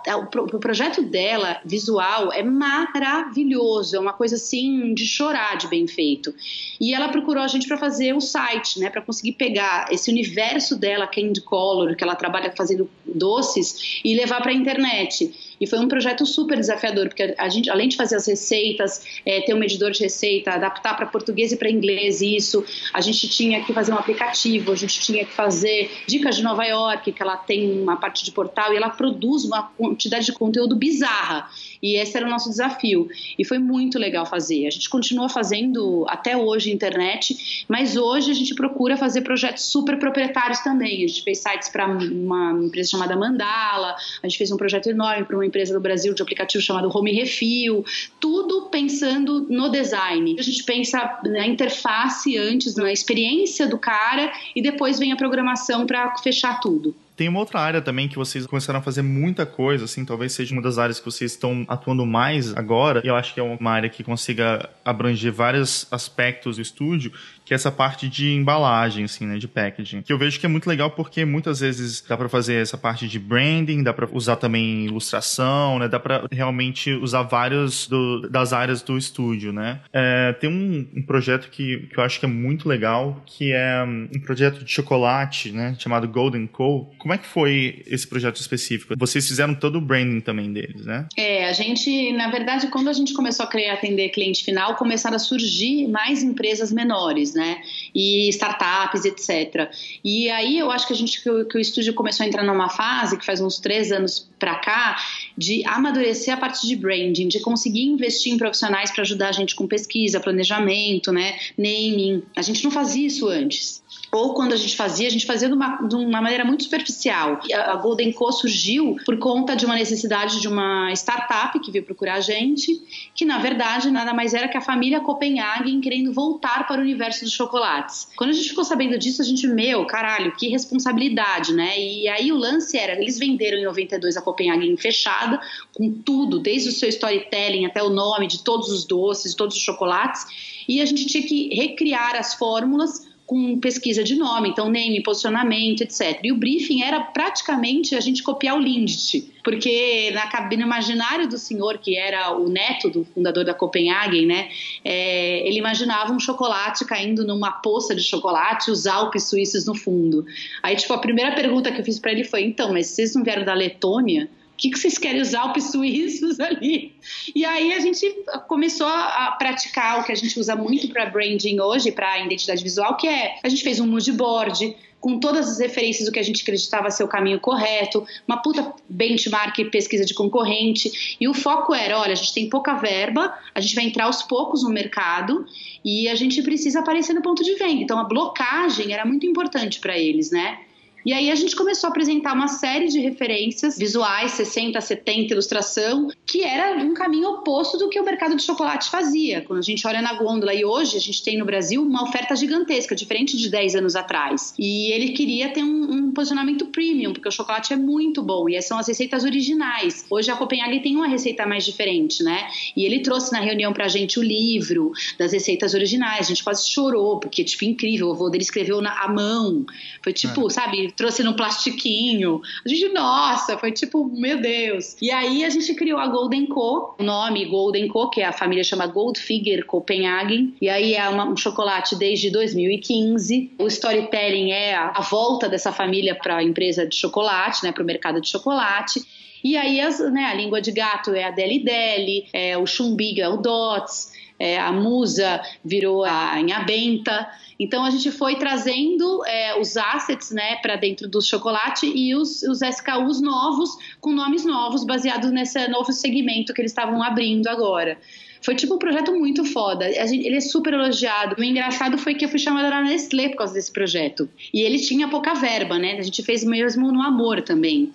o 0.53 0.59
projeto 0.59 1.03
dela, 1.03 1.61
visual, 1.65 2.33
é 2.33 2.43
maravilhoso, 2.43 3.97
é 3.97 3.99
uma 3.99 4.13
coisa 4.13 4.35
assim 4.35 4.93
de 4.93 5.07
chorar 5.07 5.57
de 5.57 5.69
bem 5.69 5.87
feito. 5.87 6.35
E 6.81 6.93
ela 6.93 7.09
procurou 7.09 7.43
a 7.43 7.49
gente 7.49 7.67
para 7.69 7.79
fazer 7.79 8.13
o 8.13 8.21
site, 8.21 8.81
né, 8.81 8.91
para 8.91 9.01
conseguir 9.01 9.33
pegar 9.33 9.87
esse 9.91 10.11
universo 10.11 10.77
dela, 10.77 11.07
Candy 11.07 11.41
Color, 11.41 11.95
que 11.95 12.03
ela 12.03 12.17
trabalha 12.17 12.53
fazendo 12.57 12.91
doces, 13.05 14.01
e 14.05 14.15
levar 14.15 14.43
para 14.43 14.51
a 14.51 14.55
internet. 14.55 15.33
E 15.61 15.67
foi 15.67 15.79
um 15.79 15.89
projeto 15.89 16.27
super 16.27 16.57
desafiador, 16.59 17.09
porque 17.09 17.35
a 17.37 17.49
gente, 17.49 17.71
além 17.71 17.89
de 17.89 17.97
fazer 17.97 18.17
as 18.17 18.27
receitas, 18.27 19.21
é, 19.25 19.41
ter 19.41 19.55
um 19.55 19.59
medidor 19.59 19.91
de 19.91 20.01
receita, 20.01 20.53
adaptar 20.53 20.97
para 20.97 21.07
português 21.07 21.53
e 21.53 21.57
para 21.57 21.71
inglês 21.71 22.21
isso, 22.21 22.65
a 22.93 23.01
gente 23.01 23.29
tinha 23.29 23.65
que 23.65 23.73
fazer 23.73 23.93
um 23.93 23.97
aplicativo, 23.97 24.73
a 24.73 24.77
gente 24.77 25.01
tinha 25.01 25.25
que 25.25 25.33
fazer 25.33 25.91
dicas 26.07 26.37
de 26.37 26.43
Nova 26.43 26.65
York, 26.65 27.13
que 27.13 27.23
ela 27.23 27.37
tem 27.37 27.81
uma 27.81 27.97
parte 27.97 28.25
de 28.25 28.33
portal 28.33 28.73
e 28.73 28.77
ela 28.77 28.91
produz 28.91 29.45
uma 29.45 29.65
quantidade 29.77 30.27
de 30.27 30.33
conteúdo 30.33 30.77
bizarra. 30.77 31.49
E 31.87 31.95
esse 31.97 32.17
era 32.17 32.27
o 32.27 32.29
nosso 32.29 32.51
desafio. 32.51 33.09
E 33.39 33.45
foi 33.45 33.61
muito 33.61 33.97
legal 33.97 34.27
fazer. 34.27 34.67
A 34.67 34.71
gente 34.71 34.91
continua 34.91 35.29
fazendo 35.29 36.05
até 36.09 36.37
hoje 36.37 36.73
internet, 36.73 37.65
mas 37.69 37.97
hoje 37.97 38.33
a 38.33 38.35
gente 38.35 38.57
procura 38.57 38.97
fazer 38.97 39.21
projetos 39.21 39.63
super 39.63 39.97
proprietários 39.97 40.59
também. 40.61 41.05
A 41.05 41.07
gente 41.07 41.23
fez 41.23 41.39
sites 41.39 41.69
para 41.69 41.87
uma 41.87 42.53
empresa 42.53 42.91
chamada 42.91 43.15
Mandala, 43.15 43.95
a 44.21 44.29
gente 44.29 44.37
fez 44.37 44.51
um 44.51 44.57
projeto 44.57 44.89
enorme 44.89 45.25
para 45.25 45.37
uma 45.37 45.47
empresa 45.47 45.73
do 45.73 45.81
Brasil 45.81 46.13
de 46.13 46.21
aplicativo 46.21 46.61
chamado 46.61 46.91
Home 46.93 47.13
Refil, 47.13 47.85
tudo 48.19 48.63
pensando 48.63 49.47
no 49.49 49.71
design. 49.71 50.35
A 50.37 50.43
gente 50.43 50.65
pensa 50.65 51.21
na 51.25 51.47
interface 51.47 52.37
antes, 52.37 52.75
na 52.75 52.91
experiência 52.91 53.65
do 53.69 53.79
cara 53.79 54.33
e 54.57 54.61
depois 54.61 54.99
vem 54.99 55.13
a 55.13 55.17
programação 55.17 55.87
para 55.87 56.17
fechar 56.19 56.59
tudo. 56.59 56.97
Tem 57.17 57.29
uma 57.29 57.39
outra 57.39 57.61
área 57.61 57.81
também 57.81 58.09
que 58.09 58.17
vocês 58.17 58.47
começaram 58.47 58.79
a 58.79 58.83
fazer 58.83 59.01
muita 59.01 59.47
coisa, 59.47 59.87
assim, 59.87 60.05
talvez 60.05 60.33
seja 60.33 60.55
uma 60.55 60.61
das 60.61 60.77
áreas 60.77 61.01
que 61.01 61.07
vocês 61.07 61.33
estão 61.33 61.65
atuando 61.67 62.05
mais 62.05 62.55
agora, 62.55 63.01
e 63.03 63.09
eu 63.09 63.17
acho 63.17 63.33
que 63.33 63.41
é 63.41 63.43
uma 63.43 63.71
área 63.71 63.89
que 63.89 64.05
consiga 64.05 64.69
abranger 64.85 65.33
vários 65.33 65.87
aspectos 65.91 66.57
do 66.57 66.63
estúdio, 66.63 67.11
que 67.47 67.55
é 67.55 67.57
essa 67.57 67.71
parte 67.71 68.09
de 68.09 68.33
embalagem, 68.33 69.05
assim, 69.05 69.25
né, 69.25 69.39
de 69.39 69.47
packaging. 69.47 70.03
Que 70.03 70.13
eu 70.13 70.19
vejo 70.19 70.39
que 70.39 70.45
é 70.45 70.49
muito 70.49 70.69
legal 70.69 70.91
porque 70.91 71.25
muitas 71.25 71.61
vezes 71.61 72.05
dá 72.07 72.17
para 72.17 72.29
fazer 72.29 72.61
essa 72.61 72.77
parte 72.77 73.07
de 73.07 73.19
branding, 73.19 73.85
dá 73.85 73.93
para 73.93 74.09
usar 74.13 74.37
também 74.37 74.85
ilustração, 74.85 75.79
né, 75.79 75.89
dá 75.89 76.01
para 76.01 76.27
realmente 76.31 76.93
usar 76.93 77.23
vários 77.23 77.87
do, 77.87 78.29
das 78.29 78.53
áreas 78.53 78.83
do 78.83 78.99
estúdio, 78.99 79.53
né. 79.53 79.81
É, 79.93 80.33
tem 80.33 80.51
um, 80.51 80.87
um, 80.97 81.03
projeto 81.03 81.49
que, 81.49 81.87
que 81.87 81.99
eu 81.99 82.03
acho 82.03 82.19
que 82.19 82.27
é 82.27 82.29
muito 82.29 82.69
legal, 82.69 83.23
que 83.25 83.53
é 83.53 83.83
um 83.85 84.21
projeto 84.21 84.65
de 84.65 84.71
chocolate, 84.71 85.53
né, 85.53 85.77
chamado 85.79 86.09
Golden 86.09 86.47
Co. 86.49 86.91
Como 86.99 87.15
é 87.15 87.19
que 87.19 87.27
foi 87.27 87.83
esse 87.87 88.07
projeto 88.07 88.37
específico? 88.37 88.95
Vocês 88.99 89.27
fizeram 89.29 89.55
todo 89.55 89.79
o 89.79 89.81
branding 89.81 90.21
também 90.21 90.53
deles, 90.53 90.85
né? 90.85 91.07
É, 91.17 91.49
a 91.49 91.53
gente, 91.53 92.13
na 92.13 92.29
verdade, 92.29 92.67
quando 92.67 92.89
a 92.89 92.93
gente 92.93 93.15
começou 93.15 93.45
a 93.45 93.49
criar 93.49 93.77
atender 93.77 94.09
cliente 94.09 94.45
final, 94.45 94.75
começaram 94.75 95.17
a 95.17 95.19
surgir 95.19 95.87
mais 95.89 96.23
empresas 96.23 96.73
menores, 96.73 97.35
né? 97.37 97.63
e 97.95 98.29
startups, 98.31 99.05
etc. 99.05 99.71
E 100.05 100.29
aí 100.31 100.59
eu 100.59 100.71
acho 100.71 100.87
que 100.87 100.93
a 100.93 100.97
gente 100.97 101.23
que 101.23 101.31
o, 101.31 101.45
que 101.45 101.57
o 101.57 101.61
estúdio 101.61 101.95
começou 101.95 102.25
a 102.25 102.27
entrar 102.27 102.43
numa 102.43 102.69
fase 102.69 103.17
que 103.17 103.25
faz 103.25 103.41
uns 103.41 103.59
três 103.59 103.93
anos 103.93 104.29
para 104.39 104.57
cá 104.57 104.97
de 105.37 105.65
amadurecer 105.67 106.35
a 106.35 106.37
parte 106.37 106.67
de 106.67 106.75
branding, 106.77 107.29
de 107.29 107.41
conseguir 107.41 107.85
investir 107.85 108.33
em 108.33 108.39
profissionais 108.39 108.91
para 108.91 109.03
ajudar 109.03 109.29
a 109.29 109.33
gente 109.33 109.55
com 109.55 109.67
pesquisa, 109.67 110.19
planejamento, 110.19 111.13
né, 111.13 111.39
naming. 111.57 112.23
A 112.37 112.43
gente 112.43 112.65
não 112.65 112.71
fazia 112.71 113.07
isso 113.07 113.29
antes 113.29 113.85
ou 114.17 114.35
quando 114.35 114.53
a 114.53 114.57
gente 114.57 114.77
fazia, 114.77 115.07
a 115.07 115.11
gente 115.11 115.27
fazia 115.27 115.49
de 115.49 115.55
uma, 115.55 115.77
de 115.87 115.95
uma 115.95 116.23
maneira 116.23 116.45
muito 116.45 116.65
superficial. 116.65 117.41
A, 117.53 117.77
Golden 117.77 118.13
Co 118.13 118.33
surgiu 118.33 118.97
por 119.05 119.19
conta 119.19 119.55
de 119.55 119.67
uma 119.67 119.75
necessidade 119.75 120.41
de 120.41 120.49
uma 120.49 120.91
startup 120.93 121.59
que 121.61 121.71
veio 121.71 121.85
procurar 121.85 122.15
a 122.15 122.21
gente, 122.21 122.81
que 123.15 123.25
na 123.25 123.39
verdade 123.39 123.91
nada 123.91 124.15
mais 124.15 124.33
era 124.33 124.49
que 124.49 124.57
a 124.57 124.61
família 124.61 125.01
Copenhagen 125.01 125.81
querendo 125.81 126.13
voltar 126.13 126.67
para 126.67 126.81
o 126.81 126.83
universo 126.83 127.25
dos 127.25 127.33
chocolates. 127.33 128.09
Quando 128.17 128.31
a 128.31 128.33
gente 128.33 128.49
ficou 128.49 128.65
sabendo 128.65 128.99
disso, 128.99 129.21
a 129.21 129.25
gente, 129.25 129.47
meu, 129.47 129.85
caralho, 129.87 130.35
que 130.37 130.49
responsabilidade, 130.49 131.53
né? 131.53 131.79
E 131.79 132.09
aí 132.09 132.33
o 132.33 132.37
lance 132.37 132.77
era, 132.79 132.95
eles 133.01 133.19
venderam 133.19 133.59
em 133.59 133.65
92 133.65 134.17
a 134.17 134.23
Copenhagen 134.23 134.77
fechada, 134.77 135.41
com 135.75 135.93
tudo, 135.93 136.39
desde 136.39 136.71
o 136.71 136.73
seu 136.73 136.89
storytelling 136.89 137.67
até 137.67 137.83
o 137.83 137.91
nome 137.91 138.27
de 138.27 138.43
todos 138.43 138.71
os 138.71 138.85
doces, 138.85 139.35
todos 139.35 139.57
os 139.57 139.63
chocolates, 139.63 140.25
e 140.69 140.81
a 140.81 140.87
gente 140.87 141.07
tinha 141.07 141.23
que 141.23 141.55
recriar 141.55 142.17
as 142.17 142.35
fórmulas 142.35 143.07
com 143.27 143.59
pesquisa 143.59 144.05
de 144.05 144.15
nome, 144.15 144.51
então 144.51 144.69
name, 144.71 145.03
posicionamento, 145.03 145.81
etc. 145.83 146.21
E 146.23 146.31
o 146.31 146.37
briefing 146.37 146.83
era 146.83 147.01
praticamente 147.01 147.97
a 147.97 148.01
gente 148.01 148.23
copiar 148.23 148.57
o 148.57 148.61
Lindt, 148.61 149.33
porque 149.43 150.13
na 150.15 150.29
cabine 150.29 150.63
imaginário 150.63 151.29
do 151.29 151.37
senhor, 151.37 151.79
que 151.79 151.97
era 151.97 152.37
o 152.39 152.49
neto 152.49 152.89
do 152.89 153.05
fundador 153.05 153.45
da 153.45 153.53
Copenhagen, 153.53 154.27
né, 154.27 154.49
é, 154.85 155.47
ele 155.47 155.59
imaginava 155.59 156.13
um 156.13 156.21
chocolate 156.21 156.85
caindo 156.85 157.27
numa 157.27 157.51
poça 157.51 157.97
de 157.97 158.03
chocolate, 158.03 158.71
os 158.71 158.87
Alpes 158.87 159.29
suíços 159.29 159.67
no 159.67 159.75
fundo. 159.75 160.25
Aí, 160.63 160.77
tipo, 160.77 160.93
a 160.93 160.99
primeira 160.99 161.35
pergunta 161.35 161.73
que 161.73 161.81
eu 161.81 161.85
fiz 161.85 161.99
para 161.99 162.13
ele 162.13 162.23
foi: 162.23 162.45
então, 162.45 162.73
mas 162.73 162.87
vocês 162.87 163.15
não 163.15 163.25
vieram 163.25 163.45
da 163.45 163.55
Letônia? 163.55 164.29
Que, 164.57 164.71
que 164.71 164.79
vocês 164.79 164.99
querem 164.99 165.21
os 165.21 165.35
Alpes 165.35 165.71
suíços 165.71 166.39
ali? 166.41 166.95
E 167.35 167.45
aí 167.45 167.73
a 167.73 167.81
gente 167.81 168.07
começou 168.49 168.87
a 168.87 169.35
praticar 169.39 170.01
o 170.01 170.05
que 170.05 170.13
a 170.13 170.17
gente 170.17 170.39
usa 170.39 170.57
muito 170.57 170.89
para 170.89 171.07
branding 171.07 171.61
hoje, 171.61 171.93
para 171.93 172.19
identidade 172.21 172.63
visual, 172.63 172.97
que 172.97 173.07
é 173.07 173.39
a 173.43 173.49
gente 173.49 173.63
fez 173.63 173.81
um 173.81 173.87
mood 173.87 174.11
board 174.13 174.77
com 175.07 175.21
todas 175.21 175.49
as 175.49 175.61
referências 175.61 176.07
do 176.07 176.13
que 176.13 176.19
a 176.19 176.23
gente 176.23 176.43
acreditava 176.43 176.91
ser 176.91 177.05
o 177.05 177.09
caminho 177.09 177.39
correto, 177.39 178.05
uma 178.27 178.39
puta 178.39 178.75
benchmark 178.89 179.57
pesquisa 179.71 180.05
de 180.05 180.13
concorrente. 180.15 181.17
E 181.21 181.29
o 181.29 181.35
foco 181.35 181.73
era: 181.73 181.99
olha, 182.01 182.13
a 182.13 182.17
gente 182.17 182.35
tem 182.35 182.49
pouca 182.49 182.75
verba, 182.75 183.33
a 183.55 183.61
gente 183.61 183.75
vai 183.75 183.85
entrar 183.85 184.07
aos 184.07 184.23
poucos 184.23 184.65
no 184.65 184.71
mercado 184.71 185.47
e 185.85 186.09
a 186.09 186.15
gente 186.17 186.43
precisa 186.43 186.81
aparecer 186.81 187.13
no 187.13 187.23
ponto 187.23 187.45
de 187.45 187.55
venda. 187.55 187.83
Então 187.83 187.99
a 187.99 188.05
blocagem 188.05 188.93
era 188.93 189.05
muito 189.05 189.25
importante 189.27 189.79
para 189.79 189.97
eles, 189.97 190.33
né? 190.33 190.59
E 191.07 191.13
aí 191.13 191.31
a 191.31 191.37
gente 191.37 191.55
começou 191.55 191.87
a 191.87 191.91
apresentar 191.93 192.33
uma 192.33 192.49
série 192.49 192.89
de 192.89 192.99
referências 192.99 193.79
visuais, 193.79 194.33
60, 194.33 194.81
70, 194.81 195.35
ilustração, 195.35 196.09
que 196.27 196.43
era 196.43 196.83
um 196.83 196.95
caminho 196.95 197.29
oposto 197.29 197.79
do 197.79 197.89
que 197.89 198.01
o 198.01 198.05
mercado 198.05 198.35
de 198.35 198.43
chocolate 198.43 198.91
fazia. 198.91 199.41
Quando 199.43 199.61
a 199.61 199.63
gente 199.63 199.87
olha 199.87 200.03
na 200.03 200.15
gôndola, 200.15 200.53
e 200.53 200.65
hoje 200.65 200.97
a 200.97 201.01
gente 201.01 201.23
tem 201.23 201.39
no 201.39 201.45
Brasil 201.45 201.81
uma 201.81 202.03
oferta 202.03 202.35
gigantesca, 202.35 202.93
diferente 202.97 203.37
de 203.37 203.49
10 203.49 203.77
anos 203.77 203.95
atrás. 203.95 204.53
E 204.59 204.91
ele 204.91 205.11
queria 205.11 205.49
ter 205.51 205.63
um, 205.63 205.93
um 205.93 206.11
posicionamento 206.11 206.67
premium, 206.67 207.13
porque 207.13 207.29
o 207.29 207.31
chocolate 207.31 207.73
é 207.73 207.77
muito 207.77 208.21
bom 208.21 208.49
e 208.49 208.61
são 208.61 208.77
as 208.77 208.89
receitas 208.89 209.23
originais. 209.23 210.05
Hoje 210.11 210.33
a 210.33 210.35
Copenhague 210.35 210.81
tem 210.81 210.97
uma 210.97 211.07
receita 211.07 211.47
mais 211.47 211.65
diferente, 211.65 212.25
né? 212.25 212.49
E 212.77 212.85
ele 212.85 212.99
trouxe 212.99 213.31
na 213.31 213.39
reunião 213.39 213.73
pra 213.73 213.87
gente 213.87 214.19
o 214.19 214.23
livro 214.25 214.91
das 215.17 215.31
receitas 215.31 215.73
originais. 215.73 216.27
A 216.27 216.31
gente 216.31 216.43
quase 216.43 216.69
chorou, 216.69 217.21
porque, 217.21 217.45
tipo, 217.45 217.65
incrível. 217.65 218.09
O 218.09 218.13
avô 218.13 218.29
dele 218.29 218.43
escreveu 218.43 218.81
na, 218.83 219.05
à 219.05 219.07
mão. 219.07 219.65
Foi 220.03 220.13
tipo, 220.13 220.49
é. 220.49 220.51
sabe, 220.51 220.96
trouxe 220.97 221.23
no 221.23 221.35
plastiquinho. 221.35 222.41
A 222.65 222.69
gente, 222.69 222.89
nossa, 222.89 223.59
foi 223.59 223.71
tipo, 223.71 224.05
meu 224.07 224.41
Deus. 224.41 224.97
E 225.01 225.11
aí 225.11 225.45
a 225.45 225.51
gente 225.51 225.75
criou 225.75 226.01
a 226.01 226.07
Golden 226.07 226.47
Co, 226.47 226.97
o 226.99 227.03
nome 227.03 227.45
Golden 227.45 227.87
Co, 227.89 228.09
que 228.09 228.23
é 228.23 228.25
a 228.25 228.33
família 228.33 228.65
chama 228.65 228.87
Goldfinger 228.87 229.67
Copenhagen. 229.67 230.55
E 230.61 230.69
aí 230.69 230.95
é 230.95 231.09
uma, 231.09 231.25
um 231.25 231.37
chocolate 231.37 231.95
desde 231.97 232.31
2015. 232.31 233.53
O 233.59 233.67
storytelling 233.67 234.51
é 234.51 234.75
a, 234.75 234.93
a 234.97 235.01
volta 235.03 235.49
dessa 235.49 235.71
família 235.71 236.15
para 236.15 236.39
a 236.39 236.43
empresa 236.43 236.87
de 236.87 236.97
chocolate, 236.97 237.63
né, 237.63 237.73
para 237.73 237.83
o 237.83 237.87
mercado 237.87 238.21
de 238.21 238.29
chocolate. 238.29 239.01
E 239.45 239.57
aí 239.57 239.81
as, 239.81 240.01
né, 240.13 240.25
a 240.25 240.35
língua 240.35 240.61
de 240.61 240.73
gato 240.73 241.15
é 241.15 241.25
a 241.25 241.31
Deli 241.31 241.63
Deli, 241.63 242.27
é, 242.33 242.57
o 242.59 242.67
chumbiga 242.67 243.25
é 243.25 243.29
o 243.29 243.37
Dots, 243.37 244.13
é, 244.39 244.59
a 244.59 244.73
musa 244.73 245.41
virou 245.65 246.05
a 246.05 246.41
Inhabenta. 246.41 247.29
Então 247.59 247.85
a 247.85 247.91
gente 247.91 248.11
foi 248.11 248.37
trazendo 248.37 249.25
é, 249.27 249.59
os 249.59 249.77
assets 249.77 250.31
né, 250.31 250.57
para 250.57 250.77
dentro 250.77 251.09
do 251.09 251.23
chocolate 251.23 251.87
e 251.87 252.15
os, 252.15 252.43
os 252.43 252.61
SKUs 252.61 253.21
novos, 253.21 253.71
com 254.01 254.13
nomes 254.13 254.45
novos, 254.45 254.85
baseados 254.85 255.31
nesse 255.31 255.67
novo 255.69 255.93
segmento 255.93 256.53
que 256.53 256.61
eles 256.61 256.73
estavam 256.73 257.03
abrindo 257.03 257.49
agora. 257.49 257.99
Foi 258.43 258.55
tipo 258.55 258.75
um 258.75 258.79
projeto 258.79 259.13
muito 259.13 259.45
foda. 259.45 259.91
Gente, 260.07 260.25
ele 260.25 260.37
é 260.37 260.41
super 260.41 260.73
elogiado. 260.73 261.35
O 261.37 261.43
engraçado 261.43 261.99
foi 261.99 262.15
que 262.15 262.25
eu 262.25 262.29
fui 262.29 262.39
chamada 262.39 262.71
da 262.71 262.81
Nestlé 262.83 263.31
por 263.31 263.39
causa 263.39 263.55
desse 263.55 263.73
projeto. 263.73 264.29
E 264.55 264.61
ele 264.61 264.79
tinha 264.79 265.09
pouca 265.09 265.35
verba, 265.35 265.79
né? 265.79 265.99
A 265.99 266.03
gente 266.03 266.23
fez 266.23 266.45
mesmo 266.45 266.93
no 266.93 267.03
amor 267.03 267.43
também. 267.43 267.91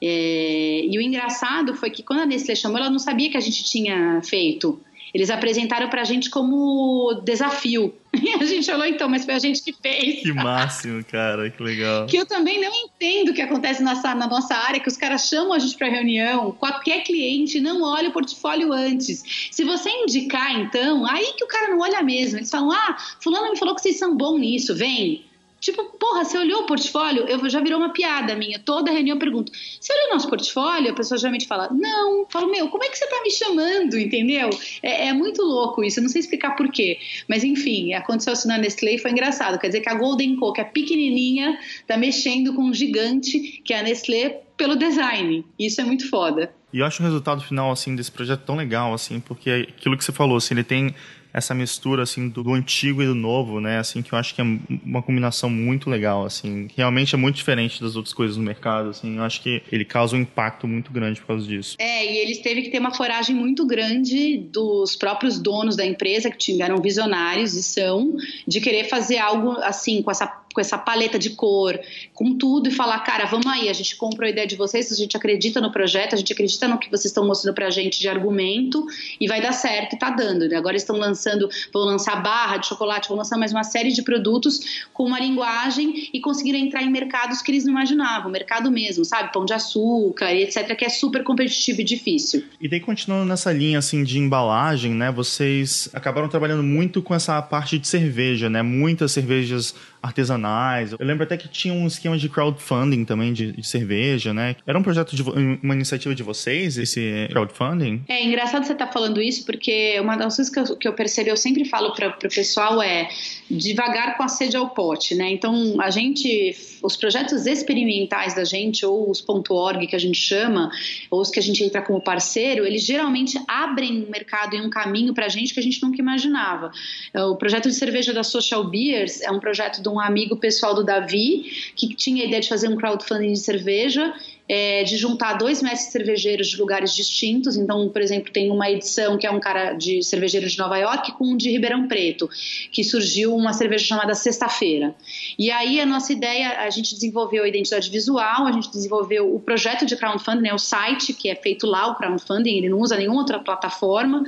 É... 0.00 0.84
E 0.84 0.96
o 0.96 1.00
engraçado 1.00 1.74
foi 1.74 1.90
que 1.90 2.04
quando 2.04 2.20
a 2.20 2.26
Nestlé 2.26 2.54
chamou, 2.54 2.78
ela 2.78 2.90
não 2.90 3.00
sabia 3.00 3.30
que 3.30 3.36
a 3.36 3.40
gente 3.40 3.64
tinha 3.64 4.20
feito. 4.22 4.78
Eles 5.16 5.30
apresentaram 5.30 5.88
pra 5.88 6.04
gente 6.04 6.28
como 6.28 7.22
desafio. 7.24 7.94
E 8.16 8.30
a 8.30 8.44
gente 8.46 8.64
falou, 8.64 8.86
então, 8.86 9.10
mas 9.10 9.26
foi 9.26 9.34
a 9.34 9.38
gente 9.38 9.62
que 9.62 9.74
fez. 9.74 10.22
Que 10.22 10.32
máximo, 10.32 11.04
cara, 11.04 11.50
que 11.50 11.62
legal. 11.62 12.06
Que 12.06 12.16
eu 12.16 12.24
também 12.24 12.58
não 12.58 12.72
entendo 12.74 13.28
o 13.28 13.34
que 13.34 13.42
acontece 13.42 13.82
nessa, 13.82 14.14
na 14.14 14.26
nossa 14.26 14.54
área, 14.54 14.80
que 14.80 14.88
os 14.88 14.96
caras 14.96 15.28
chamam 15.28 15.52
a 15.52 15.58
gente 15.58 15.76
para 15.76 15.88
reunião, 15.88 16.50
qualquer 16.52 17.04
cliente 17.04 17.60
não 17.60 17.82
olha 17.82 18.08
o 18.08 18.12
portfólio 18.12 18.72
antes. 18.72 19.22
Se 19.50 19.64
você 19.64 19.90
indicar, 19.90 20.58
então, 20.58 21.04
aí 21.04 21.34
que 21.36 21.44
o 21.44 21.46
cara 21.46 21.68
não 21.68 21.80
olha 21.80 22.02
mesmo. 22.02 22.38
Eles 22.38 22.50
falam, 22.50 22.72
ah, 22.72 22.96
fulano 23.20 23.50
me 23.50 23.58
falou 23.58 23.74
que 23.74 23.82
vocês 23.82 23.98
são 23.98 24.16
bons 24.16 24.40
nisso, 24.40 24.74
vem. 24.74 25.25
Tipo, 25.66 25.82
porra, 25.98 26.24
você 26.24 26.38
olhou 26.38 26.62
o 26.62 26.66
portfólio? 26.66 27.24
Eu 27.26 27.50
já 27.50 27.60
virou 27.60 27.80
uma 27.80 27.92
piada 27.92 28.36
minha. 28.36 28.56
Toda 28.56 28.92
reunião 28.92 29.16
eu 29.16 29.18
pergunto: 29.18 29.50
você 29.50 29.92
olhou 29.92 30.10
o 30.10 30.14
nosso 30.14 30.28
portfólio? 30.28 30.92
A 30.92 30.94
pessoa 30.94 31.18
geralmente 31.18 31.44
fala: 31.44 31.68
não. 31.72 32.20
Eu 32.20 32.26
falo, 32.30 32.48
meu, 32.48 32.68
como 32.68 32.84
é 32.84 32.88
que 32.88 32.96
você 32.96 33.04
tá 33.08 33.20
me 33.20 33.32
chamando? 33.32 33.98
Entendeu? 33.98 34.48
É, 34.80 35.08
é 35.08 35.12
muito 35.12 35.42
louco 35.42 35.82
isso. 35.82 35.98
Eu 35.98 36.04
não 36.04 36.08
sei 36.08 36.20
explicar 36.20 36.54
por 36.54 36.70
quê. 36.70 37.00
Mas 37.28 37.42
enfim, 37.42 37.94
aconteceu 37.94 38.32
assim 38.32 38.46
na 38.46 38.58
Nestlé 38.58 38.94
e 38.94 38.98
foi 38.98 39.10
engraçado. 39.10 39.58
Quer 39.58 39.66
dizer 39.66 39.80
que 39.80 39.88
a 39.88 39.94
Golden 39.96 40.36
Co, 40.36 40.52
que 40.52 40.60
é 40.60 40.64
pequenininha, 40.64 41.58
tá 41.84 41.96
mexendo 41.96 42.54
com 42.54 42.62
um 42.62 42.72
gigante, 42.72 43.60
que 43.64 43.74
é 43.74 43.80
a 43.80 43.82
Nestlé, 43.82 44.42
pelo 44.56 44.76
design. 44.76 45.44
Isso 45.58 45.80
é 45.80 45.84
muito 45.84 46.08
foda. 46.08 46.54
E 46.72 46.78
eu 46.78 46.86
acho 46.86 47.02
o 47.02 47.04
resultado 47.04 47.42
final 47.42 47.72
assim 47.72 47.96
desse 47.96 48.12
projeto 48.12 48.42
tão 48.42 48.54
legal 48.54 48.94
assim, 48.94 49.18
porque 49.18 49.50
é 49.50 49.60
aquilo 49.62 49.96
que 49.98 50.04
você 50.04 50.12
falou, 50.12 50.36
assim, 50.36 50.54
ele 50.54 50.62
tem 50.62 50.94
essa 51.36 51.54
mistura 51.54 52.02
assim 52.02 52.30
do, 52.30 52.42
do, 52.42 52.54
antigo 52.54 53.02
e 53.02 53.06
do 53.06 53.14
novo, 53.14 53.60
né? 53.60 53.78
Assim 53.78 54.00
que 54.00 54.10
eu 54.10 54.18
acho 54.18 54.34
que 54.34 54.40
é 54.40 54.44
uma 54.82 55.02
combinação 55.02 55.50
muito 55.50 55.90
legal, 55.90 56.24
assim. 56.24 56.66
Realmente 56.74 57.14
é 57.14 57.18
muito 57.18 57.36
diferente 57.36 57.78
das 57.78 57.94
outras 57.94 58.14
coisas 58.14 58.38
no 58.38 58.42
mercado, 58.42 58.88
assim. 58.88 59.18
Eu 59.18 59.22
acho 59.22 59.42
que 59.42 59.62
ele 59.70 59.84
causa 59.84 60.16
um 60.16 60.20
impacto 60.20 60.66
muito 60.66 60.90
grande 60.90 61.20
por 61.20 61.26
causa 61.26 61.46
disso. 61.46 61.76
É, 61.78 62.10
e 62.10 62.16
eles 62.16 62.38
teve 62.38 62.62
que 62.62 62.70
ter 62.70 62.78
uma 62.78 62.90
coragem 62.90 63.36
muito 63.36 63.66
grande 63.66 64.38
dos 64.50 64.96
próprios 64.96 65.38
donos 65.38 65.76
da 65.76 65.84
empresa 65.84 66.30
que 66.30 66.38
tiveram 66.38 66.80
visionários 66.80 67.52
e 67.52 67.62
são 67.62 68.16
de 68.48 68.58
querer 68.58 68.84
fazer 68.84 69.18
algo 69.18 69.50
assim 69.58 70.00
com 70.00 70.10
essa 70.10 70.26
com 70.56 70.60
essa 70.62 70.78
paleta 70.78 71.18
de 71.18 71.30
cor, 71.30 71.78
com 72.14 72.34
tudo 72.34 72.70
e 72.70 72.72
falar, 72.72 72.98
cara, 73.00 73.26
vamos 73.26 73.46
aí, 73.46 73.68
a 73.68 73.74
gente 73.74 73.94
compra 73.94 74.26
a 74.26 74.30
ideia 74.30 74.46
de 74.46 74.56
vocês, 74.56 74.90
a 74.90 74.94
gente 74.94 75.14
acredita 75.14 75.60
no 75.60 75.70
projeto, 75.70 76.14
a 76.14 76.16
gente 76.16 76.32
acredita 76.32 76.66
no 76.66 76.78
que 76.78 76.88
vocês 76.88 77.04
estão 77.04 77.26
mostrando 77.26 77.54
pra 77.54 77.68
gente 77.68 78.00
de 78.00 78.08
argumento 78.08 78.86
e 79.20 79.28
vai 79.28 79.42
dar 79.42 79.52
certo 79.52 79.96
e 79.96 79.98
tá 79.98 80.08
dando. 80.08 80.48
Né? 80.48 80.56
Agora 80.56 80.74
estão 80.74 80.96
lançando, 80.96 81.46
vão 81.74 81.82
lançar 81.82 82.22
barra 82.22 82.56
de 82.56 82.68
chocolate, 82.68 83.06
vão 83.06 83.18
lançar 83.18 83.36
mais 83.36 83.52
uma 83.52 83.64
série 83.64 83.92
de 83.92 84.00
produtos 84.00 84.86
com 84.94 85.04
uma 85.04 85.20
linguagem 85.20 86.08
e 86.10 86.20
conseguiram 86.22 86.58
entrar 86.58 86.82
em 86.82 86.90
mercados 86.90 87.42
que 87.42 87.52
eles 87.52 87.66
não 87.66 87.72
imaginavam, 87.72 88.30
mercado 88.30 88.70
mesmo, 88.70 89.04
sabe? 89.04 89.34
Pão 89.34 89.44
de 89.44 89.52
açúcar 89.52 90.32
e 90.32 90.42
etc, 90.42 90.74
que 90.74 90.86
é 90.86 90.88
super 90.88 91.22
competitivo 91.22 91.82
e 91.82 91.84
difícil. 91.84 92.44
E 92.58 92.66
daí 92.66 92.80
continuando 92.80 93.26
nessa 93.26 93.52
linha 93.52 93.78
assim 93.78 94.02
de 94.02 94.18
embalagem, 94.18 94.94
né? 94.94 95.12
Vocês 95.12 95.90
acabaram 95.92 96.30
trabalhando 96.30 96.62
muito 96.62 97.02
com 97.02 97.14
essa 97.14 97.42
parte 97.42 97.78
de 97.78 97.86
cerveja, 97.86 98.48
né? 98.48 98.62
Muitas 98.62 99.12
cervejas 99.12 99.74
artesanais. 100.06 100.92
Eu 100.92 101.06
lembro 101.06 101.24
até 101.24 101.36
que 101.36 101.48
tinha 101.48 101.74
um 101.74 101.86
esquema 101.86 102.16
de 102.16 102.28
crowdfunding 102.28 103.04
também 103.04 103.32
de, 103.32 103.52
de 103.52 103.66
cerveja, 103.66 104.32
né? 104.32 104.56
Era 104.66 104.78
um 104.78 104.82
projeto 104.82 105.14
de 105.14 105.22
uma 105.22 105.74
iniciativa 105.74 106.14
de 106.14 106.22
vocês, 106.22 106.78
esse 106.78 107.28
crowdfunding? 107.30 108.02
É 108.08 108.24
engraçado 108.24 108.64
você 108.64 108.72
estar 108.72 108.86
tá 108.86 108.92
falando 108.92 109.20
isso, 109.20 109.44
porque 109.44 109.98
uma 110.00 110.16
das 110.16 110.36
coisas 110.36 110.52
que 110.52 110.60
eu, 110.60 110.76
que 110.76 110.88
eu 110.88 110.92
percebi, 110.92 111.30
eu 111.30 111.36
sempre 111.36 111.64
falo 111.64 111.92
para 111.94 112.08
o 112.08 112.28
pessoal 112.28 112.82
é 112.82 113.08
devagar 113.50 114.16
com 114.16 114.22
a 114.22 114.28
sede 114.28 114.56
ao 114.56 114.70
pote, 114.70 115.14
né? 115.14 115.30
Então, 115.30 115.80
a 115.80 115.90
gente, 115.90 116.56
os 116.82 116.96
projetos 116.96 117.46
experimentais 117.46 118.34
da 118.34 118.44
gente, 118.44 118.84
ou 118.84 119.10
os 119.10 119.24
.org 119.26 119.86
que 119.86 119.96
a 119.96 119.98
gente 119.98 120.18
chama, 120.18 120.70
ou 121.10 121.20
os 121.20 121.30
que 121.30 121.38
a 121.38 121.42
gente 121.42 121.62
entra 121.62 121.82
como 121.82 122.00
parceiro, 122.00 122.66
eles 122.66 122.84
geralmente 122.84 123.38
abrem 123.46 124.04
um 124.04 124.10
mercado 124.10 124.56
e 124.56 124.60
um 124.60 124.70
caminho 124.70 125.14
para 125.14 125.26
a 125.26 125.28
gente 125.28 125.52
que 125.52 125.60
a 125.60 125.62
gente 125.62 125.82
nunca 125.82 126.00
imaginava. 126.00 126.70
O 127.14 127.36
projeto 127.36 127.68
de 127.68 127.74
cerveja 127.74 128.12
da 128.12 128.22
Social 128.22 128.64
Beers 128.64 129.20
é 129.20 129.30
um 129.30 129.40
projeto 129.40 129.82
de 129.82 129.88
um 129.88 129.95
amigo 130.00 130.36
pessoal 130.36 130.74
do 130.74 130.84
Davi, 130.84 131.72
que 131.74 131.94
tinha 131.94 132.24
a 132.24 132.26
ideia 132.26 132.40
de 132.40 132.48
fazer 132.48 132.68
um 132.68 132.76
crowdfunding 132.76 133.32
de 133.32 133.38
cerveja 133.38 134.14
é, 134.48 134.84
de 134.84 134.96
juntar 134.96 135.34
dois 135.34 135.62
mestres 135.62 135.92
cervejeiros 135.92 136.48
de 136.48 136.56
lugares 136.56 136.94
distintos. 136.94 137.56
Então, 137.56 137.88
por 137.88 138.00
exemplo, 138.00 138.32
tem 138.32 138.50
uma 138.50 138.70
edição 138.70 139.18
que 139.18 139.26
é 139.26 139.30
um 139.30 139.40
cara 139.40 139.72
de 139.72 140.02
cervejeiro 140.02 140.46
de 140.46 140.58
Nova 140.58 140.76
York 140.78 141.12
com 141.12 141.32
um 141.32 141.36
de 141.36 141.50
Ribeirão 141.50 141.88
Preto, 141.88 142.28
que 142.70 142.84
surgiu 142.84 143.34
uma 143.34 143.52
cerveja 143.52 143.84
chamada 143.84 144.14
Sexta-feira. 144.14 144.94
E 145.38 145.50
aí 145.50 145.80
a 145.80 145.86
nossa 145.86 146.12
ideia, 146.12 146.60
a 146.60 146.70
gente 146.70 146.94
desenvolveu 146.94 147.44
a 147.44 147.48
identidade 147.48 147.90
visual, 147.90 148.46
a 148.46 148.52
gente 148.52 148.70
desenvolveu 148.70 149.34
o 149.34 149.40
projeto 149.40 149.84
de 149.84 149.96
crowdfunding, 149.96 150.42
né, 150.42 150.54
o 150.54 150.58
site 150.58 151.12
que 151.12 151.28
é 151.28 151.34
feito 151.34 151.66
lá, 151.66 151.88
o 151.88 151.94
crowdfunding, 151.94 152.56
ele 152.56 152.68
não 152.68 152.78
usa 152.78 152.96
nenhuma 152.96 153.18
outra 153.18 153.38
plataforma, 153.38 154.22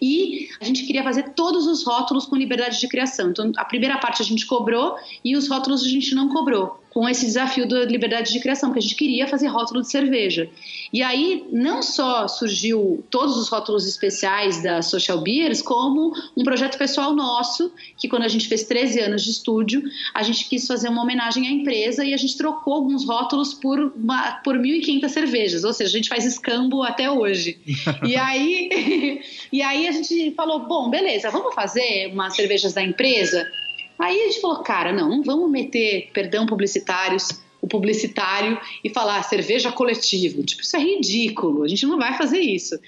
e 0.00 0.48
a 0.60 0.64
gente 0.64 0.84
queria 0.84 1.02
fazer 1.02 1.30
todos 1.34 1.66
os 1.66 1.84
rótulos 1.84 2.26
com 2.26 2.36
liberdade 2.36 2.78
de 2.78 2.88
criação. 2.88 3.30
Então, 3.30 3.52
a 3.56 3.64
primeira 3.64 3.98
parte 3.98 4.22
a 4.22 4.24
gente 4.24 4.46
cobrou 4.46 4.96
e 5.24 5.36
os 5.36 5.48
rótulos 5.48 5.84
a 5.84 5.88
gente 5.88 6.14
não 6.14 6.28
cobrou 6.28 6.83
com 6.94 7.08
esse 7.08 7.26
desafio 7.26 7.66
da 7.66 7.84
liberdade 7.84 8.32
de 8.32 8.38
criação, 8.38 8.68
porque 8.68 8.78
a 8.78 8.82
gente 8.82 8.94
queria 8.94 9.26
fazer 9.26 9.48
rótulo 9.48 9.82
de 9.82 9.90
cerveja. 9.90 10.48
E 10.92 11.02
aí 11.02 11.44
não 11.50 11.82
só 11.82 12.28
surgiu 12.28 13.04
todos 13.10 13.36
os 13.36 13.48
rótulos 13.48 13.84
especiais 13.88 14.62
da 14.62 14.80
Social 14.80 15.20
Beers, 15.20 15.60
como 15.60 16.12
um 16.36 16.44
projeto 16.44 16.78
pessoal 16.78 17.12
nosso, 17.12 17.72
que 17.98 18.08
quando 18.08 18.22
a 18.22 18.28
gente 18.28 18.46
fez 18.46 18.62
13 18.62 19.00
anos 19.00 19.24
de 19.24 19.30
estúdio, 19.30 19.82
a 20.14 20.22
gente 20.22 20.48
quis 20.48 20.68
fazer 20.68 20.88
uma 20.88 21.02
homenagem 21.02 21.48
à 21.48 21.50
empresa 21.50 22.04
e 22.04 22.14
a 22.14 22.16
gente 22.16 22.38
trocou 22.38 22.74
alguns 22.74 23.04
rótulos 23.04 23.52
por, 23.52 23.92
uma, 23.96 24.34
por 24.44 24.56
1.500 24.56 25.08
cervejas, 25.08 25.64
ou 25.64 25.72
seja, 25.72 25.90
a 25.90 25.96
gente 25.96 26.08
faz 26.08 26.24
escambo 26.24 26.84
até 26.84 27.10
hoje. 27.10 27.58
e, 28.04 28.14
aí, 28.14 29.20
e 29.50 29.60
aí 29.60 29.88
a 29.88 29.92
gente 29.92 30.30
falou, 30.36 30.60
bom, 30.60 30.88
beleza, 30.88 31.28
vamos 31.28 31.56
fazer 31.56 32.12
umas 32.12 32.36
cervejas 32.36 32.72
da 32.72 32.84
empresa? 32.84 33.50
Aí 33.98 34.20
a 34.20 34.24
gente 34.24 34.40
falou, 34.40 34.62
cara, 34.62 34.92
não, 34.92 35.08
não 35.08 35.22
vamos 35.22 35.50
meter, 35.50 36.10
perdão, 36.12 36.46
publicitários, 36.46 37.28
o 37.60 37.66
publicitário 37.66 38.60
e 38.82 38.90
falar 38.90 39.22
cerveja 39.22 39.72
coletivo. 39.72 40.42
Tipo, 40.42 40.62
isso 40.62 40.76
é 40.76 40.80
ridículo, 40.80 41.62
a 41.62 41.68
gente 41.68 41.86
não 41.86 41.96
vai 41.96 42.16
fazer 42.16 42.40
isso. 42.40 42.78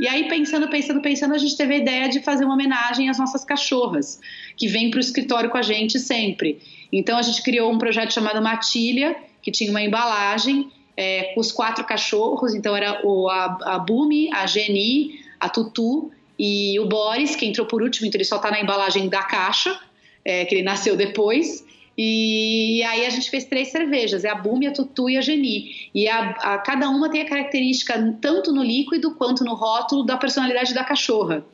E 0.00 0.08
aí, 0.08 0.26
pensando, 0.28 0.68
pensando, 0.68 1.02
pensando, 1.02 1.34
a 1.34 1.38
gente 1.38 1.56
teve 1.56 1.74
a 1.74 1.76
ideia 1.76 2.08
de 2.08 2.20
fazer 2.20 2.44
uma 2.44 2.54
homenagem 2.54 3.10
às 3.10 3.18
nossas 3.18 3.44
cachorras, 3.44 4.18
que 4.56 4.66
vêm 4.66 4.90
para 4.90 4.96
o 4.96 5.00
escritório 5.00 5.50
com 5.50 5.58
a 5.58 5.62
gente 5.62 5.98
sempre. 5.98 6.60
Então, 6.90 7.18
a 7.18 7.22
gente 7.22 7.42
criou 7.42 7.70
um 7.70 7.78
projeto 7.78 8.12
chamado 8.12 8.42
Matilha, 8.42 9.14
que 9.42 9.50
tinha 9.50 9.70
uma 9.70 9.82
embalagem 9.82 10.70
é, 10.96 11.34
com 11.34 11.40
os 11.40 11.52
quatro 11.52 11.84
cachorros. 11.84 12.54
Então, 12.54 12.74
era 12.74 13.06
o, 13.06 13.28
a, 13.28 13.58
a 13.62 13.78
Bumi, 13.78 14.32
a 14.32 14.46
Geni, 14.46 15.20
a 15.38 15.48
Tutu 15.48 16.10
e 16.38 16.80
o 16.80 16.86
Boris, 16.86 17.36
que 17.36 17.44
entrou 17.44 17.66
por 17.66 17.82
último, 17.82 18.06
então 18.06 18.16
ele 18.18 18.24
só 18.24 18.36
está 18.36 18.50
na 18.50 18.60
embalagem 18.60 19.08
da 19.08 19.22
caixa 19.22 19.78
é, 20.24 20.44
que 20.44 20.54
ele 20.54 20.62
nasceu 20.62 20.96
depois. 20.96 21.64
E 21.96 22.82
aí 22.84 23.04
a 23.04 23.10
gente 23.10 23.28
fez 23.28 23.44
três 23.44 23.70
cervejas, 23.70 24.24
é 24.24 24.30
a 24.30 24.34
Bumi, 24.34 24.66
a 24.66 24.72
Tutu 24.72 25.10
e 25.10 25.18
a 25.18 25.20
Geni. 25.20 25.90
E 25.94 26.08
a, 26.08 26.30
a, 26.30 26.58
cada 26.58 26.88
uma 26.88 27.10
tem 27.10 27.20
a 27.20 27.28
característica, 27.28 28.16
tanto 28.20 28.50
no 28.52 28.62
líquido 28.62 29.14
quanto 29.14 29.44
no 29.44 29.54
rótulo, 29.54 30.04
da 30.04 30.16
personalidade 30.16 30.72
da 30.72 30.84
cachorra. 30.84 31.44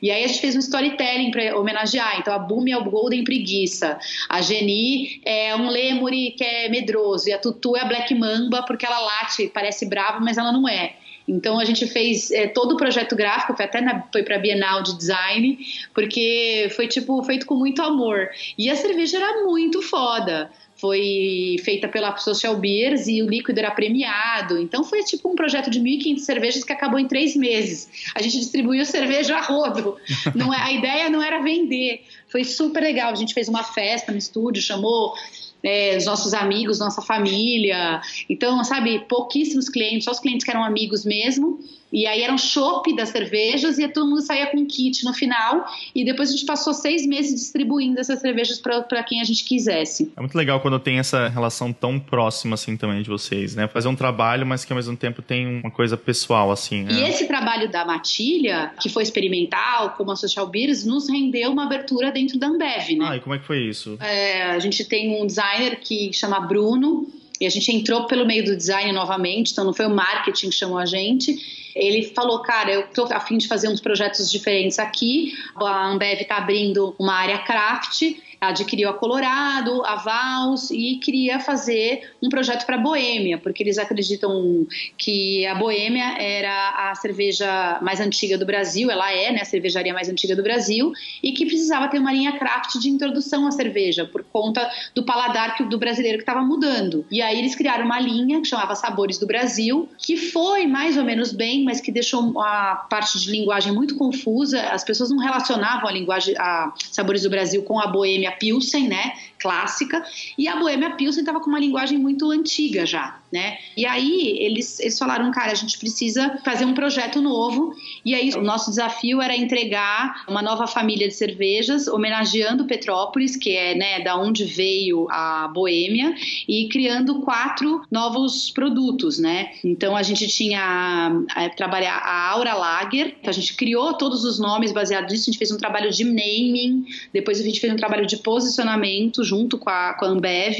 E 0.00 0.10
aí 0.12 0.22
a 0.22 0.28
gente 0.28 0.40
fez 0.40 0.54
um 0.54 0.60
storytelling 0.60 1.32
para 1.32 1.58
homenagear. 1.58 2.18
Então 2.20 2.32
a 2.32 2.38
Bumi 2.38 2.70
é 2.70 2.78
o 2.78 2.84
Golden 2.84 3.24
Preguiça, 3.24 3.98
a 4.28 4.40
Geni 4.40 5.20
é 5.24 5.56
um 5.56 5.68
Lemuri 5.68 6.30
que 6.32 6.44
é 6.44 6.68
medroso, 6.68 7.28
e 7.28 7.32
a 7.32 7.38
Tutu 7.38 7.76
é 7.76 7.80
a 7.80 7.84
Black 7.84 8.14
Mamba 8.14 8.62
porque 8.62 8.86
ela 8.86 9.00
late, 9.00 9.50
parece 9.52 9.86
brava, 9.86 10.20
mas 10.20 10.38
ela 10.38 10.52
não 10.52 10.68
é. 10.68 10.94
Então 11.28 11.60
a 11.60 11.64
gente 11.64 11.86
fez 11.86 12.30
é, 12.30 12.46
todo 12.46 12.72
o 12.72 12.76
projeto 12.76 13.14
gráfico, 13.14 13.54
foi 13.54 13.66
até 13.66 13.80
na, 13.80 14.02
foi 14.10 14.22
para 14.22 14.38
Bienal 14.38 14.82
de 14.82 14.96
Design, 14.96 15.58
porque 15.94 16.68
foi 16.74 16.88
tipo 16.88 17.22
feito 17.22 17.44
com 17.44 17.54
muito 17.54 17.82
amor. 17.82 18.30
E 18.56 18.70
a 18.70 18.74
cerveja 18.74 19.18
era 19.18 19.44
muito 19.44 19.82
foda 19.82 20.50
foi 20.78 21.56
feita 21.64 21.88
pela 21.88 22.16
Social 22.16 22.56
Beers 22.56 23.08
e 23.08 23.20
o 23.20 23.28
líquido 23.28 23.58
era 23.58 23.70
premiado. 23.70 24.58
Então 24.58 24.84
foi 24.84 25.02
tipo 25.02 25.28
um 25.28 25.34
projeto 25.34 25.70
de 25.70 25.80
1.500 25.80 26.18
cervejas 26.18 26.64
que 26.64 26.72
acabou 26.72 26.98
em 27.00 27.08
três 27.08 27.36
meses. 27.36 28.12
A 28.14 28.22
gente 28.22 28.38
distribuiu 28.38 28.84
cerveja 28.86 29.36
a 29.36 29.40
rodo. 29.40 29.96
Não 30.34 30.54
é, 30.54 30.56
a 30.56 30.72
ideia 30.72 31.10
não 31.10 31.22
era 31.22 31.42
vender. 31.42 32.04
Foi 32.28 32.44
super 32.44 32.82
legal. 32.82 33.10
A 33.10 33.14
gente 33.14 33.34
fez 33.34 33.48
uma 33.48 33.64
festa 33.64 34.12
no 34.12 34.18
estúdio, 34.18 34.62
chamou 34.62 35.14
é, 35.62 35.96
os 35.96 36.06
nossos 36.06 36.34
amigos, 36.34 36.78
nossa 36.78 37.02
família. 37.02 38.00
Então, 38.28 38.62
sabe, 38.64 39.00
pouquíssimos 39.08 39.68
clientes, 39.68 40.04
só 40.04 40.12
os 40.12 40.20
clientes 40.20 40.44
que 40.44 40.50
eram 40.50 40.62
amigos 40.62 41.04
mesmo. 41.04 41.58
E 41.92 42.06
aí 42.06 42.22
era 42.22 42.32
um 42.32 42.38
chopp 42.38 42.94
das 42.94 43.08
cervejas 43.08 43.78
e 43.78 43.88
todo 43.88 44.08
mundo 44.08 44.20
saía 44.20 44.46
com 44.46 44.58
um 44.58 44.66
kit 44.66 45.04
no 45.04 45.12
final. 45.12 45.66
E 45.94 46.04
depois 46.04 46.28
a 46.28 46.32
gente 46.32 46.44
passou 46.44 46.74
seis 46.74 47.06
meses 47.06 47.34
distribuindo 47.34 47.98
essas 47.98 48.20
cervejas 48.20 48.60
para 48.60 49.02
quem 49.02 49.20
a 49.20 49.24
gente 49.24 49.44
quisesse. 49.44 50.12
É 50.16 50.20
muito 50.20 50.36
legal 50.36 50.60
quando 50.60 50.78
tem 50.78 50.98
essa 50.98 51.28
relação 51.28 51.72
tão 51.72 51.98
próxima 51.98 52.54
assim 52.54 52.76
também 52.76 53.02
de 53.02 53.08
vocês, 53.08 53.54
né? 53.54 53.66
Fazer 53.68 53.88
um 53.88 53.96
trabalho, 53.96 54.46
mas 54.46 54.64
que 54.64 54.72
ao 54.72 54.76
mesmo 54.76 54.96
tempo 54.96 55.22
tem 55.22 55.60
uma 55.60 55.70
coisa 55.70 55.96
pessoal, 55.96 56.50
assim. 56.50 56.84
Né? 56.84 56.92
E 56.92 57.02
esse 57.08 57.26
trabalho 57.26 57.70
da 57.70 57.84
Matilha, 57.84 58.72
que 58.80 58.88
foi 58.88 59.02
experimental, 59.02 59.90
como 59.96 60.10
a 60.10 60.16
Social 60.16 60.46
Beers, 60.46 60.84
nos 60.84 61.08
rendeu 61.08 61.50
uma 61.50 61.64
abertura 61.64 62.10
dentro 62.10 62.38
da 62.38 62.48
Ambev, 62.48 62.90
né? 62.96 63.06
Ah, 63.08 63.16
e 63.16 63.20
como 63.20 63.34
é 63.34 63.38
que 63.38 63.44
foi 63.44 63.60
isso? 63.60 63.96
É, 64.00 64.42
a 64.44 64.58
gente 64.58 64.84
tem 64.84 65.20
um 65.20 65.26
designer 65.26 65.80
que 65.80 66.12
chama 66.12 66.40
Bruno. 66.40 67.06
E 67.40 67.46
a 67.46 67.50
gente 67.50 67.70
entrou 67.70 68.06
pelo 68.06 68.26
meio 68.26 68.44
do 68.44 68.56
design 68.56 68.92
novamente, 68.92 69.52
então 69.52 69.64
não 69.64 69.72
foi 69.72 69.86
o 69.86 69.90
marketing 69.90 70.50
que 70.50 70.56
chamou 70.56 70.78
a 70.78 70.86
gente 70.86 71.36
ele 71.78 72.02
falou, 72.02 72.40
cara, 72.40 72.70
eu 72.72 72.88
tô 72.88 73.04
a 73.04 73.20
fim 73.20 73.38
de 73.38 73.46
fazer 73.46 73.68
uns 73.68 73.80
projetos 73.80 74.30
diferentes 74.30 74.78
aqui. 74.78 75.32
A 75.54 75.86
Ambev 75.86 76.24
tá 76.24 76.38
abrindo 76.38 76.94
uma 76.98 77.14
área 77.14 77.38
craft 77.38 78.02
adquiriu 78.40 78.88
a 78.88 78.94
Colorado, 78.94 79.84
a 79.84 79.96
Vals 79.96 80.70
e 80.70 80.96
queria 80.96 81.40
fazer 81.40 82.12
um 82.22 82.28
projeto 82.28 82.64
para 82.64 82.76
a 82.76 82.78
Boêmia, 82.78 83.38
porque 83.38 83.62
eles 83.62 83.78
acreditam 83.78 84.66
que 84.96 85.44
a 85.46 85.54
Boêmia 85.54 86.16
era 86.18 86.90
a 86.90 86.94
cerveja 86.94 87.78
mais 87.82 88.00
antiga 88.00 88.38
do 88.38 88.46
Brasil, 88.46 88.90
ela 88.90 89.12
é 89.12 89.32
né, 89.32 89.40
a 89.40 89.44
cervejaria 89.44 89.92
mais 89.92 90.08
antiga 90.08 90.36
do 90.36 90.42
Brasil, 90.42 90.92
e 91.22 91.32
que 91.32 91.46
precisava 91.46 91.88
ter 91.88 91.98
uma 91.98 92.12
linha 92.12 92.38
craft 92.38 92.78
de 92.78 92.88
introdução 92.88 93.46
à 93.46 93.50
cerveja, 93.50 94.04
por 94.04 94.22
conta 94.24 94.68
do 94.94 95.04
paladar 95.04 95.56
do 95.68 95.78
brasileiro 95.78 96.18
que 96.18 96.22
estava 96.22 96.42
mudando. 96.42 97.04
E 97.10 97.20
aí 97.20 97.38
eles 97.38 97.54
criaram 97.54 97.84
uma 97.84 97.98
linha 97.98 98.40
que 98.40 98.46
chamava 98.46 98.74
Sabores 98.74 99.18
do 99.18 99.26
Brasil, 99.26 99.88
que 99.98 100.16
foi 100.16 100.66
mais 100.66 100.96
ou 100.96 101.04
menos 101.04 101.32
bem, 101.32 101.64
mas 101.64 101.80
que 101.80 101.90
deixou 101.90 102.40
a 102.40 102.86
parte 102.88 103.18
de 103.18 103.30
linguagem 103.30 103.72
muito 103.72 103.96
confusa, 103.96 104.60
as 104.70 104.84
pessoas 104.84 105.10
não 105.10 105.18
relacionavam 105.18 105.88
a 105.88 105.92
linguagem, 105.92 106.34
a 106.38 106.72
Sabores 106.90 107.22
do 107.22 107.30
Brasil 107.30 107.62
com 107.62 107.80
a 107.80 107.86
Boêmia 107.86 108.27
Boêmia 108.28 108.36
Pilsen, 108.38 108.88
né, 108.88 109.12
clássica, 109.38 110.04
e 110.36 110.48
a 110.48 110.56
Boêmia 110.56 110.90
Pilsen 110.90 111.20
estava 111.20 111.40
com 111.40 111.48
uma 111.48 111.58
linguagem 111.58 111.98
muito 111.98 112.30
antiga 112.30 112.84
já, 112.84 113.20
né? 113.32 113.58
E 113.76 113.86
aí 113.86 114.36
eles, 114.38 114.80
eles 114.80 114.98
falaram, 114.98 115.30
cara, 115.30 115.52
a 115.52 115.54
gente 115.54 115.78
precisa 115.78 116.38
fazer 116.44 116.64
um 116.64 116.74
projeto 116.74 117.20
novo, 117.20 117.74
e 118.04 118.14
aí 118.14 118.30
o 118.34 118.42
nosso 118.42 118.70
desafio 118.70 119.20
era 119.20 119.36
entregar 119.36 120.24
uma 120.28 120.42
nova 120.42 120.66
família 120.66 121.08
de 121.08 121.14
cervejas, 121.14 121.86
homenageando 121.88 122.64
Petrópolis, 122.64 123.36
que 123.36 123.50
é, 123.50 123.74
né, 123.74 124.00
da 124.00 124.16
onde 124.16 124.44
veio 124.44 125.06
a 125.10 125.48
Boêmia, 125.48 126.14
e 126.48 126.68
criando 126.68 127.20
quatro 127.20 127.82
novos 127.90 128.50
produtos, 128.50 129.18
né? 129.18 129.50
Então 129.64 129.96
a 129.96 130.02
gente 130.02 130.26
tinha 130.28 131.22
a, 131.34 131.48
trabalhar 131.50 131.98
a 131.98 132.30
Aura 132.30 132.54
Lager, 132.54 133.16
então 133.20 133.30
a 133.30 133.34
gente 133.34 133.54
criou 133.54 133.94
todos 133.94 134.24
os 134.24 134.38
nomes 134.38 134.72
baseados 134.72 135.12
nisso, 135.12 135.24
a 135.24 135.32
gente 135.32 135.38
fez 135.38 135.50
um 135.50 135.56
trabalho 135.56 135.90
de 135.90 136.04
naming, 136.04 136.86
depois 137.12 137.40
a 137.40 137.42
gente 137.44 137.60
fez 137.60 137.72
um 137.72 137.76
trabalho 137.76 138.06
de 138.06 138.16
posicionamento 138.18 139.22
junto 139.28 139.58
com 139.58 139.68
a, 139.68 139.94
com 139.94 140.06
a 140.06 140.08
Ambev, 140.08 140.56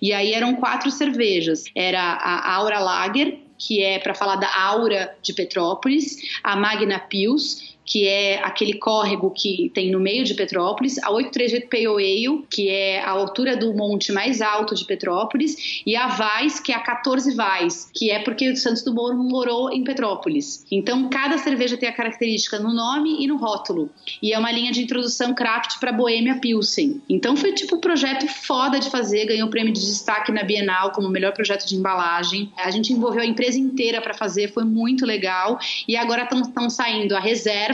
e 0.00 0.12
aí 0.12 0.32
eram 0.32 0.54
quatro 0.54 0.90
cervejas. 0.90 1.64
Era 1.74 2.00
a 2.00 2.54
Aura 2.54 2.78
Lager, 2.78 3.38
que 3.58 3.82
é 3.82 3.98
para 3.98 4.14
falar 4.14 4.36
da 4.36 4.50
aura 4.56 5.14
de 5.22 5.32
Petrópolis, 5.32 6.16
a 6.42 6.56
Magna 6.56 6.98
Pils, 6.98 7.71
que 7.84 8.06
é 8.06 8.42
aquele 8.42 8.74
córrego 8.74 9.30
que 9.30 9.70
tem 9.74 9.90
no 9.90 10.00
meio 10.00 10.24
de 10.24 10.34
Petrópolis, 10.34 10.98
a 11.02 11.10
838 11.10 11.68
Pale 11.68 11.86
Ale, 11.86 12.44
que 12.48 12.68
é 12.68 13.02
a 13.02 13.10
altura 13.10 13.56
do 13.56 13.74
monte 13.74 14.12
mais 14.12 14.40
alto 14.40 14.74
de 14.74 14.84
Petrópolis, 14.84 15.82
e 15.84 15.96
a 15.96 16.08
Vais, 16.08 16.60
que 16.60 16.72
é 16.72 16.76
a 16.76 16.80
14 16.80 17.34
Vais, 17.34 17.90
que 17.92 18.10
é 18.10 18.20
porque 18.20 18.50
o 18.50 18.56
Santos 18.56 18.82
Dumont 18.82 19.16
morou 19.16 19.70
em 19.72 19.82
Petrópolis. 19.82 20.64
Então, 20.70 21.08
cada 21.08 21.38
cerveja 21.38 21.76
tem 21.76 21.88
a 21.88 21.92
característica 21.92 22.58
no 22.58 22.72
nome 22.72 23.22
e 23.22 23.26
no 23.26 23.36
rótulo. 23.36 23.90
E 24.22 24.32
é 24.32 24.38
uma 24.38 24.52
linha 24.52 24.72
de 24.72 24.82
introdução 24.82 25.34
craft 25.34 25.78
para 25.80 25.92
Boêmia 25.92 26.36
Pilsen. 26.36 27.00
Então, 27.08 27.36
foi 27.36 27.52
tipo 27.52 27.76
um 27.76 27.80
projeto 27.80 28.26
foda 28.28 28.78
de 28.78 28.90
fazer, 28.90 29.26
ganhou 29.26 29.48
o 29.48 29.50
prêmio 29.50 29.72
de 29.72 29.80
destaque 29.80 30.30
na 30.30 30.42
Bienal 30.42 30.92
como 30.92 31.08
melhor 31.08 31.32
projeto 31.32 31.66
de 31.66 31.76
embalagem. 31.76 32.52
A 32.56 32.70
gente 32.70 32.92
envolveu 32.92 33.22
a 33.22 33.26
empresa 33.26 33.58
inteira 33.58 34.00
para 34.00 34.14
fazer, 34.14 34.52
foi 34.52 34.64
muito 34.64 35.04
legal. 35.04 35.58
E 35.86 35.96
agora 35.96 36.22
estão 36.22 36.70
saindo 36.70 37.16
a 37.16 37.20
reserva 37.20 37.71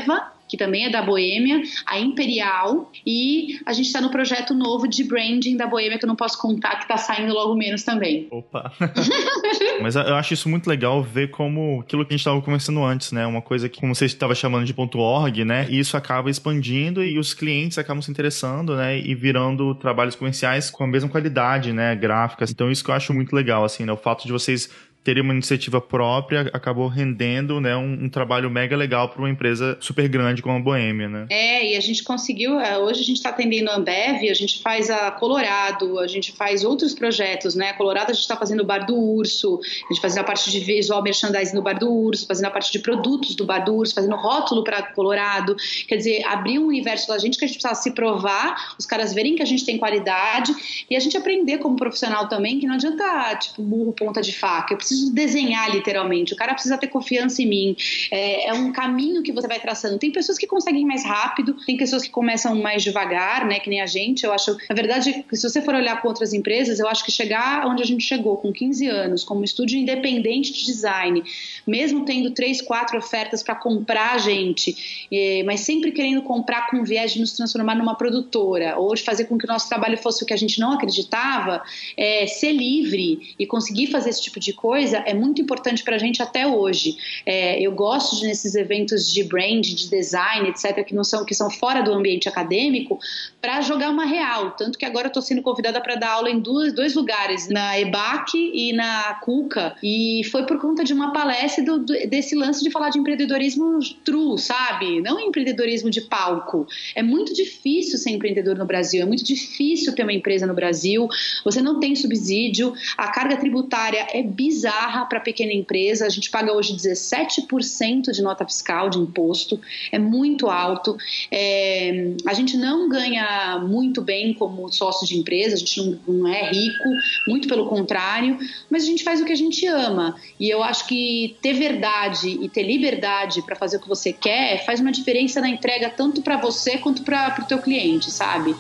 que 0.49 0.57
também 0.57 0.87
é 0.87 0.91
da 0.91 1.03
Boêmia, 1.03 1.63
a 1.87 2.01
Imperial, 2.01 2.91
e 3.07 3.61
a 3.67 3.73
gente 3.73 3.87
está 3.87 4.01
no 4.01 4.11
projeto 4.11 4.55
novo 4.55 4.89
de 4.89 5.05
branding 5.05 5.57
da 5.57 5.67
Boêmia, 5.67 5.99
que 5.99 6.05
eu 6.05 6.09
não 6.09 6.17
posso 6.17 6.41
contar, 6.41 6.77
que 6.77 6.85
está 6.85 6.97
saindo 6.97 7.35
logo 7.35 7.55
menos 7.55 7.83
também. 7.83 8.27
Opa! 8.31 8.73
Mas 9.81 9.95
eu 9.95 10.15
acho 10.15 10.35
isso 10.35 10.49
muito 10.49 10.67
legal 10.67 11.03
ver 11.03 11.31
como 11.31 11.81
aquilo 11.81 12.05
que 12.05 12.15
a 12.15 12.17
gente 12.17 12.21
estava 12.21 12.41
conversando 12.41 12.83
antes, 12.83 13.13
né? 13.13 13.27
Uma 13.27 13.43
coisa 13.43 13.69
que, 13.69 13.79
como 13.79 13.95
você 13.95 14.07
estava 14.07 14.35
chamando 14.35 14.65
de 14.65 14.75
.org, 14.79 15.45
né? 15.45 15.67
E 15.69 15.79
isso 15.79 15.97
acaba 15.97 16.31
expandindo 16.31 17.05
e 17.05 17.19
os 17.19 17.35
clientes 17.35 17.77
acabam 17.77 18.01
se 18.01 18.11
interessando, 18.11 18.75
né? 18.75 18.99
E 18.99 19.15
virando 19.15 19.75
trabalhos 19.75 20.17
comerciais 20.17 20.71
com 20.71 20.85
a 20.85 20.87
mesma 20.87 21.11
qualidade, 21.11 21.73
né? 21.73 21.95
Gráficas. 21.95 22.51
Então 22.51 22.71
isso 22.71 22.83
que 22.83 22.91
eu 22.91 22.95
acho 22.95 23.13
muito 23.13 23.35
legal, 23.35 23.65
assim, 23.65 23.85
né? 23.85 23.93
O 23.93 23.97
fato 23.97 24.27
de 24.27 24.33
vocês 24.33 24.71
ter 25.09 25.23
uma 25.23 25.33
iniciativa 25.33 25.81
própria 25.81 26.51
acabou 26.53 26.87
rendendo 26.87 27.63
né, 27.63 27.75
um, 27.75 28.05
um 28.05 28.09
trabalho 28.11 28.51
mega 28.51 28.77
legal 28.77 29.09
para 29.09 29.23
uma 29.23 29.31
empresa 29.31 29.79
super 29.81 30.07
grande 30.07 30.43
como 30.43 30.59
a 30.59 30.61
Boêmia, 30.61 31.09
né? 31.09 31.27
É, 31.31 31.73
e 31.73 31.77
a 31.77 31.81
gente 31.81 32.03
conseguiu, 32.05 32.61
é, 32.61 32.77
hoje 32.77 33.01
a 33.01 33.05
gente 33.05 33.17
está 33.17 33.31
atendendo 33.31 33.71
a 33.71 33.77
Ambev, 33.77 34.29
a 34.29 34.35
gente 34.35 34.61
faz 34.61 34.91
a 34.91 35.11
Colorado, 35.11 35.99
a 35.99 36.07
gente 36.07 36.31
faz 36.33 36.63
outros 36.63 36.93
projetos, 36.93 37.55
né? 37.55 37.71
A 37.71 37.75
Colorado 37.75 38.11
a 38.11 38.13
gente 38.13 38.21
está 38.21 38.37
fazendo 38.37 38.61
o 38.61 38.67
Bar 38.67 38.85
do 38.85 38.95
Urso, 38.97 39.59
a 39.63 39.95
gente 39.95 40.03
fazendo 40.03 40.21
a 40.21 40.25
parte 40.25 40.51
de 40.51 40.61
visual 40.61 41.03
merchandising 41.03 41.55
no 41.55 41.63
Bar 41.63 41.79
do 41.79 41.91
Urso, 41.91 42.27
fazendo 42.27 42.45
a 42.45 42.51
parte 42.51 42.71
de 42.71 42.79
produtos 42.79 43.35
do 43.35 43.47
Bar 43.47 43.65
do 43.65 43.77
Urso, 43.77 43.95
fazendo 43.95 44.15
rótulo 44.15 44.63
para 44.63 44.83
Colorado, 44.93 45.57
quer 45.87 45.97
dizer, 45.97 46.23
abrir 46.27 46.59
um 46.59 46.67
universo 46.67 47.09
da 47.09 47.17
gente 47.17 47.39
que 47.39 47.47
a 47.47 47.49
gente 47.49 47.59
precisa 47.59 47.81
se 47.81 47.93
provar, 47.93 48.75
os 48.79 48.85
caras 48.85 49.15
verem 49.15 49.37
que 49.37 49.43
a 49.43 49.47
gente 49.47 49.65
tem 49.65 49.79
qualidade 49.79 50.53
e 50.91 50.95
a 50.95 51.01
gente 51.01 51.17
aprender 51.17 51.57
como 51.57 51.77
profissional 51.77 52.29
também 52.29 52.61
que 52.61 52.67
não 52.67 52.75
adianta, 52.75 53.37
tipo, 53.37 53.63
burro 53.63 53.95
ponta 53.95 54.21
de 54.21 54.37
faca, 54.37 54.75
eu 54.75 54.77
preciso 54.77 54.98
preciso 54.99 55.13
desenhar 55.13 55.71
literalmente, 55.71 56.33
o 56.33 56.37
cara 56.37 56.53
precisa 56.53 56.77
ter 56.77 56.89
confiança 56.89 57.41
em 57.43 57.47
mim. 57.47 57.77
É, 58.11 58.49
é, 58.49 58.53
um 58.53 58.73
caminho 58.73 59.23
que 59.23 59.33
você 59.33 59.47
vai 59.47 59.61
traçando. 59.61 59.99
Tem 59.99 60.11
pessoas 60.11 60.39
que 60.39 60.47
conseguem 60.47 60.85
mais 60.85 61.05
rápido, 61.05 61.55
tem 61.65 61.77
pessoas 61.77 62.03
que 62.03 62.11
começam 62.11 62.55
mais 62.57 62.83
devagar, 62.83 63.47
né? 63.47 63.61
Que 63.61 63.71
nem 63.71 63.81
a 63.81 63.87
gente. 63.87 64.25
Eu 64.25 64.33
acho, 64.33 64.57
na 64.69 64.75
verdade, 64.75 65.25
se 65.33 65.49
você 65.49 65.63
for 65.63 65.75
olhar 65.75 66.01
com 66.03 66.09
outras 66.09 66.33
empresas, 66.33 66.79
eu 66.79 66.89
acho 66.89 67.05
que 67.05 67.13
chegar 67.13 67.67
onde 67.67 67.83
a 67.83 67.87
gente 67.87 68.03
chegou, 68.03 68.37
com 68.37 68.53
15 68.53 68.87
anos, 68.89 69.25
como 69.25 69.45
estúdio 69.45 69.79
independente 69.79 70.53
de 70.53 70.65
design, 70.65 71.23
mesmo 71.67 72.05
tendo 72.05 72.31
três, 72.31 72.61
quatro 72.61 72.99
ofertas 72.99 73.43
para 73.43 73.55
comprar 73.55 74.15
a 74.15 74.19
gente, 74.19 75.07
é, 75.13 75.43
mas 75.45 75.61
sempre 75.61 75.93
querendo 75.93 76.23
comprar 76.23 76.69
com 76.69 76.83
viés 76.83 77.13
de 77.13 77.21
nos 77.21 77.33
transformar 77.33 77.75
numa 77.75 77.95
produtora, 77.95 78.79
ou 78.79 78.95
de 78.95 79.03
fazer 79.03 79.25
com 79.27 79.39
que 79.39 79.45
o 79.45 79.49
nosso 79.49 79.69
trabalho 79.69 79.97
fosse 79.99 80.23
o 80.23 80.27
que 80.27 80.33
a 80.33 80.37
gente 80.37 80.59
não 80.59 80.73
acreditava, 80.73 81.62
é, 81.97 82.27
ser 82.27 82.53
livre 82.53 83.35
e 83.39 83.47
conseguir 83.47 83.89
fazer 83.89 84.11
esse 84.11 84.23
tipo 84.23 84.41
de 84.41 84.53
coisa 84.53 84.78
coisa 84.79 84.99
é 84.99 85.13
muito 85.13 85.43
importante 85.43 85.83
para 85.83 85.97
a 85.97 85.99
gente 85.99 86.23
até 86.23 86.47
hoje. 86.47 86.97
É, 87.27 87.61
eu 87.61 87.73
gosto 87.73 88.15
de 88.15 88.29
nesses 88.29 88.55
eventos 88.55 89.13
de 89.13 89.25
brand, 89.25 89.67
de 89.67 89.91
design, 89.91 90.49
etc., 90.49 90.85
que 90.85 90.95
não 90.95 91.03
são 91.03 91.25
que 91.25 91.35
são 91.35 91.51
fora 91.51 91.83
do 91.83 91.93
ambiente 91.93 92.29
acadêmico, 92.29 92.97
para 93.41 93.61
jogar 93.61 93.91
uma 93.91 94.05
real. 94.05 94.53
Tanto 94.53 94.79
que 94.79 94.85
agora 94.85 95.07
eu 95.07 95.09
estou 95.09 95.21
sendo 95.21 95.43
convidada 95.43 95.81
para 95.81 95.97
dar 95.97 96.11
aula 96.11 96.31
em 96.31 96.39
duas, 96.39 96.73
dois 96.73 96.95
lugares, 96.95 97.49
na 97.49 97.77
EBAC 97.81 98.35
e 98.37 98.73
na 98.73 99.15
CUCA. 99.15 99.75
E 99.83 100.23
foi 100.31 100.47
por 100.47 100.61
conta 100.61 100.85
de 100.85 100.93
uma 100.93 101.13
palestra 101.13 101.65
do, 101.65 101.81
desse 101.81 102.37
lance 102.37 102.63
de 102.63 102.71
falar 102.71 102.91
de 102.91 103.01
empreendedorismo 103.01 103.81
true, 104.05 104.39
sabe? 104.39 105.01
Não 105.01 105.19
empreendedorismo 105.19 105.91
de 105.91 106.03
palco. 106.03 106.69
É 106.95 107.03
muito 107.03 107.35
difícil 107.35 107.99
ser 107.99 108.11
empreendedor 108.11 108.57
no 108.57 108.65
Brasil, 108.65 109.03
é 109.03 109.07
muito 109.07 109.25
difícil 109.25 109.93
ter 109.93 110.05
uma 110.05 110.13
empresa 110.13 110.47
no 110.47 110.55
Brasil. 110.55 111.09
Você 111.45 111.61
não 111.61 111.81
tem 111.81 111.97
subsídio, 111.97 112.73
a 112.97 113.09
carga 113.09 113.37
tributária 113.37 114.07
é 114.13 114.23
bizarra 114.23 114.68
bizarra 114.69 115.07
para 115.07 115.20
pequena 115.20 115.53
empresa. 115.53 116.07
A 116.07 116.09
gente 116.09 116.31
paga 116.31 116.53
hoje 116.53 116.77
17% 116.77 118.12
de 118.12 118.23
nota 118.23 118.45
fiscal 118.45 118.90
de 118.90 118.99
imposto, 118.99 119.61
é 119.90 119.99
muito 119.99 120.49
alto. 120.49 120.97
É, 121.31 122.12
a 122.27 122.35
gente 122.35 122.57
não 122.57 122.89
ganha 122.89 123.59
muito 123.66 124.03
bem 124.03 124.35
como 124.35 124.70
sócio 124.70 125.07
de 125.07 125.16
empresa, 125.16 125.55
a 125.55 125.59
gente 125.59 125.81
não, 125.81 125.99
não 126.07 126.28
é 126.28 126.51
rico, 126.51 126.89
muito 127.27 127.49
pelo 127.49 127.66
contrário, 127.66 128.39
mas 128.70 128.82
a 128.82 128.86
gente 128.86 129.03
faz 129.03 129.20
o 129.20 129.24
que 129.24 129.32
a 129.32 129.36
gente 129.36 129.66
ama. 129.66 130.16
E 130.39 130.49
eu 130.49 130.62
acho 130.62 130.86
que 130.86 131.36
ter 131.40 131.55
verdade 131.55 132.28
e 132.28 132.49
ter 132.49 132.62
liberdade 132.62 133.43
para 133.43 133.57
fazer 133.57 133.78
o 133.78 133.81
que 133.81 133.89
você 133.89 134.12
quer 134.12 134.65
faz 134.65 134.81
uma 134.81 134.93
diferença 134.93 135.40
na 135.40 135.49
entrega 135.49 135.89
tanto 135.89 136.20
para 136.23 136.36
você 136.36 136.78
quanto 136.78 137.03
para 137.03 137.36
o 137.40 137.47
teu 137.47 137.59
cliente, 137.59 138.11
sabe? 138.11 138.55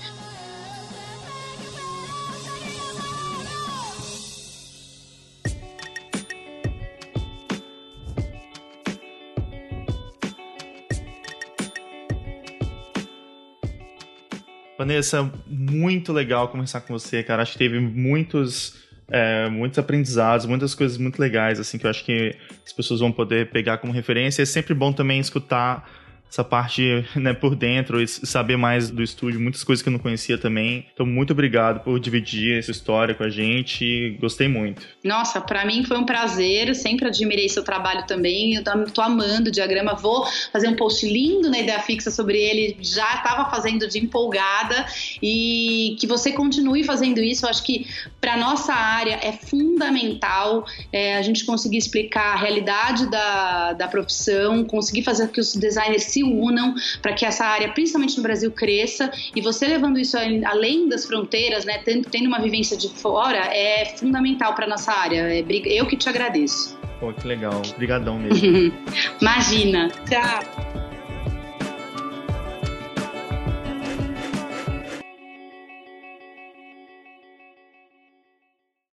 Vanessa, 14.78 15.28
muito 15.44 16.12
legal 16.12 16.46
conversar 16.48 16.82
com 16.82 16.96
você, 16.96 17.20
cara. 17.24 17.42
Acho 17.42 17.52
que 17.52 17.58
teve 17.58 17.80
muitos, 17.80 18.76
é, 19.10 19.48
muitos 19.48 19.76
aprendizados, 19.76 20.46
muitas 20.46 20.72
coisas 20.72 20.96
muito 20.96 21.18
legais, 21.18 21.58
assim, 21.58 21.78
que 21.78 21.84
eu 21.84 21.90
acho 21.90 22.04
que 22.04 22.36
as 22.64 22.72
pessoas 22.72 23.00
vão 23.00 23.10
poder 23.10 23.50
pegar 23.50 23.78
como 23.78 23.92
referência. 23.92 24.40
É 24.40 24.46
sempre 24.46 24.74
bom 24.74 24.92
também 24.92 25.18
escutar 25.18 25.90
essa 26.30 26.44
parte 26.44 27.04
né, 27.16 27.32
por 27.32 27.56
dentro 27.56 28.02
e 28.02 28.06
saber 28.06 28.56
mais 28.56 28.90
do 28.90 29.02
estúdio, 29.02 29.40
muitas 29.40 29.64
coisas 29.64 29.82
que 29.82 29.88
eu 29.88 29.92
não 29.92 29.98
conhecia 29.98 30.36
também. 30.36 30.86
Então, 30.92 31.06
muito 31.06 31.32
obrigado 31.32 31.80
por 31.82 31.98
dividir 31.98 32.58
essa 32.58 32.70
história 32.70 33.14
com 33.14 33.24
a 33.24 33.30
gente. 33.30 34.16
Gostei 34.20 34.48
muito. 34.48 34.82
Nossa, 35.02 35.40
para 35.40 35.64
mim 35.64 35.84
foi 35.84 35.96
um 35.96 36.04
prazer. 36.04 36.74
Sempre 36.74 37.08
admirei 37.08 37.48
seu 37.48 37.64
trabalho 37.64 38.06
também. 38.06 38.54
Eu 38.54 38.62
tô 38.92 39.00
amando 39.00 39.48
o 39.48 39.52
diagrama. 39.52 39.94
Vou 39.94 40.26
fazer 40.52 40.68
um 40.68 40.76
post 40.76 41.06
lindo 41.06 41.50
na 41.50 41.58
ideia 41.58 41.80
fixa 41.80 42.10
sobre 42.10 42.38
ele. 42.38 42.76
Já 42.80 43.14
estava 43.14 43.50
fazendo 43.50 43.88
de 43.88 43.98
empolgada 43.98 44.86
e 45.22 45.96
que 45.98 46.06
você 46.06 46.32
continue 46.32 46.84
fazendo 46.84 47.20
isso. 47.20 47.46
Eu 47.46 47.50
acho 47.50 47.62
que 47.62 47.86
para 48.20 48.36
nossa 48.36 48.74
área 48.74 49.18
é 49.22 49.32
fundamental 49.32 50.66
é, 50.92 51.16
a 51.16 51.22
gente 51.22 51.44
conseguir 51.44 51.78
explicar 51.78 52.34
a 52.34 52.36
realidade 52.36 53.10
da, 53.10 53.72
da 53.72 53.88
profissão, 53.88 54.64
conseguir 54.64 55.02
fazer 55.02 55.28
que 55.28 55.40
os 55.40 55.54
designers 55.54 56.04
se 56.18 56.24
unam 56.24 56.74
para 57.00 57.12
que 57.12 57.24
essa 57.24 57.44
área, 57.44 57.68
principalmente 57.72 58.16
no 58.16 58.22
Brasil, 58.22 58.50
cresça. 58.50 59.10
E 59.34 59.40
você 59.40 59.66
levando 59.66 59.98
isso 59.98 60.16
além 60.46 60.88
das 60.88 61.06
fronteiras, 61.06 61.64
né, 61.64 61.78
tendo, 61.84 62.26
uma 62.26 62.40
vivência 62.40 62.76
de 62.76 62.88
fora, 62.88 63.38
é 63.54 63.94
fundamental 63.96 64.54
para 64.54 64.66
nossa 64.66 64.92
área. 64.92 65.22
É, 65.32 65.44
eu 65.66 65.86
que 65.86 65.96
te 65.96 66.08
agradeço. 66.08 66.78
Pô, 67.00 67.12
que 67.12 67.26
legal. 67.26 67.62
Obrigadão 67.74 68.18
mesmo. 68.18 68.72
Imagina. 69.20 69.88
Tchau. 70.08 70.87